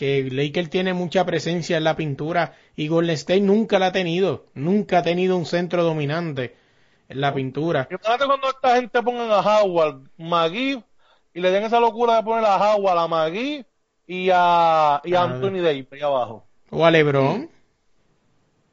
Que 0.00 0.26
Lakers 0.30 0.70
tiene 0.70 0.94
mucha 0.94 1.26
presencia 1.26 1.76
en 1.76 1.84
la 1.84 1.94
pintura 1.94 2.54
y 2.74 2.88
Golden 2.88 3.16
State 3.16 3.42
nunca 3.42 3.78
la 3.78 3.88
ha 3.88 3.92
tenido, 3.92 4.46
nunca 4.54 5.00
ha 5.00 5.02
tenido 5.02 5.36
un 5.36 5.44
centro 5.44 5.84
dominante 5.84 6.56
en 7.10 7.20
la 7.20 7.34
pintura. 7.34 7.86
Imagínate 7.90 8.24
cuando 8.24 8.48
esta 8.48 8.76
gente 8.76 9.02
pongan 9.02 9.30
a 9.30 9.40
Howard, 9.40 10.08
Magui, 10.16 10.82
y 11.34 11.40
le 11.42 11.50
den 11.50 11.64
esa 11.64 11.80
locura 11.80 12.16
de 12.16 12.22
poner 12.22 12.46
a 12.46 12.56
Howard, 12.56 12.96
a 12.98 13.08
Magui 13.08 13.66
y 14.06 14.30
a, 14.32 15.02
y 15.04 15.12
a 15.12 15.20
Ah. 15.20 15.24
Anthony 15.24 15.60
Davis 15.62 15.86
ahí 15.92 16.00
abajo. 16.00 16.46
O 16.70 16.86
a 16.86 16.90
LeBron. 16.90 17.50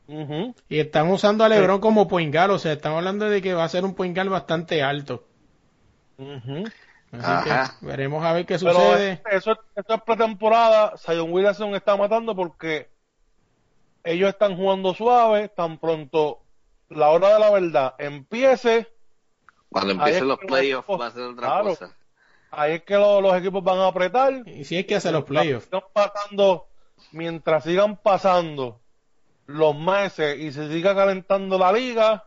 Ujú. 0.07 0.55
Y 0.69 0.79
están 0.79 1.09
usando 1.11 1.43
a 1.43 1.49
LeBron 1.49 1.81
como 1.81 2.07
point 2.07 2.33
guard, 2.33 2.51
o 2.51 2.59
sea, 2.59 2.71
estamos 2.71 2.99
hablando 2.99 3.29
de 3.29 3.41
que 3.41 3.53
va 3.53 3.65
a 3.65 3.69
ser 3.69 3.83
un 3.83 3.95
point 3.95 4.15
guard 4.15 4.29
bastante 4.29 4.81
alto. 4.81 5.25
Ujú. 6.17 6.63
Así 7.23 7.49
Ajá. 7.49 7.75
que 7.79 7.85
veremos 7.85 8.23
a 8.23 8.33
ver 8.33 8.45
qué 8.45 8.57
Pero 8.59 8.71
sucede. 8.73 9.11
es- 9.13 9.21
eso, 9.31 9.51
es- 9.53 9.57
eso 9.75 9.93
es 9.93 10.01
pretemporada. 10.03 10.97
Zion 10.97 11.31
Williamson 11.31 11.75
está 11.75 11.95
matando 11.95 12.35
porque 12.35 12.89
ellos 14.03 14.29
están 14.29 14.55
jugando 14.55 14.93
suave. 14.93 15.49
Tan 15.49 15.77
pronto 15.77 16.39
la 16.89 17.09
hora 17.09 17.33
de 17.33 17.39
la 17.39 17.49
verdad 17.51 17.95
empiece, 17.97 18.87
Cuando 19.69 19.91
empiecen 19.93 20.27
los 20.27 20.39
playoffs 20.39 20.87
los- 20.89 21.01
va 21.01 21.07
a 21.07 21.11
ser 21.11 21.23
otra 21.23 21.47
claro. 21.47 21.63
cosa. 21.69 21.93
ahí 22.51 22.73
es 22.75 22.83
que 22.83 22.95
lo- 22.95 23.19
los 23.21 23.35
equipos 23.35 23.61
van 23.63 23.79
a 23.79 23.87
apretar. 23.87 24.47
Y 24.47 24.63
si 24.63 24.77
es 24.77 24.85
que 24.85 24.95
hace 24.95 25.11
los 25.11 25.25
playoffs. 25.25 25.65
Sigan 25.65 25.81
pasando, 25.93 26.67
mientras 27.11 27.63
sigan 27.65 27.97
pasando 27.97 28.79
los 29.47 29.75
meses 29.75 30.39
y 30.39 30.51
se 30.51 30.69
siga 30.71 30.95
calentando 30.95 31.57
la 31.57 31.71
liga, 31.73 32.23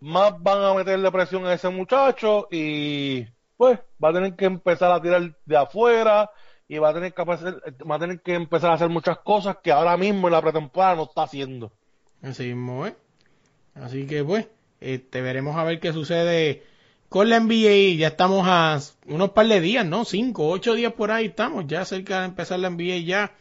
más 0.00 0.34
van 0.42 0.62
a 0.62 0.74
meterle 0.74 1.10
presión 1.10 1.46
a 1.46 1.52
ese 1.54 1.68
muchacho 1.68 2.48
y 2.50 3.26
pues 3.56 3.78
va 4.02 4.10
a 4.10 4.12
tener 4.12 4.36
que 4.36 4.44
empezar 4.46 4.90
a 4.92 5.00
tirar 5.00 5.36
de 5.44 5.56
afuera 5.56 6.30
y 6.68 6.78
va 6.78 6.90
a 6.90 6.94
tener 6.94 7.14
que 7.14 7.22
hacer- 7.22 7.62
va 7.90 7.96
a 7.96 7.98
tener 7.98 8.20
que 8.20 8.34
empezar 8.34 8.70
a 8.70 8.74
hacer 8.74 8.88
muchas 8.88 9.18
cosas 9.18 9.58
que 9.62 9.72
ahora 9.72 9.96
mismo 9.96 10.28
en 10.28 10.32
la 10.32 10.42
pretemporada 10.42 10.96
no 10.96 11.04
está 11.04 11.22
haciendo. 11.22 11.72
Así 12.22 12.44
mismo, 12.46 12.86
¿eh? 12.86 12.96
Así 13.74 14.06
que 14.06 14.24
pues, 14.24 14.48
este, 14.80 15.20
veremos 15.20 15.56
a 15.56 15.64
ver 15.64 15.80
qué 15.80 15.92
sucede 15.92 16.62
con 17.08 17.28
la 17.28 17.36
NBA. 17.36 17.96
Ya 17.98 18.08
estamos 18.08 18.46
a 18.48 18.78
unos 19.06 19.30
par 19.30 19.46
de 19.46 19.60
días, 19.60 19.86
¿no? 19.86 20.04
Cinco, 20.04 20.48
ocho 20.48 20.74
días 20.74 20.92
por 20.92 21.10
ahí 21.10 21.26
estamos, 21.26 21.66
ya 21.66 21.84
cerca 21.84 22.20
de 22.20 22.26
empezar 22.26 22.58
la 22.58 22.68
NBA 22.70 22.98
ya. 23.04 23.32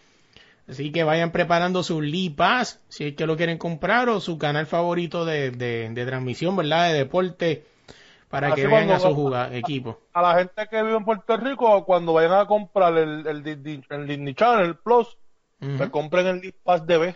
Así 0.67 0.91
que 0.91 1.03
vayan 1.03 1.31
preparando 1.31 1.83
su 1.83 2.01
Lee 2.01 2.31
Pass, 2.31 2.81
si 2.89 3.05
es 3.05 3.15
que 3.15 3.27
lo 3.27 3.37
quieren 3.37 3.57
comprar, 3.59 4.09
o 4.09 4.19
su 4.19 4.37
canal 4.39 4.65
favorito 4.65 5.23
de, 5.23 5.51
de, 5.51 5.89
de 5.91 6.05
transmisión, 6.05 6.55
¿verdad? 6.55 6.91
De 6.91 6.97
deporte, 6.97 7.65
para 8.35 8.53
Así 8.53 8.61
que 8.61 8.67
vean 8.67 8.89
a 8.91 8.99
su 8.99 9.13
juga- 9.13 9.49
equipo. 9.55 9.99
A 10.13 10.21
la 10.21 10.35
gente 10.39 10.67
que 10.69 10.81
vive 10.83 10.97
en 10.97 11.05
Puerto 11.05 11.37
Rico, 11.37 11.85
cuando 11.85 12.13
vayan 12.13 12.33
a 12.33 12.45
comprar 12.45 12.97
el, 12.97 13.25
el, 13.27 13.43
Disney, 13.43 13.81
el 13.89 14.07
Disney 14.07 14.33
Channel 14.33 14.75
Plus, 14.77 15.17
que 15.59 15.89
compren 15.89 16.27
el 16.27 16.35
Disney 16.41 16.59
Pass 16.63 16.85
de 16.85 16.97
B. 16.97 17.15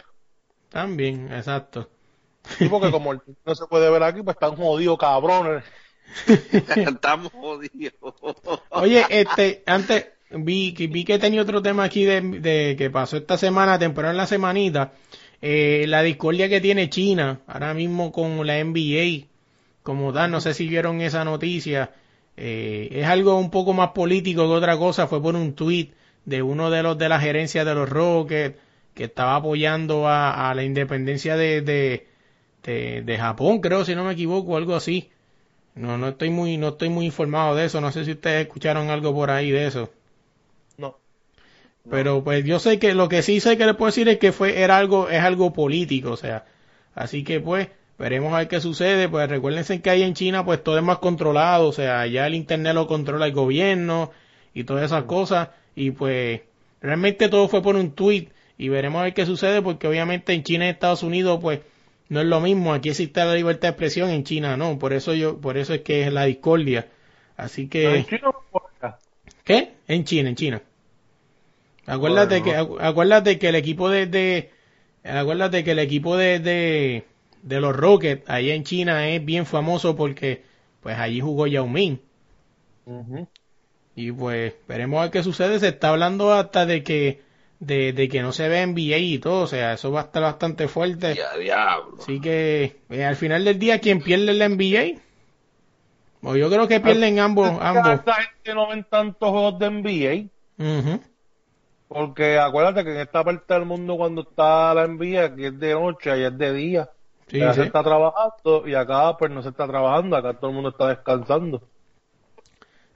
También, 0.69 1.31
exacto. 1.33 1.89
Sí, 2.57 2.67
porque 2.69 2.89
como 2.91 3.11
el 3.11 3.21
no 3.45 3.53
se 3.55 3.65
puede 3.67 3.89
ver 3.91 4.01
aquí, 4.03 4.21
pues 4.23 4.35
están 4.35 4.55
jodidos 4.55 4.97
cabrones. 4.97 5.63
Estamos 6.27 7.31
jodidos. 7.31 7.93
Oye, 8.71 9.05
este, 9.09 9.63
antes 9.65 10.07
vi, 10.31 10.73
que- 10.73 10.87
vi 10.87 11.03
que 11.03 11.19
tenía 11.19 11.41
otro 11.41 11.61
tema 11.61 11.83
aquí 11.83 12.05
de, 12.05 12.21
de 12.21 12.75
que 12.77 12.89
pasó 12.89 13.17
esta 13.17 13.37
semana, 13.37 13.77
temprano 13.79 14.11
en 14.11 14.17
la 14.17 14.25
semanita, 14.27 14.93
eh, 15.41 15.85
la 15.87 16.01
discordia 16.01 16.49
que 16.49 16.61
tiene 16.61 16.89
China 16.89 17.41
ahora 17.47 17.73
mismo 17.73 18.11
con 18.11 18.45
la 18.45 18.59
NBA, 18.63 19.27
como 19.89 20.13
tal, 20.13 20.31
no 20.31 20.41
sé 20.41 20.53
si 20.53 20.67
vieron 20.67 21.01
esa 21.01 21.23
noticia, 21.25 21.91
eh, 22.37 22.89
es 22.91 23.05
algo 23.07 23.37
un 23.39 23.49
poco 23.51 23.73
más 23.73 23.89
político 23.91 24.43
que 24.47 24.53
otra 24.53 24.77
cosa, 24.77 25.07
fue 25.07 25.21
por 25.21 25.35
un 25.35 25.53
tweet 25.55 25.89
de 26.25 26.41
uno 26.41 26.69
de 26.69 26.83
los 26.83 26.97
de 26.97 27.09
la 27.09 27.19
gerencia 27.19 27.65
de 27.65 27.73
los 27.75 27.89
Rockets 27.89 28.57
que 28.93 29.05
estaba 29.05 29.35
apoyando 29.37 30.07
a, 30.07 30.49
a 30.49 30.55
la 30.55 30.63
independencia 30.63 31.35
de, 31.37 31.61
de, 31.61 32.07
de, 32.63 33.01
de 33.03 33.17
Japón, 33.17 33.59
creo, 33.61 33.85
si 33.85 33.95
no 33.95 34.03
me 34.05 34.13
equivoco, 34.13 34.57
algo 34.57 34.75
así. 34.75 35.09
No, 35.75 35.97
no 35.97 36.09
estoy 36.09 36.29
muy, 36.29 36.57
no 36.57 36.69
estoy 36.69 36.89
muy 36.89 37.05
informado 37.05 37.55
de 37.55 37.65
eso. 37.65 37.81
No 37.81 37.91
sé 37.91 38.05
si 38.05 38.11
ustedes 38.11 38.47
escucharon 38.47 38.89
algo 38.89 39.13
por 39.13 39.31
ahí 39.31 39.51
de 39.51 39.67
eso. 39.67 39.91
No. 40.77 40.97
Pero 41.89 42.23
pues 42.23 42.45
yo 42.45 42.59
sé 42.59 42.79
que 42.79 42.93
lo 42.93 43.09
que 43.09 43.21
sí 43.23 43.39
sé 43.39 43.57
que 43.57 43.65
le 43.65 43.73
puedo 43.75 43.87
decir 43.91 44.09
es 44.09 44.19
que 44.19 44.31
fue, 44.31 44.61
era 44.61 44.77
algo, 44.77 45.09
es 45.09 45.21
algo 45.21 45.53
político, 45.53 46.11
o 46.11 46.17
sea. 46.17 46.45
Así 46.95 47.23
que 47.23 47.39
pues, 47.39 47.69
veremos 47.99 48.33
a 48.33 48.37
ver 48.39 48.47
qué 48.47 48.59
sucede. 48.61 49.07
Pues 49.09 49.29
recuérdense 49.29 49.81
que 49.81 49.89
ahí 49.91 50.01
en 50.01 50.15
China 50.15 50.43
pues 50.43 50.63
todo 50.63 50.77
es 50.77 50.83
más 50.83 50.97
controlado, 50.97 51.67
o 51.67 51.71
sea, 51.73 52.07
ya 52.07 52.25
el 52.25 52.33
internet 52.33 52.73
lo 52.73 52.87
controla 52.87 53.27
el 53.27 53.33
gobierno 53.33 54.11
y 54.53 54.63
todas 54.63 54.85
esas 54.85 55.03
cosas. 55.03 55.49
Y 55.75 55.91
pues, 55.91 56.41
realmente 56.81 57.29
todo 57.29 57.47
fue 57.47 57.61
por 57.61 57.75
un 57.75 57.91
tweet 57.91 58.29
y 58.57 58.69
veremos 58.69 58.99
a 58.99 59.03
ver 59.03 59.13
qué 59.13 59.25
sucede 59.25 59.61
porque 59.61 59.87
obviamente 59.87 60.33
en 60.33 60.43
China 60.43 60.65
y 60.65 60.69
Estados 60.69 61.03
Unidos 61.03 61.39
pues 61.41 61.59
no 62.09 62.21
es 62.21 62.25
lo 62.25 62.41
mismo. 62.41 62.73
Aquí 62.73 62.89
existe 62.89 63.23
la 63.23 63.35
libertad 63.35 63.67
de 63.67 63.71
expresión, 63.73 64.09
en 64.09 64.23
China 64.23 64.57
no. 64.57 64.79
Por 64.79 64.93
eso 64.93 65.13
yo, 65.13 65.37
por 65.39 65.57
eso 65.57 65.73
es 65.73 65.81
que 65.81 66.01
es 66.07 66.11
la 66.11 66.25
discordia. 66.25 66.87
Así 67.37 67.67
que... 67.67 67.97
En 67.97 68.05
China 68.05 68.21
no 68.23 68.35
importa. 68.45 68.99
¿Qué? 69.43 69.73
En 69.87 70.03
China, 70.03 70.29
en 70.29 70.35
China. 70.35 70.61
Acuérdate 71.85 72.43
que, 72.43 72.55
acu- 72.55 72.77
acuérdate 72.79 73.39
que 73.39 73.49
el 73.49 73.55
equipo 73.55 73.89
de, 73.89 74.05
de 74.05 74.51
acuérdate 75.03 75.63
que 75.63 75.71
el 75.71 75.79
equipo 75.79 76.17
de, 76.17 76.39
de, 76.39 77.05
de 77.41 77.61
los 77.61 77.75
Rockets 77.75 78.29
allá 78.29 78.53
en 78.53 78.63
China 78.63 79.07
es 79.09 79.23
bien 79.23 79.45
famoso 79.45 79.95
porque 79.95 80.43
pues 80.81 80.97
allí 80.97 81.21
jugó 81.21 81.47
Yao 81.47 81.67
Ming. 81.67 81.99
Y 83.95 84.11
pues 84.11 84.53
veremos 84.67 84.99
a 84.99 85.03
ver 85.03 85.11
qué 85.11 85.23
sucede. 85.23 85.59
Se 85.59 85.69
está 85.69 85.89
hablando 85.89 86.33
hasta 86.33 86.65
de 86.65 86.83
que 86.83 87.21
de, 87.59 87.93
de 87.93 88.07
que 88.07 88.21
no 88.21 88.31
se 88.31 88.47
ve 88.47 88.65
NBA 88.65 88.97
y 88.97 89.19
todo, 89.19 89.41
o 89.43 89.47
sea, 89.47 89.73
eso 89.73 89.91
va 89.91 90.01
a 90.01 90.03
estar 90.05 90.23
bastante 90.23 90.67
fuerte. 90.67 91.15
Ya, 91.15 91.37
diablo. 91.37 91.97
Así 91.99 92.19
que 92.21 92.77
eh, 92.89 93.03
al 93.03 93.15
final 93.15 93.43
del 93.43 93.59
día, 93.59 93.79
¿quién 93.79 94.01
pierde 94.01 94.33
la 94.33 94.47
NBA? 94.47 95.01
O 96.21 96.35
yo 96.35 96.49
creo 96.49 96.67
que 96.67 96.79
pierden 96.79 97.19
ambos, 97.19 97.49
que 97.49 97.57
ambos. 97.61 97.93
Esta 97.93 98.13
gente 98.13 98.53
no 98.53 98.67
ven 98.67 98.85
tantos 98.89 99.29
juegos 99.29 99.59
de 99.59 99.69
NBA. 99.69 100.65
Ujú. 100.65 101.01
Porque 101.87 102.37
acuérdate 102.37 102.83
que 102.83 102.91
en 102.91 102.99
esta 102.99 103.23
parte 103.23 103.53
del 103.53 103.65
mundo 103.65 103.97
cuando 103.97 104.21
está 104.21 104.73
la 104.73 104.87
NBA, 104.87 105.25
aquí 105.25 105.45
es 105.45 105.59
de 105.59 105.73
noche, 105.73 106.11
allá 106.11 106.27
es 106.27 106.37
de 106.37 106.53
día. 106.53 106.89
Sí, 107.29 107.39
sí. 107.39 107.53
se 107.53 107.63
está 107.63 107.83
trabajando 107.83 108.67
y 108.67 108.73
acá 108.73 109.15
pues 109.17 109.31
no 109.31 109.43
se 109.43 109.49
está 109.49 109.67
trabajando, 109.67 110.15
acá 110.15 110.33
todo 110.33 110.49
el 110.49 110.55
mundo 110.55 110.69
está 110.69 110.87
descansando. 110.87 111.61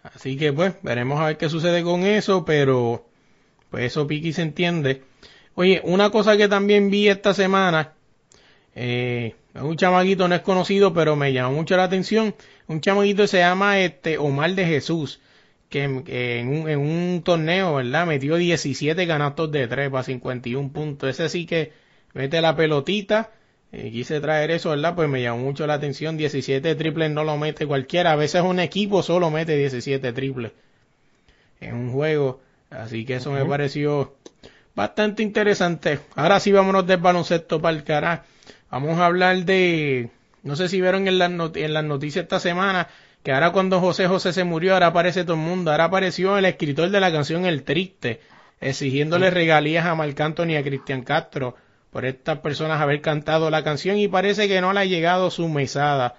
Así 0.03 0.37
que 0.37 0.51
pues, 0.51 0.75
veremos 0.81 1.19
a 1.19 1.27
ver 1.27 1.37
qué 1.37 1.49
sucede 1.49 1.83
con 1.83 2.03
eso, 2.03 2.43
pero 2.43 3.05
pues 3.69 3.85
eso 3.85 4.05
Piki 4.05 4.33
se 4.33 4.41
entiende. 4.41 5.03
Oye, 5.55 5.81
una 5.83 6.09
cosa 6.09 6.35
que 6.35 6.47
también 6.47 6.89
vi 6.89 7.07
esta 7.07 7.33
semana, 7.33 7.93
eh, 8.75 9.35
un 9.55 9.77
chamaguito 9.77 10.27
no 10.27 10.35
es 10.35 10.41
conocido, 10.41 10.93
pero 10.93 11.15
me 11.15 11.31
llamó 11.31 11.53
mucho 11.53 11.77
la 11.77 11.83
atención. 11.83 12.35
Un 12.67 12.81
chamaguito 12.81 13.27
se 13.27 13.39
llama 13.39 13.79
este 13.79 14.17
Omar 14.17 14.55
de 14.55 14.65
Jesús, 14.65 15.21
que, 15.69 16.03
que 16.05 16.39
en, 16.39 16.49
un, 16.49 16.69
en 16.69 16.79
un 16.79 17.21
torneo, 17.23 17.75
¿verdad? 17.75 18.07
Metió 18.07 18.35
17 18.35 19.07
canastos 19.07 19.51
de 19.51 19.67
3 19.67 19.89
para 19.89 20.03
51 20.03 20.71
puntos. 20.71 21.09
Ese 21.09 21.29
sí 21.29 21.45
que 21.45 21.71
mete 22.13 22.41
la 22.41 22.55
pelotita. 22.55 23.31
Eh, 23.75 23.89
quise 23.89 24.21
traer 24.21 24.51
eso, 24.51 24.69
¿verdad? 24.69 24.93
Pues 24.93 25.09
me 25.09 25.19
llamó 25.19 25.39
mucho 25.39 25.65
la 25.65 25.73
atención. 25.73 26.15
17 26.15 26.75
triples 26.75 27.09
no 27.09 27.23
lo 27.23 27.37
mete 27.37 27.65
cualquiera. 27.65 28.11
A 28.11 28.15
veces 28.15 28.43
un 28.43 28.59
equipo 28.59 29.01
solo 29.01 29.31
mete 29.31 29.57
17 29.57 30.13
triples 30.13 30.51
en 31.59 31.75
un 31.75 31.91
juego. 31.91 32.39
Así 32.69 33.03
que 33.03 33.15
eso 33.15 33.31
me 33.31 33.43
pareció 33.43 34.13
bastante 34.75 35.23
interesante. 35.23 35.99
Ahora 36.15 36.39
sí 36.39 36.51
vámonos 36.51 36.85
del 36.85 36.99
baloncesto 36.99 37.59
para 37.59 37.75
el 37.75 37.83
cara. 37.83 38.25
Vamos 38.69 38.99
a 38.99 39.07
hablar 39.07 39.43
de, 39.43 40.11
no 40.43 40.55
sé 40.55 40.69
si 40.69 40.79
vieron 40.79 41.07
en 41.07 41.17
las, 41.17 41.31
en 41.55 41.73
las 41.73 41.83
noticias 41.83 42.23
esta 42.23 42.39
semana, 42.39 42.89
que 43.23 43.31
ahora 43.31 43.51
cuando 43.51 43.79
José 43.79 44.07
José 44.07 44.33
se 44.33 44.43
murió, 44.43 44.73
ahora 44.73 44.87
aparece 44.87 45.23
todo 45.23 45.35
el 45.35 45.41
mundo. 45.41 45.71
Ahora 45.71 45.85
apareció 45.85 46.37
el 46.37 46.45
escritor 46.45 46.91
de 46.91 46.99
la 46.99 47.11
canción 47.11 47.47
El 47.47 47.63
Triste, 47.63 48.21
exigiéndole 48.61 49.31
regalías 49.31 49.87
a 49.87 49.95
Marc 49.95 50.19
Anthony 50.21 50.49
y 50.49 50.55
a 50.57 50.63
Cristian 50.63 51.01
Castro 51.01 51.55
por 51.93 52.05
estas 52.05 52.39
personas 52.39 52.81
haber 52.81 53.01
cantado 53.01 53.51
la 53.51 53.63
canción 53.63 53.97
y 53.99 54.07
parece 54.07 54.47
que 54.47 54.61
no 54.61 54.73
le 54.73 54.79
ha 54.79 54.85
llegado 54.85 55.29
su 55.29 55.47
mesada 55.47 56.15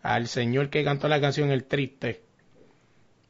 al 0.00 0.28
señor 0.28 0.70
que 0.70 0.84
cantó 0.84 1.08
la 1.08 1.20
canción 1.20 1.50
El 1.50 1.64
Triste. 1.64 2.22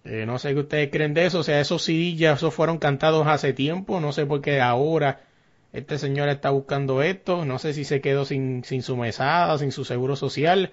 Eh, 0.05 0.27
no 0.27 0.39
sé 0.39 0.53
qué 0.53 0.61
ustedes 0.61 0.91
creen 0.93 1.15
de 1.15 1.25
eso, 1.25 1.39
o 1.39 1.43
sea, 1.43 1.61
esos 1.61 1.83
CD 1.83 2.15
ya 2.15 2.35
esos 2.35 2.53
fueron 2.53 2.77
cantados 2.77 3.27
hace 3.27 3.55
tiempo, 3.55 4.01
no 4.01 4.13
sé 4.13 4.27
por 4.27 4.43
qué 4.43 4.61
ahora 4.61 5.23
este 5.73 5.99
señor 5.99 6.29
está 6.29 6.51
buscando 6.51 7.03
esto, 7.03 7.47
no 7.47 7.59
sé 7.59 7.73
si 7.73 7.85
se 7.85 8.03
quedó 8.03 8.27
sin, 8.27 8.65
sin 8.65 8.83
su 8.83 8.97
mesada, 8.99 9.57
sin 9.59 9.73
su 9.73 9.87
seguro 9.87 10.15
social, 10.15 10.73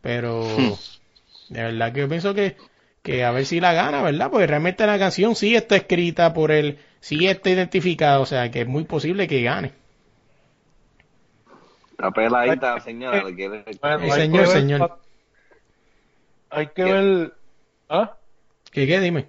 pero 0.00 0.46
de 1.48 1.62
verdad 1.62 1.92
que 1.92 2.00
yo 2.00 2.08
pienso 2.08 2.34
que, 2.34 2.56
que 3.02 3.24
a 3.24 3.32
ver 3.32 3.46
si 3.46 3.58
la 3.58 3.72
gana, 3.72 4.00
¿verdad? 4.00 4.30
Porque 4.30 4.46
realmente 4.46 4.86
la 4.86 4.98
canción 4.98 5.34
sí 5.34 5.56
está 5.56 5.74
escrita 5.74 6.32
por 6.32 6.52
él, 6.52 6.78
sí 7.00 7.26
está 7.26 7.50
identificada, 7.50 8.20
o 8.20 8.26
sea 8.26 8.52
que 8.52 8.60
es 8.60 8.68
muy 8.68 8.84
posible 8.84 9.26
que 9.26 9.42
gane. 9.42 9.85
Está 11.98 12.10
peladita 12.10 12.74
la 12.74 12.80
señora, 12.80 13.24
le 13.24 13.34
quiere... 13.34 13.64
Bueno, 13.80 14.10
señor, 14.12 14.40
ver- 14.42 14.48
señor. 14.48 14.98
Hay 16.50 16.66
que 16.68 16.72
¿Qué? 16.74 16.84
ver. 16.92 17.32
¿Ah? 17.88 18.16
¿Qué, 18.70 18.86
qué? 18.86 19.00
Dime. 19.00 19.26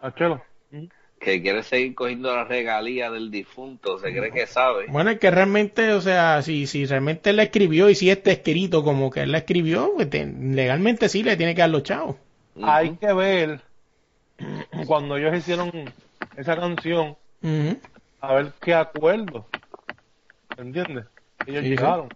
Achelo. 0.00 0.42
que 1.20 1.40
quiere 1.40 1.62
seguir 1.62 1.94
cogiendo 1.94 2.34
la 2.34 2.44
regalía 2.44 3.10
del 3.10 3.30
difunto, 3.30 3.98
se 3.98 4.12
cree 4.12 4.30
que 4.32 4.46
sabe. 4.46 4.86
Bueno, 4.88 5.10
es 5.10 5.18
que 5.18 5.30
realmente, 5.30 5.92
o 5.92 6.00
sea, 6.00 6.42
si, 6.42 6.66
si 6.66 6.84
realmente 6.84 7.30
él 7.30 7.36
la 7.36 7.44
escribió 7.44 7.88
y 7.88 7.94
si 7.94 8.10
está 8.10 8.32
escrito 8.32 8.82
como 8.84 9.08
que 9.10 9.20
él 9.22 9.32
la 9.32 9.38
escribió, 9.38 9.92
pues 9.94 10.10
te- 10.10 10.26
legalmente 10.26 11.08
sí 11.08 11.22
le 11.22 11.36
tiene 11.36 11.54
que 11.54 11.60
dar 11.62 11.70
los 11.70 11.82
chavos. 11.84 12.16
Hay 12.62 12.96
que 12.96 13.12
ver 13.14 13.60
cuando 14.86 15.16
ellos 15.16 15.34
hicieron 15.36 15.70
esa 16.36 16.56
canción, 16.56 17.16
a 18.20 18.34
ver 18.34 18.52
qué 18.60 18.74
acuerdo. 18.74 19.46
¿Entiendes? 20.58 21.06
Ellos 21.46 21.62
Sí, 21.62 21.68
llegaron. 21.70 22.08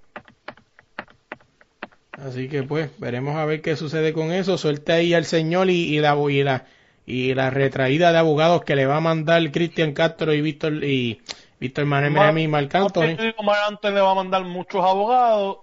Así 2.13 2.49
que 2.49 2.63
pues, 2.65 2.91
veremos 2.99 3.37
a 3.37 3.45
ver 3.45 3.63
qué 3.63 3.77
sucede 3.77 4.13
con 4.13 4.33
eso. 4.33 4.59
Suelta 4.59 4.95
ahí 4.95 5.15
al 5.15 5.25
señor 5.25 5.71
y, 5.71 5.97
y 5.97 6.01
la 6.01 6.17
y 6.17 6.43
la 6.43 6.67
y 7.07 7.35
la 7.35 7.49
retraída 7.49 8.13
de 8.13 8.19
abogados 8.19 8.65
que 8.65 8.77
le 8.77 8.85
va 8.87 8.97
a 8.97 9.01
mandar 9.01 9.51
Cristian 9.51 9.93
Castro 9.95 10.35
y 10.35 10.43
Víctor 10.43 10.85
y 10.85 11.23
Víctor 11.59 11.87
Manuel 11.87 12.13
Miami 12.13 12.43
y 12.43 12.49
Marc 12.49 12.75
Anthony. 12.75 13.17
Anthony 13.17 13.91
le 13.91 14.01
va 14.01 14.11
a 14.11 14.15
mandar 14.15 14.45
muchos 14.45 14.85
abogados. 14.85 15.59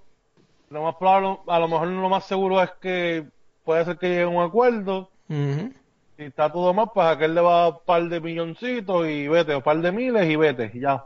Lo 0.69 0.81
más 0.81 0.95
probable, 0.95 1.37
a 1.47 1.59
lo 1.59 1.67
mejor 1.67 1.87
lo 1.87 2.09
más 2.09 2.25
seguro 2.25 2.61
es 2.63 2.71
que 2.81 3.25
puede 3.63 3.85
ser 3.85 3.97
que 3.97 4.09
llegue 4.09 4.23
a 4.23 4.27
un 4.27 4.43
acuerdo. 4.43 5.11
Si 5.27 6.23
está 6.23 6.51
todo 6.51 6.73
mal, 6.73 6.89
pues 6.93 7.05
aquel 7.05 7.35
le 7.35 7.41
va 7.41 7.65
a 7.65 7.69
un 7.69 7.77
par 7.85 8.03
de 8.07 8.21
milloncitos 8.21 9.07
y 9.07 9.27
vete, 9.27 9.53
o 9.53 9.57
un 9.57 9.63
par 9.63 9.77
de 9.77 9.91
miles 9.91 10.29
y 10.29 10.35
vete, 10.35 10.71
y 10.73 10.79
ya. 10.79 11.05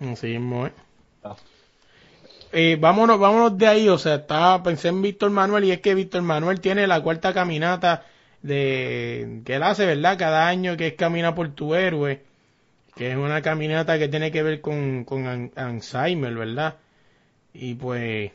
Así 0.00 0.28
mismo, 0.28 0.66
¿eh? 0.66 0.72
Eh, 2.52 2.76
vámonos, 2.80 3.18
vámonos 3.20 3.56
de 3.58 3.66
ahí, 3.66 3.88
o 3.88 3.96
sea, 3.98 4.16
estaba, 4.16 4.62
pensé 4.62 4.88
en 4.88 5.02
Víctor 5.02 5.30
Manuel 5.30 5.64
y 5.64 5.70
es 5.72 5.80
que 5.80 5.94
Víctor 5.94 6.22
Manuel 6.22 6.60
tiene 6.60 6.86
la 6.88 7.00
cuarta 7.02 7.32
caminata 7.32 8.04
de 8.42 9.42
que 9.44 9.54
él 9.56 9.62
hace, 9.62 9.86
¿verdad? 9.86 10.18
Cada 10.18 10.48
año 10.48 10.76
que 10.76 10.88
es 10.88 10.94
Camina 10.94 11.34
por 11.34 11.50
tu 11.54 11.74
héroe, 11.74 12.22
que 12.96 13.10
es 13.12 13.16
una 13.18 13.42
caminata 13.42 13.98
que 13.98 14.08
tiene 14.08 14.32
que 14.32 14.42
ver 14.44 14.60
con, 14.62 15.04
con 15.04 15.26
Al- 15.28 15.52
Alzheimer, 15.56 16.34
¿verdad? 16.34 16.76
Y 17.54 17.74
pues 17.76 18.32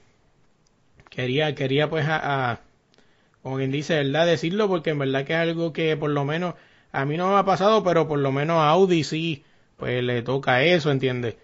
quería, 1.09 1.55
quería 1.55 1.89
pues 1.89 2.05
a, 2.07 2.51
a- 2.51 2.59
como 3.43 3.57
quien 3.57 3.72
dice, 3.72 3.95
¿verdad? 4.03 4.28
Decirlo 4.28 4.68
porque 4.70 4.91
en 4.91 4.99
verdad 4.99 5.26
que 5.26 5.34
es 5.34 5.39
algo 5.39 5.74
que 5.74 5.97
por 5.97 6.11
lo 6.11 6.26
menos 6.26 6.55
a 6.91 7.05
mí 7.05 7.18
no 7.18 7.30
me 7.32 7.38
ha 7.39 7.45
pasado, 7.45 7.84
pero 7.84 8.07
por 8.07 8.20
lo 8.20 8.32
menos 8.34 8.57
a 8.59 8.70
Audi 8.70 9.03
sí, 9.03 9.45
pues 9.78 10.03
le 10.03 10.22
toca 10.24 10.63
eso, 10.63 10.91
¿entiendes? 10.91 11.36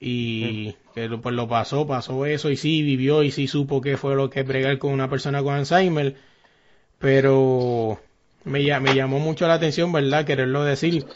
Y 0.00 0.74
que 0.94 1.08
pues 1.08 1.34
lo 1.34 1.48
pasó, 1.48 1.86
pasó 1.86 2.24
eso 2.26 2.50
y 2.50 2.56
sí 2.56 2.82
vivió 2.82 3.22
y 3.22 3.30
sí 3.32 3.48
supo 3.48 3.80
que 3.80 3.96
fue 3.96 4.14
lo 4.14 4.30
que 4.30 4.40
es 4.40 4.46
bregar 4.46 4.78
con 4.78 4.92
una 4.92 5.10
persona 5.10 5.42
con 5.42 5.54
Alzheimer, 5.54 6.16
pero 6.98 8.00
me, 8.44 8.80
me 8.80 8.94
llamó 8.94 9.18
mucho 9.20 9.46
la 9.48 9.54
atención, 9.54 9.92
¿verdad? 9.92 10.24
Quererlo 10.26 10.64
decir. 10.64 11.06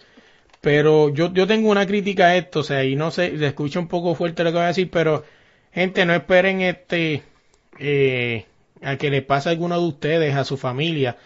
Pero 0.61 1.11
yo, 1.11 1.33
yo 1.35 1.47
tengo 1.47 1.71
una 1.71 1.87
crítica 1.87 2.27
a 2.29 2.37
esto, 2.37 2.61
o 2.61 2.63
sea, 2.65 2.85
y 2.85 2.97
no 2.97 3.11
sé, 3.11 3.39
se 3.39 3.47
escucha 3.49 3.81
un 3.81 3.89
poco 3.89 4.15
fuerte 4.15 4.45
lo 4.45 4.51
que 4.51 4.57
voy 4.59 4.65
a 4.65 4.69
decir, 4.69 4.91
pero 4.91 5.25
gente, 5.73 6.07
no 6.07 6.15
esperen 6.15 6.61
este 6.63 7.25
eh, 7.79 8.47
a 8.83 8.97
que 8.97 9.11
le 9.11 9.23
pase 9.23 9.49
a 9.49 9.53
alguno 9.53 9.81
de 9.81 9.87
ustedes, 9.87 10.35
a 10.37 10.45
su 10.45 10.57
familia, 10.57 11.17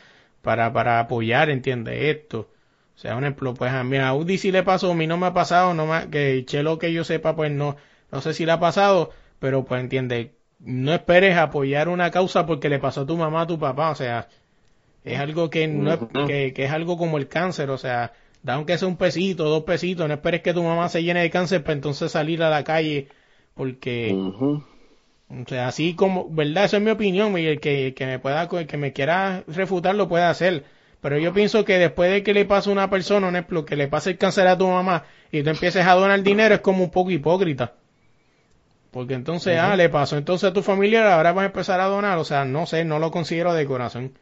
para, 0.42 0.72
para 0.72 1.00
apoyar, 1.00 1.50
entiende 1.50 2.10
esto. 2.10 2.50
O 2.96 2.98
sea, 2.98 3.16
un 3.16 3.24
ejemplo, 3.24 3.54
pues 3.54 3.72
a 3.72 3.84
mí 3.84 3.98
a 3.98 4.08
Audi 4.08 4.38
sí 4.38 4.50
le 4.52 4.62
pasó, 4.62 4.92
a 4.92 4.94
mí 4.94 5.06
no 5.06 5.18
me 5.18 5.26
ha 5.26 5.34
pasado, 5.34 5.74
no 5.74 5.86
me, 5.86 6.08
que 6.10 6.44
Chelo 6.46 6.78
que 6.78 6.92
yo 6.92 7.04
sepa, 7.04 7.36
pues 7.36 7.52
no, 7.52 7.76
no 8.10 8.20
sé 8.22 8.32
si 8.34 8.46
le 8.46 8.52
ha 8.52 8.60
pasado, 8.60 9.10
pero 9.38 9.64
pues 9.64 9.82
entiende, 9.82 10.34
no 10.60 10.92
esperes 10.94 11.36
apoyar 11.36 11.88
una 11.88 12.10
causa 12.10 12.46
porque 12.46 12.68
le 12.70 12.78
pasó 12.78 13.02
a 13.02 13.06
tu 13.06 13.16
mamá, 13.16 13.42
a 13.42 13.46
tu 13.46 13.58
papá, 13.58 13.90
o 13.90 13.94
sea, 13.94 14.28
es 15.04 15.18
algo 15.18 15.50
que 15.50 15.68
no 15.68 15.92
es, 15.92 16.00
que, 16.26 16.52
que 16.54 16.64
es 16.64 16.72
algo 16.72 16.96
como 16.96 17.18
el 17.18 17.28
cáncer, 17.28 17.70
o 17.70 17.78
sea, 17.78 18.12
da 18.42 18.54
aunque 18.54 18.78
sea 18.78 18.88
un 18.88 18.96
pesito, 18.96 19.44
dos 19.44 19.64
pesitos, 19.64 20.08
no 20.08 20.14
esperes 20.14 20.42
que 20.42 20.54
tu 20.54 20.62
mamá 20.62 20.88
se 20.88 21.02
llene 21.02 21.20
de 21.20 21.30
cáncer 21.30 21.62
para 21.62 21.74
entonces 21.74 22.12
salir 22.12 22.42
a 22.42 22.50
la 22.50 22.64
calle, 22.64 23.08
porque 23.54 24.26
o 25.28 25.44
sea, 25.48 25.68
así 25.68 25.94
como, 25.94 26.28
¿verdad? 26.30 26.64
Esa 26.66 26.76
es 26.76 26.82
mi 26.82 26.90
opinión, 26.90 27.36
y 27.38 27.46
el 27.46 27.60
que, 27.60 27.94
que 27.94 28.06
me 28.06 28.18
pueda, 28.18 28.48
el 28.50 28.66
que 28.66 28.76
me 28.76 28.92
quiera 28.92 29.44
refutar 29.48 29.94
lo 29.94 30.08
puede 30.08 30.24
hacer. 30.24 30.64
Pero 31.06 31.20
yo 31.20 31.32
pienso 31.32 31.64
que 31.64 31.78
después 31.78 32.10
de 32.10 32.24
que 32.24 32.34
le 32.34 32.46
pase 32.46 32.68
a 32.68 32.72
una 32.72 32.90
persona, 32.90 33.28
un 33.28 33.36
ejemplo, 33.36 33.64
que 33.64 33.76
le 33.76 33.86
pase 33.86 34.10
el 34.10 34.18
cáncer 34.18 34.48
a 34.48 34.58
tu 34.58 34.66
mamá 34.66 35.04
y 35.30 35.44
tú 35.44 35.50
empieces 35.50 35.86
a 35.86 35.94
donar 35.94 36.20
dinero, 36.24 36.56
es 36.56 36.60
como 36.62 36.82
un 36.82 36.90
poco 36.90 37.12
hipócrita. 37.12 37.74
Porque 38.90 39.14
entonces, 39.14 39.56
ah, 39.56 39.76
le 39.76 39.88
pasó 39.88 40.16
entonces 40.16 40.50
a 40.50 40.52
tu 40.52 40.64
familiar, 40.64 41.06
ahora 41.06 41.32
vas 41.32 41.44
a 41.44 41.46
empezar 41.46 41.80
a 41.80 41.84
donar. 41.84 42.18
O 42.18 42.24
sea, 42.24 42.44
no 42.44 42.66
sé, 42.66 42.84
no 42.84 42.98
lo 42.98 43.12
considero 43.12 43.54
de 43.54 43.66
corazón. 43.66 44.18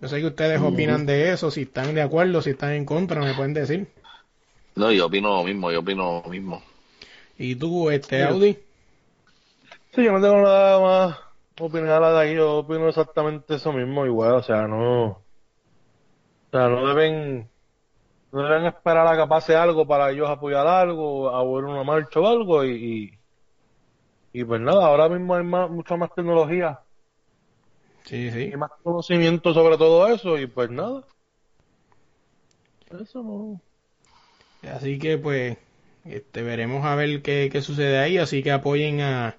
Yo 0.00 0.06
sé 0.06 0.20
que 0.20 0.26
ustedes 0.26 0.60
opinan 0.60 1.04
de 1.04 1.32
eso, 1.32 1.50
si 1.50 1.62
están 1.62 1.96
de 1.96 2.02
acuerdo, 2.02 2.40
si 2.42 2.50
están 2.50 2.74
en 2.74 2.84
contra, 2.84 3.20
me 3.22 3.34
pueden 3.34 3.52
decir. 3.52 3.88
No, 4.76 4.92
yo 4.92 5.06
opino 5.06 5.36
lo 5.38 5.42
mismo, 5.42 5.72
yo 5.72 5.80
opino 5.80 6.22
lo 6.24 6.30
mismo. 6.30 6.62
Y 7.38 7.56
tú, 7.56 7.90
este, 7.90 8.22
Audi, 8.22 8.56
Sí, 9.92 10.04
yo 10.04 10.12
no 10.12 10.20
tengo 10.20 10.42
nada 10.42 10.78
más 10.78 11.18
opinar 11.58 12.00
de 12.00 12.20
ahí, 12.20 12.36
yo 12.36 12.58
opino 12.58 12.88
exactamente 12.88 13.56
eso 13.56 13.72
mismo, 13.72 14.06
igual, 14.06 14.34
o 14.34 14.42
sea, 14.44 14.68
no. 14.68 15.28
O 16.52 16.56
sea, 16.56 16.68
no 16.68 16.86
deben. 16.88 17.48
No 18.32 18.42
deben 18.42 18.66
esperar 18.66 19.06
a 19.06 19.16
que 19.16 19.28
pase 19.28 19.56
algo 19.56 19.86
para 19.86 20.10
ellos 20.10 20.28
apoyar 20.28 20.66
algo, 20.66 21.30
a 21.30 21.42
ver 21.44 21.64
una 21.64 21.84
marcha 21.84 22.20
o 22.20 22.26
algo, 22.26 22.64
y. 22.64 23.18
Y, 24.32 24.40
y 24.40 24.44
pues 24.44 24.60
nada, 24.60 24.86
ahora 24.86 25.08
mismo 25.08 25.34
hay 25.34 25.44
más, 25.44 25.70
mucha 25.70 25.96
más 25.96 26.14
tecnología 26.14 26.80
sí, 28.04 28.30
sí. 28.30 28.50
y 28.52 28.56
más 28.56 28.70
conocimiento 28.82 29.54
sobre 29.54 29.76
todo 29.76 30.06
eso, 30.08 30.38
y 30.38 30.46
pues 30.46 30.70
nada. 30.70 31.04
Eso 33.00 33.22
no. 33.22 33.60
Así 34.68 34.98
que 34.98 35.16
pues 35.16 35.56
este 36.04 36.42
veremos 36.42 36.84
a 36.84 36.94
ver 36.94 37.22
qué, 37.22 37.48
qué 37.52 37.62
sucede 37.62 37.98
ahí, 37.98 38.18
así 38.18 38.42
que 38.42 38.50
apoyen 38.50 39.00
a 39.00 39.36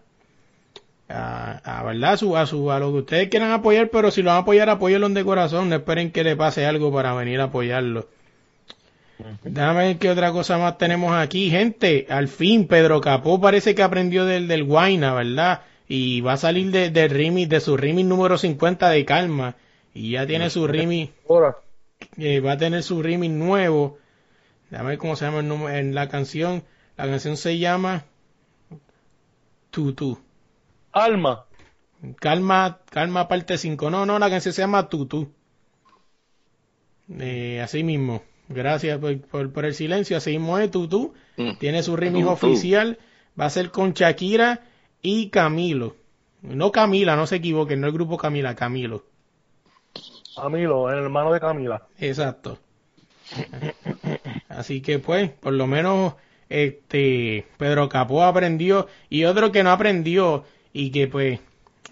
a, 1.12 1.80
a 1.80 1.84
verdad 1.84 2.14
a 2.14 2.18
su, 2.18 2.38
a 2.38 2.46
su 2.46 2.72
a 2.72 2.80
lo 2.80 2.92
que 2.92 3.00
ustedes 3.00 3.30
quieran 3.30 3.52
apoyar, 3.52 3.90
pero 3.90 4.12
si 4.12 4.22
lo 4.22 4.30
van 4.30 4.38
a 4.38 4.42
apoyar, 4.42 4.70
apóyenlo 4.70 5.10
de 5.10 5.24
corazón, 5.24 5.70
no 5.70 5.76
esperen 5.76 6.12
que 6.12 6.24
le 6.24 6.36
pase 6.36 6.66
algo 6.66 6.92
para 6.94 7.14
venir 7.14 7.40
a 7.42 7.46
apoyarlo. 7.46 8.08
Déjame 9.44 9.88
ver 9.88 9.98
qué 9.98 10.10
otra 10.10 10.32
cosa 10.32 10.58
más 10.58 10.78
tenemos 10.78 11.14
aquí, 11.14 11.50
gente. 11.52 12.08
Al 12.10 12.28
fin 12.28 12.68
Pedro 12.68 13.02
Capó 13.02 13.40
parece 13.40 13.76
que 13.76 13.84
aprendió 13.84 14.26
del 14.26 14.48
del 14.48 14.64
Guaina, 14.64 15.14
¿verdad? 15.14 15.62
Y 15.88 16.22
va 16.22 16.34
a 16.34 16.38
salir 16.38 16.72
de, 16.72 16.90
de 16.90 17.08
remix, 17.08 17.50
de 17.50 17.60
su 17.60 17.78
remix 17.78 18.08
número 18.08 18.38
50 18.38 18.90
de 18.90 19.06
Calma 19.06 19.56
y 19.94 20.12
ya 20.12 20.26
tiene 20.26 20.50
su 20.50 20.66
remix 20.68 21.12
eh, 22.18 22.40
va 22.40 22.54
a 22.54 22.58
tener 22.58 22.84
su 22.84 23.02
remix 23.02 23.34
nuevo. 23.34 23.98
Déjame 24.70 24.92
ver 24.92 24.98
cómo 24.98 25.16
se 25.16 25.26
llama 25.26 25.40
el 25.40 25.48
número 25.48 25.76
en 25.76 25.94
la 25.94 26.10
canción. 26.10 26.64
La 26.98 27.06
canción 27.06 27.38
se 27.38 27.58
llama 27.60 28.06
Tutu. 29.70 30.18
Alma. 30.92 31.46
Calma, 32.20 32.80
calma 32.90 33.28
parte 33.28 33.58
5. 33.58 33.90
No, 33.90 34.06
no, 34.06 34.20
la 34.20 34.30
canción 34.30 34.54
se 34.54 34.62
llama 34.62 34.90
Tutu. 34.90 35.32
Eh, 37.20 37.62
así 37.62 37.84
mismo. 37.84 38.24
Gracias 38.50 39.00
por, 39.00 39.20
por, 39.22 39.52
por 39.52 39.66
el 39.66 39.74
silencio. 39.74 40.18
Así 40.18 40.32
mismo 40.32 40.58
es 40.58 40.72
Tutu. 40.72 41.14
Mm. 41.38 41.52
Tiene 41.60 41.84
su 41.84 41.96
remix 41.96 42.26
Tutu. 42.26 42.34
oficial. 42.34 43.00
Va 43.40 43.46
a 43.46 43.50
ser 43.50 43.72
con 43.72 43.94
Shakira 43.94 44.62
y 45.02 45.30
Camilo. 45.30 45.96
No 46.42 46.72
Camila, 46.72 47.16
no 47.16 47.28
se 47.28 47.36
equivoquen, 47.38 47.82
no 47.82 47.88
el 47.88 47.94
grupo 47.94 48.18
Camila, 48.18 48.56
Camilo. 48.56 49.04
Camilo, 50.36 50.90
el 50.90 50.98
hermano 50.98 51.32
de 51.32 51.40
Camila. 51.40 51.88
Exacto. 52.00 52.58
Así 54.50 54.82
que 54.82 55.00
pues, 55.00 55.30
por 55.30 55.54
lo 55.54 55.68
menos 55.68 56.16
este 56.50 57.46
Pedro 57.58 57.88
Capó 57.90 58.24
aprendió 58.24 58.88
y 59.10 59.24
otro 59.26 59.52
que 59.52 59.64
no 59.64 59.72
aprendió 59.72 60.44
y 60.74 60.92
que 60.92 61.08
pues 61.08 61.40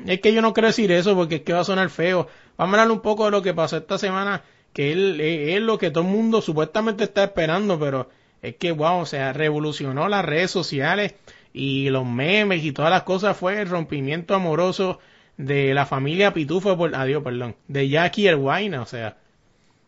es 0.05 0.21
que 0.21 0.33
yo 0.33 0.41
no 0.41 0.53
quiero 0.53 0.67
decir 0.67 0.91
eso 0.91 1.15
porque 1.15 1.35
es 1.35 1.41
que 1.41 1.53
va 1.53 1.61
a 1.61 1.65
sonar 1.65 1.89
feo. 1.89 2.27
Vamos 2.57 2.77
a 2.77 2.81
hablar 2.81 2.95
un 2.95 3.01
poco 3.01 3.25
de 3.25 3.31
lo 3.31 3.41
que 3.41 3.53
pasó 3.53 3.77
esta 3.77 3.97
semana, 3.97 4.43
que 4.73 4.91
él 4.91 5.19
es, 5.19 5.57
es 5.57 5.61
lo 5.61 5.77
que 5.77 5.91
todo 5.91 6.03
el 6.03 6.09
mundo 6.09 6.41
supuestamente 6.41 7.03
está 7.03 7.25
esperando, 7.25 7.79
pero 7.79 8.09
es 8.41 8.55
que 8.55 8.71
wow, 8.71 8.99
o 8.99 9.05
sea, 9.05 9.33
revolucionó 9.33 10.07
las 10.07 10.25
redes 10.25 10.51
sociales 10.51 11.15
y 11.53 11.89
los 11.89 12.05
memes 12.05 12.63
y 12.63 12.71
todas 12.71 12.91
las 12.91 13.03
cosas 13.03 13.35
fue 13.35 13.61
el 13.61 13.69
rompimiento 13.69 14.35
amoroso 14.35 14.99
de 15.37 15.73
la 15.73 15.85
familia 15.85 16.33
Pitufo 16.33 16.77
por 16.77 16.93
adiós, 16.95 17.23
perdón, 17.23 17.55
de 17.67 17.89
Jackie 17.89 18.27
el 18.27 18.37
Guayna, 18.37 18.81
o 18.81 18.85
sea, 18.85 19.17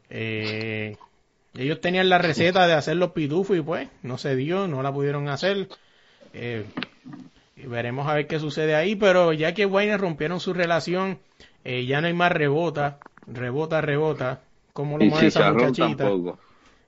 eh, 0.09 0.97
ellos 1.57 1.81
tenían 1.81 2.09
la 2.09 2.17
receta 2.17 2.67
de 2.67 2.73
hacer 2.73 2.95
los 2.95 3.11
pitufos 3.11 3.57
y 3.57 3.61
pues 3.61 3.89
no 4.03 4.17
se 4.17 4.35
dio, 4.35 4.67
no 4.67 4.81
la 4.81 4.93
pudieron 4.93 5.27
hacer. 5.27 5.67
Eh, 6.33 6.65
veremos 7.67 8.07
a 8.07 8.13
ver 8.13 8.27
qué 8.27 8.39
sucede 8.39 8.75
ahí, 8.75 8.95
pero 8.95 9.33
ya 9.33 9.53
que 9.53 9.65
Wayne 9.65 9.97
rompieron 9.97 10.39
su 10.39 10.53
relación, 10.53 11.19
eh, 11.63 11.85
ya 11.85 12.01
no 12.01 12.07
hay 12.07 12.13
más 12.13 12.31
rebota, 12.31 12.99
rebota, 13.27 13.81
rebota, 13.81 14.41
como 14.73 14.97
lo 14.97 15.05
mueve 15.05 15.27
esa 15.27 15.51
muchachita. 15.51 16.05
tampoco. 16.05 16.39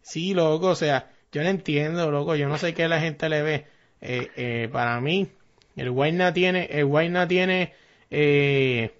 Sí, 0.01 0.33
loco, 0.33 0.67
o 0.67 0.75
sea, 0.75 1.11
yo 1.31 1.41
no 1.43 1.49
entiendo, 1.49 2.11
loco, 2.11 2.35
yo 2.35 2.47
no 2.47 2.57
sé 2.57 2.73
qué 2.73 2.87
la 2.87 2.99
gente 2.99 3.29
le 3.29 3.41
ve. 3.41 3.65
Eh, 4.01 4.29
eh, 4.35 4.69
para 4.71 4.99
mí, 4.99 5.29
El 5.77 5.89
Guayna 5.91 6.33
tiene, 6.33 6.65
el 6.65 6.85
Guayna 6.85 7.27
tiene, 7.27 7.73
eh, 8.11 8.91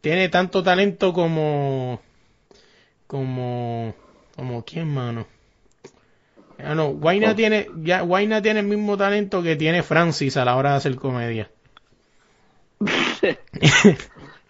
tiene 0.00 0.28
tanto 0.30 0.62
talento 0.62 1.12
como, 1.12 2.00
como, 3.06 3.94
como 4.34 4.64
quién, 4.64 4.88
mano. 4.88 5.26
Ah, 6.64 6.74
no, 6.74 6.88
Guayna 6.92 7.34
tiene, 7.34 7.68
ya, 7.82 8.02
Guayna 8.02 8.40
tiene 8.40 8.60
el 8.60 8.66
mismo 8.66 8.96
talento 8.96 9.42
que 9.42 9.56
tiene 9.56 9.82
Francis 9.82 10.36
a 10.36 10.44
la 10.44 10.56
hora 10.56 10.70
de 10.70 10.76
hacer 10.76 10.94
comedia. 10.96 11.50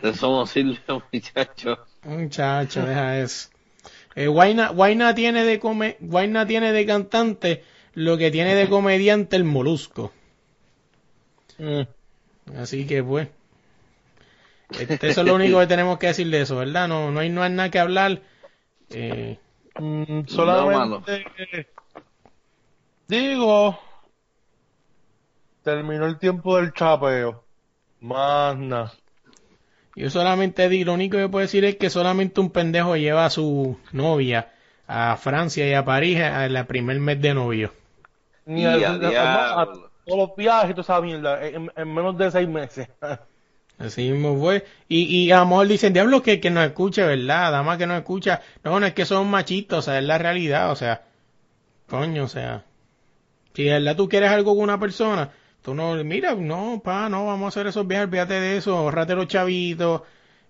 Eso 0.02 0.30
no 0.30 0.46
sirve, 0.46 0.78
muchachos. 1.12 1.78
Muchacho, 2.04 2.84
deja 2.84 3.18
eso. 3.20 3.50
Eh, 4.16 4.26
Guayna, 4.26 4.70
Guayna 4.70 5.14
tiene 5.14 5.44
de 5.44 5.60
come, 5.60 5.96
Guayna 6.00 6.44
tiene 6.44 6.72
de 6.72 6.84
cantante 6.84 7.62
lo 7.94 8.18
que 8.18 8.32
tiene 8.32 8.56
de 8.56 8.68
comediante 8.68 9.36
el 9.36 9.44
molusco. 9.44 10.12
Mm. 11.58 11.82
Así 12.58 12.84
que 12.86 13.04
pues. 13.04 13.28
Este, 14.70 15.08
eso 15.08 15.20
es 15.20 15.26
lo 15.26 15.36
único 15.36 15.60
que 15.60 15.66
tenemos 15.68 15.98
que 15.98 16.08
decir 16.08 16.28
de 16.30 16.40
eso, 16.40 16.56
¿verdad? 16.56 16.88
No, 16.88 17.12
no 17.12 17.20
hay, 17.20 17.28
no 17.28 17.44
hay 17.44 17.52
nada 17.52 17.70
que 17.70 17.78
hablar. 17.78 18.22
Eh, 18.90 19.38
Mm, 19.78 20.26
solamente 20.26 21.26
digo 23.20 23.78
terminó 25.62 26.06
el 26.06 26.18
tiempo 26.18 26.56
del 26.56 26.72
chapeo 26.72 27.44
más 28.00 28.56
nada 28.56 28.92
yo 29.94 30.08
solamente 30.08 30.68
di, 30.70 30.84
lo 30.84 30.94
único 30.94 31.18
que 31.18 31.28
puedo 31.28 31.42
decir 31.42 31.64
es 31.66 31.76
que 31.76 31.90
solamente 31.90 32.40
un 32.40 32.50
pendejo 32.50 32.96
lleva 32.96 33.26
a 33.26 33.30
su 33.30 33.78
novia 33.92 34.50
a 34.86 35.16
Francia 35.16 35.68
y 35.68 35.74
a 35.74 35.84
París 35.84 36.18
a 36.20 36.48
la 36.48 36.66
primer 36.66 36.98
mes 36.98 37.20
de 37.20 37.34
novio. 37.34 37.72
ni 38.46 38.64
a 38.64 38.72
a- 38.72 38.74
a- 38.74 38.98
diablo. 38.98 39.90
todos 40.04 40.18
los 40.28 40.36
viajes 40.36 40.70
y 40.70 40.74
toda 40.74 40.82
esa 40.82 41.00
mierda 41.00 41.46
en, 41.46 41.70
en 41.76 41.94
menos 41.94 42.16
de 42.18 42.30
seis 42.30 42.48
meses 42.48 42.88
Así 43.78 44.10
mismo 44.10 44.38
fue. 44.38 44.64
Y, 44.88 45.04
y 45.26 45.32
a 45.32 45.38
lo 45.40 45.46
mejor 45.46 45.66
dicen, 45.66 45.92
diablo, 45.92 46.22
que, 46.22 46.40
que 46.40 46.50
nos 46.50 46.64
escuche, 46.64 47.02
¿verdad? 47.04 47.50
Dama 47.50 47.76
que 47.78 47.86
nos 47.86 47.98
escucha. 47.98 48.40
No, 48.62 48.78
no 48.78 48.86
es 48.86 48.94
que 48.94 49.04
son 49.04 49.28
machitos, 49.28 49.78
o 49.80 49.82
sea, 49.82 49.98
es 49.98 50.04
la 50.04 50.18
realidad, 50.18 50.70
o 50.70 50.76
sea. 50.76 51.02
Coño, 51.88 52.24
o 52.24 52.28
sea. 52.28 52.64
Si 53.54 53.64
de 53.64 53.72
verdad 53.72 53.96
tú 53.96 54.08
quieres 54.08 54.30
algo 54.30 54.54
con 54.54 54.64
una 54.64 54.80
persona, 54.80 55.30
tú 55.62 55.74
no, 55.74 55.94
mira, 56.04 56.34
no, 56.34 56.80
pa, 56.82 57.08
no, 57.08 57.26
vamos 57.26 57.46
a 57.46 57.48
hacer 57.48 57.66
esos 57.66 57.86
viajes, 57.86 58.08
olvídate 58.08 58.34
de 58.34 58.56
eso, 58.56 58.76
ahorrate 58.76 59.14
los 59.14 59.28
chavitos, 59.28 60.02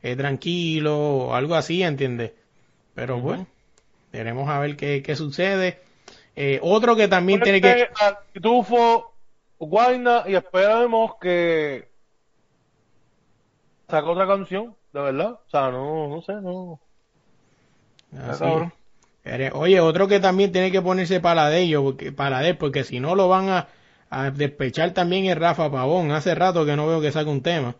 eh, 0.02 0.16
tranquilo, 0.16 0.98
o 0.98 1.34
algo 1.34 1.54
así, 1.54 1.82
¿entiendes? 1.82 2.32
Pero 2.94 3.20
bueno, 3.20 3.46
veremos 4.12 4.48
a 4.48 4.58
ver 4.60 4.76
qué, 4.76 5.02
qué 5.02 5.16
sucede. 5.16 5.80
Eh, 6.36 6.58
otro 6.62 6.96
que 6.96 7.08
también 7.08 7.40
tiene 7.40 7.60
que... 7.60 7.88
Tufo 8.40 9.12
Guayna 9.58 10.24
y 10.26 10.34
esperemos 10.34 11.12
que 11.20 11.88
saque 13.88 14.08
otra 14.08 14.26
canción 14.26 14.74
de 14.92 15.00
verdad 15.00 15.32
o 15.32 15.50
sea 15.50 15.70
no 15.70 16.08
no 16.08 16.22
sé 16.22 16.32
no 16.34 16.80
Así. 18.28 18.44
Oye, 19.52 19.80
otro 19.80 20.08
que 20.08 20.20
también 20.20 20.52
tiene 20.52 20.72
que 20.72 20.82
ponerse 20.82 21.20
para 21.20 21.48
de 21.48 21.60
ellos, 21.60 21.82
porque, 21.82 22.12
para 22.12 22.40
de, 22.40 22.54
porque 22.54 22.84
si 22.84 23.00
no 23.00 23.14
lo 23.14 23.28
van 23.28 23.48
a, 23.48 23.68
a 24.10 24.30
despechar 24.30 24.92
también 24.92 25.26
es 25.26 25.38
Rafa 25.38 25.70
Pavón. 25.70 26.10
Hace 26.10 26.34
rato 26.34 26.66
que 26.66 26.76
no 26.76 26.86
veo 26.86 27.00
que 27.00 27.12
saque 27.12 27.30
un 27.30 27.42
tema. 27.42 27.76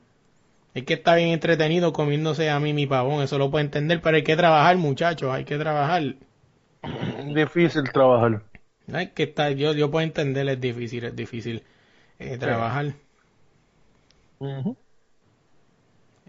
Es 0.75 0.85
que 0.85 0.95
está 0.95 1.15
bien 1.15 1.29
entretenido 1.29 1.93
comiéndose 1.93 2.49
a 2.49 2.59
mí 2.59 2.73
mi 2.73 2.87
pavón, 2.87 3.23
eso 3.23 3.37
lo 3.37 3.51
puedo 3.51 3.63
entender, 3.65 4.01
pero 4.01 4.17
hay 4.17 4.25
que 4.25 4.37
trabajar, 4.37 4.77
muchachos, 4.79 5.31
hay 5.31 5.45
que 5.45 5.59
trabajar. 5.59 6.15
difícil 7.35 7.85
trabajar 7.93 8.43
Hay 8.93 9.09
que 9.09 9.25
estar, 9.25 9.53
yo, 9.53 9.75
yo 9.75 9.91
puedo 9.91 10.05
entender, 10.05 10.49
es 10.49 10.61
difícil, 10.61 11.05
es 11.05 11.15
difícil 11.15 11.63
eh, 12.19 12.39
trabajar. 12.39 12.95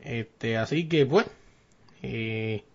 Este, 0.03 0.57
así 0.57 0.89
que 0.89 1.05
pues, 1.05 1.26
eh, 2.01 2.66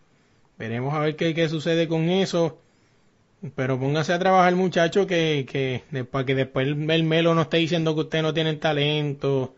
veremos 0.59 0.95
a 0.95 1.01
ver 1.01 1.17
qué, 1.17 1.35
qué 1.35 1.49
sucede 1.49 1.89
con 1.89 2.09
eso. 2.11 2.59
Pero 3.55 3.79
póngase 3.79 4.13
a 4.13 4.19
trabajar, 4.19 4.55
muchacho, 4.57 5.07
que, 5.07 5.47
que, 5.49 6.05
para 6.05 6.27
que 6.27 6.35
después 6.35 6.67
el, 6.67 6.91
el 6.91 7.05
Melo 7.05 7.35
no 7.35 7.43
esté 7.43 7.59
diciendo 7.59 7.95
que 7.95 8.01
usted 8.01 8.23
no 8.23 8.35
tiene 8.35 8.55
talento. 8.55 9.55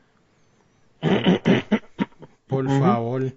Por 2.46 2.68
favor. 2.68 3.32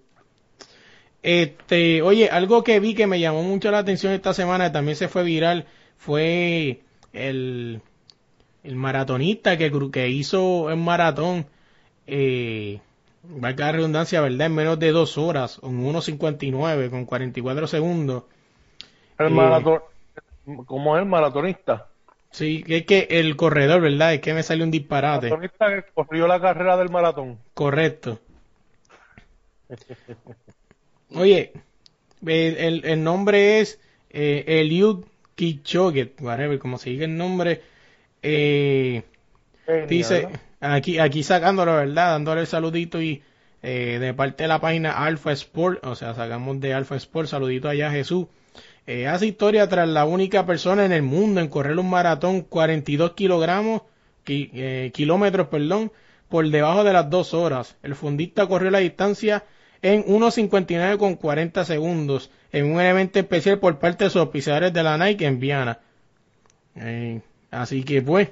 Este, 1.22 2.01
oye, 2.01 2.30
algo 2.30 2.66
que 2.66 2.82
vi 2.82 2.93
que 2.93 3.07
me 3.07 3.22
llamó 3.22 3.43
mucho 3.43 3.72
la 3.72 3.78
atención 3.80 4.11
esta 4.11 4.34
semana, 4.34 4.74
también 4.74 4.97
se 4.97 5.07
fue 5.07 5.24
viral, 5.24 5.66
fue 5.95 6.82
el, 7.14 7.82
el 8.64 8.76
maratonista 8.76 9.57
que, 9.57 9.72
que 9.91 10.09
hizo 10.09 10.70
el 10.70 10.76
maratón, 10.78 11.45
eh, 12.07 12.82
valga 13.24 13.65
la 13.67 13.71
redundancia, 13.74 14.21
¿verdad? 14.21 14.47
En 14.47 14.55
menos 14.55 14.80
de 14.80 14.91
dos 14.91 15.17
horas, 15.17 15.59
en 15.63 15.84
1.59, 15.86 16.89
con 16.89 17.05
44 17.05 17.67
segundos. 17.67 18.24
el 19.19 19.28
Eh. 19.28 19.30
maratón 19.30 19.80
como 20.65 20.97
es 20.97 21.03
el 21.03 21.09
maratonista 21.09 21.88
Sí, 22.32 22.63
es 22.67 22.86
que 22.86 23.07
el 23.11 23.36
corredor, 23.36 23.80
¿verdad? 23.82 24.13
Es 24.15 24.21
que 24.21 24.34
me 24.34 24.43
salió 24.43 24.65
un 24.65 24.71
disparate. 24.71 25.30
maratonista 25.30 25.67
que 25.69 25.91
corrió 25.93 26.28
la 26.28 26.41
carrera 26.41 26.78
del 26.78 26.89
maratón 26.89 27.38
Correcto. 27.53 28.19
Oye, 31.15 31.53
el, 32.26 32.57
el- 32.57 32.86
el 32.86 33.03
nombre 33.03 33.59
es 33.59 33.80
eh, 34.09 34.43
Eliud 34.47 35.05
Kipchoge, 35.36 36.13
whatever, 36.19 36.59
como 36.59 36.78
se 36.78 36.89
diga 36.91 37.05
el 37.05 37.17
nombre. 37.17 37.61
Eh, 38.21 39.03
Genial, 39.65 39.88
dice. 39.88 40.28
Aquí, 40.72 40.99
aquí 40.99 41.24
sacándolo, 41.24 41.74
¿verdad? 41.76 42.11
Dándole 42.11 42.41
el 42.41 42.47
saludito 42.47 43.01
y 43.01 43.22
eh, 43.61 43.97
de 43.99 44.14
parte 44.14 44.43
de 44.43 44.47
la 44.49 44.59
página 44.59 44.91
Alpha 44.91 45.32
Sport, 45.32 45.86
o 45.86 45.95
sea, 45.95 46.14
sacamos 46.14 46.59
de 46.59 46.74
Alpha 46.74 46.95
Sport, 46.95 47.28
saludito 47.30 47.70
allá 47.70 47.88
a 47.88 47.91
Jesús. 47.91 48.28
Eh, 48.86 49.07
hace 49.07 49.28
historia 49.28 49.68
tras 49.70 49.88
la 49.88 50.05
única 50.05 50.45
persona 50.45 50.84
en 50.86 50.91
el 50.91 51.03
mundo 51.03 51.39
en 51.39 51.47
correr 51.47 51.78
un 51.80 51.89
maratón 51.89 52.41
42 52.41 53.11
kilogramos, 53.14 53.84
ki- 54.26 54.51
eh, 54.53 54.91
kilómetros, 54.93 55.47
perdón, 55.47 55.91
por 56.28 56.47
debajo 56.49 56.84
de 56.84 56.91
las 56.93 57.09
dos 57.09 57.34
horas. 57.34 57.78
El 57.84 57.95
fundista 57.95 58.45
corrió 58.47 58.72
la 58.72 58.80
distancia 58.80 59.43
en 59.82 60.03
1.59 60.05 60.97
con 60.97 61.16
40 61.16 61.64
segundos 61.66 62.30
en 62.51 62.66
un 62.66 62.82
evento 62.82 63.20
especial 63.20 63.59
por 63.59 63.80
parte 63.80 64.03
de 64.05 64.09
sus 64.09 64.22
auspiciadores 64.22 64.74
de 64.74 64.84
la 64.84 64.97
Nike 64.97 65.26
en 65.26 65.39
Viana. 65.39 65.80
Eh, 66.76 67.22
así 67.51 67.84
que 67.84 68.01
pues, 68.01 68.30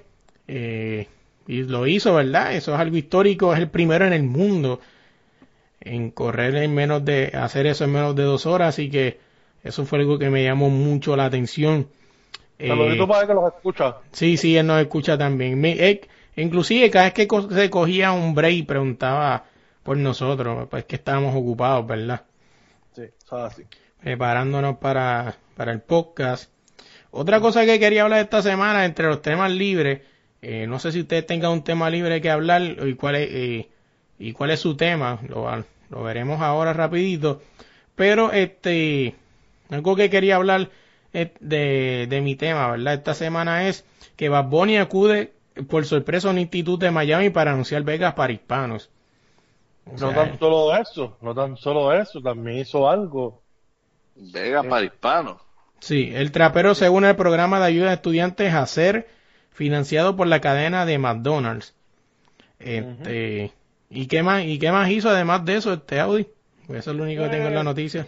y 1.47 1.63
lo 1.63 1.87
hizo, 1.87 2.15
¿verdad? 2.15 2.53
Eso 2.55 2.73
es 2.73 2.79
algo 2.79 2.97
histórico, 2.97 3.53
es 3.53 3.59
el 3.59 3.69
primero 3.69 4.05
en 4.05 4.13
el 4.13 4.23
mundo 4.23 4.79
en 5.79 6.11
correr 6.11 6.55
en 6.57 6.73
menos 6.73 7.03
de, 7.03 7.31
hacer 7.33 7.65
eso 7.65 7.85
en 7.85 7.91
menos 7.91 8.15
de 8.15 8.23
dos 8.23 8.45
horas, 8.45 8.69
así 8.69 8.89
que 8.89 9.19
eso 9.63 9.85
fue 9.85 9.99
algo 9.99 10.19
que 10.19 10.29
me 10.29 10.43
llamó 10.43 10.69
mucho 10.69 11.15
la 11.15 11.25
atención. 11.25 11.87
Eh, 12.59 12.67
saludito 12.67 13.07
para 13.07 13.21
el 13.21 13.27
que 13.27 13.33
los 13.33 13.53
escucha 13.53 13.95
Sí, 14.11 14.37
sí, 14.37 14.55
él 14.55 14.67
nos 14.67 14.79
escucha 14.81 15.17
también. 15.17 15.59
Me- 15.59 15.71
eh, 15.73 16.01
inclusive 16.35 16.89
cada 16.91 17.05
vez 17.05 17.13
que 17.13 17.27
co- 17.27 17.49
se 17.49 17.69
cogía 17.69 18.11
un 18.11 18.35
break 18.35 18.65
preguntaba 18.67 19.45
por 19.83 19.97
nosotros, 19.97 20.67
pues 20.69 20.85
que 20.85 20.97
estábamos 20.97 21.35
ocupados, 21.35 21.87
¿verdad? 21.87 22.21
sí 22.93 23.03
así 23.31 23.63
Preparándonos 24.01 24.77
para, 24.77 25.35
para 25.55 25.71
el 25.71 25.81
podcast. 25.81 26.51
Otra 27.11 27.39
cosa 27.39 27.65
que 27.65 27.79
quería 27.79 28.03
hablar 28.03 28.19
esta 28.21 28.41
semana 28.41 28.85
entre 28.85 29.07
los 29.07 29.21
temas 29.21 29.51
libres, 29.51 30.01
eh, 30.41 30.65
no 30.67 30.79
sé 30.79 30.91
si 30.91 31.01
usted 31.01 31.25
tenga 31.25 31.49
un 31.49 31.63
tema 31.63 31.89
libre 31.89 32.21
que 32.21 32.29
hablar 32.29 32.61
y 32.61 32.95
cuál 32.95 33.15
es, 33.15 33.29
eh, 33.31 33.69
y 34.19 34.33
cuál 34.33 34.51
es 34.51 34.59
su 34.59 34.75
tema, 34.75 35.19
lo, 35.27 35.47
lo 35.89 36.03
veremos 36.03 36.41
ahora 36.41 36.73
rapidito. 36.73 37.41
Pero 37.95 38.31
este, 38.31 39.15
algo 39.69 39.95
que 39.95 40.09
quería 40.09 40.37
hablar 40.37 40.69
eh, 41.13 41.33
de, 41.39 42.07
de 42.09 42.21
mi 42.21 42.35
tema, 42.35 42.71
¿verdad? 42.71 42.95
Esta 42.95 43.13
semana 43.13 43.67
es 43.67 43.85
que 44.15 44.29
Bad 44.29 44.45
Bunny 44.45 44.77
acude 44.77 45.33
por 45.69 45.85
sorpresa 45.85 46.27
a 46.27 46.31
un 46.31 46.39
instituto 46.39 46.85
de 46.85 46.91
Miami 46.91 47.29
para 47.29 47.51
anunciar 47.51 47.83
becas 47.83 48.13
para 48.13 48.33
hispanos. 48.33 48.89
O 49.85 49.97
no 49.97 50.11
tan 50.13 50.37
solo 50.37 50.75
eso 50.75 51.17
no 51.21 51.33
tan 51.33 51.57
solo 51.57 51.91
eso 51.91 52.21
también 52.21 52.59
hizo 52.59 52.87
algo 52.87 53.41
Vega 54.15 54.61
para 54.61 54.85
hispanos. 54.85 55.37
Sí, 55.79 56.11
el 56.13 56.31
trapero 56.31 56.75
se 56.75 56.89
une 56.89 57.07
al 57.07 57.15
programa 57.15 57.59
de 57.59 57.65
ayuda 57.65 57.89
a 57.89 57.93
estudiantes 57.93 58.53
a 58.53 58.65
ser 58.67 59.07
financiado 59.51 60.15
por 60.15 60.27
la 60.27 60.41
cadena 60.41 60.85
de 60.85 60.97
McDonald's. 60.99 61.75
Este, 62.59 63.53
¿y 63.89 64.07
qué 64.07 64.23
más 64.23 64.45
y 64.45 64.59
qué 64.59 64.71
más 64.71 64.89
hizo 64.91 65.09
además 65.09 65.45
de 65.45 65.55
eso 65.57 65.73
este 65.73 65.99
Audi? 65.99 66.27
Pues 66.67 66.79
eso 66.81 66.91
es 66.91 66.97
lo 66.97 67.03
único 67.03 67.23
que 67.23 67.29
tengo 67.29 67.47
en 67.49 67.55
la 67.55 67.63
noticia. 67.63 68.07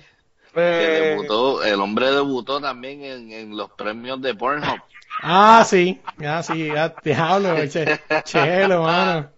Que 0.75 0.89
Eh, 0.89 0.91
debutó, 0.91 1.63
el 1.63 1.79
hombre 1.81 2.11
debutó 2.11 2.59
también 2.61 3.03
en, 3.03 3.31
en 3.31 3.57
los 3.57 3.71
premios 3.71 4.21
de 4.21 4.35
Pornhub. 4.35 4.81
Ah, 5.21 5.63
sí, 5.65 6.01
ah, 6.25 6.43
sí, 6.43 6.67
ya 6.73 6.93
te 7.01 7.13
hablo, 7.15 7.65
che, 7.67 7.93
chelo, 8.23 8.83
mano. 8.83 9.32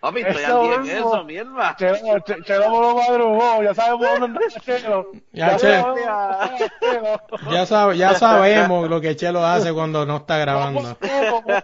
Papi, 0.00 0.20
estoy 0.20 0.42
Eso 0.44 0.60
aquí 0.62 0.90
en 0.90 0.96
eso, 0.96 1.24
mierda. 1.24 1.74
Chelo, 1.76 2.20
Che- 2.20 2.42
Chelo 2.44 2.70
me 2.70 2.78
lo 2.80 2.94
madrugó, 2.94 3.62
ya 3.64 3.74
sabemos 3.74 4.20
dónde 4.20 4.40
está 4.46 4.60
Chelo. 4.60 5.10
Ya, 5.32 5.56
está 5.56 5.58
Chelo. 6.80 7.20
Ya, 7.50 7.66
sabe, 7.66 7.96
ya 7.96 8.14
sabemos 8.14 8.88
lo 8.88 9.00
que 9.00 9.16
Chelo 9.16 9.44
hace 9.44 9.72
cuando 9.72 10.06
no 10.06 10.18
está 10.18 10.38
grabando. 10.38 10.96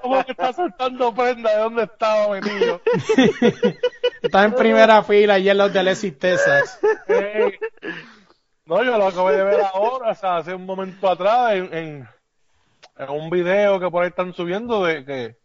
¿Cómo, 0.03 0.25
que 0.25 0.33
está 0.33 0.53
soltando 0.53 1.15
prenda 1.15 1.51
de 1.53 1.59
dónde 1.59 1.83
estaba 1.85 2.29
metido? 2.29 2.81
Está 4.23 4.45
en 4.45 4.55
primera 4.55 5.03
fila 5.03 5.39
y 5.39 5.51
en 5.51 5.59
los 5.59 5.71
de 5.73 5.79
Alexis 5.81 6.19
Texas. 6.19 6.81
No, 8.67 8.83
yo 8.83 8.97
lo 8.97 9.07
acabé 9.09 9.37
de 9.37 9.45
ver 9.45 9.61
ahora, 9.75 10.11
o 10.13 10.15
sea, 10.15 10.37
hace 10.39 10.55
un 10.55 10.65
momento 10.65 11.09
atrás, 11.11 11.53
en, 11.53 11.75
en, 11.75 12.09
en 12.97 13.11
un 13.11 13.29
video 13.29 13.79
que 13.79 13.91
por 13.91 14.03
ahí 14.03 14.09
están 14.09 14.33
subiendo 14.33 14.83
de 14.83 15.05
que 15.05 15.37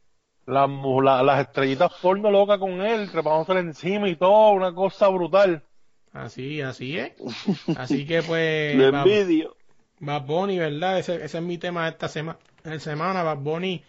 las 0.50 0.68
mu- 0.70 1.02
la- 1.02 1.24
las 1.24 1.41
estrellitas 1.41 1.91
porno 2.02 2.30
loca 2.32 2.58
con 2.58 2.82
él, 2.82 3.10
trepándosele 3.12 3.60
encima 3.62 4.10
y 4.10 4.16
todo, 4.16 4.52
una 4.52 4.74
cosa 4.74 5.08
brutal. 5.10 5.64
Así, 6.12 6.62
así 6.62 6.97
es. 6.97 7.14
Así 7.78 8.06
que 8.06 8.22
pues... 8.24 8.76
Lo 8.76 8.91
Bad- 8.91 9.08
envidio. 9.08 9.56
Bad 10.00 10.22
Bunny, 10.26 10.58
¿verdad? 10.60 10.97
Ese, 10.97 11.16
ese 11.24 11.38
es 11.38 11.43
mi 11.43 11.58
tema 11.58 11.84
de 11.84 11.89
esta 11.91 12.08
sema- 12.08 12.38
de 12.64 12.80
semana. 12.80 13.22
Bad 13.24 13.38
Bunny, 13.38 13.84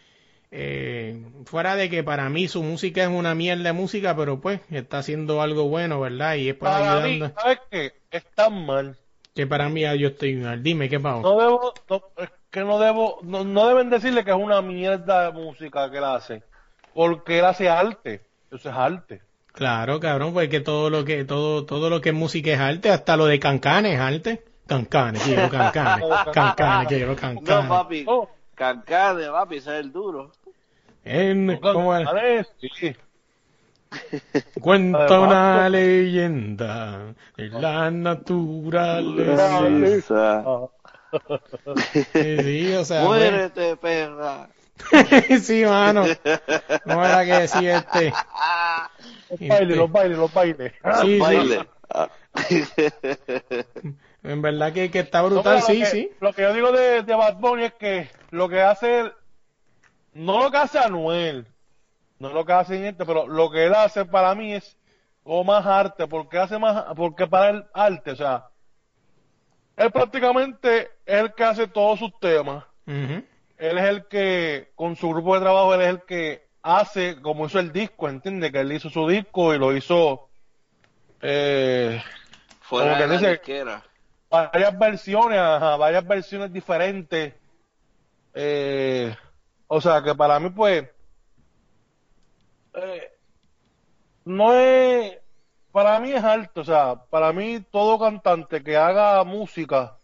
eh, 0.50 1.22
fuera 1.44 1.76
de 1.76 1.88
que 1.88 2.02
para 2.02 2.28
mí 2.28 2.48
su 2.48 2.62
música 2.62 3.02
es 3.02 3.08
una 3.08 3.34
mierda 3.34 3.62
de 3.64 3.72
música, 3.72 4.16
pero 4.16 4.40
pues 4.40 4.60
está 4.70 4.98
haciendo 4.98 5.40
algo 5.40 5.68
bueno, 5.68 6.00
¿verdad? 6.00 6.34
Y 6.34 6.48
es 6.48 6.56
para 6.56 6.78
Para 6.96 7.06
mí. 7.06 7.20
¿sabes 7.40 7.60
qué? 7.70 7.92
Es 8.10 8.24
tan 8.34 8.66
mal. 8.66 8.96
Que 9.34 9.46
para 9.46 9.68
mí 9.68 9.84
ah, 9.84 9.94
yo 9.94 10.08
estoy 10.08 10.34
mal. 10.34 10.62
Dime, 10.62 10.88
¿qué 10.88 10.98
pasó? 10.98 11.22
No 11.22 11.38
debo, 11.40 11.72
no, 11.88 12.02
es 12.18 12.30
que 12.50 12.60
no 12.60 12.78
debo, 12.80 13.20
no, 13.22 13.44
no 13.44 13.68
deben 13.68 13.88
decirle 13.88 14.24
que 14.24 14.32
es 14.32 14.36
una 14.36 14.60
mierda 14.60 15.26
de 15.30 15.32
música 15.32 15.88
que 15.90 15.98
él 15.98 16.04
hace, 16.04 16.42
porque 16.94 17.38
él 17.40 17.44
hace 17.44 17.68
arte, 17.68 18.22
eso 18.50 18.68
es 18.70 18.74
arte. 18.76 19.22
Claro, 19.52 19.98
cabrón, 20.00 20.32
porque 20.32 20.60
todo 20.60 20.90
lo 20.90 21.04
que 21.04 21.24
todo 21.24 21.64
todo 21.66 21.90
lo 21.90 22.00
que 22.00 22.10
es 22.10 22.14
música 22.14 22.50
es 22.52 22.60
arte, 22.60 22.90
hasta 22.90 23.16
lo 23.16 23.26
de 23.26 23.38
cancanes 23.40 23.94
es 23.94 24.00
arte. 24.00 24.44
Cancanes, 24.66 25.22
quiero 25.24 25.48
cancanes. 25.50 26.06
Cancanes, 26.32 26.88
quiero 26.88 27.10
No, 27.12 27.16
cancanes. 27.16 27.68
papi. 27.68 28.04
Oh. 28.06 28.28
Cancane, 28.54 29.26
papi, 29.28 29.56
ese 29.56 29.74
es 29.74 29.80
el 29.84 29.90
duro. 29.92 30.30
En- 31.04 31.56
¿cómo 31.60 31.96
es? 31.96 32.46
Sí. 32.60 32.94
Cuenta 34.60 35.06
Además, 35.06 35.26
una 35.28 35.62
no- 35.64 35.68
leyenda 35.70 37.14
de 37.36 37.48
la 37.48 37.90
naturaleza. 39.10 40.44
Sí, 42.12 42.38
sí, 42.38 42.72
o 42.74 42.84
sea, 42.84 43.02
Muérete, 43.02 43.74
perra. 43.76 44.48
sí, 45.42 45.64
mano. 45.64 46.04
No 46.84 47.04
era 47.04 47.24
que 47.24 47.32
decir 47.32 47.68
este. 47.68 48.12
Los 49.30 49.48
bailes, 49.48 49.76
los 49.76 49.92
bailes, 49.92 50.18
los 50.18 50.32
bailes. 50.32 50.72
Sí, 51.00 51.14
sí. 51.14 51.18
Baile. 51.18 51.66
En 54.22 54.42
verdad 54.42 54.72
que, 54.72 54.90
que 54.90 55.00
está 55.00 55.22
brutal, 55.22 55.62
sí, 55.62 55.78
lo 55.78 55.84
que, 55.84 55.86
sí. 55.86 56.10
Lo 56.20 56.32
que 56.32 56.42
yo 56.42 56.52
digo 56.52 56.72
de, 56.72 57.02
de 57.02 57.14
Bad 57.14 57.36
Bunny 57.36 57.64
es 57.64 57.74
que 57.74 58.10
lo 58.30 58.48
que 58.48 58.60
hace 58.60 59.00
él, 59.00 59.12
no 60.12 60.42
lo 60.42 60.50
que 60.50 60.58
hace 60.58 60.78
Anuel, 60.78 61.46
no 62.18 62.28
lo 62.30 62.44
que 62.44 62.52
hace 62.52 62.86
este, 62.86 63.06
pero 63.06 63.26
lo 63.26 63.50
que 63.50 63.64
él 63.64 63.74
hace 63.74 64.04
para 64.04 64.34
mí 64.34 64.52
es 64.52 64.76
o 65.24 65.42
más 65.42 65.64
arte, 65.64 66.06
porque 66.06 66.38
hace 66.38 66.58
más, 66.58 66.84
porque 66.96 67.26
para 67.26 67.50
él 67.50 67.64
arte, 67.72 68.10
o 68.12 68.16
sea, 68.16 68.48
él 69.76 69.90
prácticamente 69.90 70.90
es 71.06 71.20
el 71.22 71.32
que 71.32 71.44
hace 71.44 71.66
todos 71.66 71.98
sus 71.98 72.18
temas. 72.20 72.64
Él 73.60 73.78
es 73.78 73.84
el 73.84 74.06
que, 74.08 74.72
con 74.74 74.96
su 74.96 75.08
grupo 75.10 75.34
de 75.34 75.40
trabajo, 75.42 75.74
él 75.74 75.82
es 75.82 75.88
el 75.88 76.02
que 76.02 76.48
hace, 76.62 77.20
como 77.20 77.46
hizo 77.46 77.58
el 77.58 77.72
disco, 77.72 78.08
entiende 78.08 78.50
que 78.50 78.60
él 78.60 78.72
hizo 78.72 78.88
su 78.90 79.06
disco 79.06 79.54
y 79.54 79.58
lo 79.58 79.76
hizo, 79.76 80.28
eh, 81.20 82.02
Fuera 82.60 82.86
Como 82.86 82.96
que 82.96 83.02
de 83.02 83.08
la 83.08 83.14
dice- 83.14 83.26
varias 84.30 84.78
versiones, 84.78 85.38
ajá, 85.38 85.76
varias 85.76 86.06
versiones 86.06 86.52
diferentes. 86.52 87.34
Eh, 88.32 89.14
o 89.66 89.80
sea 89.80 90.02
que 90.02 90.14
para 90.14 90.38
mí 90.38 90.50
pues 90.50 90.88
eh, 92.74 93.10
no 94.24 94.54
es, 94.54 95.18
para 95.72 95.98
mí 96.00 96.12
es 96.12 96.22
alto, 96.22 96.60
o 96.60 96.64
sea, 96.64 96.94
para 97.10 97.32
mí 97.32 97.60
todo 97.72 97.98
cantante 97.98 98.62
que 98.62 98.76
haga 98.76 99.22
música 99.24 99.96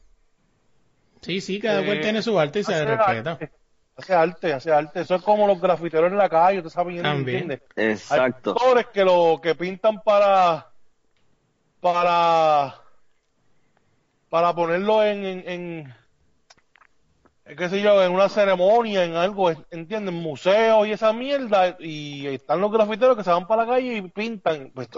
Sí, 1.27 1.41
sí, 1.41 1.59
cada 1.61 1.85
cual 1.85 1.99
Eh, 1.99 2.03
tiene 2.03 2.23
su 2.23 2.39
arte 2.39 2.61
y 2.61 2.65
se 2.65 2.73
hace 2.75 2.85
respeta. 2.85 3.33
arte, 3.33 3.51
hace 3.97 4.15
arte, 4.15 4.53
hace 4.53 4.73
arte. 4.73 5.01
Eso 5.01 5.17
es 5.17 5.23
como 5.23 5.47
los 5.47 5.61
grafiteros 5.61 6.11
en 6.13 6.19
la 6.19 6.29
calle, 6.29 6.59
usted 6.59 6.71
sabe 6.71 6.93
bien, 6.93 7.03
También. 7.03 7.51
¿entiendes? 7.51 7.63
Exacto. 8.01 8.51
Hay 8.53 8.57
actores 8.57 8.87
que 8.95 9.05
lo 9.05 9.41
que 9.43 9.55
pintan 9.57 10.01
para 10.03 10.67
para 11.81 12.75
para 14.29 14.55
ponerlo 14.55 15.03
en, 15.05 15.25
en, 15.25 15.95
en 17.45 17.57
qué 17.57 17.69
sé 17.69 17.81
yo, 17.81 18.03
en 18.03 18.13
una 18.13 18.29
ceremonia, 18.29 19.05
en 19.05 19.15
algo, 19.17 19.51
¿entienden? 19.71 20.15
Museos 20.15 20.87
y 20.87 20.93
esa 20.93 21.13
mierda, 21.13 21.77
y 21.79 22.27
están 22.27 22.61
los 22.61 22.73
grafiteros 22.73 23.17
que 23.17 23.25
se 23.25 23.31
van 23.31 23.47
para 23.47 23.65
la 23.65 23.73
calle 23.75 23.97
y 23.97 24.03
pintan, 24.03 24.71
pues 24.75 24.89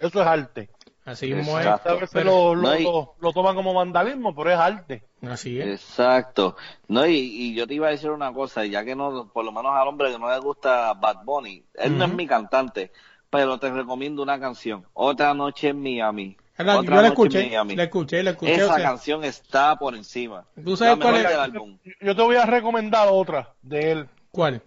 eso 0.00 0.20
es 0.20 0.26
arte. 0.26 0.68
Así 1.10 1.32
mismo 1.32 1.58
es. 1.58 1.64
Exacto. 1.66 1.88
A 1.90 1.94
veces 1.94 2.10
Pero- 2.12 2.30
lo, 2.30 2.54
lo, 2.54 2.62
no 2.62 2.68
hay- 2.70 2.84
lo- 2.84 3.14
lo 3.20 3.32
toman 3.32 3.54
como 3.54 3.72
vandalismo, 3.72 4.34
pero 4.34 4.50
es 4.50 4.58
arte. 4.58 5.02
Así 5.22 5.58
es. 5.60 5.80
Exacto. 5.80 6.56
No, 6.88 7.06
y, 7.06 7.14
y 7.16 7.54
yo 7.54 7.66
te 7.66 7.74
iba 7.74 7.88
a 7.88 7.90
decir 7.90 8.10
una 8.10 8.32
cosa, 8.32 8.64
ya 8.66 8.84
que 8.84 8.94
no, 8.94 9.28
por 9.32 9.44
lo 9.44 9.52
menos 9.52 9.72
al 9.74 9.88
hombre 9.88 10.12
que 10.12 10.18
no 10.18 10.30
le 10.30 10.38
gusta 10.38 10.92
Bad 10.94 11.24
Bunny, 11.24 11.64
él 11.74 11.96
no 11.96 12.04
es 12.04 12.12
mi 12.12 12.26
cantante, 12.26 12.92
pero 13.30 13.58
te 13.58 13.70
recomiendo 13.70 14.22
una 14.22 14.38
canción, 14.38 14.84
Otra 14.92 15.32
Noche 15.34 15.68
en 15.68 15.82
Miami. 15.82 16.36
La- 16.58 16.78
Otra 16.80 16.96
yo 16.96 17.02
la 17.02 17.02
Noche 17.02 17.02
en 17.02 17.12
escuché, 17.12 17.46
Miami. 17.46 17.76
la 17.76 17.82
escuché, 17.84 18.22
la 18.22 18.30
escuché. 18.30 18.54
Esa 18.54 18.72
o 18.72 18.74
sea, 18.76 18.82
canción 18.84 19.24
está 19.24 19.76
por 19.76 19.94
encima. 19.94 20.44
¿Tú 20.62 20.76
sabes 20.76 20.98
La 20.98 21.02
cuál 21.04 21.14
mejor 21.14 21.26
es? 21.26 21.32
del 21.32 21.40
álbum. 21.40 21.78
Yo 22.00 22.16
te 22.16 22.22
voy 22.22 22.36
a 22.36 22.44
recomendar 22.46 23.08
otra 23.10 23.54
de 23.62 23.92
él. 23.92 24.08
¿Cuál? 24.30 24.60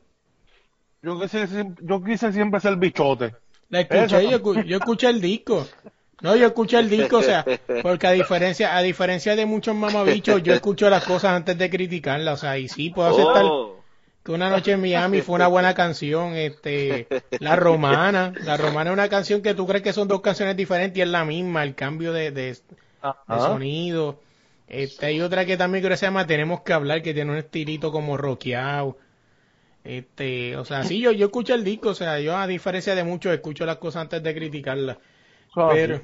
Yo 1.04 1.20
quise, 1.20 1.48
yo 1.82 2.04
quise 2.04 2.32
siempre 2.32 2.60
ser 2.60 2.76
bichote. 2.78 3.36
La 3.70 3.82
escuché, 3.82 4.28
yo 4.68 4.78
escuché 4.78 5.08
el 5.10 5.20
disco. 5.22 5.66
No, 6.22 6.36
yo 6.36 6.48
escuché 6.48 6.78
el 6.78 6.90
disco, 6.90 7.18
o 7.18 7.24
sea, 7.24 7.46
porque 7.84 8.08
a 8.08 8.12
diferencia, 8.12 8.76
a 8.76 8.82
diferencia 8.82 9.36
de 9.36 9.46
muchos 9.46 9.76
mamabichos, 9.76 10.44
yo 10.44 10.54
escucho 10.54 10.90
las 10.90 11.04
cosas 11.04 11.32
antes 11.32 11.58
de 11.58 11.70
criticarlas, 11.70 12.40
o 12.40 12.42
sea, 12.42 12.58
y 12.58 12.68
sí 12.68 12.90
puedo 12.90 13.10
aceptar 13.10 13.46
Oh, 13.46 13.82
que 14.24 14.32
una 14.32 14.50
noche 14.50 14.74
en 14.74 14.82
Miami 14.82 15.22
fue 15.22 15.36
una 15.36 15.48
buena 15.48 15.74
canción, 15.74 16.36
este, 16.36 17.08
La 17.40 17.56
Romana, 17.56 18.34
La 18.44 18.56
Romana 18.56 18.92
es 18.92 18.94
una 18.94 19.10
canción 19.10 19.42
que 19.42 19.56
tú 19.56 19.66
crees 19.66 19.84
que 19.84 19.94
son 19.94 20.08
dos 20.08 20.22
canciones 20.22 20.56
diferentes 20.56 20.98
y 20.98 21.02
es 21.02 21.08
la 21.08 21.26
misma, 21.26 21.64
el 21.64 21.74
cambio 21.74 22.14
de, 22.14 22.30
de, 22.32 22.56
sonido. 23.28 24.20
Este, 24.68 25.08
hay 25.08 25.22
otra 25.22 25.46
que 25.46 25.58
también 25.58 25.84
creo 25.84 25.94
que 25.94 25.98
se 25.98 26.06
llama 26.06 26.28
Tenemos 26.28 26.62
que 26.62 26.72
hablar, 26.72 27.02
que 27.02 27.16
tiene 27.16 27.32
un 27.32 27.38
estilito 27.38 27.92
como 27.92 28.16
rockeado. 28.16 28.98
Este, 29.84 30.56
o 30.56 30.66
sea, 30.66 30.84
sí, 30.84 31.00
yo, 31.00 31.12
yo 31.12 31.26
escucho 31.26 31.56
el 31.56 31.64
disco, 31.64 31.90
o 31.90 31.96
sea, 31.96 32.20
yo 32.20 32.38
a 32.38 32.46
diferencia 32.46 32.94
de 32.94 33.04
muchos 33.04 33.34
escucho 33.34 33.66
las 33.66 33.78
cosas 33.78 34.04
antes 34.04 34.22
de 34.22 34.36
criticarlas. 34.36 34.98
Pero, 35.54 36.02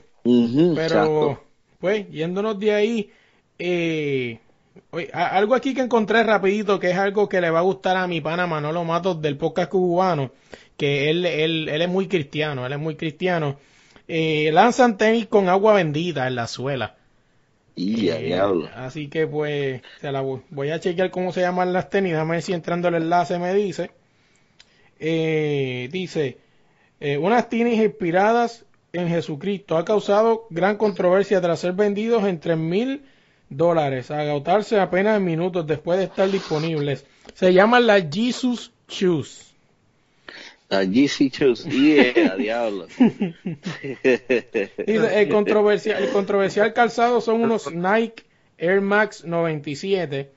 pero, 0.75 0.81
exacto. 0.83 1.43
pues, 1.79 2.09
yéndonos 2.09 2.59
de 2.59 2.73
ahí, 2.73 3.11
eh, 3.59 4.39
oye, 4.91 5.09
a- 5.13 5.29
algo 5.37 5.55
aquí 5.55 5.73
que 5.73 5.81
encontré 5.81 6.23
rapidito, 6.23 6.79
que 6.79 6.91
es 6.91 6.97
algo 6.97 7.29
que 7.29 7.39
le 7.41 7.49
va 7.49 7.59
a 7.59 7.63
gustar 7.63 7.95
a 7.97 8.07
mi 8.07 8.19
pana 8.21 8.45
Manolo 8.47 8.83
Matos 8.83 9.21
del 9.21 9.37
podcast 9.37 9.69
cubano, 9.71 10.31
que 10.75 11.09
él, 11.09 11.25
él, 11.25 11.69
él 11.69 11.81
es 11.81 11.89
muy 11.89 12.07
cristiano, 12.07 12.65
él 12.65 12.73
es 12.73 12.79
muy 12.79 12.95
cristiano. 12.95 13.57
Eh, 14.07 14.51
lanzan 14.53 14.97
tenis 14.97 15.27
con 15.27 15.49
agua 15.49 15.73
bendita 15.73 16.27
en 16.27 16.35
la 16.35 16.47
suela. 16.47 16.95
Y 17.75 18.09
a 18.09 18.19
Eh, 18.19 18.23
diablo. 18.23 18.69
Así 18.75 19.07
que 19.07 19.27
pues 19.27 19.81
se 20.01 20.11
la 20.11 20.21
voy, 20.21 20.41
voy 20.49 20.71
a 20.71 20.79
chequear 20.79 21.11
cómo 21.11 21.31
se 21.31 21.41
llaman 21.41 21.73
las 21.73 21.89
tenis. 21.89 22.11
Déjame 22.13 22.31
ver 22.33 22.41
si 22.41 22.53
entrando 22.53 22.87
el 22.87 22.95
enlace 22.95 23.37
me 23.39 23.53
dice. 23.53 23.91
Eh, 24.99 25.89
dice, 25.91 26.37
eh, 26.99 27.17
unas 27.17 27.49
tenis 27.49 27.79
inspiradas 27.79 28.65
en 28.97 29.09
Jesucristo 29.09 29.77
ha 29.77 29.85
causado 29.85 30.47
gran 30.49 30.77
controversia 30.77 31.39
tras 31.41 31.59
ser 31.59 31.73
vendidos 31.73 32.23
en 32.25 32.39
tres 32.39 32.57
mil 32.57 33.03
dólares, 33.49 34.11
a 34.11 34.21
agotarse 34.21 34.79
apenas 34.79 35.17
en 35.17 35.25
minutos 35.25 35.67
después 35.67 35.99
de 35.99 36.05
estar 36.05 36.29
disponibles. 36.29 37.05
Se 37.33 37.53
llaman 37.53 37.87
las 37.87 38.05
Jesus 38.11 38.71
Shoes. 38.87 39.53
La 40.69 40.83
GC 40.83 41.29
Shoes. 41.31 41.65
Y 41.71 41.99
a 41.99 42.35
diablo. 42.35 42.87
El, 44.03 45.29
controversial, 45.29 46.03
el 46.03 46.09
controversial 46.09 46.73
calzado 46.73 47.21
son 47.21 47.41
unos 47.41 47.71
Nike 47.71 48.23
Air 48.57 48.81
Max 48.81 49.23
97 49.23 50.31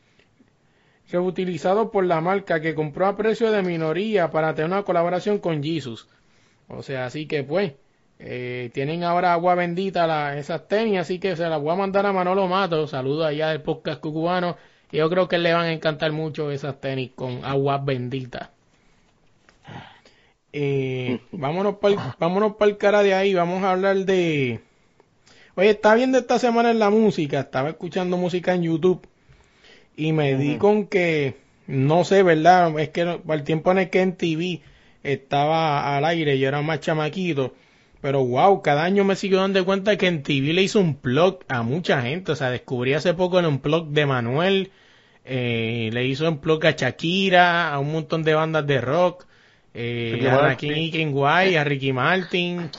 reutilizados 1.11 1.90
por 1.90 2.04
la 2.04 2.20
marca 2.20 2.61
que 2.61 2.74
compró 2.74 3.06
a 3.06 3.16
precio 3.16 3.50
de 3.50 3.62
minoría 3.62 4.30
para 4.30 4.54
tener 4.54 4.70
una 4.70 4.84
colaboración 4.84 5.38
con 5.38 5.62
Jesus. 5.62 6.06
O 6.68 6.84
sea, 6.84 7.06
así 7.06 7.26
que 7.26 7.42
pues 7.42 7.72
eh, 8.22 8.70
tienen 8.74 9.02
ahora 9.02 9.32
agua 9.32 9.54
bendita 9.54 10.06
la, 10.06 10.36
esas 10.36 10.68
tenis, 10.68 10.98
así 10.98 11.18
que 11.18 11.36
se 11.36 11.48
las 11.48 11.58
voy 11.58 11.72
a 11.72 11.76
mandar 11.76 12.04
a 12.04 12.12
Manolo 12.12 12.46
Mato. 12.48 12.86
Saludos 12.86 13.26
allá 13.26 13.48
del 13.48 13.62
podcast 13.62 14.00
cubano. 14.02 14.58
Y 14.92 14.98
yo 14.98 15.08
creo 15.08 15.26
que 15.26 15.38
le 15.38 15.54
van 15.54 15.66
a 15.66 15.72
encantar 15.72 16.12
mucho 16.12 16.50
esas 16.50 16.78
tenis 16.80 17.12
con 17.14 17.44
agua 17.46 17.78
bendita. 17.78 18.50
Eh, 20.52 21.20
vámonos 21.32 21.76
para 21.76 22.16
vámonos 22.18 22.56
el 22.60 22.76
cara 22.76 23.02
de 23.02 23.14
ahí, 23.14 23.32
vamos 23.32 23.62
a 23.62 23.70
hablar 23.72 23.96
de... 23.96 24.60
Oye, 25.54 25.70
está 25.70 25.94
viendo 25.94 26.18
esta 26.18 26.38
semana 26.38 26.70
en 26.70 26.78
la 26.78 26.90
música, 26.90 27.40
estaba 27.40 27.70
escuchando 27.70 28.18
música 28.18 28.54
en 28.54 28.62
YouTube 28.62 29.06
y 29.96 30.12
me 30.12 30.36
di 30.36 30.58
con 30.58 30.86
que, 30.86 31.36
no 31.66 32.04
sé, 32.04 32.22
¿verdad? 32.22 32.78
Es 32.78 32.90
que 32.90 33.02
el 33.02 33.42
tiempo 33.44 33.70
en 33.72 33.78
el 33.78 33.90
que 33.90 34.02
en 34.02 34.16
TV 34.16 34.60
estaba 35.02 35.96
al 35.96 36.04
aire, 36.04 36.38
yo 36.38 36.48
era 36.48 36.62
más 36.62 36.80
chamaquito, 36.80 37.54
pero 38.01 38.24
wow, 38.24 38.62
cada 38.62 38.84
año 38.84 39.05
me 39.05 39.16
sigo 39.16 39.38
dando 39.38 39.64
cuenta 39.64 39.96
que 39.96 40.07
en 40.07 40.22
TV 40.22 40.53
le 40.53 40.62
hizo 40.62 40.80
un 40.80 41.01
blog 41.01 41.40
a 41.48 41.62
mucha 41.62 42.03
gente, 42.03 42.32
o 42.32 42.36
sea, 42.36 42.51
descubrí 42.51 42.94
hace 42.94 43.14
poco 43.14 43.38
en 43.38 43.46
un 43.46 43.61
blog 43.61 43.88
de 43.88 44.07
Manuel, 44.07 44.72
eh, 45.24 45.90
le 45.92 46.07
hizo 46.07 46.28
un 46.28 46.40
blog 46.40 46.64
a 46.66 46.72
Shakira, 46.72 47.72
a 47.72 47.78
un 47.78 47.92
montón 47.92 48.22
de 48.22 48.34
bandas 48.34 48.66
de 48.66 48.80
rock, 48.80 49.26
eh, 49.74 50.18
a 50.28 50.32
Martin. 50.32 50.70
Rakim 50.70 50.76
y 50.76 50.90
Kenway, 50.90 51.57
a 51.57 51.64
Ricky 51.64 51.92
Martin, 51.92 52.70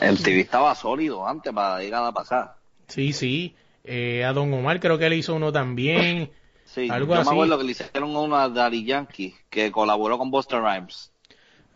El 0.00 0.22
TV 0.22 0.40
estaba 0.40 0.74
sólido 0.74 1.26
antes 1.26 1.52
para 1.52 1.74
la 1.74 1.78
década 1.78 2.12
pasada. 2.12 2.56
sí, 2.86 3.12
sí, 3.12 3.54
eh, 3.84 4.24
a 4.24 4.32
Don 4.32 4.52
Omar 4.52 4.80
creo 4.80 4.98
que 4.98 5.08
le 5.08 5.16
hizo 5.16 5.34
uno 5.34 5.52
también, 5.52 6.30
Sí, 6.64 6.88
Algo 6.90 7.14
yo 7.14 7.20
así. 7.20 7.30
me 7.30 7.34
acuerdo 7.36 7.58
que 7.58 7.64
le 7.64 7.70
hicieron 7.72 8.34
a 8.34 8.48
Daddy 8.50 8.84
Yankee 8.84 9.34
que 9.48 9.72
colaboró 9.72 10.18
con 10.18 10.30
Buster 10.30 10.60
Rhymes. 10.60 11.10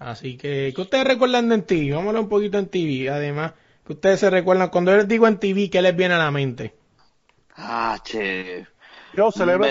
Así 0.04 0.36
que, 0.36 0.72
¿qué 0.74 0.80
ustedes 0.80 1.04
recuerdan 1.04 1.48
de 1.48 1.54
en 1.56 1.62
TV? 1.62 1.90
Vamos 1.92 2.06
a 2.06 2.08
hablar 2.08 2.22
un 2.24 2.28
poquito 2.28 2.58
en 2.58 2.66
TV. 2.66 3.08
Además, 3.10 3.52
que 3.86 3.92
ustedes 3.92 4.20
se 4.20 4.30
recuerdan, 4.30 4.68
cuando 4.68 4.90
yo 4.90 4.98
les 4.98 5.08
digo 5.08 5.26
en 5.26 5.38
TV, 5.38 5.70
¿qué 5.70 5.80
les 5.82 5.94
viene 5.96 6.14
a 6.14 6.18
la 6.18 6.30
mente? 6.30 6.74
Ah, 7.56 7.98
che. 8.02 8.66
Yo 9.14 9.30
celebro. 9.30 9.66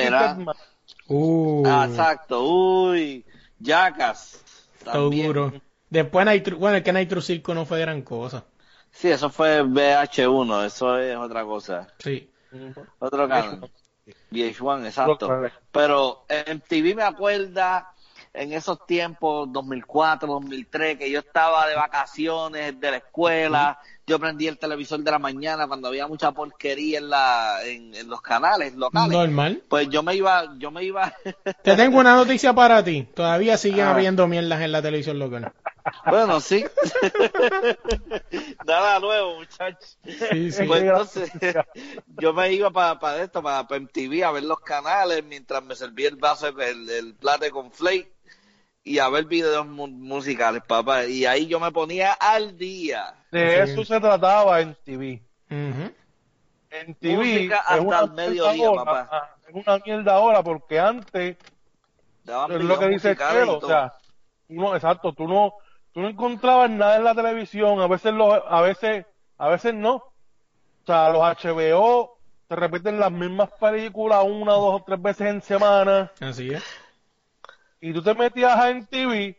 Uh, 1.07 1.63
Ah, 1.65 1.87
exacto. 1.89 2.43
Uy. 2.43 3.25
También. 4.83 5.21
seguro. 5.21 5.53
Después, 5.89 6.25
Nitro, 6.25 6.57
bueno, 6.57 6.77
es 6.77 6.83
que 6.83 6.93
Nitro 6.93 7.21
Circo 7.21 7.53
no 7.53 7.65
fue 7.65 7.79
gran 7.81 8.01
cosa. 8.01 8.45
Sí, 8.91 9.09
eso 9.09 9.29
fue 9.29 9.61
VH1, 9.61 10.65
eso 10.65 10.97
es 10.97 11.17
otra 11.17 11.43
cosa. 11.43 11.87
Sí. 11.99 12.29
Otro 12.99 13.27
canal. 13.27 13.69
VH1, 14.31 14.85
exacto. 14.85 15.29
Pero 15.71 16.25
en 16.27 16.61
TV 16.61 16.95
me 16.95 17.03
acuerda 17.03 17.93
en 18.33 18.53
esos 18.53 18.85
tiempos, 18.85 19.51
2004, 19.51 20.27
2003, 20.27 20.97
que 20.97 21.11
yo 21.11 21.19
estaba 21.19 21.67
de 21.67 21.75
vacaciones 21.75 22.79
de 22.79 22.91
la 22.91 22.97
escuela, 22.97 23.79
yo 24.07 24.19
prendí 24.19 24.47
el 24.47 24.57
televisor 24.57 24.99
de 25.01 25.11
la 25.11 25.19
mañana 25.19 25.67
cuando 25.67 25.89
había 25.89 26.07
mucha 26.07 26.31
porquería 26.31 26.99
en 26.99 27.09
la 27.09 27.59
en, 27.65 27.93
en 27.93 28.07
los 28.09 28.21
canales 28.21 28.73
locales. 28.75 29.11
Normal. 29.11 29.63
Pues 29.69 29.89
yo 29.89 30.01
me 30.01 30.15
iba, 30.15 30.45
yo 30.57 30.71
me 30.71 30.83
iba, 30.83 31.13
Te 31.63 31.75
tengo 31.75 31.99
una 31.99 32.15
noticia 32.15 32.53
para 32.53 32.83
ti. 32.83 33.07
Todavía 33.13 33.57
siguen 33.57 33.85
Ah. 33.87 33.91
habiendo 33.91 34.27
mierdas 34.27 34.61
en 34.61 34.71
la 34.71 34.81
televisión 34.81 35.19
local. 35.19 35.51
bueno, 36.05 36.39
sí. 36.39 36.63
Nada 38.65 38.99
nuevo, 38.99 39.35
muchachos. 39.39 39.97
Sí, 40.31 40.51
sí. 40.51 40.63
Pues 40.65 40.83
entonces, 40.83 41.31
yo 42.21 42.33
me 42.33 42.53
iba 42.53 42.71
para 42.71 43.23
esto, 43.23 43.41
para 43.41 43.63
MTV, 43.63 44.23
a 44.23 44.31
ver 44.31 44.43
los 44.43 44.59
canales, 44.59 45.23
mientras 45.23 45.63
me 45.63 45.75
servía 45.75 46.09
el 46.09 46.15
vaso, 46.15 46.47
el, 46.47 46.89
el 46.89 47.13
plato 47.15 47.49
con 47.51 47.71
flake, 47.71 48.11
y 48.83 48.99
a 48.99 49.09
ver 49.09 49.25
videos 49.25 49.65
mu- 49.67 49.87
musicales, 49.87 50.63
papá. 50.67 51.05
Y 51.05 51.25
ahí 51.25 51.47
yo 51.47 51.59
me 51.59 51.71
ponía 51.71 52.13
al 52.13 52.57
día. 52.57 53.13
De 53.31 53.65
Sí. 53.65 53.71
eso 53.71 53.85
se 53.85 53.99
trataba 53.99 54.59
en 54.61 54.75
TV. 54.83 55.21
En 55.49 56.95
TV 56.95 57.15
Música 57.17 57.57
es 57.57 57.63
hasta 57.81 57.99
el 58.05 58.11
mediodía, 58.11 58.71
papá. 58.73 59.09
ah, 59.11 59.29
Es 59.47 59.53
una 59.55 59.77
mierda 59.85 60.13
ahora 60.15 60.41
porque 60.41 60.79
antes 60.79 61.37
Daban 62.23 62.51
es 62.53 62.63
lo 62.63 62.79
que 62.79 62.87
dice 62.87 63.15
Chelo, 63.17 63.57
o 63.57 63.67
sea, 63.67 63.93
tú 64.47 64.53
no, 64.53 64.75
exacto, 64.75 65.11
tú 65.13 65.27
no, 65.27 65.53
tú 65.91 66.01
no 66.01 66.07
encontrabas 66.09 66.69
nada 66.69 66.95
en 66.97 67.03
la 67.03 67.13
televisión, 67.15 67.81
a 67.81 67.87
veces 67.87 68.13
lo, 68.13 68.47
a 68.47 68.61
veces, 68.61 69.05
a 69.37 69.49
veces 69.49 69.73
no. 69.73 69.95
O 69.95 70.85
sea, 70.85 71.09
los 71.09 71.21
HBO 71.21 72.17
te 72.47 72.55
repiten 72.55 72.99
las 72.99 73.11
mismas 73.11 73.49
películas 73.59 74.23
una, 74.25 74.53
dos 74.53 74.81
o 74.81 74.83
tres 74.85 75.01
veces 75.01 75.27
en 75.27 75.41
semana 75.41 76.11
Así 76.21 76.49
es. 76.53 76.63
Y 77.81 77.91
tú 77.93 78.01
te 78.01 78.13
metías 78.13 78.55
a 78.57 78.69
MTV 78.69 79.35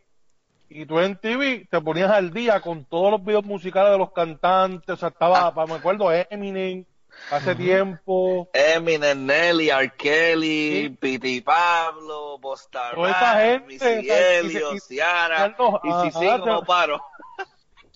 y 0.69 0.85
tú 0.85 0.99
en 0.99 1.15
TV 1.17 1.67
te 1.69 1.79
ponías 1.81 2.11
al 2.11 2.31
día 2.33 2.59
con 2.61 2.83
todos 2.85 3.11
los 3.11 3.23
videos 3.23 3.45
musicales 3.45 3.91
de 3.91 3.97
los 3.97 4.11
cantantes, 4.11 4.89
o 4.95 4.97
sea, 4.97 5.09
estaba, 5.09 5.47
Ah. 5.55 5.65
me 5.67 5.75
acuerdo, 5.75 6.11
Eminem, 6.11 6.83
hace 7.31 7.55
tiempo, 7.55 8.49
Eminem, 8.53 9.25
Nelly, 9.25 9.69
R. 9.69 9.91
Kelly, 9.95 10.83
Sí. 10.87 10.89
Piti 10.99 11.41
Pablo, 11.41 12.39
gente, 12.41 13.65
Missy 13.67 13.85
y- 14.75 14.79
Ciara, 14.79 15.55
y 15.83 15.91
si 16.11 16.19
sigo 16.19 16.37
no 16.39 16.63
paro. 16.63 17.03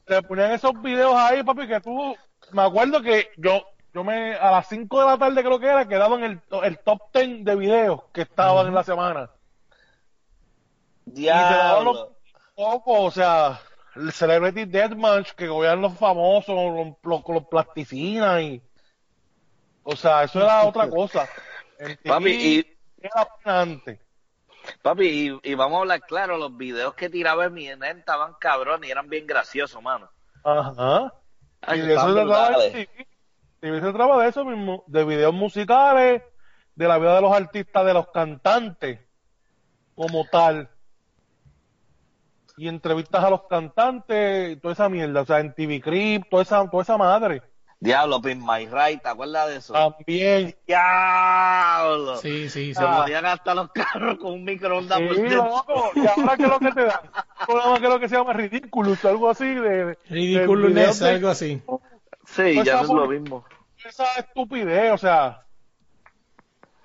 te 0.06 0.22
ponían 0.22 0.52
esos 0.52 0.80
videos 0.82 1.16
ahí, 1.16 1.44
papi, 1.44 1.68
que 1.68 1.80
tú, 1.82 2.16
me 2.52 2.62
acuerdo 2.62 3.02
que 3.02 3.30
yo, 3.38 3.64
yo 3.94 4.04
me, 4.04 4.36
a 4.36 4.52
las 4.52 4.70
5 4.70 5.00
de 5.02 5.06
la 5.08 5.18
tarde 5.18 5.44
creo 5.44 5.60
que 5.60 5.66
era, 5.66 5.88
quedaba 5.88 6.16
en 6.18 6.24
el, 6.24 6.42
el 6.64 6.78
top 6.80 7.00
10 7.14 7.44
de 7.44 7.56
videos 7.56 8.02
que 8.14 8.22
estaban 8.22 8.68
en 8.68 8.76
la 8.76 8.84
semana. 8.84 9.30
Y 11.16 11.26
te 11.26 11.32
daban 11.32 11.86
los 11.86 11.96
Diablo. 11.96 12.18
pocos, 12.56 13.00
o 13.00 13.12
sea, 13.12 13.62
el 13.96 14.12
Celebrity 14.12 14.66
Deathmatch 14.66 15.32
que 15.32 15.48
cogían 15.48 15.82
los 15.82 15.98
famosos, 15.98 16.56
los, 16.56 16.96
los, 17.04 17.24
los 17.28 17.48
plasticinas 17.48 18.42
y, 18.42 18.62
o 19.84 19.96
sea, 19.96 20.24
eso 20.24 20.42
era 20.42 20.66
otra 20.66 20.90
cosa. 20.90 21.28
Papi, 22.06 22.32
y, 22.32 22.78
era 23.00 23.28
antes. 23.44 24.00
papi, 24.82 25.06
y, 25.44 25.52
y 25.52 25.54
vamos 25.54 25.78
a 25.78 25.82
hablar 25.82 26.02
claro, 26.02 26.38
los 26.38 26.58
videos 26.58 26.96
que 26.96 27.10
tiraba 27.10 27.50
mi 27.50 27.66
nene 27.66 27.92
estaban 27.92 28.34
cabrones 28.40 28.90
y 28.90 28.92
eran 28.92 29.08
bien 29.10 29.28
graciosos, 29.28 29.82
mano. 29.82 30.10
Ajá. 30.44 31.14
Ay, 31.62 31.80
y 31.80 31.82
de 31.84 31.94
eso 31.94 32.14
se 32.14 32.90
TV. 33.60 33.82
Se 33.82 33.82
trataba 33.82 34.24
de 34.24 34.30
eso 34.30 34.46
mismo, 34.46 34.84
de 34.88 35.04
videos 35.04 35.34
musicales, 35.34 36.22
de 36.76 36.88
la 36.88 36.98
vida 36.98 37.16
de 37.16 37.22
los 37.22 37.34
artistas, 37.34 37.86
de 37.86 37.94
los 37.94 38.08
cantantes, 38.10 39.00
como 39.96 40.26
tal. 40.26 40.70
Y 42.58 42.68
entrevistas 42.68 43.24
a 43.24 43.30
los 43.30 43.44
cantantes, 43.44 44.52
y 44.52 44.56
toda 44.58 44.74
esa 44.74 44.90
mierda, 44.90 45.22
o 45.22 45.26
sea, 45.26 45.40
en 45.40 45.54
TV 45.54 45.80
Crip, 45.80 46.28
toda 46.30 46.42
esa, 46.44 46.68
toda 46.70 46.84
esa 46.84 46.98
madre. 46.98 47.42
Diablo, 47.80 48.20
Pin 48.20 48.40
My 48.44 48.66
Right, 48.66 49.04
¿te 49.04 49.10
acuerdas 49.10 49.48
de 49.50 49.58
eso? 49.58 49.74
También. 49.74 50.56
Diablo. 50.66 52.18
Sí, 52.18 52.50
sí, 52.50 52.74
sí. 52.74 52.74
Se 52.74 52.84
ponían 52.84 53.24
hasta 53.28 53.54
los 53.54 53.70
carros 53.72 54.18
con 54.18 54.34
un 54.34 54.44
microondas 54.44 54.98
Sí, 54.98 55.30
loco. 55.30 55.92
Y 55.94 56.00
ahora 56.08 56.36
que 56.36 56.44
es 56.44 56.50
lo 56.50 56.60
que 56.60 56.72
te 56.72 56.84
dan, 56.86 57.00
programa 57.46 57.80
que 57.80 57.86
es 57.86 57.90
lo 57.94 58.00
que 58.00 58.10
se 58.10 58.16
llama 58.16 58.34
Ridiculous, 58.34 59.06
algo 59.06 59.30
así 59.30 59.54
de, 59.54 59.96
Ridiculous, 60.10 61.00
de- 61.00 61.10
algo 61.10 61.30
así. 61.30 61.62
Sí, 62.26 62.54
Pues 62.56 62.64
ya 62.64 62.74
no 62.74 62.80
es 62.80 62.86
esa 62.86 62.94
lo 62.96 63.08
mismo. 63.08 63.46
esa 63.86 64.06
estupidez, 64.18 64.92
o 64.94 64.98
sea, 64.98 65.44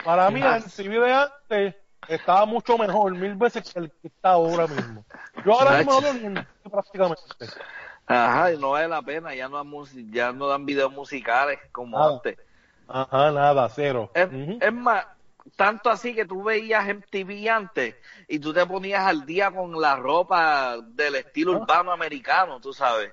para 0.05 0.31
mí 0.31 0.41
Ah. 0.45 0.59
el 0.59 0.65
TV 0.71 0.99
de 1.01 1.13
antes 1.15 1.75
estaba 2.09 2.45
mucho 2.47 2.77
mejor, 2.79 3.15
mil 3.15 3.35
veces 3.35 3.71
que 3.73 3.79
el 3.81 3.91
que 3.91 4.09
está 4.09 4.31
ahora 4.31 4.67
mismo. 4.67 5.05
Yo 5.45 5.53
ahora 5.59 5.79
mismo 5.79 6.01
no 6.01 6.01
TV 6.01 6.47
prácticamente. 6.71 7.23
Ajá, 8.07 8.53
y 8.53 8.59
no 8.59 8.71
vale 8.71 8.89
la 8.89 9.03
pena, 9.03 9.35
ya 9.35 9.49
no, 9.49 9.63
ya 10.11 10.33
no 10.33 10.49
dan 10.49 10.67
videos 10.67 10.93
musicales 10.93 11.59
como 11.71 11.99
Nada. 11.99 12.15
antes. 12.15 12.39
Ajá, 12.89 13.31
nada, 13.31 13.69
cero. 13.69 14.11
Es, 14.15 14.73
más, 14.73 15.07
tanto 15.57 15.89
así 15.89 16.15
que 16.15 16.25
tú 16.25 16.43
veías 16.43 16.85
MTV 16.87 17.49
antes 17.49 17.95
y 18.29 18.39
tú 18.39 18.53
te 18.53 18.67
ponías 18.67 19.07
al 19.07 19.25
día 19.25 19.51
con 19.51 19.81
la 19.81 19.97
ropa 19.97 20.77
del 20.85 21.15
estilo 21.15 21.53
Ah. 21.55 21.59
urbano 21.59 21.93
americano, 21.93 22.61
tú 22.61 22.73
sabes. 22.73 23.13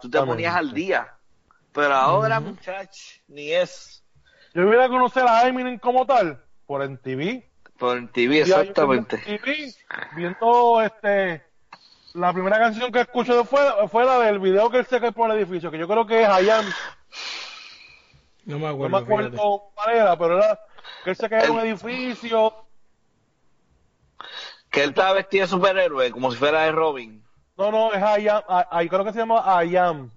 Tú 0.00 0.08
te 0.10 0.20
ponías 0.22 0.54
al 0.54 0.72
día. 0.72 1.12
Pero 1.72 1.94
ahora, 1.94 2.40
muchachos, 2.40 3.20
ni 3.28 3.52
es 3.52 4.02
Yo 4.54 4.66
hubiera 4.66 4.88
conocer 4.88 5.24
a 5.26 5.46
Eminem 5.46 5.78
como 5.78 6.06
tal, 6.06 6.42
por 6.66 6.82
en 6.82 6.96
TV. 6.98 7.50
Por 7.78 7.98
Ya 8.12 8.22
yo 8.22 8.32
exactamente. 8.42 9.16
en 9.26 9.38
TV, 9.40 9.74
viendo 10.14 10.80
este 10.82 11.44
la 12.14 12.32
primera 12.32 12.58
canción 12.58 12.90
que 12.90 13.00
escuché 13.00 13.44
fue, 13.44 13.60
fue 13.88 14.04
la 14.04 14.18
del 14.20 14.38
video 14.38 14.70
que 14.70 14.78
él 14.78 14.86
se 14.86 14.98
cae 15.00 15.12
por 15.12 15.30
el 15.30 15.36
edificio, 15.36 15.70
que 15.70 15.78
yo 15.78 15.86
creo 15.86 16.06
que 16.06 16.22
es 16.22 16.28
Hayan, 16.28 16.64
No 18.46 18.58
me 18.58 18.60
no 18.60 18.68
acuerdo. 18.68 18.88
me 18.88 19.02
acuerdo 19.02 19.62
cuál 19.74 19.94
era, 19.96 20.16
pero 20.16 20.38
era 20.38 20.58
que 21.04 21.10
él 21.10 21.16
se 21.16 21.28
cae 21.28 21.44
en 21.44 21.50
un 21.50 21.60
edificio, 21.60 22.54
Que 24.70 24.82
él 24.84 24.90
estaba 24.90 25.12
vestido 25.12 25.42
de 25.42 25.48
superhéroe, 25.50 26.10
como 26.10 26.30
si 26.32 26.38
fuera 26.38 26.62
de 26.62 26.72
Robin. 26.72 27.22
no, 27.58 27.70
no, 27.70 27.92
es 27.92 28.02
Hayan, 28.02 28.42
ahí 28.70 28.88
creo 28.88 29.04
que 29.04 29.12
se 29.12 29.18
llama 29.18 29.42
Hayan. 29.58 30.10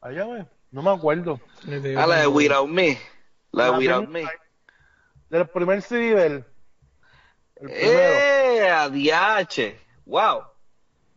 Hayan, 0.00 0.36
eh, 0.38 0.46
no 0.72 0.82
me 0.82 0.90
acuerdo. 0.90 1.40
Ah, 1.96 2.06
la 2.06 2.16
de 2.16 2.26
Without 2.26 2.68
Me. 2.68 2.98
La 3.52 3.64
de 3.66 3.70
Without 3.78 4.08
Me. 4.08 4.24
Del 5.30 5.46
primer 5.48 5.82
CD 5.82 6.14
del 6.14 6.44
el 7.60 7.68
primero. 7.68 7.98
¡Eh! 7.98 8.68
¡Adiache! 8.70 9.78
¡Wow! 10.04 10.42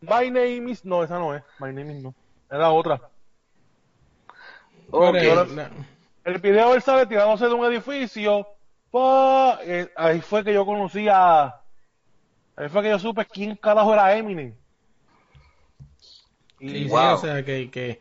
My 0.02 0.30
name 0.30 0.70
is, 0.70 0.84
no, 0.84 1.02
esa 1.04 1.18
no 1.18 1.34
es, 1.34 1.42
My 1.58 1.72
name 1.72 1.92
is 1.96 2.02
no, 2.02 2.14
era 2.50 2.70
otra. 2.70 3.00
Ok. 4.90 5.12
Pero, 5.12 5.44
la- 5.46 5.70
El 6.24 6.38
video 6.38 6.74
él 6.74 6.82
sale 6.82 7.06
tirándose 7.06 7.46
de 7.46 7.54
un 7.54 7.64
edificio. 7.72 8.46
pa, 8.90 9.58
eh, 9.62 9.88
ahí 9.96 10.20
fue 10.20 10.42
que 10.44 10.52
yo 10.52 10.66
conocí 10.66 11.06
a. 11.08 11.60
Ahí 12.56 12.68
fue 12.68 12.82
que 12.82 12.90
yo 12.90 12.98
supe 12.98 13.24
quién 13.26 13.54
carajo 13.56 13.92
era 13.94 14.16
Eminem. 14.16 14.54
Sí, 16.58 16.66
Y 16.66 16.68
sí, 16.84 16.88
Wow. 16.88 17.14
o 17.14 17.16
sea 17.18 17.44
que, 17.44 17.70
que, 17.70 18.00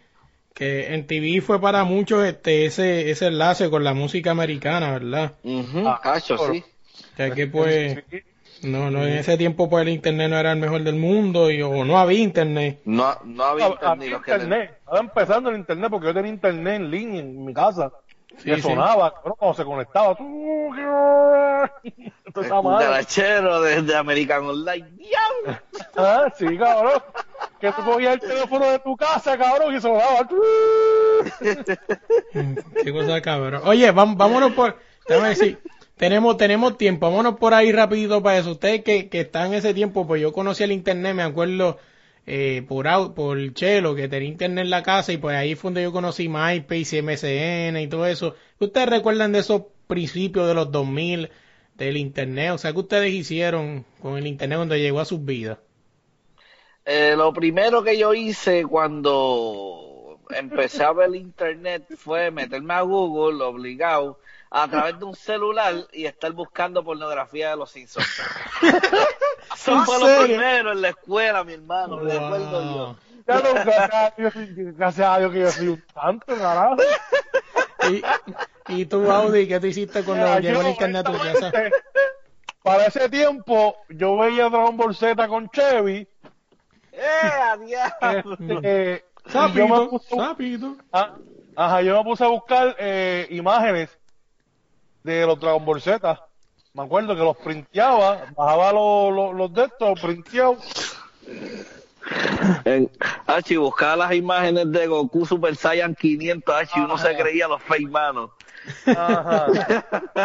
que 0.53 0.93
en 0.93 1.05
TV 1.07 1.41
fue 1.41 1.61
para 1.61 1.83
muchos 1.83 2.25
este 2.25 2.65
ese, 2.65 3.09
ese 3.11 3.27
enlace 3.27 3.69
con 3.69 3.83
la 3.83 3.93
música 3.93 4.31
americana, 4.31 4.91
¿verdad? 4.93 5.33
Ujú, 5.43 5.87
Ah, 5.87 5.99
cacho, 6.01 6.35
pero- 6.37 6.53
sí. 6.53 6.63
O 7.13 7.15
sea 7.15 7.31
que 7.35 7.47
pues, 7.47 8.03
Sí. 8.09 8.23
No, 8.63 8.91
no, 8.91 9.03
en 9.03 9.17
ese 9.17 9.37
tiempo 9.37 9.69
pues 9.69 9.83
el 9.83 9.89
internet 9.89 10.29
no 10.29 10.37
era 10.37 10.51
el 10.51 10.59
mejor 10.59 10.83
del 10.83 10.95
mundo 10.95 11.49
y, 11.49 11.61
o 11.61 11.85
no 11.85 11.97
había 11.97 12.19
internet. 12.19 12.79
No, 12.85 13.17
no 13.23 13.43
había 13.43 13.67
internet, 13.67 13.91
había 13.91 14.09
los 14.11 14.23
que 14.23 14.31
internet. 14.31 14.77
Estaba 14.79 14.99
empezando 14.99 15.49
el 15.49 15.57
internet 15.57 15.89
porque 15.89 16.07
yo 16.07 16.13
tenía 16.13 16.31
internet 16.31 16.75
en 16.75 16.91
línea 16.91 17.21
en 17.21 17.45
mi 17.45 17.53
casa. 17.53 17.91
Sí, 18.37 18.45
que 18.45 18.55
sí. 18.55 18.61
sonaba, 18.61 19.13
cabrón, 19.13 19.35
cuando 19.37 19.55
se 19.55 19.65
conectaba. 19.65 20.17
Mal. 22.63 22.83
Garachero 22.83 23.61
de, 23.61 23.81
de 23.81 23.95
American 23.95 24.45
Online. 24.45 24.87
¡Diablo! 24.91 25.59
Ah, 25.95 26.31
sí, 26.37 26.57
cabrón. 26.57 27.01
Que 27.59 27.71
tú 27.73 27.83
cogías 27.83 28.13
el 28.13 28.19
teléfono 28.21 28.71
de 28.71 28.79
tu 28.79 28.95
casa, 28.95 29.37
cabrón, 29.37 29.75
y 29.75 29.81
sonaba. 29.81 30.25
Qué 32.83 32.93
cosa 32.93 33.21
cabrón. 33.21 33.61
Oye, 33.65 33.91
vámonos 33.91 34.53
por, 34.53 34.77
déjame 35.07 35.29
decir, 35.29 35.59
tenemos, 35.99 36.37
tenemos 36.37 36.77
tiempo, 36.77 37.09
vámonos 37.09 37.37
por 37.37 37.53
ahí 37.53 37.73
rapidito 37.73 38.23
para 38.23 38.37
eso. 38.37 38.51
Ustedes 38.51 38.85
que, 38.85 39.09
que 39.09 39.19
están 39.19 39.47
en 39.47 39.55
ese 39.55 39.73
tiempo, 39.73 40.07
pues 40.07 40.21
yo 40.21 40.31
conocí 40.31 40.63
el 40.63 40.71
internet, 40.71 41.13
me 41.13 41.23
acuerdo 41.23 41.77
eh, 42.25 42.63
por 42.65 43.13
por 43.13 43.53
Chelo, 43.53 43.95
que 43.95 44.07
tenía 44.07 44.29
internet 44.29 44.63
en 44.63 44.69
la 44.69 44.81
casa 44.81 45.11
y 45.11 45.17
pues 45.17 45.35
ahí 45.35 45.55
fue 45.55 45.71
donde 45.71 45.83
yo 45.83 45.91
conocí 45.91 46.29
MySpace 46.29 46.95
y 46.95 47.01
MSN 47.01 47.77
y 47.81 47.87
todo 47.87 48.05
eso. 48.05 48.35
¿Ustedes 48.59 48.87
recuerdan 48.87 49.33
de 49.33 49.39
esos 49.39 49.63
principios 49.87 50.47
de 50.47 50.53
los 50.53 50.71
2000 50.71 51.31
del 51.75 51.97
internet? 51.97 52.51
O 52.53 52.57
sea, 52.57 52.71
¿qué 52.71 52.79
ustedes 52.79 53.13
hicieron 53.13 53.83
con 54.01 54.17
el 54.17 54.25
internet 54.25 54.57
cuando 54.57 54.77
llegó 54.77 55.01
a 55.01 55.05
sus 55.05 55.25
vidas? 55.25 55.57
Eh, 56.85 57.13
lo 57.17 57.33
primero 57.33 57.83
que 57.83 57.97
yo 57.97 58.13
hice 58.13 58.65
cuando 58.65 60.17
empecé 60.29 60.81
a 60.81 60.93
ver 60.93 61.13
internet 61.13 61.83
fue 61.97 62.31
meterme 62.31 62.73
a 62.73 62.83
Google 62.83 63.43
obligado 63.43 64.17
a 64.51 64.67
través 64.67 64.97
de 64.97 65.05
un 65.05 65.15
celular 65.15 65.75
y 65.93 66.05
estar 66.05 66.31
buscando 66.33 66.83
pornografía 66.83 67.51
de 67.51 67.55
los 67.57 67.69
Simpsons. 67.71 68.07
Eso 69.53 69.73
¿En 69.73 69.85
fue 69.85 69.99
lo 69.99 70.05
serio? 70.05 70.25
primero 70.37 70.71
en 70.71 70.81
la 70.81 70.89
escuela, 70.89 71.43
mi 71.43 71.53
hermano, 71.53 71.97
me 71.97 72.13
acuerdo 72.13 72.61
yo. 72.63 72.85
Wow. 72.85 72.95
Ya 73.27 73.35
no, 73.35 73.53
gracias 73.53 73.93
a 73.93 74.13
Dios, 74.17 74.33
gracias 74.75 75.07
a 75.07 75.19
Dios 75.19 75.31
que 75.31 75.39
yo 75.39 75.51
soy 75.51 75.67
un 75.67 75.83
santo, 75.93 76.25
carajo. 76.37 76.75
Y, 77.89 78.03
y 78.81 78.85
tú, 78.85 79.09
Audi, 79.09 79.47
¿qué 79.47 79.57
tú 79.57 79.67
hiciste 79.67 80.03
cuando 80.03 80.25
Mira, 80.25 80.39
llegó 80.41 80.59
el 80.61 80.67
internet 80.67 81.07
a 81.07 81.11
tu 81.11 81.17
casa? 81.17 81.29
honestamente, 81.29 81.77
Para 82.61 82.85
ese 82.87 83.07
tiempo, 83.09 83.77
yo 83.87 84.17
veía 84.17 84.49
Dragon 84.49 84.75
Ball 84.75 84.93
Z 84.93 85.27
con 85.29 85.49
Chevy. 85.49 86.05
¡Eh, 86.91 87.31
adiós! 87.41 87.89
este, 88.01 89.05
y 89.25 89.31
yo 89.53 89.67
me 89.69 89.77
Sapito, 89.77 89.89
puse, 89.89 90.15
sapito. 90.15 90.75
ah, 90.91 91.15
ajá, 91.55 91.81
yo 91.81 91.97
me 91.97 92.03
puse 92.03 92.25
a 92.25 92.27
buscar 92.27 92.75
eh, 92.77 93.27
imágenes 93.31 93.97
de 95.03 95.25
los 95.25 95.39
Dragon 95.39 95.63
Ball 95.65 95.81
Z. 95.81 96.19
Me 96.73 96.83
acuerdo 96.83 97.15
que 97.15 97.21
los 97.21 97.37
printeaba, 97.37 98.25
bajaba 98.35 98.71
los, 98.71 99.13
los, 99.13 99.35
los 99.35 99.53
de 99.53 99.63
estos, 99.65 99.99
printeados. 99.99 100.97
En, 102.65 102.89
Hachi, 103.27 103.57
buscaba 103.57 103.95
las 103.95 104.13
imágenes 104.13 104.71
de 104.71 104.87
Goku 104.87 105.25
Super 105.25 105.55
Saiyan 105.55 105.95
500, 105.95 106.55
Hachi, 106.55 106.79
uno 106.79 106.97
se 106.97 107.09
Ajá. 107.09 107.17
creía 107.17 107.47
los 107.47 107.61
fake 107.63 107.89
manos. 107.89 108.31
Ajá. 108.85 109.47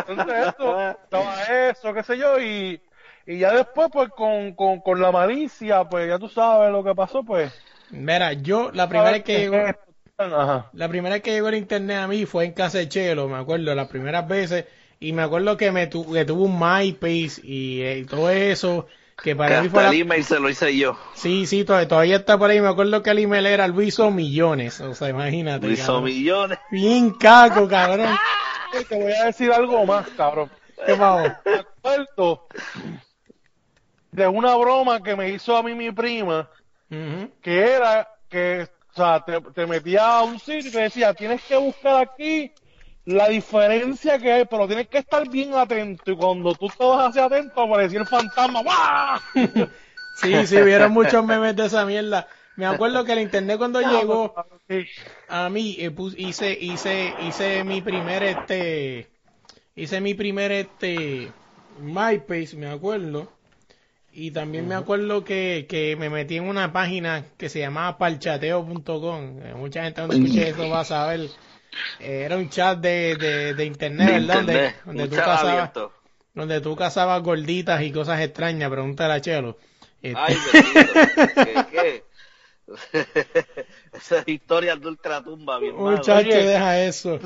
Entonces 0.08 0.46
esto, 0.48 0.90
estaba 0.90 1.42
eso, 1.44 1.94
qué 1.94 2.02
sé 2.02 2.18
yo, 2.18 2.40
y, 2.40 2.80
y 3.26 3.38
ya 3.38 3.52
después, 3.52 3.88
pues, 3.92 4.10
con, 4.10 4.52
con, 4.54 4.80
con 4.80 5.00
la 5.00 5.10
malicia, 5.10 5.84
pues, 5.84 6.08
ya 6.08 6.18
tú 6.18 6.28
sabes 6.28 6.70
lo 6.70 6.84
que 6.84 6.94
pasó, 6.94 7.22
pues. 7.22 7.52
Mira, 7.90 8.32
yo 8.32 8.70
la 8.72 8.88
primera 8.88 9.12
vez 9.12 9.24
que 9.24 9.38
llegó, 9.38 9.56
Ajá. 10.16 10.70
la 10.72 10.88
primera 10.88 11.16
vez 11.16 11.22
que 11.22 11.32
llegó 11.32 11.48
el 11.48 11.56
internet 11.56 11.98
a 11.98 12.06
mí 12.06 12.24
fue 12.24 12.44
en 12.44 12.52
casa 12.52 12.78
de 12.78 12.88
Chelo, 12.88 13.28
me 13.28 13.36
acuerdo, 13.36 13.74
las 13.74 13.88
primeras 13.88 14.28
veces, 14.28 14.66
y 15.00 15.12
me 15.12 15.22
acuerdo 15.22 15.56
que 15.56 15.72
me 15.72 15.86
tu, 15.88 16.12
que 16.12 16.24
tuvo 16.24 16.44
un 16.44 16.58
MySpace 16.58 17.40
y, 17.42 17.80
eh, 17.82 17.98
y 17.98 18.04
todo 18.04 18.30
eso, 18.30 18.86
que 19.16 19.30
Que 19.30 19.36
para 19.36 19.62
mí 19.62 19.68
fue 19.68 19.82
la... 19.82 19.88
el 19.90 20.00
email 20.02 20.24
se 20.24 20.38
lo 20.38 20.48
hice 20.48 20.76
yo. 20.76 20.96
Sí, 21.14 21.46
sí, 21.46 21.64
todavía, 21.64 21.88
todavía 21.88 22.16
está 22.16 22.38
por 22.38 22.50
ahí, 22.50 22.60
me 22.60 22.68
acuerdo 22.68 23.02
que 23.02 23.10
el 23.10 23.18
email 23.18 23.46
era 23.46 23.66
Luiso 23.68 24.10
Millones, 24.10 24.80
o 24.80 24.94
sea, 24.94 25.08
imagínate. 25.08 25.68
Hizo 25.68 25.86
cabrón. 25.86 26.04
millones. 26.04 26.58
Bien 26.70 27.10
caco, 27.10 27.68
cabrón. 27.68 28.16
Te 28.88 28.96
voy 28.96 29.12
a 29.12 29.26
decir 29.26 29.52
algo 29.52 29.84
más, 29.86 30.08
cabrón. 30.16 30.50
¿Qué 30.84 30.94
pasó? 30.94 31.32
Me 31.44 31.54
acuerdo 31.54 32.48
de 34.10 34.26
una 34.28 34.54
broma 34.56 35.02
que 35.02 35.16
me 35.16 35.30
hizo 35.30 35.56
a 35.56 35.62
mí 35.62 35.74
mi 35.74 35.90
prima, 35.90 36.48
que 36.88 37.60
era 37.60 38.08
que, 38.28 38.68
o 38.94 38.96
sea, 38.96 39.24
te, 39.24 39.40
te 39.40 39.66
metía 39.66 40.18
a 40.18 40.22
un 40.22 40.38
sitio 40.38 40.68
y 40.68 40.72
te 40.72 40.80
decía, 40.82 41.14
tienes 41.14 41.42
que 41.42 41.56
buscar 41.56 42.02
aquí 42.02 42.52
la 43.04 43.28
diferencia 43.28 44.18
que 44.18 44.32
hay, 44.32 44.44
pero 44.46 44.66
tienes 44.66 44.88
que 44.88 44.98
estar 44.98 45.28
bien 45.28 45.54
atento. 45.54 46.12
Y 46.12 46.16
cuando 46.16 46.54
tú 46.54 46.66
estabas 46.66 47.10
así 47.10 47.18
atento, 47.18 47.60
aparecía 47.60 48.00
el 48.00 48.06
fantasma. 48.06 48.62
¡Guau! 48.62 49.20
Sí, 50.16 50.46
sí, 50.46 50.62
vieron 50.62 50.92
muchos 50.92 51.24
memes 51.24 51.56
de 51.56 51.66
esa 51.66 51.84
mierda. 51.84 52.28
Me 52.54 52.66
acuerdo 52.66 53.04
que 53.04 53.12
el 53.14 53.18
internet 53.20 53.58
cuando 53.58 53.82
llegó 53.82 54.32
a 55.26 55.48
mí 55.50 55.76
eh, 55.78 55.92
hice 56.16 56.56
hice 56.60 57.16
hice 57.18 57.64
mi 57.64 57.82
primer 57.82 58.22
este 58.22 59.10
hice 59.74 60.00
mi 60.00 60.14
primer 60.14 60.52
este 60.52 61.32
MySpace, 61.76 62.56
me 62.56 62.68
acuerdo. 62.68 63.33
Y 64.16 64.30
también 64.30 64.68
me 64.68 64.74
acuerdo 64.76 65.24
que, 65.24 65.66
que 65.68 65.96
me 65.96 66.08
metí 66.08 66.36
en 66.36 66.48
una 66.48 66.72
página 66.72 67.24
que 67.36 67.48
se 67.48 67.58
llamaba 67.58 67.98
palchateo.com. 67.98 69.40
Eh, 69.42 69.54
Mucha 69.56 69.82
gente 69.82 70.00
cuando 70.02 70.14
escuche 70.14 70.48
eso 70.50 70.68
va 70.68 70.80
a 70.80 70.84
saber. 70.84 71.20
Eh, 71.98 72.22
era 72.24 72.36
un 72.36 72.48
chat 72.48 72.78
de, 72.78 73.16
de, 73.16 73.54
de 73.54 73.64
internet, 73.64 74.06
De 74.06 74.12
¿verdad? 74.20 74.34
Donde- 74.36 74.52
internet, 74.52 74.76
donde, 74.84 75.02
un 75.04 75.10
tú 75.10 75.16
cazabas, 75.16 75.70
donde 76.34 76.60
tú 76.60 76.76
cazabas 76.76 77.22
gorditas 77.22 77.82
y 77.82 77.90
cosas 77.90 78.20
extrañas, 78.20 78.70
pregúntale 78.70 79.14
a 79.14 79.20
Chelo. 79.20 79.58
Este, 80.00 80.20
Ay. 80.20 80.36
¿Qué, 81.34 81.64
qué? 81.72 82.04
Esa 83.92 84.18
es 84.20 84.28
historia 84.28 84.76
de 84.76 84.86
ultratumba, 84.88 85.58
mi 85.60 85.68
hermano. 85.68 85.90
Muchacho, 85.96 86.28
Oye. 86.28 86.44
deja 86.46 86.80
eso. 86.84 87.18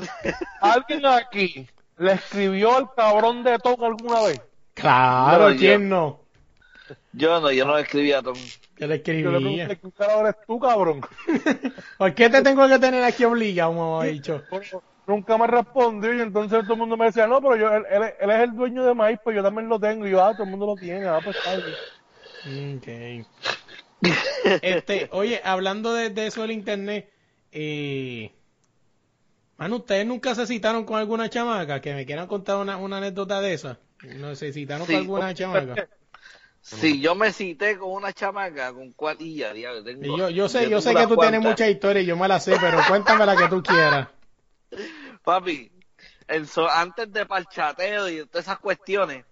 ¿Alguien 0.61 1.05
aquí 1.05 1.67
le 1.97 2.13
escribió 2.13 2.75
al 2.75 2.93
cabrón 2.95 3.43
de 3.43 3.57
Tom 3.59 3.83
alguna 3.83 4.21
vez? 4.23 4.41
Claro, 4.73 5.45
No, 5.49 5.51
yo- 5.51 5.59
¿quién 5.59 5.87
no? 5.89 6.21
Yo 7.19 7.41
no, 7.41 7.51
yo 7.51 7.65
no 7.65 7.77
escribía 7.77 8.21
Tom. 8.21 8.35
Que 8.77 8.87
le 8.87 9.01
Yo 9.03 9.13
le 9.31 9.37
escribía. 9.37 9.67
pregunté, 9.67 9.91
¿qué 9.97 10.19
eres 10.19 10.35
tú, 10.47 10.59
cabrón? 10.59 11.01
¿Por 11.97 12.13
qué 12.15 12.29
te 12.29 12.41
tengo 12.41 12.67
que 12.67 12.79
tener 12.79 13.03
aquí 13.03 13.25
obligado, 13.25 13.73
mamá 13.73 14.05
dicho? 14.05 14.41
Nunca 15.05 15.37
me 15.37 15.47
respondió 15.47 16.13
y 16.13 16.21
entonces 16.21 16.61
todo 16.63 16.73
el 16.73 16.79
mundo 16.79 16.95
me 16.95 17.05
decía, 17.07 17.27
no, 17.27 17.41
pero 17.41 17.55
yo, 17.57 17.73
él, 17.73 17.83
él, 17.89 18.03
él 18.19 18.29
es 18.29 18.39
el 18.41 18.55
dueño 18.55 18.83
de 18.85 18.93
maíz, 18.93 19.19
pues 19.23 19.35
yo 19.35 19.43
también 19.43 19.67
lo 19.67 19.79
tengo. 19.79 20.07
Y 20.07 20.11
yo, 20.11 20.23
ah, 20.23 20.31
todo 20.33 20.43
el 20.43 20.49
mundo 20.51 20.65
lo 20.67 20.75
tiene, 20.77 21.07
ah, 21.07 21.19
pues. 21.23 21.35
Okay. 22.77 23.25
Este, 24.61 25.09
oye, 25.11 25.41
hablando 25.43 25.93
de, 25.93 26.09
de 26.09 26.27
eso 26.27 26.41
del 26.43 26.51
internet, 26.51 27.11
eh, 27.51 28.31
mano, 29.57 29.77
¿ustedes 29.77 30.05
nunca 30.05 30.35
se 30.35 30.47
citaron 30.47 30.85
con 30.85 30.97
alguna 30.99 31.29
chamaca? 31.29 31.81
Que 31.81 31.93
me 31.93 32.05
quieran 32.05 32.27
contar 32.27 32.57
una, 32.57 32.77
una 32.77 32.97
anécdota 32.97 33.41
de 33.41 33.53
esa. 33.53 33.79
¿No 34.17 34.35
se 34.35 34.53
citaron 34.53 34.87
Sí. 34.87 34.93
con 34.93 35.01
alguna 35.01 35.33
chamaca? 35.33 35.89
Si 36.77 36.99
yo 37.01 37.15
me 37.15 37.31
cité 37.33 37.77
con 37.77 37.91
una 37.91 38.13
chamaca, 38.13 38.71
¿con 38.73 38.93
cuál? 38.93 39.17
Y 39.19 39.37
ya, 39.37 39.53
diablo, 39.53 39.83
tengo- 39.83 40.05
Y 40.05 40.17
yo, 40.17 40.29
yo 40.29 40.47
sé, 40.47 40.69
yo 40.69 40.81
sé 40.81 40.93
que 40.93 41.01
tú 41.07 41.15
tienes 41.17 41.39
cuantas. 41.39 41.43
muchas 41.51 41.69
historias, 41.69 42.05
yo 42.05 42.15
me 42.15 42.27
las 42.27 42.43
sé, 42.43 42.55
pero 42.59 42.79
cuéntame 42.87 43.25
la 43.25 43.35
que 43.35 43.47
tú 43.47 43.63
quieras. 43.63 44.07
Papi, 45.23 45.71
el 46.27 46.47
so- 46.47 46.69
antes 46.69 47.11
de 47.11 47.25
parchateo 47.25 48.09
y 48.09 48.25
todas 48.27 48.45
esas 48.45 48.59
cuestiones, 48.59 49.25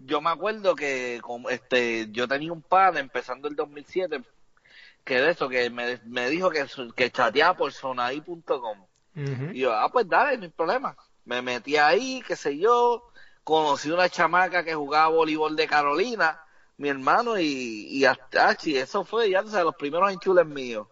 yo 0.00 0.20
me 0.20 0.30
acuerdo 0.30 0.74
que 0.74 1.20
como, 1.22 1.48
este 1.48 2.08
yo 2.10 2.26
tenía 2.26 2.52
un 2.52 2.62
pan 2.62 2.96
empezando 2.96 3.46
el 3.46 3.54
2007 3.54 4.22
que 5.04 5.20
de 5.20 5.30
eso 5.30 5.48
que 5.48 5.70
me, 5.70 6.00
me 6.04 6.28
dijo 6.28 6.50
que, 6.50 7.10
chateaba 7.10 7.56
por 7.56 7.72
sonai.com 7.72 8.86
Ujú. 9.16 9.50
y 9.52 9.60
yo 9.60 9.72
ah 9.72 9.88
pues 9.92 10.08
dale 10.08 10.36
no 10.38 10.44
hay 10.44 10.48
problema 10.50 10.96
me 11.24 11.40
metí 11.40 11.76
ahí 11.76 12.20
qué 12.26 12.34
sé 12.34 12.58
yo 12.58 13.04
conocí 13.44 13.90
una 13.90 14.08
chamaca 14.08 14.64
que 14.64 14.74
jugaba 14.74 15.08
voleibol 15.08 15.54
de 15.54 15.68
Carolina 15.68 16.40
mi 16.76 16.88
hermano 16.88 17.38
y, 17.38 17.46
y 17.90 18.04
hasta 18.04 18.48
ah, 18.48 18.56
sí, 18.58 18.76
eso 18.76 19.04
fue 19.04 19.30
ya 19.30 19.42
tú 19.42 19.50
sabes, 19.50 19.64
los 19.64 19.76
primeros 19.76 20.12
enchules 20.12 20.46
míos 20.46 20.86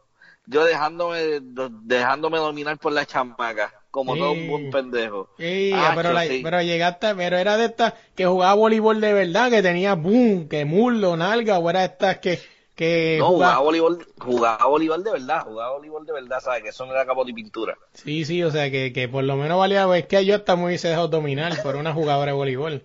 yo 0.47 0.65
dejándome 0.65 1.41
dejándome 1.83 2.39
dominar 2.39 2.79
por 2.79 2.93
la 2.93 3.07
chamaca 3.07 3.73
como 3.91 4.17
todo 4.17 4.33
un 4.33 4.47
buen 4.47 4.71
pendejo 4.71 5.29
Sí, 5.39 5.71
Ah, 5.75 5.93
pero, 5.95 6.13
la- 6.13 6.27
sí. 6.27 6.41
pero 6.43 6.63
llegaste, 6.63 7.15
pero 7.15 7.37
era 7.37 7.57
de 7.57 7.67
estas 7.67 7.95
que 8.15 8.27
jugaba 8.27 8.55
voleibol 8.55 9.01
de 9.01 9.13
verdad, 9.13 9.51
que 9.51 9.63
tenía 9.63 9.95
boom, 9.95 10.49
que 10.49 10.65
muslo, 10.65 11.17
nalga, 11.17 11.59
o 11.59 11.69
era 11.71 11.85
estas 11.85 12.19
que, 12.19 12.39
que 12.77 13.17
No, 13.19 13.27
jugaba- 13.29 13.55
jugaba 13.55 13.61
voleibol, 13.65 14.07
jugaba 14.19 14.67
voleibol 14.67 15.05
de 15.05 15.11
verdad, 15.13 15.43
jugaba 15.45 15.73
voleibol 15.73 16.07
de 16.07 16.13
verdad, 16.13 16.41
¿sabes? 16.41 16.63
Que 16.63 16.69
eso 16.69 16.87
no 16.87 16.93
era 16.93 17.05
capote 17.07 17.31
y 17.31 17.35
pintura. 17.35 17.77
Sí, 17.95 18.25
sí, 18.25 18.43
o 18.43 18.51
sea, 18.51 18.71
que, 18.71 18.93
que 18.93 19.09
por 19.09 19.25
lo 19.25 19.37
menos 19.37 19.59
valía, 19.59 19.87
es 19.97 20.07
que 20.07 20.25
yo 20.25 20.35
hasta 20.37 20.57
me 20.57 20.67
hubiese 20.67 20.89
dejado 20.89 21.09
dominar 21.09 21.53
por 21.63 21.77
una 21.77 21.93
jugadora 21.93 22.33
de 22.33 22.37
voleibol. 22.37 22.83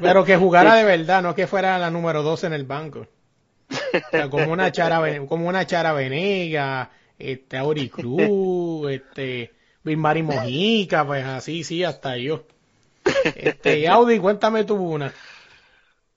Pero 0.00 0.24
que 0.24 0.36
jugara 0.36 0.74
de 0.74 0.84
verdad, 0.84 1.22
no 1.22 1.34
que 1.34 1.46
fuera 1.46 1.78
la 1.78 1.90
número 1.90 2.22
12 2.22 2.46
en 2.46 2.52
el 2.52 2.64
banco. 2.64 3.06
O 3.70 4.10
sea, 4.10 4.28
como 4.28 4.52
una 4.52 4.70
Chara, 4.72 5.00
como 5.26 5.48
una 5.48 5.66
Chara 5.66 5.92
Venega, 5.92 6.90
este, 7.18 7.56
Auri 7.56 7.88
Cruz, 7.88 8.90
este, 8.90 9.52
Bilmari 9.82 10.22
Mojica, 10.22 11.06
pues 11.06 11.24
así, 11.24 11.64
sí, 11.64 11.84
hasta 11.84 12.16
yo. 12.16 12.46
Este, 13.24 13.86
Audi, 13.88 14.18
cuéntame 14.18 14.64
tú 14.64 14.76
una. 14.76 15.12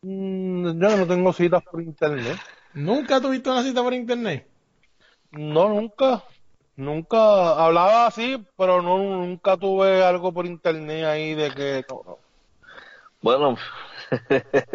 Mm, 0.01 0.79
yo 0.81 0.97
no 0.97 1.07
tengo 1.07 1.33
citas 1.33 1.63
por 1.63 1.81
internet. 1.81 2.37
¿Nunca 2.73 3.19
tuviste 3.19 3.49
una 3.49 3.63
cita 3.63 3.83
por 3.83 3.93
internet? 3.93 4.47
No, 5.31 5.69
nunca. 5.69 6.23
Nunca 6.75 7.65
hablaba 7.65 8.05
así, 8.05 8.45
pero 8.55 8.81
no, 8.83 8.99
nunca 8.99 9.57
tuve 9.57 10.03
algo 10.03 10.31
por 10.31 10.45
internet 10.45 11.05
ahí 11.05 11.33
de 11.33 11.51
que... 11.51 11.85
no, 11.89 12.03
no. 12.05 12.26
Bueno, 13.21 13.57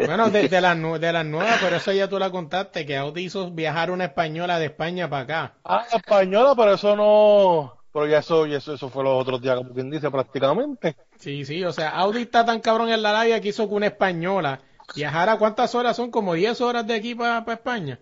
Bueno, 0.05 0.29
de, 0.29 0.47
de 0.49 0.61
las, 0.61 0.77
de 1.01 1.13
las 1.13 1.25
nuevas, 1.25 1.57
pero 1.59 1.77
eso 1.77 1.91
ya 1.91 2.07
tú 2.09 2.19
la 2.19 2.31
contaste, 2.31 2.85
que 2.85 2.97
Audi 2.97 3.23
hizo 3.25 3.51
viajar 3.51 3.91
una 3.91 4.05
española 4.05 4.59
de 4.59 4.65
España 4.65 5.09
para 5.09 5.23
acá. 5.23 5.57
Ah, 5.65 5.85
española, 5.93 6.53
pero 6.55 6.73
eso 6.73 6.95
no... 6.95 7.77
Pero 7.91 8.07
ya 8.07 8.19
eso, 8.19 8.45
ya 8.47 8.57
eso, 8.57 8.73
eso 8.73 8.89
fue 8.89 9.03
los 9.03 9.21
otros 9.21 9.41
días, 9.41 9.55
como 9.57 9.73
quien 9.73 9.89
dice, 9.91 10.09
prácticamente. 10.09 10.95
Sí, 11.17 11.45
sí, 11.45 11.63
o 11.63 11.71
sea, 11.71 11.89
Audi 11.91 12.23
está 12.23 12.45
tan 12.45 12.59
cabrón 12.59 12.89
en 12.89 13.01
la 13.01 13.11
labia 13.13 13.39
que 13.41 13.49
hizo 13.49 13.67
que 13.67 13.73
una 13.75 13.87
española 13.87 14.61
viajara, 14.93 15.37
¿cuántas 15.37 15.73
horas 15.75 15.95
son? 15.95 16.11
Como 16.11 16.33
10 16.33 16.61
horas 16.61 16.85
de 16.87 16.95
aquí 16.95 17.15
para 17.15 17.43
España. 17.53 17.99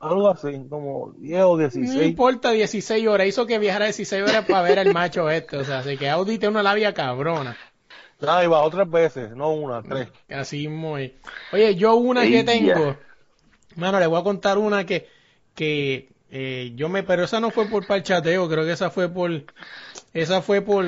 Algo 0.00 0.28
así, 0.30 0.66
como 0.68 1.12
10 1.18 1.42
o 1.44 1.56
No 1.56 1.58
16. 1.58 2.02
importa, 2.02 2.50
16 2.50 3.06
horas. 3.06 3.26
Hizo 3.28 3.46
que 3.46 3.58
viajara 3.58 3.86
16 3.86 4.22
horas 4.22 4.44
para 4.46 4.62
ver 4.62 4.78
al 4.78 4.90
macho 4.90 5.30
este. 5.30 5.56
O 5.58 5.64
sea, 5.64 5.78
así 5.78 5.96
que 5.96 6.10
Audi 6.10 6.38
tiene 6.38 6.52
una 6.52 6.62
labia 6.62 6.92
cabrona. 6.94 7.56
Ah, 8.26 8.44
y 8.44 8.46
bajó 8.46 8.70
tres 8.70 8.90
veces, 8.90 9.30
no 9.36 9.50
una, 9.52 9.82
tres. 9.82 10.08
Así 10.30 10.68
muy. 10.68 11.14
Oye, 11.52 11.74
yo 11.74 11.94
una 11.96 12.22
que 12.22 12.44
tengo. 12.44 12.96
Mano, 13.76 13.98
le 13.98 14.06
voy 14.06 14.20
a 14.20 14.24
contar 14.24 14.58
una 14.58 14.84
que. 14.84 15.08
que 15.54 16.08
eh, 16.30 16.72
yo 16.74 16.88
me. 16.88 17.02
Pero 17.02 17.24
esa 17.24 17.40
no 17.40 17.50
fue 17.50 17.66
por 17.66 17.86
parchateo. 17.86 18.48
Creo 18.48 18.64
que 18.64 18.72
esa 18.72 18.90
fue 18.90 19.08
por. 19.08 19.30
Esa 20.14 20.42
fue 20.42 20.60
por. 20.62 20.84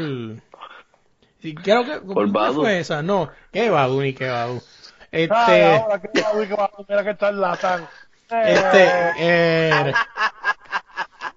sí, 1.40 1.54
creo 1.54 1.84
que. 1.84 2.00
Por 2.00 2.14
¿cómo 2.14 2.32
Badu. 2.32 2.60
fue 2.62 2.78
esa? 2.78 3.02
No. 3.02 3.30
¿Qué 3.52 3.70
Badu 3.70 4.00
ni 4.00 4.12
qué 4.14 4.28
Badu? 4.28 4.62
Este. 5.10 5.34
Ay, 5.34 5.80
ahora 5.80 6.00
que 6.00 6.08
va 6.20 6.28
a 6.28 6.46
que 6.48 6.54
va 6.54 6.64
a 6.64 6.70
mira 6.88 7.04
que 7.04 7.10
está 7.10 7.28
en 7.30 7.40
la 7.40 7.56
tan. 7.56 7.88
Este. 8.30 8.88
eh, 9.18 9.92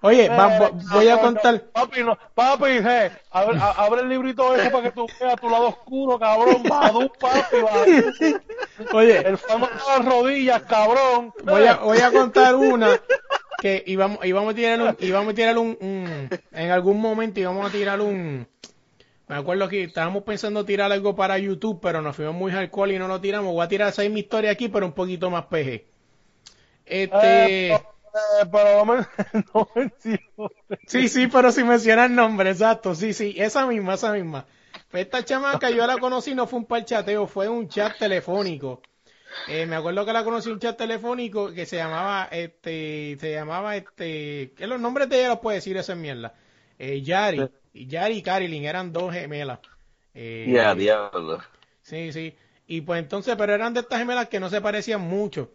oye, 0.02 0.28
va- 0.28 0.58
va- 0.58 0.70
voy 0.92 1.08
a 1.08 1.18
contar. 1.20 1.60
Papi, 1.72 2.02
no, 2.04 2.16
papi, 2.34 2.64
eh, 2.84 3.10
abre, 3.30 4.00
el 4.02 4.08
librito 4.08 4.54
ese 4.54 4.70
para 4.70 4.84
que 4.84 4.90
tú 4.92 5.06
veas 5.20 5.40
tu 5.40 5.48
lado 5.50 5.68
oscuro, 5.68 6.18
cabrón. 6.18 6.62
Badu, 6.68 7.10
papi, 7.18 7.56
Badu. 7.60 8.40
Oye, 8.96 9.18
El 9.18 9.38
famo 9.38 9.66
de 9.66 9.72
las 9.74 10.04
rodillas, 10.04 10.62
cabrón. 10.62 11.32
voy 11.44 11.66
a, 11.66 11.74
voy 11.76 11.98
a 11.98 12.10
contar 12.12 12.54
una 12.54 13.00
que 13.60 13.82
íbamos, 13.86 14.24
íbamos 14.24 14.52
a 14.52 14.56
tirar 14.56 14.80
un, 14.80 14.96
íbamos 15.00 15.32
a 15.32 15.34
tirar 15.34 15.58
un, 15.58 15.76
un- 15.80 16.30
en 16.52 16.70
algún 16.70 17.00
momento 17.00 17.40
íbamos 17.40 17.68
a 17.68 17.72
tirar 17.72 18.00
un, 18.00 18.46
me 19.26 19.36
acuerdo 19.36 19.68
que 19.68 19.82
estábamos 19.82 20.22
pensando 20.22 20.64
tirar 20.64 20.92
algo 20.92 21.16
para 21.16 21.38
YouTube, 21.38 21.80
pero 21.82 22.00
nos 22.00 22.14
fuimos 22.14 22.34
muy 22.36 22.52
alcohol 22.52 22.92
y 22.92 22.98
no 22.98 23.08
lo 23.08 23.20
tiramos. 23.20 23.52
Voy 23.52 23.64
a 23.64 23.68
tirar 23.68 23.88
esa 23.88 24.02
misma 24.02 24.20
historia 24.20 24.52
aquí, 24.52 24.68
pero 24.68 24.86
un 24.86 24.92
poquito 24.92 25.28
más 25.28 25.46
PG. 25.46 25.84
Este, 26.86 27.72
Eh, 27.74 27.78
eh, 28.14 28.46
pero 28.50 28.84
no 28.86 28.96
no 29.54 29.68
menciono. 29.74 30.50
sí, 30.86 31.08
sí, 31.08 31.26
pero 31.26 31.52
si 31.52 31.64
menciona 31.64 32.06
el 32.06 32.14
nombre, 32.14 32.50
exacto, 32.50 32.94
sí, 32.94 33.12
sí, 33.12 33.34
esa 33.36 33.66
misma, 33.66 33.94
esa 33.94 34.12
misma. 34.12 34.46
Pues 34.90 35.04
esta 35.04 35.24
chamaca 35.24 35.70
yo 35.70 35.86
la 35.86 35.98
conocí, 35.98 36.34
no 36.34 36.46
fue 36.46 36.60
un 36.60 36.66
parchateo, 36.66 37.26
fue 37.26 37.48
un 37.48 37.68
chat 37.68 37.98
telefónico. 37.98 38.82
Eh, 39.46 39.66
me 39.66 39.76
acuerdo 39.76 40.04
que 40.04 40.12
la 40.12 40.24
conocí 40.24 40.50
un 40.50 40.58
chat 40.58 40.76
telefónico 40.76 41.52
que 41.52 41.66
se 41.66 41.76
llamaba, 41.76 42.28
este, 42.30 43.16
se 43.20 43.32
llamaba, 43.32 43.76
este, 43.76 44.52
que 44.56 44.66
los 44.66 44.80
nombres 44.80 45.08
de 45.08 45.20
ella 45.20 45.28
los 45.28 45.38
puede 45.40 45.56
decir 45.56 45.76
esa 45.76 45.94
mierda. 45.94 46.34
Eh, 46.78 47.02
Yari, 47.02 47.48
y 47.72 47.86
Yari 47.86 48.18
y 48.18 48.22
Caroline 48.22 48.68
eran 48.68 48.92
dos 48.92 49.12
gemelas. 49.12 49.60
Eh, 50.14 50.50
ya, 50.52 50.74
diablo. 50.74 51.40
Sí, 51.82 52.12
sí. 52.12 52.34
Y 52.66 52.82
pues 52.82 53.00
entonces, 53.00 53.34
pero 53.36 53.54
eran 53.54 53.74
de 53.74 53.80
estas 53.80 53.98
gemelas 53.98 54.28
que 54.28 54.40
no 54.40 54.50
se 54.50 54.60
parecían 54.60 55.00
mucho. 55.00 55.50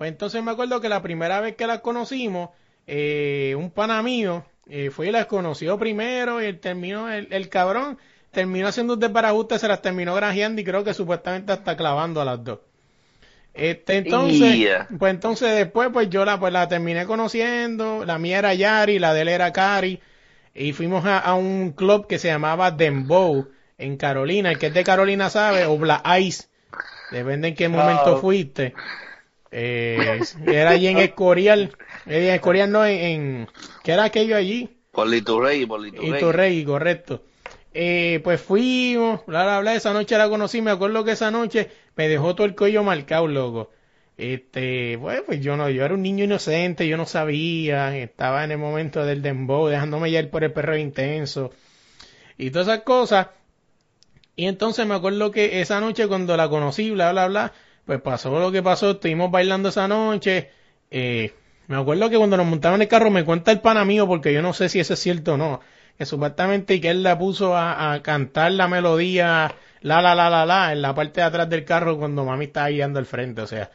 Pues 0.00 0.12
entonces 0.12 0.42
me 0.42 0.50
acuerdo 0.50 0.80
que 0.80 0.88
la 0.88 1.02
primera 1.02 1.42
vez 1.42 1.56
que 1.56 1.66
las 1.66 1.80
conocimos, 1.80 2.48
eh, 2.86 3.54
un 3.58 3.70
pana 3.70 4.02
mío 4.02 4.46
eh, 4.66 4.88
fue 4.88 5.08
y 5.08 5.10
las 5.10 5.26
conoció 5.26 5.78
primero 5.78 6.40
y 6.40 6.46
él 6.46 6.58
terminó, 6.58 7.10
el, 7.10 7.28
el 7.30 7.50
cabrón 7.50 7.98
terminó 8.30 8.68
haciendo 8.68 8.94
un 8.94 9.00
desbarajuste, 9.00 9.58
se 9.58 9.68
las 9.68 9.82
terminó 9.82 10.14
grajeando 10.14 10.58
y 10.62 10.64
creo 10.64 10.84
que 10.84 10.94
supuestamente 10.94 11.52
hasta 11.52 11.76
clavando 11.76 12.22
a 12.22 12.24
las 12.24 12.42
dos. 12.42 12.60
Este, 13.52 13.98
entonces, 13.98 14.56
Yeah. 14.56 14.88
pues 14.98 15.12
entonces 15.12 15.54
después, 15.54 15.90
pues 15.92 16.08
yo 16.08 16.24
la, 16.24 16.40
pues 16.40 16.50
la 16.54 16.66
terminé 16.66 17.04
conociendo, 17.04 18.06
la 18.06 18.18
mía 18.18 18.38
era 18.38 18.54
Yari, 18.54 18.98
la 18.98 19.12
de 19.12 19.20
él 19.20 19.28
era 19.28 19.52
Cari, 19.52 20.00
y 20.54 20.72
fuimos 20.72 21.04
a, 21.04 21.18
a 21.18 21.34
un 21.34 21.72
club 21.72 22.06
que 22.06 22.18
se 22.18 22.28
llamaba 22.28 22.70
Dembow 22.70 23.48
en 23.76 23.98
Carolina, 23.98 24.50
el 24.50 24.58
que 24.58 24.68
es 24.68 24.72
de 24.72 24.82
Carolina 24.82 25.28
sabe, 25.28 25.66
o 25.66 25.76
Black 25.76 26.06
Ice, 26.20 26.44
depende 27.10 27.48
en 27.48 27.54
qué 27.54 27.68
momento 27.68 28.16
fuiste. 28.16 28.72
Eh, 29.52 30.20
era 30.46 30.70
allí 30.70 30.86
en 30.86 30.98
Escorial, 30.98 31.72
eh, 32.06 32.28
en 32.28 32.34
Escorial 32.34 32.70
no, 32.70 32.84
en, 32.86 32.98
en- 32.98 33.48
¿qué 33.82 33.92
era 33.92 34.04
aquello 34.04 34.36
allí? 34.36 34.68
Por 34.92 35.08
Liturrey, 35.08 35.66
por 35.66 35.80
Liturrey. 35.80 36.08
Y 36.18 36.20
Torrey, 36.20 36.64
correcto. 36.64 37.22
Eh, 37.72 38.20
pues 38.24 38.40
fuimos, 38.40 39.24
bla, 39.26 39.44
bla, 39.44 39.60
bla, 39.60 39.74
esa 39.74 39.92
noche 39.92 40.18
la 40.18 40.28
conocí, 40.28 40.60
me 40.60 40.70
acuerdo 40.72 41.04
que 41.04 41.12
esa 41.12 41.30
noche 41.30 41.70
me 41.96 42.08
dejó 42.08 42.34
todo 42.34 42.46
el 42.46 42.56
cuello 42.56 42.82
marcado, 42.82 43.28
loco. 43.28 43.70
Este, 44.16 44.98
pues, 45.00 45.22
pues 45.24 45.40
yo 45.40 45.56
no, 45.56 45.70
yo 45.70 45.84
era 45.84 45.94
un 45.94 46.02
niño 46.02 46.24
inocente, 46.24 46.86
yo 46.86 46.96
no 46.96 47.06
sabía, 47.06 47.96
estaba 47.96 48.44
en 48.44 48.50
el 48.50 48.58
momento 48.58 49.04
del 49.04 49.22
dembow, 49.22 49.68
dejándome 49.68 50.10
ir 50.10 50.30
por 50.30 50.44
el 50.44 50.52
perro 50.52 50.76
intenso 50.76 51.52
y 52.38 52.50
todas 52.50 52.68
esas 52.68 52.80
cosas. 52.82 53.28
Y 54.36 54.46
entonces 54.46 54.86
me 54.86 54.94
acuerdo 54.94 55.30
que 55.30 55.60
esa 55.60 55.80
noche 55.80 56.08
cuando 56.08 56.36
la 56.36 56.48
conocí, 56.48 56.90
bla, 56.90 57.12
bla, 57.12 57.28
bla, 57.28 57.52
pues 57.84 58.00
pasó 58.00 58.38
lo 58.38 58.52
que 58.52 58.62
pasó, 58.62 58.92
estuvimos 58.92 59.30
bailando 59.30 59.68
esa 59.70 59.88
noche. 59.88 60.50
Eh, 60.90 61.32
me 61.68 61.76
acuerdo 61.76 62.10
que 62.10 62.16
cuando 62.18 62.36
nos 62.36 62.46
montaban 62.46 62.76
en 62.76 62.82
el 62.82 62.88
carro 62.88 63.10
me 63.10 63.24
cuenta 63.24 63.52
el 63.52 63.60
pana 63.60 63.84
mío, 63.84 64.06
porque 64.06 64.32
yo 64.32 64.42
no 64.42 64.52
sé 64.52 64.68
si 64.68 64.80
eso 64.80 64.94
es 64.94 65.00
cierto 65.00 65.34
o 65.34 65.36
no, 65.36 65.60
que 65.98 66.06
supuestamente 66.06 66.80
que 66.80 66.90
él 66.90 67.02
la 67.02 67.18
puso 67.18 67.56
a, 67.56 68.00
cantar 68.02 68.52
la 68.52 68.68
melodía 68.68 69.54
la 69.82 70.02
la 70.02 70.14
la 70.14 70.28
la 70.30 70.44
la 70.46 70.72
en 70.72 70.82
la 70.82 70.94
parte 70.94 71.20
de 71.20 71.26
atrás 71.26 71.48
del 71.48 71.64
carro 71.64 71.98
cuando 71.98 72.24
mami 72.24 72.46
estaba 72.46 72.68
guiando 72.68 72.98
al 72.98 73.06
frente, 73.06 73.40
o 73.42 73.46
sea, 73.46 73.70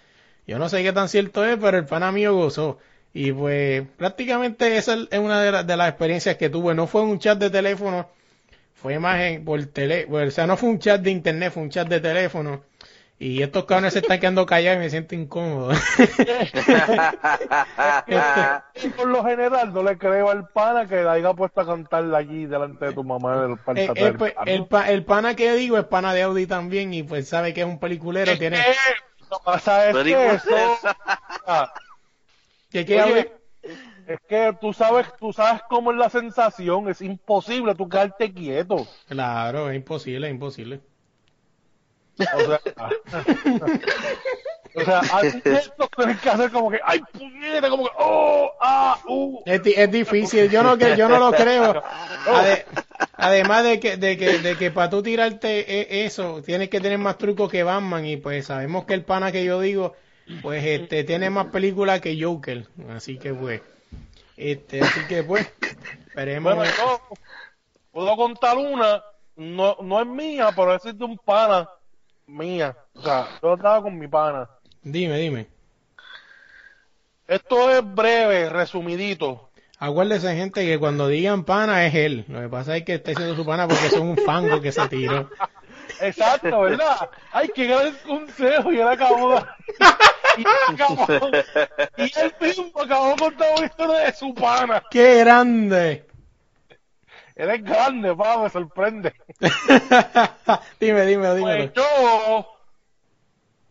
yo 0.47 0.59
no 0.59 0.69
sé 0.69 0.83
qué 0.83 0.93
tan 0.93 1.09
cierto 1.09 1.43
es, 1.45 1.57
pero 1.59 1.77
el 1.77 1.85
pana 1.85 2.11
mío 2.11 2.33
gozó. 2.35 2.77
Y 3.13 3.31
pues 3.31 3.83
prácticamente 3.97 4.77
esa 4.77 4.95
es 5.09 5.19
una 5.19 5.41
de, 5.41 5.51
las- 5.51 5.65
de 5.67 5.77
las 5.77 5.89
experiencias 5.89 6.35
que 6.37 6.49
tuve. 6.49 6.75
No 6.75 6.85
fue 6.87 7.01
un 7.01 7.17
chat 7.19 7.37
de 7.39 7.49
teléfono, 7.49 8.09
fue 8.75 8.99
más 8.99 9.21
en, 9.21 9.45
por 9.45 9.63
tele, 9.67 10.07
o 10.09 10.31
sea, 10.31 10.47
no 10.47 10.57
fue 10.57 10.69
un 10.69 10.79
chat 10.79 11.01
de 11.01 11.11
internet, 11.11 11.53
fue 11.53 11.63
un 11.63 11.69
chat 11.69 11.87
de 11.87 11.99
teléfono. 12.01 12.63
Y 13.17 13.41
estos 13.41 13.65
cabrones 13.65 13.93
se 13.93 13.99
están 13.99 14.19
quedando 14.19 14.45
callados 14.45 14.77
y 14.77 14.79
me 14.83 14.89
siento 14.89 15.15
incómodo. 15.15 15.71
Y 18.83 18.89
por 18.89 19.07
lo 19.07 19.23
general 19.23 19.73
no 19.73 19.83
le 19.83 19.97
creo 19.97 20.29
al 20.29 20.47
pana 20.49 20.87
que 20.87 21.01
la 21.01 21.13
haya 21.13 21.33
puesto 21.33 21.61
a 21.61 21.65
cantar 21.65 22.13
allí 22.13 22.45
delante 22.45 22.85
de 22.85 22.93
tu 22.93 23.03
mamá 23.03 23.41
del 23.41 23.57
pues, 24.17 24.33
el, 24.45 24.65
pa- 24.65 24.89
el 24.89 25.03
pana 25.05 25.35
que 25.35 25.53
digo 25.55 25.77
es 25.77 25.85
pana 25.85 26.13
de 26.13 26.23
Audi 26.23 26.45
también 26.45 26.93
y 26.93 27.03
pues 27.03 27.27
sabe 27.27 27.53
que 27.53 27.61
es 27.61 27.67
un 27.67 27.79
peliculero. 27.79 28.37
Tiene 28.37 28.57
lo 29.31 29.39
que 29.39 29.43
pasa 29.45 29.89
es 29.89 29.97
que 30.03 30.31
eso, 30.35 30.55
que 32.85 33.01
oye, 33.01 33.31
es 34.07 34.19
que 34.27 34.55
tú 34.61 34.73
sabes, 34.73 35.07
tú 35.19 35.33
sabes 35.33 35.61
cómo 35.69 35.91
es 35.91 35.97
la 35.97 36.09
sensación, 36.09 36.89
es 36.89 37.01
imposible 37.01 37.73
tú 37.75 37.89
quedarte 37.89 38.31
quieto. 38.31 38.85
Claro, 39.07 39.69
es 39.69 39.75
imposible, 39.75 40.27
es 40.27 40.33
imposible. 40.33 40.81
O 42.17 42.39
sea, 42.45 42.61
o 44.75 44.81
sea, 44.83 44.99
al 45.13 45.27
esto 45.27 45.89
tienes 45.95 46.19
que 46.19 46.29
hacer 46.29 46.51
como 46.51 46.69
que, 46.69 46.79
ay, 46.83 47.01
puñeta, 47.13 47.69
como 47.69 47.85
que, 47.85 47.91
oh, 47.97 48.51
ah, 48.61 48.99
uh. 49.07 49.41
Es, 49.45 49.63
di- 49.63 49.73
es 49.75 49.89
difícil, 49.91 50.49
yo 50.49 50.63
no, 50.63 50.77
que- 50.77 50.95
yo 50.97 51.07
no 51.07 51.17
lo 51.19 51.31
creo. 51.31 51.81
Ade- 52.25 52.65
además 53.13 53.63
de 53.63 53.79
que, 53.79 53.95
de 53.97 54.17
que, 54.17 54.39
de 54.39 54.57
que 54.57 54.71
para 54.71 54.89
tú 54.89 55.01
tirarte 55.01 55.59
e- 55.59 56.05
eso, 56.05 56.41
tienes 56.43 56.69
que 56.69 56.81
tener 56.81 56.97
más 56.97 57.17
trucos 57.17 57.49
que 57.49 57.63
Batman 57.63 58.05
y 58.05 58.17
pues 58.17 58.45
sabemos 58.47 58.85
que 58.85 58.93
el 58.95 59.03
pana 59.05 59.31
que 59.31 59.45
yo 59.45 59.61
digo, 59.61 59.93
pues 60.41 60.63
este, 60.65 61.03
tiene 61.05 61.29
más 61.29 61.47
películas 61.47 62.01
que 62.01 62.21
Joker. 62.21 62.65
Así 62.89 63.17
que 63.17 63.33
pues, 63.33 63.61
este, 64.35 64.81
así 64.81 64.99
que 65.07 65.23
pues, 65.23 65.49
esperemos. 66.07 66.53
Bueno, 66.55 66.69
yo 66.77 67.01
puedo 67.91 68.15
contar 68.17 68.57
una, 68.57 69.01
no, 69.37 69.77
no 69.81 70.01
es 70.01 70.07
mía, 70.07 70.49
pero 70.53 70.75
es 70.75 70.83
de 70.83 71.05
un 71.05 71.17
pana 71.17 71.69
mía. 72.27 72.75
O 72.95 73.01
sea, 73.01 73.27
yo 73.41 73.53
estaba 73.53 73.81
con 73.81 73.97
mi 73.97 74.07
pana. 74.07 74.49
Dime, 74.83 75.17
dime. 75.17 75.47
Esto 77.27 77.71
es 77.71 77.81
breve, 77.83 78.49
resumidito. 78.49 79.49
Acuérdese, 79.79 80.35
gente, 80.35 80.65
que 80.65 80.79
cuando 80.79 81.07
digan 81.07 81.43
pana 81.43 81.85
es 81.85 81.95
él. 81.95 82.25
Lo 82.27 82.41
que 82.41 82.49
pasa 82.49 82.77
es 82.77 82.83
que 82.83 82.95
está 82.95 83.11
diciendo 83.11 83.35
su 83.35 83.45
pana 83.45 83.67
porque 83.67 83.89
son 83.89 84.07
un 84.09 84.17
fango 84.17 84.61
que 84.61 84.71
se 84.71 84.87
tiró. 84.87 85.29
Exacto, 86.01 86.61
¿verdad? 86.61 87.09
Ay, 87.31 87.49
qué 87.53 87.67
gran 87.67 87.93
consejo, 88.05 88.71
y 88.71 88.79
él 88.79 88.87
acabó 88.87 89.35
de... 89.35 89.45
acabó- 90.67 91.31
y 91.97 92.03
él 92.03 92.33
mismo 92.41 92.71
acabó 92.81 93.15
contando 93.15 93.55
una 93.57 93.65
historia 93.65 93.99
de 93.99 94.13
su 94.13 94.33
pana. 94.33 94.83
¡Qué 94.89 95.19
grande! 95.19 96.05
Él 97.35 97.49
es 97.49 97.63
grande, 97.63 98.15
pa, 98.15 98.37
me 98.37 98.49
sorprende. 98.49 99.13
dime, 100.79 101.05
dime, 101.05 101.27
Pues 101.27 101.35
dime. 101.35 101.71
yo 101.75 102.47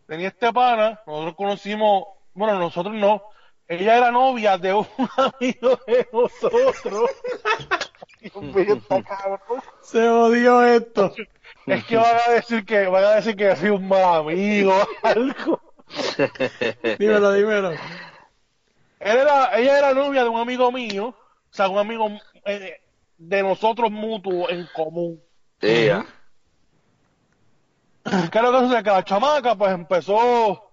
tenía 0.07 0.27
este 0.27 0.53
pana, 0.53 1.01
nosotros 1.07 1.35
conocimos, 1.35 2.05
bueno, 2.33 2.59
nosotros 2.59 2.93
no, 2.93 3.23
ella 3.67 3.97
era 3.97 4.11
novia 4.11 4.57
de 4.59 4.73
un 4.73 4.87
amigo 5.17 5.79
de 5.87 6.07
nosotros. 6.13 7.09
Dios 8.21 8.35
mío, 8.43 8.75
está 8.75 9.03
cabrón. 9.03 9.61
Se 9.81 10.07
odió 10.09 10.63
esto. 10.63 11.13
Es 11.65 11.83
que 11.85 11.97
van 11.97 12.17
a 12.27 12.31
decir 12.31 12.65
que, 12.65 12.87
van 12.87 13.03
a 13.03 13.15
decir 13.15 13.35
que 13.35 13.55
soy 13.55 13.69
un 13.69 13.87
mal 13.87 14.21
amigo 14.21 14.73
o 14.73 15.07
algo. 15.07 15.61
Dímelo, 16.99 17.33
dímelo. 17.33 17.71
Él 17.71 19.17
era, 19.17 19.57
ella 19.57 19.77
era 19.77 19.93
novia 19.93 20.23
de 20.23 20.29
un 20.29 20.39
amigo 20.39 20.71
mío, 20.71 21.07
o 21.07 21.15
sea, 21.51 21.69
un 21.69 21.77
amigo 21.77 22.09
eh, 22.45 22.81
de 23.17 23.43
nosotros 23.43 23.91
mutuo 23.91 24.49
en 24.49 24.67
común. 24.73 25.21
Ya. 25.61 26.05
¿Qué 28.03 28.37
es 28.37 28.43
lo 28.43 28.51
que 28.51 28.59
sucede? 28.59 28.83
Que 28.83 28.89
la 28.89 29.03
chamaca 29.03 29.55
pues 29.55 29.71
empezó 29.71 30.71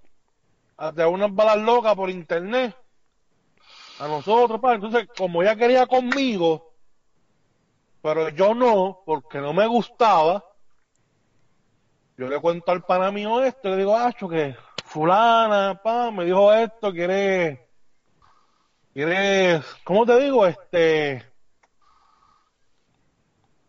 a 0.77 0.93
tener 0.93 1.07
unas 1.07 1.35
balas 1.35 1.59
locas 1.59 1.95
por 1.95 2.11
internet 2.11 2.77
a 3.99 4.09
nosotros, 4.09 4.61
pa. 4.61 4.75
Entonces, 4.75 5.09
como 5.17 5.43
ella 5.43 5.57
quería 5.57 5.87
conmigo, 5.87 6.75
pero 8.03 8.29
yo 8.31 8.55
no, 8.55 9.01
porque 9.07 9.39
no 9.39 9.53
me 9.53 9.67
gustaba, 9.67 10.45
yo 12.19 12.29
le 12.29 12.41
cuento 12.41 12.71
al 12.73 12.83
pana 12.83 13.11
mío 13.11 13.43
esto, 13.43 13.71
le 13.71 13.77
digo, 13.77 13.97
acho, 13.97 14.29
que 14.29 14.57
fulana, 14.85 15.81
pa, 15.83 16.11
me 16.11 16.25
dijo 16.25 16.53
esto, 16.53 16.93
quiere, 16.93 17.69
quiere, 18.93 19.63
¿cómo 19.85 20.05
te 20.05 20.19
digo? 20.21 20.47
Este, 20.47 21.32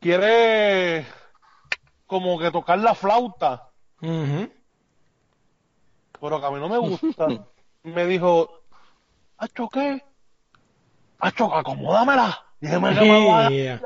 quiere 0.04 1.06
como 2.06 2.38
que 2.38 2.52
tocar 2.52 2.78
la 2.80 2.94
flauta 2.94 3.70
pero 6.24 6.40
que 6.40 6.46
a 6.46 6.52
mí 6.52 6.60
no 6.60 6.70
me 6.70 6.78
gusta. 6.78 7.28
me 7.84 8.06
dijo, 8.06 8.62
¿Acho 9.38 9.68
qué? 9.68 10.02
Acho, 11.20 11.54
acomódamela. 11.54 12.46
Déjeme 12.62 12.94
que 12.94 13.02
me. 13.02 13.50
Yeah. 13.50 13.82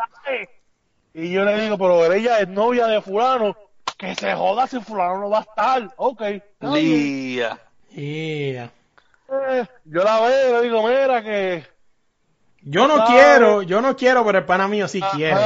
Y 1.15 1.31
yo 1.31 1.43
le 1.43 1.61
digo, 1.61 1.77
pero 1.79 2.13
ella 2.13 2.39
es 2.39 2.47
novia 2.47 2.85
de 2.85 3.01
fulano. 3.01 3.55
Que 3.97 4.13
se 4.13 4.35
joda 4.35 4.67
si 4.67 4.79
fulano 4.79 5.21
no 5.21 5.29
va 5.31 5.39
a 5.39 5.41
estar. 5.41 5.93
Ok. 5.97 6.21
Lía. 6.61 7.57
Yeah. 7.89 8.71
Eh, 9.29 9.65
yo 9.85 10.03
la 10.03 10.19
veo 10.19 10.49
y 10.49 10.53
le 10.53 10.61
digo, 10.61 10.87
mira 10.87 11.23
que... 11.23 11.65
Yo 12.61 12.87
no 12.87 12.97
No. 12.97 13.05
quiero, 13.05 13.61
yo 13.63 13.81
no 13.81 13.95
quiero, 13.95 14.23
pero 14.23 14.37
el 14.37 14.45
pana 14.45 14.67
mío 14.67 14.87
sí 14.87 15.01
quiere. 15.15 15.39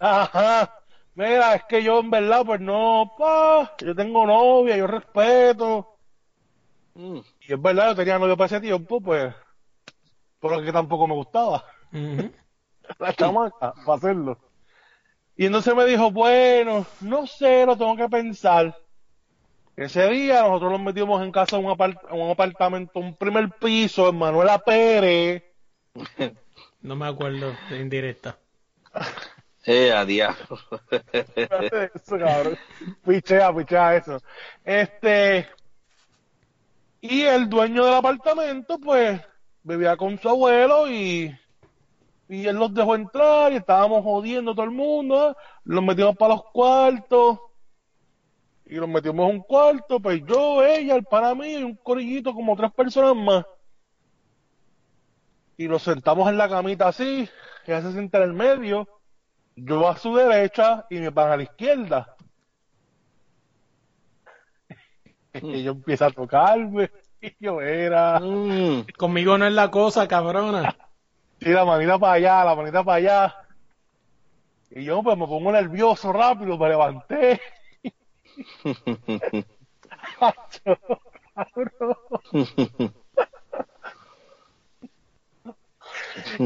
Ajá. 0.00 0.74
Mira, 1.14 1.54
es 1.56 1.64
que 1.64 1.82
yo 1.82 2.00
en 2.00 2.10
verdad, 2.10 2.44
pues 2.46 2.60
no, 2.60 3.12
pa, 3.18 3.74
yo 3.78 3.94
tengo 3.94 4.26
novia, 4.26 4.76
yo 4.76 4.86
respeto. 4.86 5.96
Mm. 6.94 7.18
Y 7.48 7.52
es 7.52 7.62
verdad, 7.62 7.88
yo 7.88 7.96
tenía 7.96 8.18
novio 8.18 8.36
para 8.36 8.46
ese 8.46 8.60
tiempo, 8.60 9.00
pues, 9.00 9.34
pero 10.40 10.62
que 10.62 10.72
tampoco 10.72 11.06
me 11.06 11.14
gustaba. 11.14 11.64
La 12.98 13.12
chamaca 13.14 13.74
para 13.84 13.96
hacerlo. 13.98 14.38
Y 15.36 15.46
entonces 15.46 15.74
me 15.74 15.86
dijo, 15.86 16.10
bueno, 16.10 16.86
no 17.00 17.26
sé, 17.26 17.64
lo 17.66 17.76
tengo 17.76 17.96
que 17.96 18.08
pensar. 18.08 18.76
Ese 19.76 20.08
día 20.08 20.42
nosotros 20.42 20.72
nos 20.72 20.82
metimos 20.82 21.22
en 21.22 21.32
casa 21.32 21.56
en 21.58 21.64
un, 21.64 21.72
apart- 21.72 22.12
un 22.12 22.30
apartamento, 22.30 23.00
un 23.00 23.16
primer 23.16 23.50
piso, 23.58 24.08
en 24.08 24.18
Manuela 24.18 24.58
Pérez. 24.58 25.42
No 26.82 26.96
me 26.96 27.06
acuerdo 27.06 27.52
de 27.68 27.78
indirecta. 27.80 28.38
Eh, 29.64 29.92
a 29.92 30.04
diablo. 30.04 30.58
eso, 31.94 32.18
cabrón. 32.18 32.58
Pichea, 33.04 33.54
pichea 33.54 33.96
eso. 33.96 34.22
Este, 34.64 35.46
y 37.00 37.22
el 37.22 37.48
dueño 37.48 37.84
del 37.84 37.94
apartamento, 37.94 38.78
pues, 38.78 39.20
vivía 39.62 39.96
con 39.96 40.18
su 40.18 40.28
abuelo 40.28 40.90
y, 40.90 41.36
y 42.28 42.46
él 42.46 42.56
los 42.56 42.72
dejó 42.72 42.94
entrar 42.94 43.52
y 43.52 43.56
estábamos 43.56 44.02
jodiendo 44.02 44.54
todo 44.54 44.64
el 44.64 44.70
mundo. 44.70 45.36
Los 45.64 45.84
metimos 45.84 46.16
para 46.16 46.34
los 46.34 46.44
cuartos 46.52 47.38
y 48.70 48.76
los 48.76 48.88
metimos 48.88 49.28
en 49.28 49.36
un 49.36 49.42
cuarto, 49.42 49.98
pues 49.98 50.22
yo, 50.24 50.64
ella, 50.64 50.94
el 50.94 51.04
pana 51.04 51.34
mío 51.34 51.58
y 51.58 51.64
un 51.64 51.74
corillito 51.74 52.32
como 52.32 52.56
tres 52.56 52.70
personas 52.72 53.16
más. 53.16 53.44
Y 55.56 55.66
los 55.66 55.82
sentamos 55.82 56.28
en 56.28 56.38
la 56.38 56.48
camita 56.48 56.86
así, 56.86 57.28
ella 57.66 57.82
se 57.82 57.92
sienta 57.92 58.18
en 58.18 58.24
el 58.24 58.32
medio, 58.32 58.88
yo 59.64 59.88
a 59.88 59.96
su 59.96 60.14
derecha 60.14 60.86
y 60.90 60.98
mi 60.98 61.10
pana 61.10 61.34
a 61.34 61.36
la 61.38 61.42
izquierda. 61.44 62.16
Y 65.34 65.62
yo 65.62 65.72
empiezo 65.72 66.06
a 66.06 66.10
tocarme, 66.10 66.90
y 67.20 67.32
yo 67.40 67.60
era, 67.60 68.20
Mm. 68.20 68.86
Conmigo 68.96 69.38
no 69.38 69.46
es 69.46 69.52
la 69.52 69.70
cosa, 69.70 70.06
cabrona. 70.08 70.76
y 71.40 71.50
la 71.50 71.64
manita 71.64 71.98
para 71.98 72.14
allá, 72.14 72.44
la 72.44 72.54
manita 72.54 72.84
para 72.84 72.96
allá. 72.96 73.36
Y 74.70 74.84
yo 74.84 75.02
pues 75.02 75.16
me 75.18 75.26
pongo 75.26 75.52
nervioso 75.52 76.12
rápido, 76.12 76.56
me 76.58 76.68
levanté. 76.68 77.40
Macho, 80.20 80.76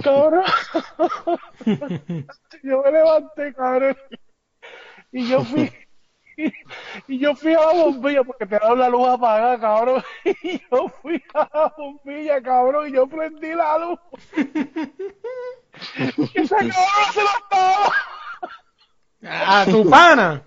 cabrón. 0.03 0.45
Yo 2.63 2.83
me 2.83 2.93
levanté, 2.93 3.55
cabrón. 3.55 3.97
Y 5.13 5.29
yo 5.29 5.45
fui. 5.45 5.73
Y 7.07 7.19
yo 7.21 7.37
fui 7.37 7.55
a 7.55 7.61
la 7.61 7.73
bombilla 7.73 8.25
porque 8.25 8.47
te 8.47 8.59
la 8.59 8.89
luz 8.89 9.09
apagada, 9.09 9.61
cabrón. 9.61 10.03
Y 10.43 10.61
yo 10.71 10.89
fui 11.01 11.23
a 11.35 11.49
la 11.55 11.73
bombilla, 11.77 12.43
cabrón, 12.43 12.89
y 12.89 12.93
yo 12.93 13.07
prendí 13.07 13.55
la 13.55 13.79
luz. 13.79 14.01
Y 16.17 16.41
ese 16.41 16.57
cabrón 16.57 17.13
se 17.13 17.23
la 17.23 17.31
estaba. 17.43 17.95
A 19.63 19.65
tu 19.67 19.89
pana. 19.89 20.43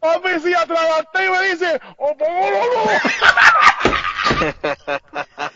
Papi, 0.00 0.40
si 0.40 0.52
atraganté 0.52 1.24
y 1.24 1.30
me 1.30 1.42
dice, 1.48 1.80
o 1.96 2.14
pongo 2.16 2.50
la 2.50 2.64
luz. 2.66 2.90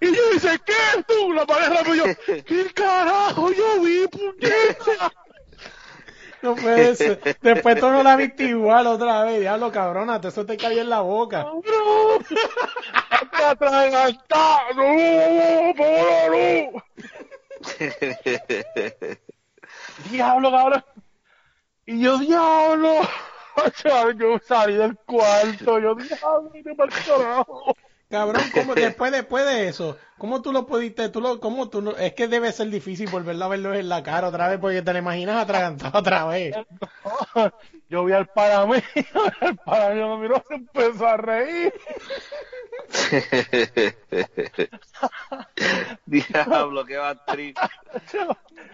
Y 0.00 0.06
yo 0.06 0.30
dice, 0.32 0.60
¿qué 0.64 0.72
es 0.72 1.06
tú? 1.06 1.32
La 1.32 1.44
rápido. 1.68 1.94
Y 1.94 1.98
yo, 1.98 2.04
¿qué 2.44 2.72
carajo? 2.74 3.52
Yo 3.52 3.80
vi, 3.82 4.06
puñeta. 4.08 5.12
No 6.42 6.54
puede 6.54 6.96
ser. 6.96 7.38
Después 7.42 7.78
tú 7.80 7.90
no 7.90 8.02
la 8.02 8.16
viste 8.16 8.44
igual 8.44 8.86
otra 8.86 9.24
vez. 9.24 9.40
Diablo, 9.40 9.70
cabrona, 9.70 10.20
te 10.20 10.28
eso 10.28 10.46
te 10.46 10.56
cayó 10.56 10.80
en 10.80 10.88
la 10.88 11.00
boca. 11.00 11.42
No, 11.42 11.60
la. 16.28 16.70
Diablo, 20.10 20.50
cabrón. 20.50 20.84
Y 21.90 22.00
yo, 22.00 22.18
diablo. 22.18 23.00
Yo 24.16 24.38
salí 24.46 24.74
del 24.74 24.96
cuarto. 25.04 25.80
Yo, 25.80 25.96
diablo, 25.96 26.52
pa'l 26.76 26.88
carajo. 27.04 27.74
Cabrón, 28.08 28.42
¿cómo, 28.54 28.74
después, 28.76 29.10
después 29.10 29.44
de 29.44 29.68
eso, 29.68 29.96
¿cómo 30.16 30.40
tú 30.40 30.52
lo 30.52 30.66
pudiste, 30.66 31.08
tú 31.08 31.20
lo, 31.20 31.40
cómo 31.40 31.68
tú 31.68 31.82
lo- 31.82 31.96
es 31.96 32.14
que 32.14 32.28
debe 32.28 32.52
ser 32.52 32.68
difícil 32.68 33.08
volverlo 33.08 33.44
a 33.44 33.48
verlo 33.48 33.74
en 33.74 33.88
la 33.88 34.02
cara 34.04 34.28
otra 34.28 34.48
vez 34.48 34.58
porque 34.58 34.82
te 34.82 34.92
lo 34.92 34.98
imaginas 35.00 35.36
atragantado 35.42 35.98
otra 35.98 36.26
vez. 36.26 36.54
Yo 37.88 38.04
vi 38.04 38.12
al 38.12 38.26
para 38.28 38.66
mí, 38.66 38.76
el 39.42 39.56
para 39.58 39.90
mí 39.94 40.00
me 40.00 40.16
miró, 40.18 40.42
se 40.48 40.54
empezó 40.54 41.06
a 41.08 41.16
reír. 41.16 41.72
Diablo, 46.06 46.84
qué 46.84 46.96
batriz. 46.96 47.54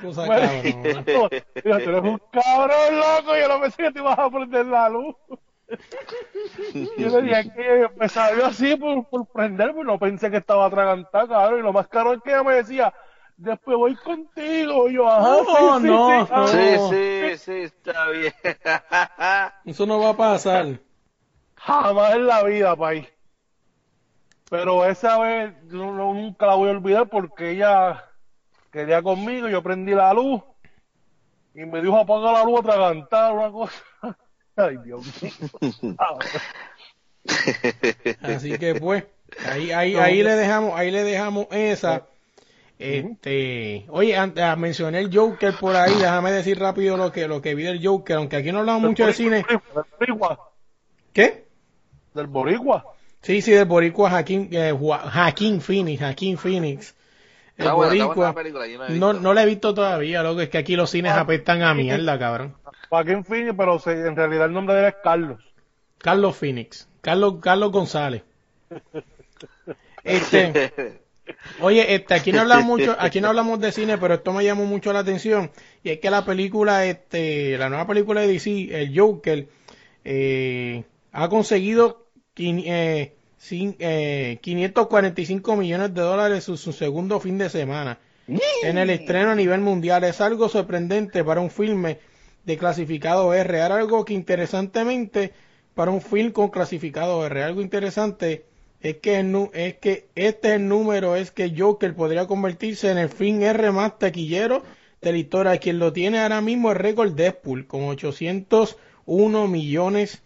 Cosa 0.03 0.27
cabrón. 0.27 1.05
"Mira, 1.65 1.85
tú 1.85 1.91
eres 1.91 2.03
un 2.03 2.21
cabrón 2.33 2.99
loco, 2.99 3.37
yo 3.37 3.49
no 3.49 3.61
pensé 3.61 3.83
que 3.85 3.93
te 3.93 3.99
ibas 4.01 4.19
a 4.19 4.31
prender 4.31 4.67
la 4.67 4.89
luz. 4.89 5.15
Yo 6.97 7.09
le 7.09 7.23
dije 7.23 7.53
que 7.55 7.89
me 7.97 8.09
salió 8.09 8.47
así 8.47 8.77
por, 8.77 9.09
por 9.09 9.27
prenderme, 9.27 9.83
no 9.85 9.99
pensé 9.99 10.31
que 10.31 10.37
estaba 10.39 10.67
atragantada, 10.67 11.27
cabrón, 11.27 11.61
y 11.61 11.63
lo 11.63 11.73
más 11.73 11.89
caro 11.89 12.13
es 12.13 12.21
que 12.23 12.31
ella 12.31 12.45
me 12.45 12.55
decía, 12.55 12.95
después 13.37 13.77
voy 13.77 13.97
contigo, 13.97 14.89
y 14.89 14.95
yo, 14.95 15.09
ajá, 15.09 15.23
No, 15.23 15.81
sí, 15.81 15.83
sí, 15.83 15.89
no, 15.89 16.27
sí, 16.27 16.31
ah". 16.31 16.47
Sí, 16.47 16.77
No. 16.77 16.91
sí, 16.91 17.39
sí, 17.39 17.53
está 17.63 18.09
bien. 18.11 18.33
Eso 19.65 19.87
no 19.87 19.99
va 19.99 20.11
a 20.11 20.17
pasar. 20.17 20.79
Jamás 21.57 22.15
en 22.15 22.27
la 22.27 22.45
vida, 22.45 22.77
país. 22.77 23.09
Pero 24.51 24.85
esa 24.87 25.19
vez 25.19 25.55
yo 25.69 25.91
no- 25.93 26.15
nunca 26.15 26.47
la 26.47 26.55
voy 26.55 26.69
a 26.69 26.73
olvidar 26.73 27.09
porque 27.09 27.51
ella 27.51 28.05
quería 28.71 29.03
conmigo, 29.03 29.49
yo 29.49 29.63
prendí 29.63 29.93
la 29.93 30.13
luz 30.15 30.41
y 31.55 31.65
me 31.65 31.81
dijo 31.83 31.99
apaga 31.99 32.33
la 32.33 32.45
luz, 32.45 32.61
atragantar, 32.61 33.33
una 33.33 33.51
cosa. 33.51 33.73
Ay, 34.57 34.77
Dios 34.85 35.23
mío. 35.23 35.97
Así 38.23 38.59
que 38.59 38.75
pues, 38.75 39.05
ahí, 39.51 39.73
ahí, 39.73 39.97
ahí 39.97 40.23
le 40.23 40.35
dejamos, 40.37 40.75
ahí 40.75 40.91
le 40.91 41.03
dejamos 41.05 41.47
esa. 41.51 42.03
Este, 42.79 43.87
oye, 43.89 44.17
antes, 44.17 44.45
ah, 44.45 44.55
mencioné 44.55 44.99
el 45.01 45.15
Joker 45.15 45.55
por 45.59 45.75
ahí, 45.75 45.95
déjame 45.95 46.31
decir 46.31 46.59
rápido 46.59 46.97
lo 46.99 47.11
que, 47.11 47.27
lo 47.27 47.41
que 47.41 47.55
vi 47.55 47.63
del 47.65 47.85
Joker, 47.87 48.17
aunque 48.17 48.37
aquí 48.37 48.53
no 48.53 48.59
hablamos 48.61 48.83
mucho 48.83 49.07
de 49.07 49.13
cine. 49.15 49.45
¿Qué? 51.13 51.47
Del 52.15 52.27
boricua. 52.27 52.85
Sí, 53.27 53.43
sí, 53.43 53.51
del 53.51 53.65
boricua 53.65 54.09
Joaquín, 54.11 54.49
eh, 54.53 54.73
Joa- 54.73 55.11
Joaquín 55.13 55.61
Phoenix, 55.61 56.01
Joaquín 56.01 56.39
Phoenix. 56.39 56.95
El 57.57 57.73
buena, 57.73 58.05
boricua. 58.07 58.35
la 58.79 58.89
no 58.91 59.13
No, 59.15 59.35
la 59.35 59.43
he 59.43 59.47
visto 59.47 59.75
todavía, 59.75 60.23
loco, 60.23 60.43
es 60.43 60.49
que 60.49 60.59
aquí 60.59 60.77
los 60.77 60.91
cines 60.91 61.11
Ah. 61.13 61.21
apestan 61.21 61.63
a 61.63 61.75
mierda, 61.75 62.19
cabrón. 62.19 62.55
Joaquín 62.89 63.25
Phoenix, 63.25 63.55
pero 63.57 63.79
se- 63.81 64.07
en 64.07 64.15
realidad 64.15 64.47
el 64.47 64.53
nombre 64.53 64.77
de 64.77 64.81
él 64.83 64.87
es 64.89 64.95
Carlos. 65.03 65.41
Carlos 65.99 66.37
Phoenix, 66.37 66.89
Carlos, 67.01 67.37
Carlos 67.41 67.73
González. 67.73 68.23
Este, 70.05 70.71
oye, 71.61 71.95
este, 71.97 72.15
aquí 72.15 72.31
no 72.31 72.43
hablamos 72.43 72.65
mucho, 72.67 72.95
aquí 72.97 73.21
no 73.21 73.27
hablamos 73.29 73.59
de 73.59 73.73
cine, 73.73 73.99
pero 73.99 74.15
esto 74.15 74.33
me 74.33 74.45
llamó 74.45 74.65
mucho 74.67 74.93
la 74.93 75.01
atención 75.01 75.51
y 75.83 75.91
es 75.91 75.99
que 75.99 76.11
la 76.11 76.25
película, 76.25 76.85
este, 76.87 77.59
la 77.59 77.69
nueva 77.69 77.89
película 77.89 78.21
de 78.21 78.29
DC, 78.29 78.69
el 78.71 78.97
Joker, 78.97 79.49
eh, 80.05 80.85
ha 81.11 81.29
conseguido 81.29 82.07
eh, 82.39 83.16
cin- 83.41 83.77
eh, 83.79 84.39
545 84.43 85.57
millones 85.57 85.95
de 85.95 86.01
dólares 86.01 86.45
su, 86.45 86.57
su 86.57 86.73
segundo 86.73 87.21
fin 87.21 87.39
de 87.39 87.49
semana 87.51 87.99
en 88.63 88.77
el 88.79 88.91
estreno 88.91 89.31
a 89.31 89.35
nivel 89.35 89.61
mundial. 89.61 90.03
Es 90.05 90.21
algo 90.21 90.49
sorprendente 90.49 91.23
para 91.25 91.41
un 91.41 91.51
filme 91.51 91.99
de 92.45 92.57
clasificado 92.59 93.33
R. 93.35 93.61
Algo 93.63 94.05
que 94.05 94.15
interesantemente 94.15 95.33
para 95.75 95.91
un 95.91 96.01
film 96.01 96.33
con 96.33 96.49
clasificado 96.49 97.25
R. 97.27 97.43
Algo 97.43 97.61
interesante 97.61 98.45
es 98.81 98.97
que, 98.97 99.19
el 99.21 99.51
es 99.53 99.75
que 99.75 100.07
este 100.15 100.49
es 100.49 100.55
el 100.55 100.69
número 100.69 101.17
es 101.17 101.31
que 101.31 101.55
Joker 101.57 101.95
podría 101.95 102.27
convertirse 102.27 102.91
en 102.91 102.99
el 102.99 103.09
film 103.09 103.43
R 103.43 103.71
más 103.73 103.99
taquillero 103.99 104.63
de 105.01 105.13
la 105.13 105.19
historia. 105.19 105.59
Quien 105.59 105.79
lo 105.79 105.93
tiene 105.93 106.21
ahora 106.21 106.41
mismo 106.41 106.71
es 106.73 106.77
récord 106.79 107.13
Deadpool 107.15 107.67
con 107.67 107.85
801 107.85 109.49
millones 109.49 110.23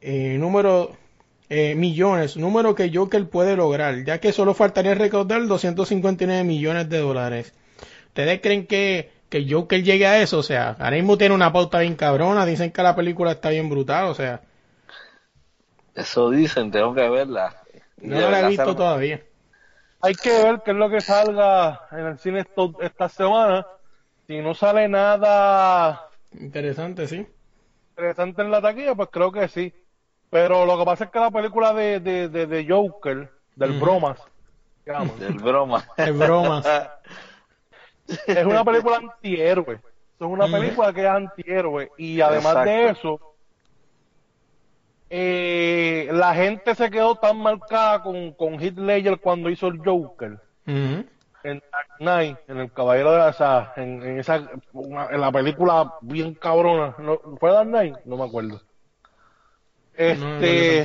eh, 0.00 0.36
número 0.38 0.96
eh, 1.48 1.74
millones, 1.74 2.36
número 2.36 2.74
que 2.74 2.90
Joker 2.94 3.28
puede 3.28 3.56
lograr, 3.56 4.04
ya 4.04 4.20
que 4.20 4.32
solo 4.32 4.54
faltaría 4.54 4.94
recaudar 4.94 5.46
259 5.46 6.44
millones 6.44 6.88
de 6.88 6.98
dólares. 6.98 7.54
¿Ustedes 8.08 8.40
creen 8.42 8.66
que, 8.66 9.10
que 9.30 9.46
Joker 9.50 9.82
llegue 9.82 10.06
a 10.06 10.22
eso? 10.22 10.38
O 10.38 10.42
sea, 10.42 10.70
ahora 10.78 10.96
mismo 10.96 11.18
tiene 11.18 11.34
una 11.34 11.52
pauta 11.52 11.80
bien 11.80 11.96
cabrona, 11.96 12.46
dicen 12.46 12.72
que 12.72 12.82
la 12.82 12.96
película 12.96 13.32
está 13.32 13.50
bien 13.50 13.68
brutal, 13.70 14.06
o 14.06 14.14
sea, 14.14 14.42
Eso 15.94 16.30
dicen, 16.30 16.70
tengo 16.70 16.94
que 16.94 17.08
verla. 17.08 17.54
Y 18.00 18.08
no 18.08 18.30
la 18.30 18.40
he 18.40 18.46
visto 18.46 18.64
ser- 18.70 18.76
todavía. 18.76 19.22
Hay 20.00 20.14
que 20.14 20.30
ver 20.30 20.62
qué 20.64 20.70
es 20.72 20.76
lo 20.76 20.90
que 20.90 21.02
salga 21.02 21.88
en 21.92 22.06
el 22.06 22.18
cine 22.18 22.40
esto- 22.40 22.76
esta 22.80 23.08
semana. 23.08 23.66
Si 24.26 24.40
no 24.40 24.54
sale 24.54 24.88
nada 24.88 26.08
Interesante, 26.40 27.06
sí. 27.06 27.26
interesante 27.96 28.42
en 28.42 28.50
la 28.50 28.62
taquilla, 28.62 28.94
pues 28.94 29.08
creo 29.12 29.30
que 29.32 29.48
sí. 29.48 29.72
Pero 30.30 30.66
lo 30.66 30.78
que 30.78 30.84
pasa 30.84 31.04
es 31.04 31.10
que 31.10 31.18
la 31.20 31.30
película 31.30 31.72
de, 31.72 32.00
de, 32.00 32.28
de, 32.28 32.46
de 32.46 32.66
Joker, 32.68 33.30
del 33.56 33.70
Ujú. 33.70 33.80
Bromas, 33.80 34.20
digamos, 34.84 35.18
Del 35.18 35.38
broma. 35.38 35.84
Es 35.96 36.16
broma. 36.16 36.62
es 38.26 38.44
una 38.44 38.64
película 38.64 38.96
antihéroe. 38.96 39.74
Es 39.74 40.26
una 40.26 40.46
película 40.48 40.92
que 40.92 41.00
es 41.02 41.06
antihéroe. 41.08 41.92
Y 41.96 42.20
además 42.20 42.64
de 42.64 42.88
eso, 42.90 43.20
eh, 45.10 46.08
la 46.12 46.34
gente 46.34 46.74
se 46.74 46.90
quedó 46.90 47.14
tan 47.16 47.38
marcada 47.38 48.02
con, 48.02 48.32
con 48.32 48.60
Heath 48.60 48.76
Ledger 48.78 49.18
cuando 49.20 49.48
hizo 49.50 49.68
el 49.68 49.80
Joker. 49.84 50.38
En 51.44 51.62
Dark 51.72 51.88
Knight, 51.98 52.36
en 52.48 52.58
el 52.58 52.72
Caballero 52.72 53.12
de 53.12 53.18
la, 53.18 53.28
o 53.28 53.32
sea, 53.32 53.72
en, 53.76 54.02
en 54.02 54.18
esa, 54.18 54.50
una- 54.72 55.06
en 55.06 55.20
la 55.20 55.32
película 55.32 55.94
bien 56.02 56.34
cabrona, 56.34 56.94
¿no? 56.98 57.18
¿fue 57.38 57.52
Dark 57.52 57.68
Knight? 57.68 57.96
No 58.04 58.16
me 58.16 58.24
acuerdo. 58.24 58.60
No 60.06 60.40
Este, 60.40 60.84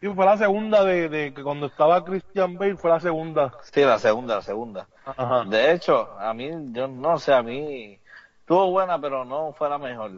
sí, 0.00 0.08
fue 0.14 0.24
la 0.24 0.36
segunda 0.36 0.84
de, 0.84 1.08
de 1.08 1.34
que 1.34 1.42
cuando 1.42 1.66
estaba 1.66 2.04
Christian 2.04 2.56
Bale 2.58 2.76
fue 2.76 2.90
la 2.90 3.00
segunda. 3.00 3.54
Sí, 3.62 3.82
la 3.82 3.98
segunda, 3.98 4.36
la 4.36 4.42
segunda. 4.42 4.88
Ajá. 5.04 5.44
De 5.44 5.72
hecho, 5.72 6.10
a 6.18 6.32
mí, 6.34 6.50
yo 6.72 6.88
no 6.88 7.18
sé, 7.18 7.32
a 7.34 7.42
mí 7.42 8.00
estuvo 8.40 8.70
buena, 8.70 9.00
pero 9.00 9.24
no 9.24 9.52
fue 9.52 9.68
la 9.68 9.78
mejor. 9.78 10.12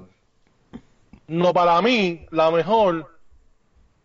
No, 1.29 1.53
para 1.53 1.81
mí, 1.83 2.27
la 2.31 2.51
mejor 2.51 3.09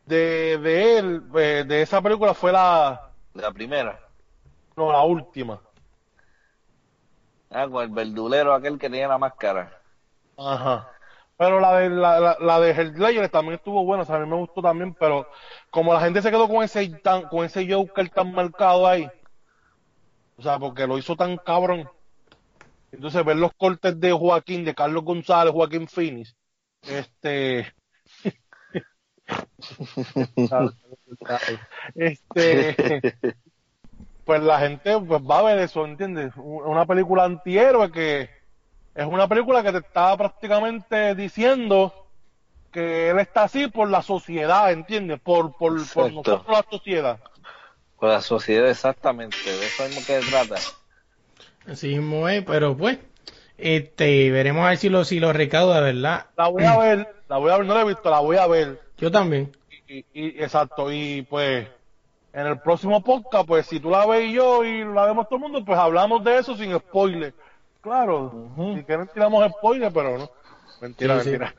de, 0.06 0.58
de 0.60 0.98
él, 1.00 1.24
eh, 1.36 1.64
de 1.68 1.82
esa 1.84 2.02
película 2.02 2.34
fue 2.34 2.52
la, 2.52 3.12
La 3.34 3.52
primera. 3.52 4.00
no, 4.76 4.92
la 4.92 5.04
última. 5.04 5.62
Ah, 7.52 7.68
con 7.70 7.84
el 7.84 7.90
verdulero 7.90 8.54
aquel 8.54 8.80
que 8.80 8.90
tenía 8.90 9.08
la 9.08 9.18
máscara. 9.20 9.80
Ajá. 10.38 10.90
Pero 11.42 11.60
la 11.60 11.80
de 11.80 11.90
la, 11.90 12.20
la, 12.20 12.38
la 12.40 12.60
de 12.60 12.92
Ledger 12.92 13.28
también 13.30 13.56
estuvo 13.56 13.84
buena, 13.84 14.04
o 14.04 14.06
sea, 14.06 14.18
a 14.18 14.20
mí 14.20 14.30
me 14.30 14.36
gustó 14.36 14.62
también, 14.62 14.94
pero 14.94 15.28
como 15.72 15.92
la 15.92 16.00
gente 16.00 16.22
se 16.22 16.30
quedó 16.30 16.48
con 16.48 16.64
ese 16.64 16.88
tan, 16.90 17.24
con 17.30 17.44
ese 17.44 17.68
Joker 17.68 18.08
tan 18.10 18.32
marcado 18.32 18.86
ahí, 18.86 19.10
o 20.38 20.44
sea, 20.44 20.60
porque 20.60 20.86
lo 20.86 21.00
hizo 21.00 21.16
tan 21.16 21.38
cabrón. 21.38 21.90
Entonces 22.92 23.26
ver 23.26 23.38
los 23.38 23.56
cortes 23.56 24.00
de 24.00 24.12
Joaquín, 24.12 24.64
de 24.64 24.76
Carlos 24.76 25.04
González, 25.04 25.52
Joaquín 25.52 25.88
Phoenix, 25.88 26.36
este 26.84 27.74
este 31.96 33.16
pues 34.26 34.44
la 34.44 34.60
gente 34.60 35.00
pues 35.00 35.22
va 35.24 35.40
a 35.40 35.44
ver 35.44 35.58
eso, 35.58 35.86
¿entiendes? 35.86 36.34
Una 36.38 36.86
película 36.86 37.24
antihéroe 37.24 37.92
que 37.92 38.41
es 38.96 39.06
una 39.06 39.28
película 39.28 39.64
que 39.64 39.72
te 39.72 39.78
está 39.80 40.16
prácticamente 40.18 41.16
diciendo 41.16 41.94
que 42.72 43.10
él 43.10 43.20
está 43.20 43.44
así 43.44 43.68
por 43.68 43.90
la 43.90 44.02
sociedad, 44.02 44.72
¿entiendes? 44.72 45.20
Por, 45.20 45.56
por, 45.58 45.74
por 45.94 46.12
nosotros 46.12 46.46
la 46.48 46.66
sociedad. 46.70 47.20
Con 47.98 48.10
la 48.10 48.22
sociedad, 48.22 48.70
exactamente. 48.70 49.38
De 49.44 49.66
eso 49.66 49.84
mismo 49.84 50.02
que 50.06 50.22
se 50.22 50.30
trata. 50.32 50.56
Así 51.68 51.90
mismo 51.90 52.28
es, 52.28 52.44
pero 52.44 52.76
pues, 52.76 52.98
este, 53.58 54.32
veremos 54.32 54.66
a 54.66 54.70
ver 54.70 54.78
si 54.78 54.90
lo, 54.90 55.04
si 55.06 55.20
lo 55.20 55.32
recauda, 55.34 55.82
¿verdad? 55.82 56.26
La 56.38 56.48
voy 56.48 56.64
a 56.64 56.78
ver, 56.78 57.16
la 57.30 57.38
voy 57.38 57.52
a 57.52 57.58
ver, 57.58 57.66
no 57.66 57.76
la 57.76 57.82
he 57.82 57.86
visto, 57.86 58.10
la 58.10 58.20
voy 58.20 58.38
a 58.38 58.48
ver. 58.48 58.82
Yo 58.98 59.12
también. 59.12 59.56
Y, 59.88 60.06
y- 60.14 60.42
exacto, 60.42 60.92
y 60.92 61.22
pues 61.24 61.68
en 62.34 62.48
el 62.48 62.60
próximo 62.60 63.04
podcast, 63.04 63.46
pues 63.46 63.66
si 63.68 63.80
tú 63.80 63.90
la 63.90 64.06
ves 64.06 64.26
y 64.30 64.34
yo 64.34 64.64
y 64.64 64.84
la 64.86 65.06
vemos 65.06 65.28
todo 65.28 65.36
el 65.36 65.42
mundo, 65.42 65.66
pues 65.66 65.78
hablamos 65.78 66.24
de 66.24 66.38
eso 66.38 66.56
sin 66.56 66.74
spoiler. 66.78 67.34
Claro, 67.82 68.52
si 68.76 68.84
quieren 68.84 69.10
tiramos 69.14 69.50
spoiler, 69.52 69.92
pero 69.92 70.18
no. 70.18 70.30
Mentira, 70.82 71.18
Sí, 71.20 71.24
sí. 71.24 71.30
mentira. 71.32 71.56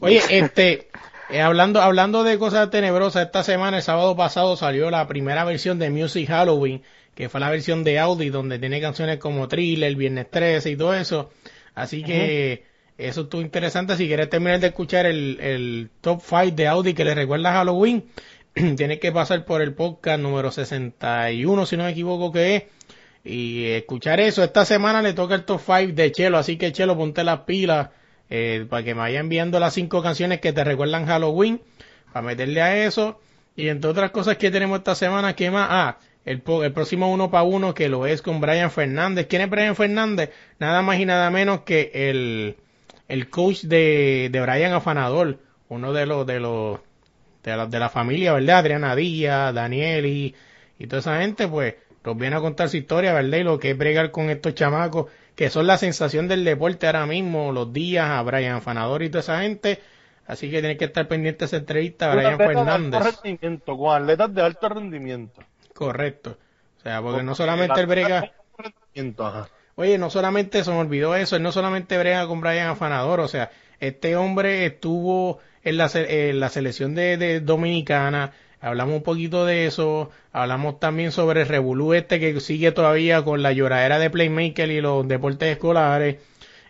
Oye, 0.00 0.20
este, 0.30 0.88
eh, 1.30 1.40
hablando, 1.40 1.80
hablando 1.80 2.24
de 2.24 2.38
cosas 2.38 2.70
tenebrosas, 2.70 3.26
esta 3.26 3.42
semana, 3.42 3.78
el 3.78 3.82
sábado 3.82 4.16
pasado, 4.16 4.56
salió 4.56 4.90
la 4.90 5.06
primera 5.06 5.44
versión 5.44 5.78
de 5.78 5.90
Music 5.90 6.28
Halloween, 6.28 6.82
que 7.14 7.28
fue 7.28 7.40
la 7.40 7.50
versión 7.50 7.84
de 7.84 7.98
Audi, 7.98 8.28
donde 8.30 8.58
tiene 8.58 8.80
canciones 8.80 9.18
como 9.18 9.48
Thriller, 9.48 9.94
Viernes 9.96 10.30
13 10.30 10.70
y 10.70 10.76
todo 10.76 10.94
eso. 10.94 11.30
Así 11.74 12.02
que 12.02 12.64
eso 12.98 13.22
estuvo 13.22 13.40
interesante. 13.40 13.96
Si 13.96 14.06
quieres 14.06 14.28
terminar 14.28 14.60
de 14.60 14.68
escuchar 14.68 15.06
el, 15.06 15.38
el 15.40 15.90
top 16.00 16.20
5 16.22 16.50
de 16.54 16.68
Audi 16.68 16.94
que 16.94 17.04
le 17.04 17.14
recuerda 17.14 17.50
a 17.50 17.54
Halloween, 17.54 18.04
tienes 18.52 19.00
que 19.00 19.12
pasar 19.12 19.44
por 19.44 19.62
el 19.62 19.72
podcast 19.74 20.20
número 20.20 20.50
61, 20.50 21.66
si 21.66 21.76
no 21.76 21.84
me 21.84 21.90
equivoco 21.90 22.30
que 22.32 22.56
es. 22.56 22.62
Y 23.24 23.66
escuchar 23.66 24.20
eso, 24.20 24.42
esta 24.42 24.64
semana 24.64 25.00
le 25.00 25.12
toca 25.12 25.34
el 25.34 25.44
top 25.44 25.60
5 25.64 25.92
de 25.92 26.10
Chelo, 26.10 26.38
así 26.38 26.56
que 26.56 26.72
Chelo, 26.72 26.96
ponte 26.96 27.22
las 27.22 27.40
pilas 27.40 27.90
eh, 28.28 28.66
para 28.68 28.82
que 28.82 28.94
me 28.94 29.00
vaya 29.00 29.20
enviando 29.20 29.60
las 29.60 29.74
cinco 29.74 30.02
canciones 30.02 30.40
que 30.40 30.52
te 30.52 30.64
recuerdan 30.64 31.06
Halloween, 31.06 31.60
para 32.12 32.26
meterle 32.26 32.62
a 32.62 32.84
eso. 32.86 33.20
Y 33.54 33.68
entre 33.68 33.90
otras 33.90 34.10
cosas 34.10 34.38
que 34.38 34.50
tenemos 34.50 34.78
esta 34.78 34.94
semana, 34.94 35.36
¿qué 35.36 35.50
más? 35.50 35.68
Ah, 35.70 35.98
el, 36.24 36.42
el 36.62 36.72
próximo 36.72 37.12
uno 37.12 37.30
para 37.30 37.44
uno 37.44 37.74
que 37.74 37.88
lo 37.88 38.06
es 38.06 38.22
con 38.22 38.40
Brian 38.40 38.70
Fernández. 38.70 39.26
¿Quién 39.28 39.42
es 39.42 39.50
Brian 39.50 39.76
Fernández? 39.76 40.30
Nada 40.58 40.82
más 40.82 40.98
y 40.98 41.04
nada 41.04 41.30
menos 41.30 41.60
que 41.60 41.90
el, 41.94 42.56
el 43.08 43.28
coach 43.28 43.62
de, 43.62 44.30
de 44.32 44.40
Brian 44.40 44.72
Afanador, 44.72 45.38
uno 45.68 45.92
de 45.92 46.06
los 46.06 46.26
de 46.26 46.40
los 46.40 46.80
de 47.42 47.56
la, 47.56 47.66
de 47.66 47.78
la 47.78 47.88
familia, 47.88 48.32
¿verdad? 48.32 48.58
Adriana 48.58 48.96
Díaz, 48.96 49.52
Daniel 49.52 50.06
y, 50.06 50.34
y 50.78 50.86
toda 50.86 51.00
esa 51.00 51.20
gente, 51.20 51.48
pues 51.48 51.74
nos 52.04 52.16
viene 52.16 52.36
a 52.36 52.40
contar 52.40 52.68
su 52.68 52.76
historia, 52.76 53.12
¿verdad? 53.12 53.38
Y 53.38 53.42
lo 53.44 53.58
que 53.58 53.70
es 53.70 53.78
bregar 53.78 54.10
con 54.10 54.30
estos 54.30 54.54
chamacos 54.54 55.06
que 55.34 55.50
son 55.50 55.66
la 55.66 55.78
sensación 55.78 56.28
del 56.28 56.44
deporte 56.44 56.86
ahora 56.86 57.06
mismo, 57.06 57.52
los 57.52 57.72
días, 57.72 58.08
a 58.08 58.22
Brian 58.22 58.60
Fanador 58.62 59.02
y 59.02 59.08
toda 59.08 59.20
esa 59.20 59.40
gente. 59.40 59.80
Así 60.26 60.50
que 60.50 60.60
tiene 60.60 60.76
que 60.76 60.84
estar 60.84 61.08
pendiente 61.08 61.40
de 61.40 61.46
esa 61.46 61.56
entrevista 61.56 62.10
a 62.10 62.14
Brian 62.14 62.34
atleta 62.34 62.48
de 62.48 62.54
Fernández. 62.54 63.00
alto 63.00 63.20
rendimiento, 63.22 63.76
con 63.76 64.02
atletas 64.02 64.34
de 64.34 64.42
alto 64.42 64.68
rendimiento. 64.68 65.40
Correcto. 65.74 66.38
O 66.78 66.82
sea, 66.82 67.00
porque 67.02 67.22
no 67.22 67.34
solamente 67.34 67.80
el 67.80 67.86
brega, 67.86 68.32
ajá. 69.18 69.48
Oye, 69.74 69.96
no 69.98 70.10
solamente 70.10 70.62
se 70.64 70.70
me 70.70 70.78
olvidó 70.78 71.16
eso, 71.16 71.36
él 71.36 71.42
no 71.42 71.50
solamente 71.50 71.96
brega 71.96 72.26
con 72.26 72.40
Brian 72.40 72.68
Afanador, 72.68 73.20
o 73.20 73.28
sea, 73.28 73.50
este 73.80 74.16
hombre 74.16 74.66
estuvo 74.66 75.38
en 75.62 75.78
la, 75.78 75.90
en 75.94 76.40
la 76.40 76.50
selección 76.50 76.94
de, 76.94 77.16
de 77.16 77.40
Dominicana, 77.40 78.32
hablamos 78.62 78.96
un 78.96 79.02
poquito 79.02 79.44
de 79.46 79.66
eso, 79.66 80.10
hablamos 80.32 80.80
también 80.80 81.12
sobre 81.12 81.42
el 81.42 81.48
Revolú 81.48 81.92
este 81.94 82.18
que 82.20 82.40
sigue 82.40 82.72
todavía 82.72 83.22
con 83.22 83.42
la 83.42 83.52
lloradera 83.52 83.98
de 83.98 84.10
Playmaker 84.10 84.70
y 84.70 84.80
los 84.80 85.06
deportes 85.08 85.50
escolares. 85.50 86.16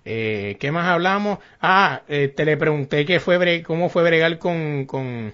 Eh, 0.04 0.56
¿Qué 0.60 0.72
más 0.72 0.86
hablamos? 0.88 1.38
Ah, 1.60 2.02
eh, 2.08 2.28
te 2.28 2.44
le 2.44 2.56
pregunté 2.56 3.06
qué 3.06 3.20
fue 3.20 3.62
cómo 3.62 3.88
fue 3.88 4.02
bregar 4.04 4.38
con, 4.38 4.86
con, 4.86 5.32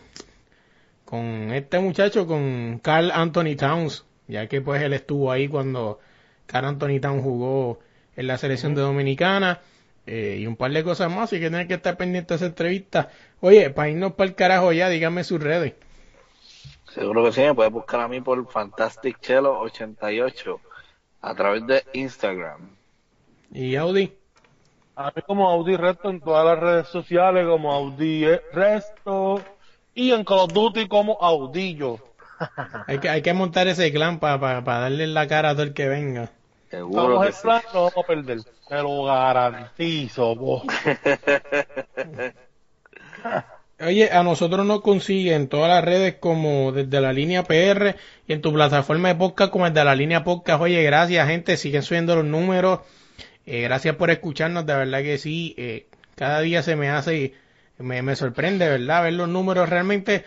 con 1.05 1.53
este 1.53 1.79
muchacho, 1.79 2.27
con 2.27 2.81
Carl 2.83 3.11
Anthony 3.13 3.57
Towns, 3.57 4.05
ya 4.29 4.47
que 4.49 4.61
pues 4.61 4.83
él 4.83 4.93
estuvo 4.93 5.33
ahí 5.33 5.49
cuando 5.49 6.01
Carl 6.47 6.67
Anthony 6.67 7.01
Towns 7.01 7.23
jugó 7.23 7.81
en 8.17 8.27
la 8.27 8.39
selección 8.39 8.75
de 8.75 8.83
Dominicana. 8.83 9.61
eh, 10.07 10.39
y 10.41 10.47
un 10.47 10.57
par 10.57 10.73
de 10.73 10.85
cosas 10.85 11.11
más, 11.11 11.25
así 11.25 11.37
que 11.41 11.49
tienen 11.51 11.69
que 11.69 11.75
estar 11.75 11.97
pendientes 11.97 12.41
de 12.41 12.47
esa 12.47 12.47
entrevista. 12.47 13.11
Oye, 13.41 13.71
para 13.71 13.91
irnos 13.91 14.15
para 14.15 14.31
el 14.31 14.37
carajo 14.37 14.73
ya, 14.73 14.89
díganme 14.89 15.25
sus 15.25 15.41
redes. 15.43 15.75
Seguro 16.95 17.25
que 17.25 17.33
sí, 17.33 17.41
me 17.43 17.55
puedes 17.55 17.73
buscar 17.73 18.01
a 18.01 18.09
mí 18.09 18.21
por 18.21 18.47
Fantastic 18.51 19.21
Chelo 19.21 19.59
88 19.61 20.61
a 21.21 21.35
través 21.35 21.67
de 21.67 21.85
Instagram. 21.93 22.71
Y 23.53 23.77
Audi. 23.77 24.13
A 24.97 25.13
mí 25.15 25.23
como 25.27 25.49
Audi 25.49 25.77
Resto 25.77 26.11
en 26.11 26.21
todas 26.21 26.45
las 26.45 26.59
redes 26.59 26.89
sociales, 26.89 27.47
como 27.47 27.73
Audi 27.73 28.25
Resto, 28.53 29.43
y 29.95 30.13
en 30.13 30.25
Call 30.25 30.39
of 30.41 30.53
Duty 30.53 30.89
como 30.89 31.19
Audillo. 31.21 31.99
Hay 32.87 32.99
que, 32.99 33.09
hay 33.09 33.23
que 33.23 33.35
montar 33.35 33.69
ese 33.69 33.93
clan 33.93 34.19
para 34.19 34.61
darle 34.61 35.05
en 35.05 35.15
la 35.15 35.27
cara 35.27 35.51
a 35.51 35.53
todo 35.53 35.65
el 35.65 35.75
que 35.75 35.89
venga. 35.89 36.31
Seguro 36.71 37.21
que 37.21 37.29
el 37.29 37.33
sí. 37.33 37.43
plan, 37.43 37.63
no 37.75 37.85
vamos 37.85 37.97
a 37.97 38.03
perder. 38.07 38.39
Te 38.69 38.83
lo 38.83 39.05
garantizo, 39.05 40.35
vos. 40.37 40.63
Oye, 43.81 44.11
a 44.11 44.23
nosotros 44.25 44.67
nos 44.67 44.81
consiguen 44.83 45.35
en 45.43 45.49
todas 45.49 45.69
las 45.69 45.85
redes 45.85 46.17
como 46.19 46.73
desde 46.73 47.01
la 47.01 47.13
línea 47.13 47.45
PR 47.45 47.97
y 48.27 48.33
en 48.33 48.41
tu 48.43 48.53
plataforma 48.53 49.09
de 49.09 49.15
podcast 49.15 49.53
como 49.53 49.69
desde 49.71 49.85
la 49.85 49.95
línea 49.95 50.25
podcast. 50.25 50.61
Oye, 50.63 50.83
gracias 50.83 51.29
gente, 51.29 51.57
siguen 51.57 51.83
subiendo 51.83 52.17
los 52.17 52.25
números. 52.25 52.81
Eh, 53.47 53.63
gracias 53.63 53.97
por 53.97 54.11
escucharnos, 54.11 54.67
de 54.67 54.75
verdad 54.77 55.03
que 55.03 55.19
sí. 55.19 55.55
eh, 55.59 55.87
cada 56.17 56.41
día 56.41 56.63
se 56.63 56.77
me 56.77 56.91
hace, 56.91 57.35
me, 57.79 58.03
me 58.03 58.17
sorprende, 58.17 58.69
¿verdad? 58.69 59.05
Ver 59.05 59.15
los 59.15 59.29
números 59.29 59.69
realmente. 59.69 60.25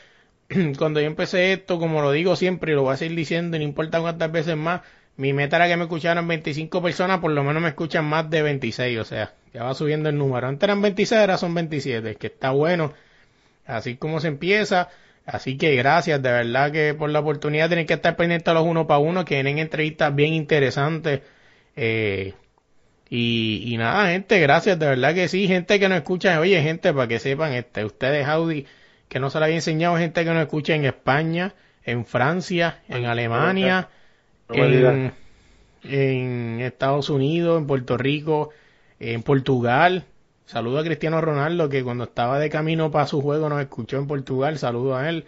Cuando 0.78 1.02
yo 1.02 1.08
empecé 1.08 1.54
esto, 1.54 1.80
como 1.80 2.02
lo 2.02 2.12
digo 2.12 2.36
siempre 2.38 2.72
y 2.74 2.76
lo 2.76 2.84
voy 2.84 2.94
a 2.94 2.98
seguir 2.98 3.18
diciendo, 3.18 3.58
y 3.58 3.60
no 3.60 3.66
importa 3.66 4.02
cuántas 4.02 4.32
veces 4.32 4.58
más, 4.58 4.82
mi 5.18 5.34
meta 5.34 5.58
era 5.58 5.68
que 5.68 5.78
me 5.78 5.84
escucharan 5.84 6.28
25 6.28 6.82
personas, 6.82 7.20
por 7.20 7.32
lo 7.32 7.44
menos 7.44 7.62
me 7.62 7.70
escuchan 7.70 8.06
más 8.06 8.30
de 8.30 8.42
26, 8.44 9.00
o 9.00 9.06
sea, 9.06 9.34
ya 9.54 9.64
va 9.64 9.74
subiendo 9.74 10.10
el 10.10 10.18
número. 10.18 10.48
Antes 10.48 10.64
eran 10.66 10.82
26, 10.82 11.22
ahora 11.22 11.38
son 11.38 11.54
27, 11.54 12.16
que 12.16 12.28
está 12.28 12.52
bueno 12.52 12.94
así 13.66 13.96
como 13.98 14.20
se 14.20 14.28
empieza. 14.28 14.90
Así 15.26 15.58
que 15.58 15.76
gracias, 15.76 16.22
de 16.22 16.32
verdad 16.32 16.72
que 16.72 16.94
por 16.94 17.10
la 17.10 17.20
oportunidad 17.20 17.68
tienen 17.68 17.86
que 17.86 17.94
estar 17.94 18.16
pendientes 18.16 18.48
a 18.48 18.54
los 18.54 18.66
uno 18.66 18.88
para 18.88 19.00
uno, 19.00 19.24
que 19.24 19.36
vienen 19.36 19.60
entrevistas 19.60 20.14
bien 20.14 20.34
interesantes. 20.34 21.22
Eh, 21.76 22.34
y, 23.10 23.64
y 23.66 23.78
nada, 23.78 24.10
gente, 24.10 24.40
gracias, 24.40 24.80
de 24.80 24.88
verdad 24.88 25.14
que 25.14 25.28
sí, 25.28 25.48
gente 25.48 25.80
que 25.80 25.90
nos 25.90 25.98
escucha, 25.98 26.40
oye, 26.40 26.62
gente, 26.62 26.94
para 26.94 27.08
que 27.08 27.20
sepan, 27.20 27.54
este, 27.54 27.86
ustedes, 27.86 28.26
Audi, 28.28 28.66
que 29.10 29.20
no 29.20 29.30
se 29.30 29.38
lo 29.40 29.46
había 29.46 29.58
enseñado, 29.58 29.98
gente 29.98 30.24
que 30.24 30.30
nos 30.32 30.42
escucha 30.42 30.76
en 30.76 30.86
España, 30.86 31.54
en 31.84 32.06
Francia, 32.06 32.80
en 32.88 33.06
Alemania, 33.06 33.90
en 35.84 36.62
Estados 36.62 37.10
Unidos, 37.10 37.60
en 37.60 37.68
Puerto 37.68 37.98
Rico, 37.98 38.52
en 39.00 39.24
Portugal. 39.24 40.06
Saludo 40.46 40.80
a 40.80 40.84
Cristiano 40.84 41.22
Ronaldo, 41.22 41.70
que 41.70 41.84
cuando 41.84 42.06
estaba 42.06 42.40
de 42.40 42.50
camino 42.50 42.92
para 42.92 43.08
su 43.08 43.22
juego 43.22 43.50
nos 43.50 43.62
escuchó 43.62 43.98
en 43.98 44.08
Portugal. 44.08 44.58
Saludo 44.58 44.96
a 44.96 45.10
él. 45.10 45.26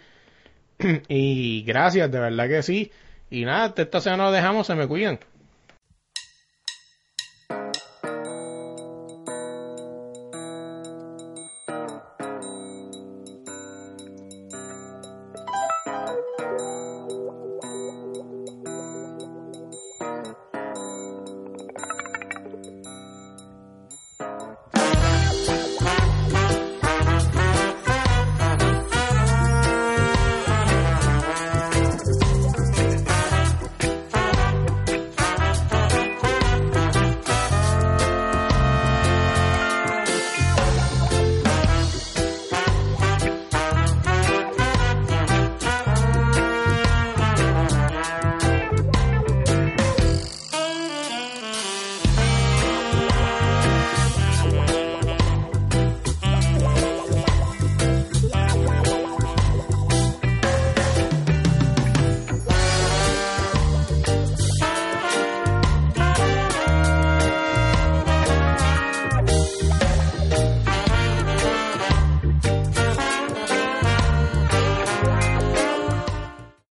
y 1.08 1.62
gracias, 1.62 2.10
de 2.10 2.18
verdad 2.20 2.48
que 2.48 2.62
sí. 2.62 2.92
Y 3.30 3.44
nada, 3.44 3.74
esta 3.76 4.00
semana 4.00 4.24
lo 4.24 4.32
dejamos, 4.32 4.66
se 4.66 4.74
me 4.74 4.86
cuidan. 4.86 5.18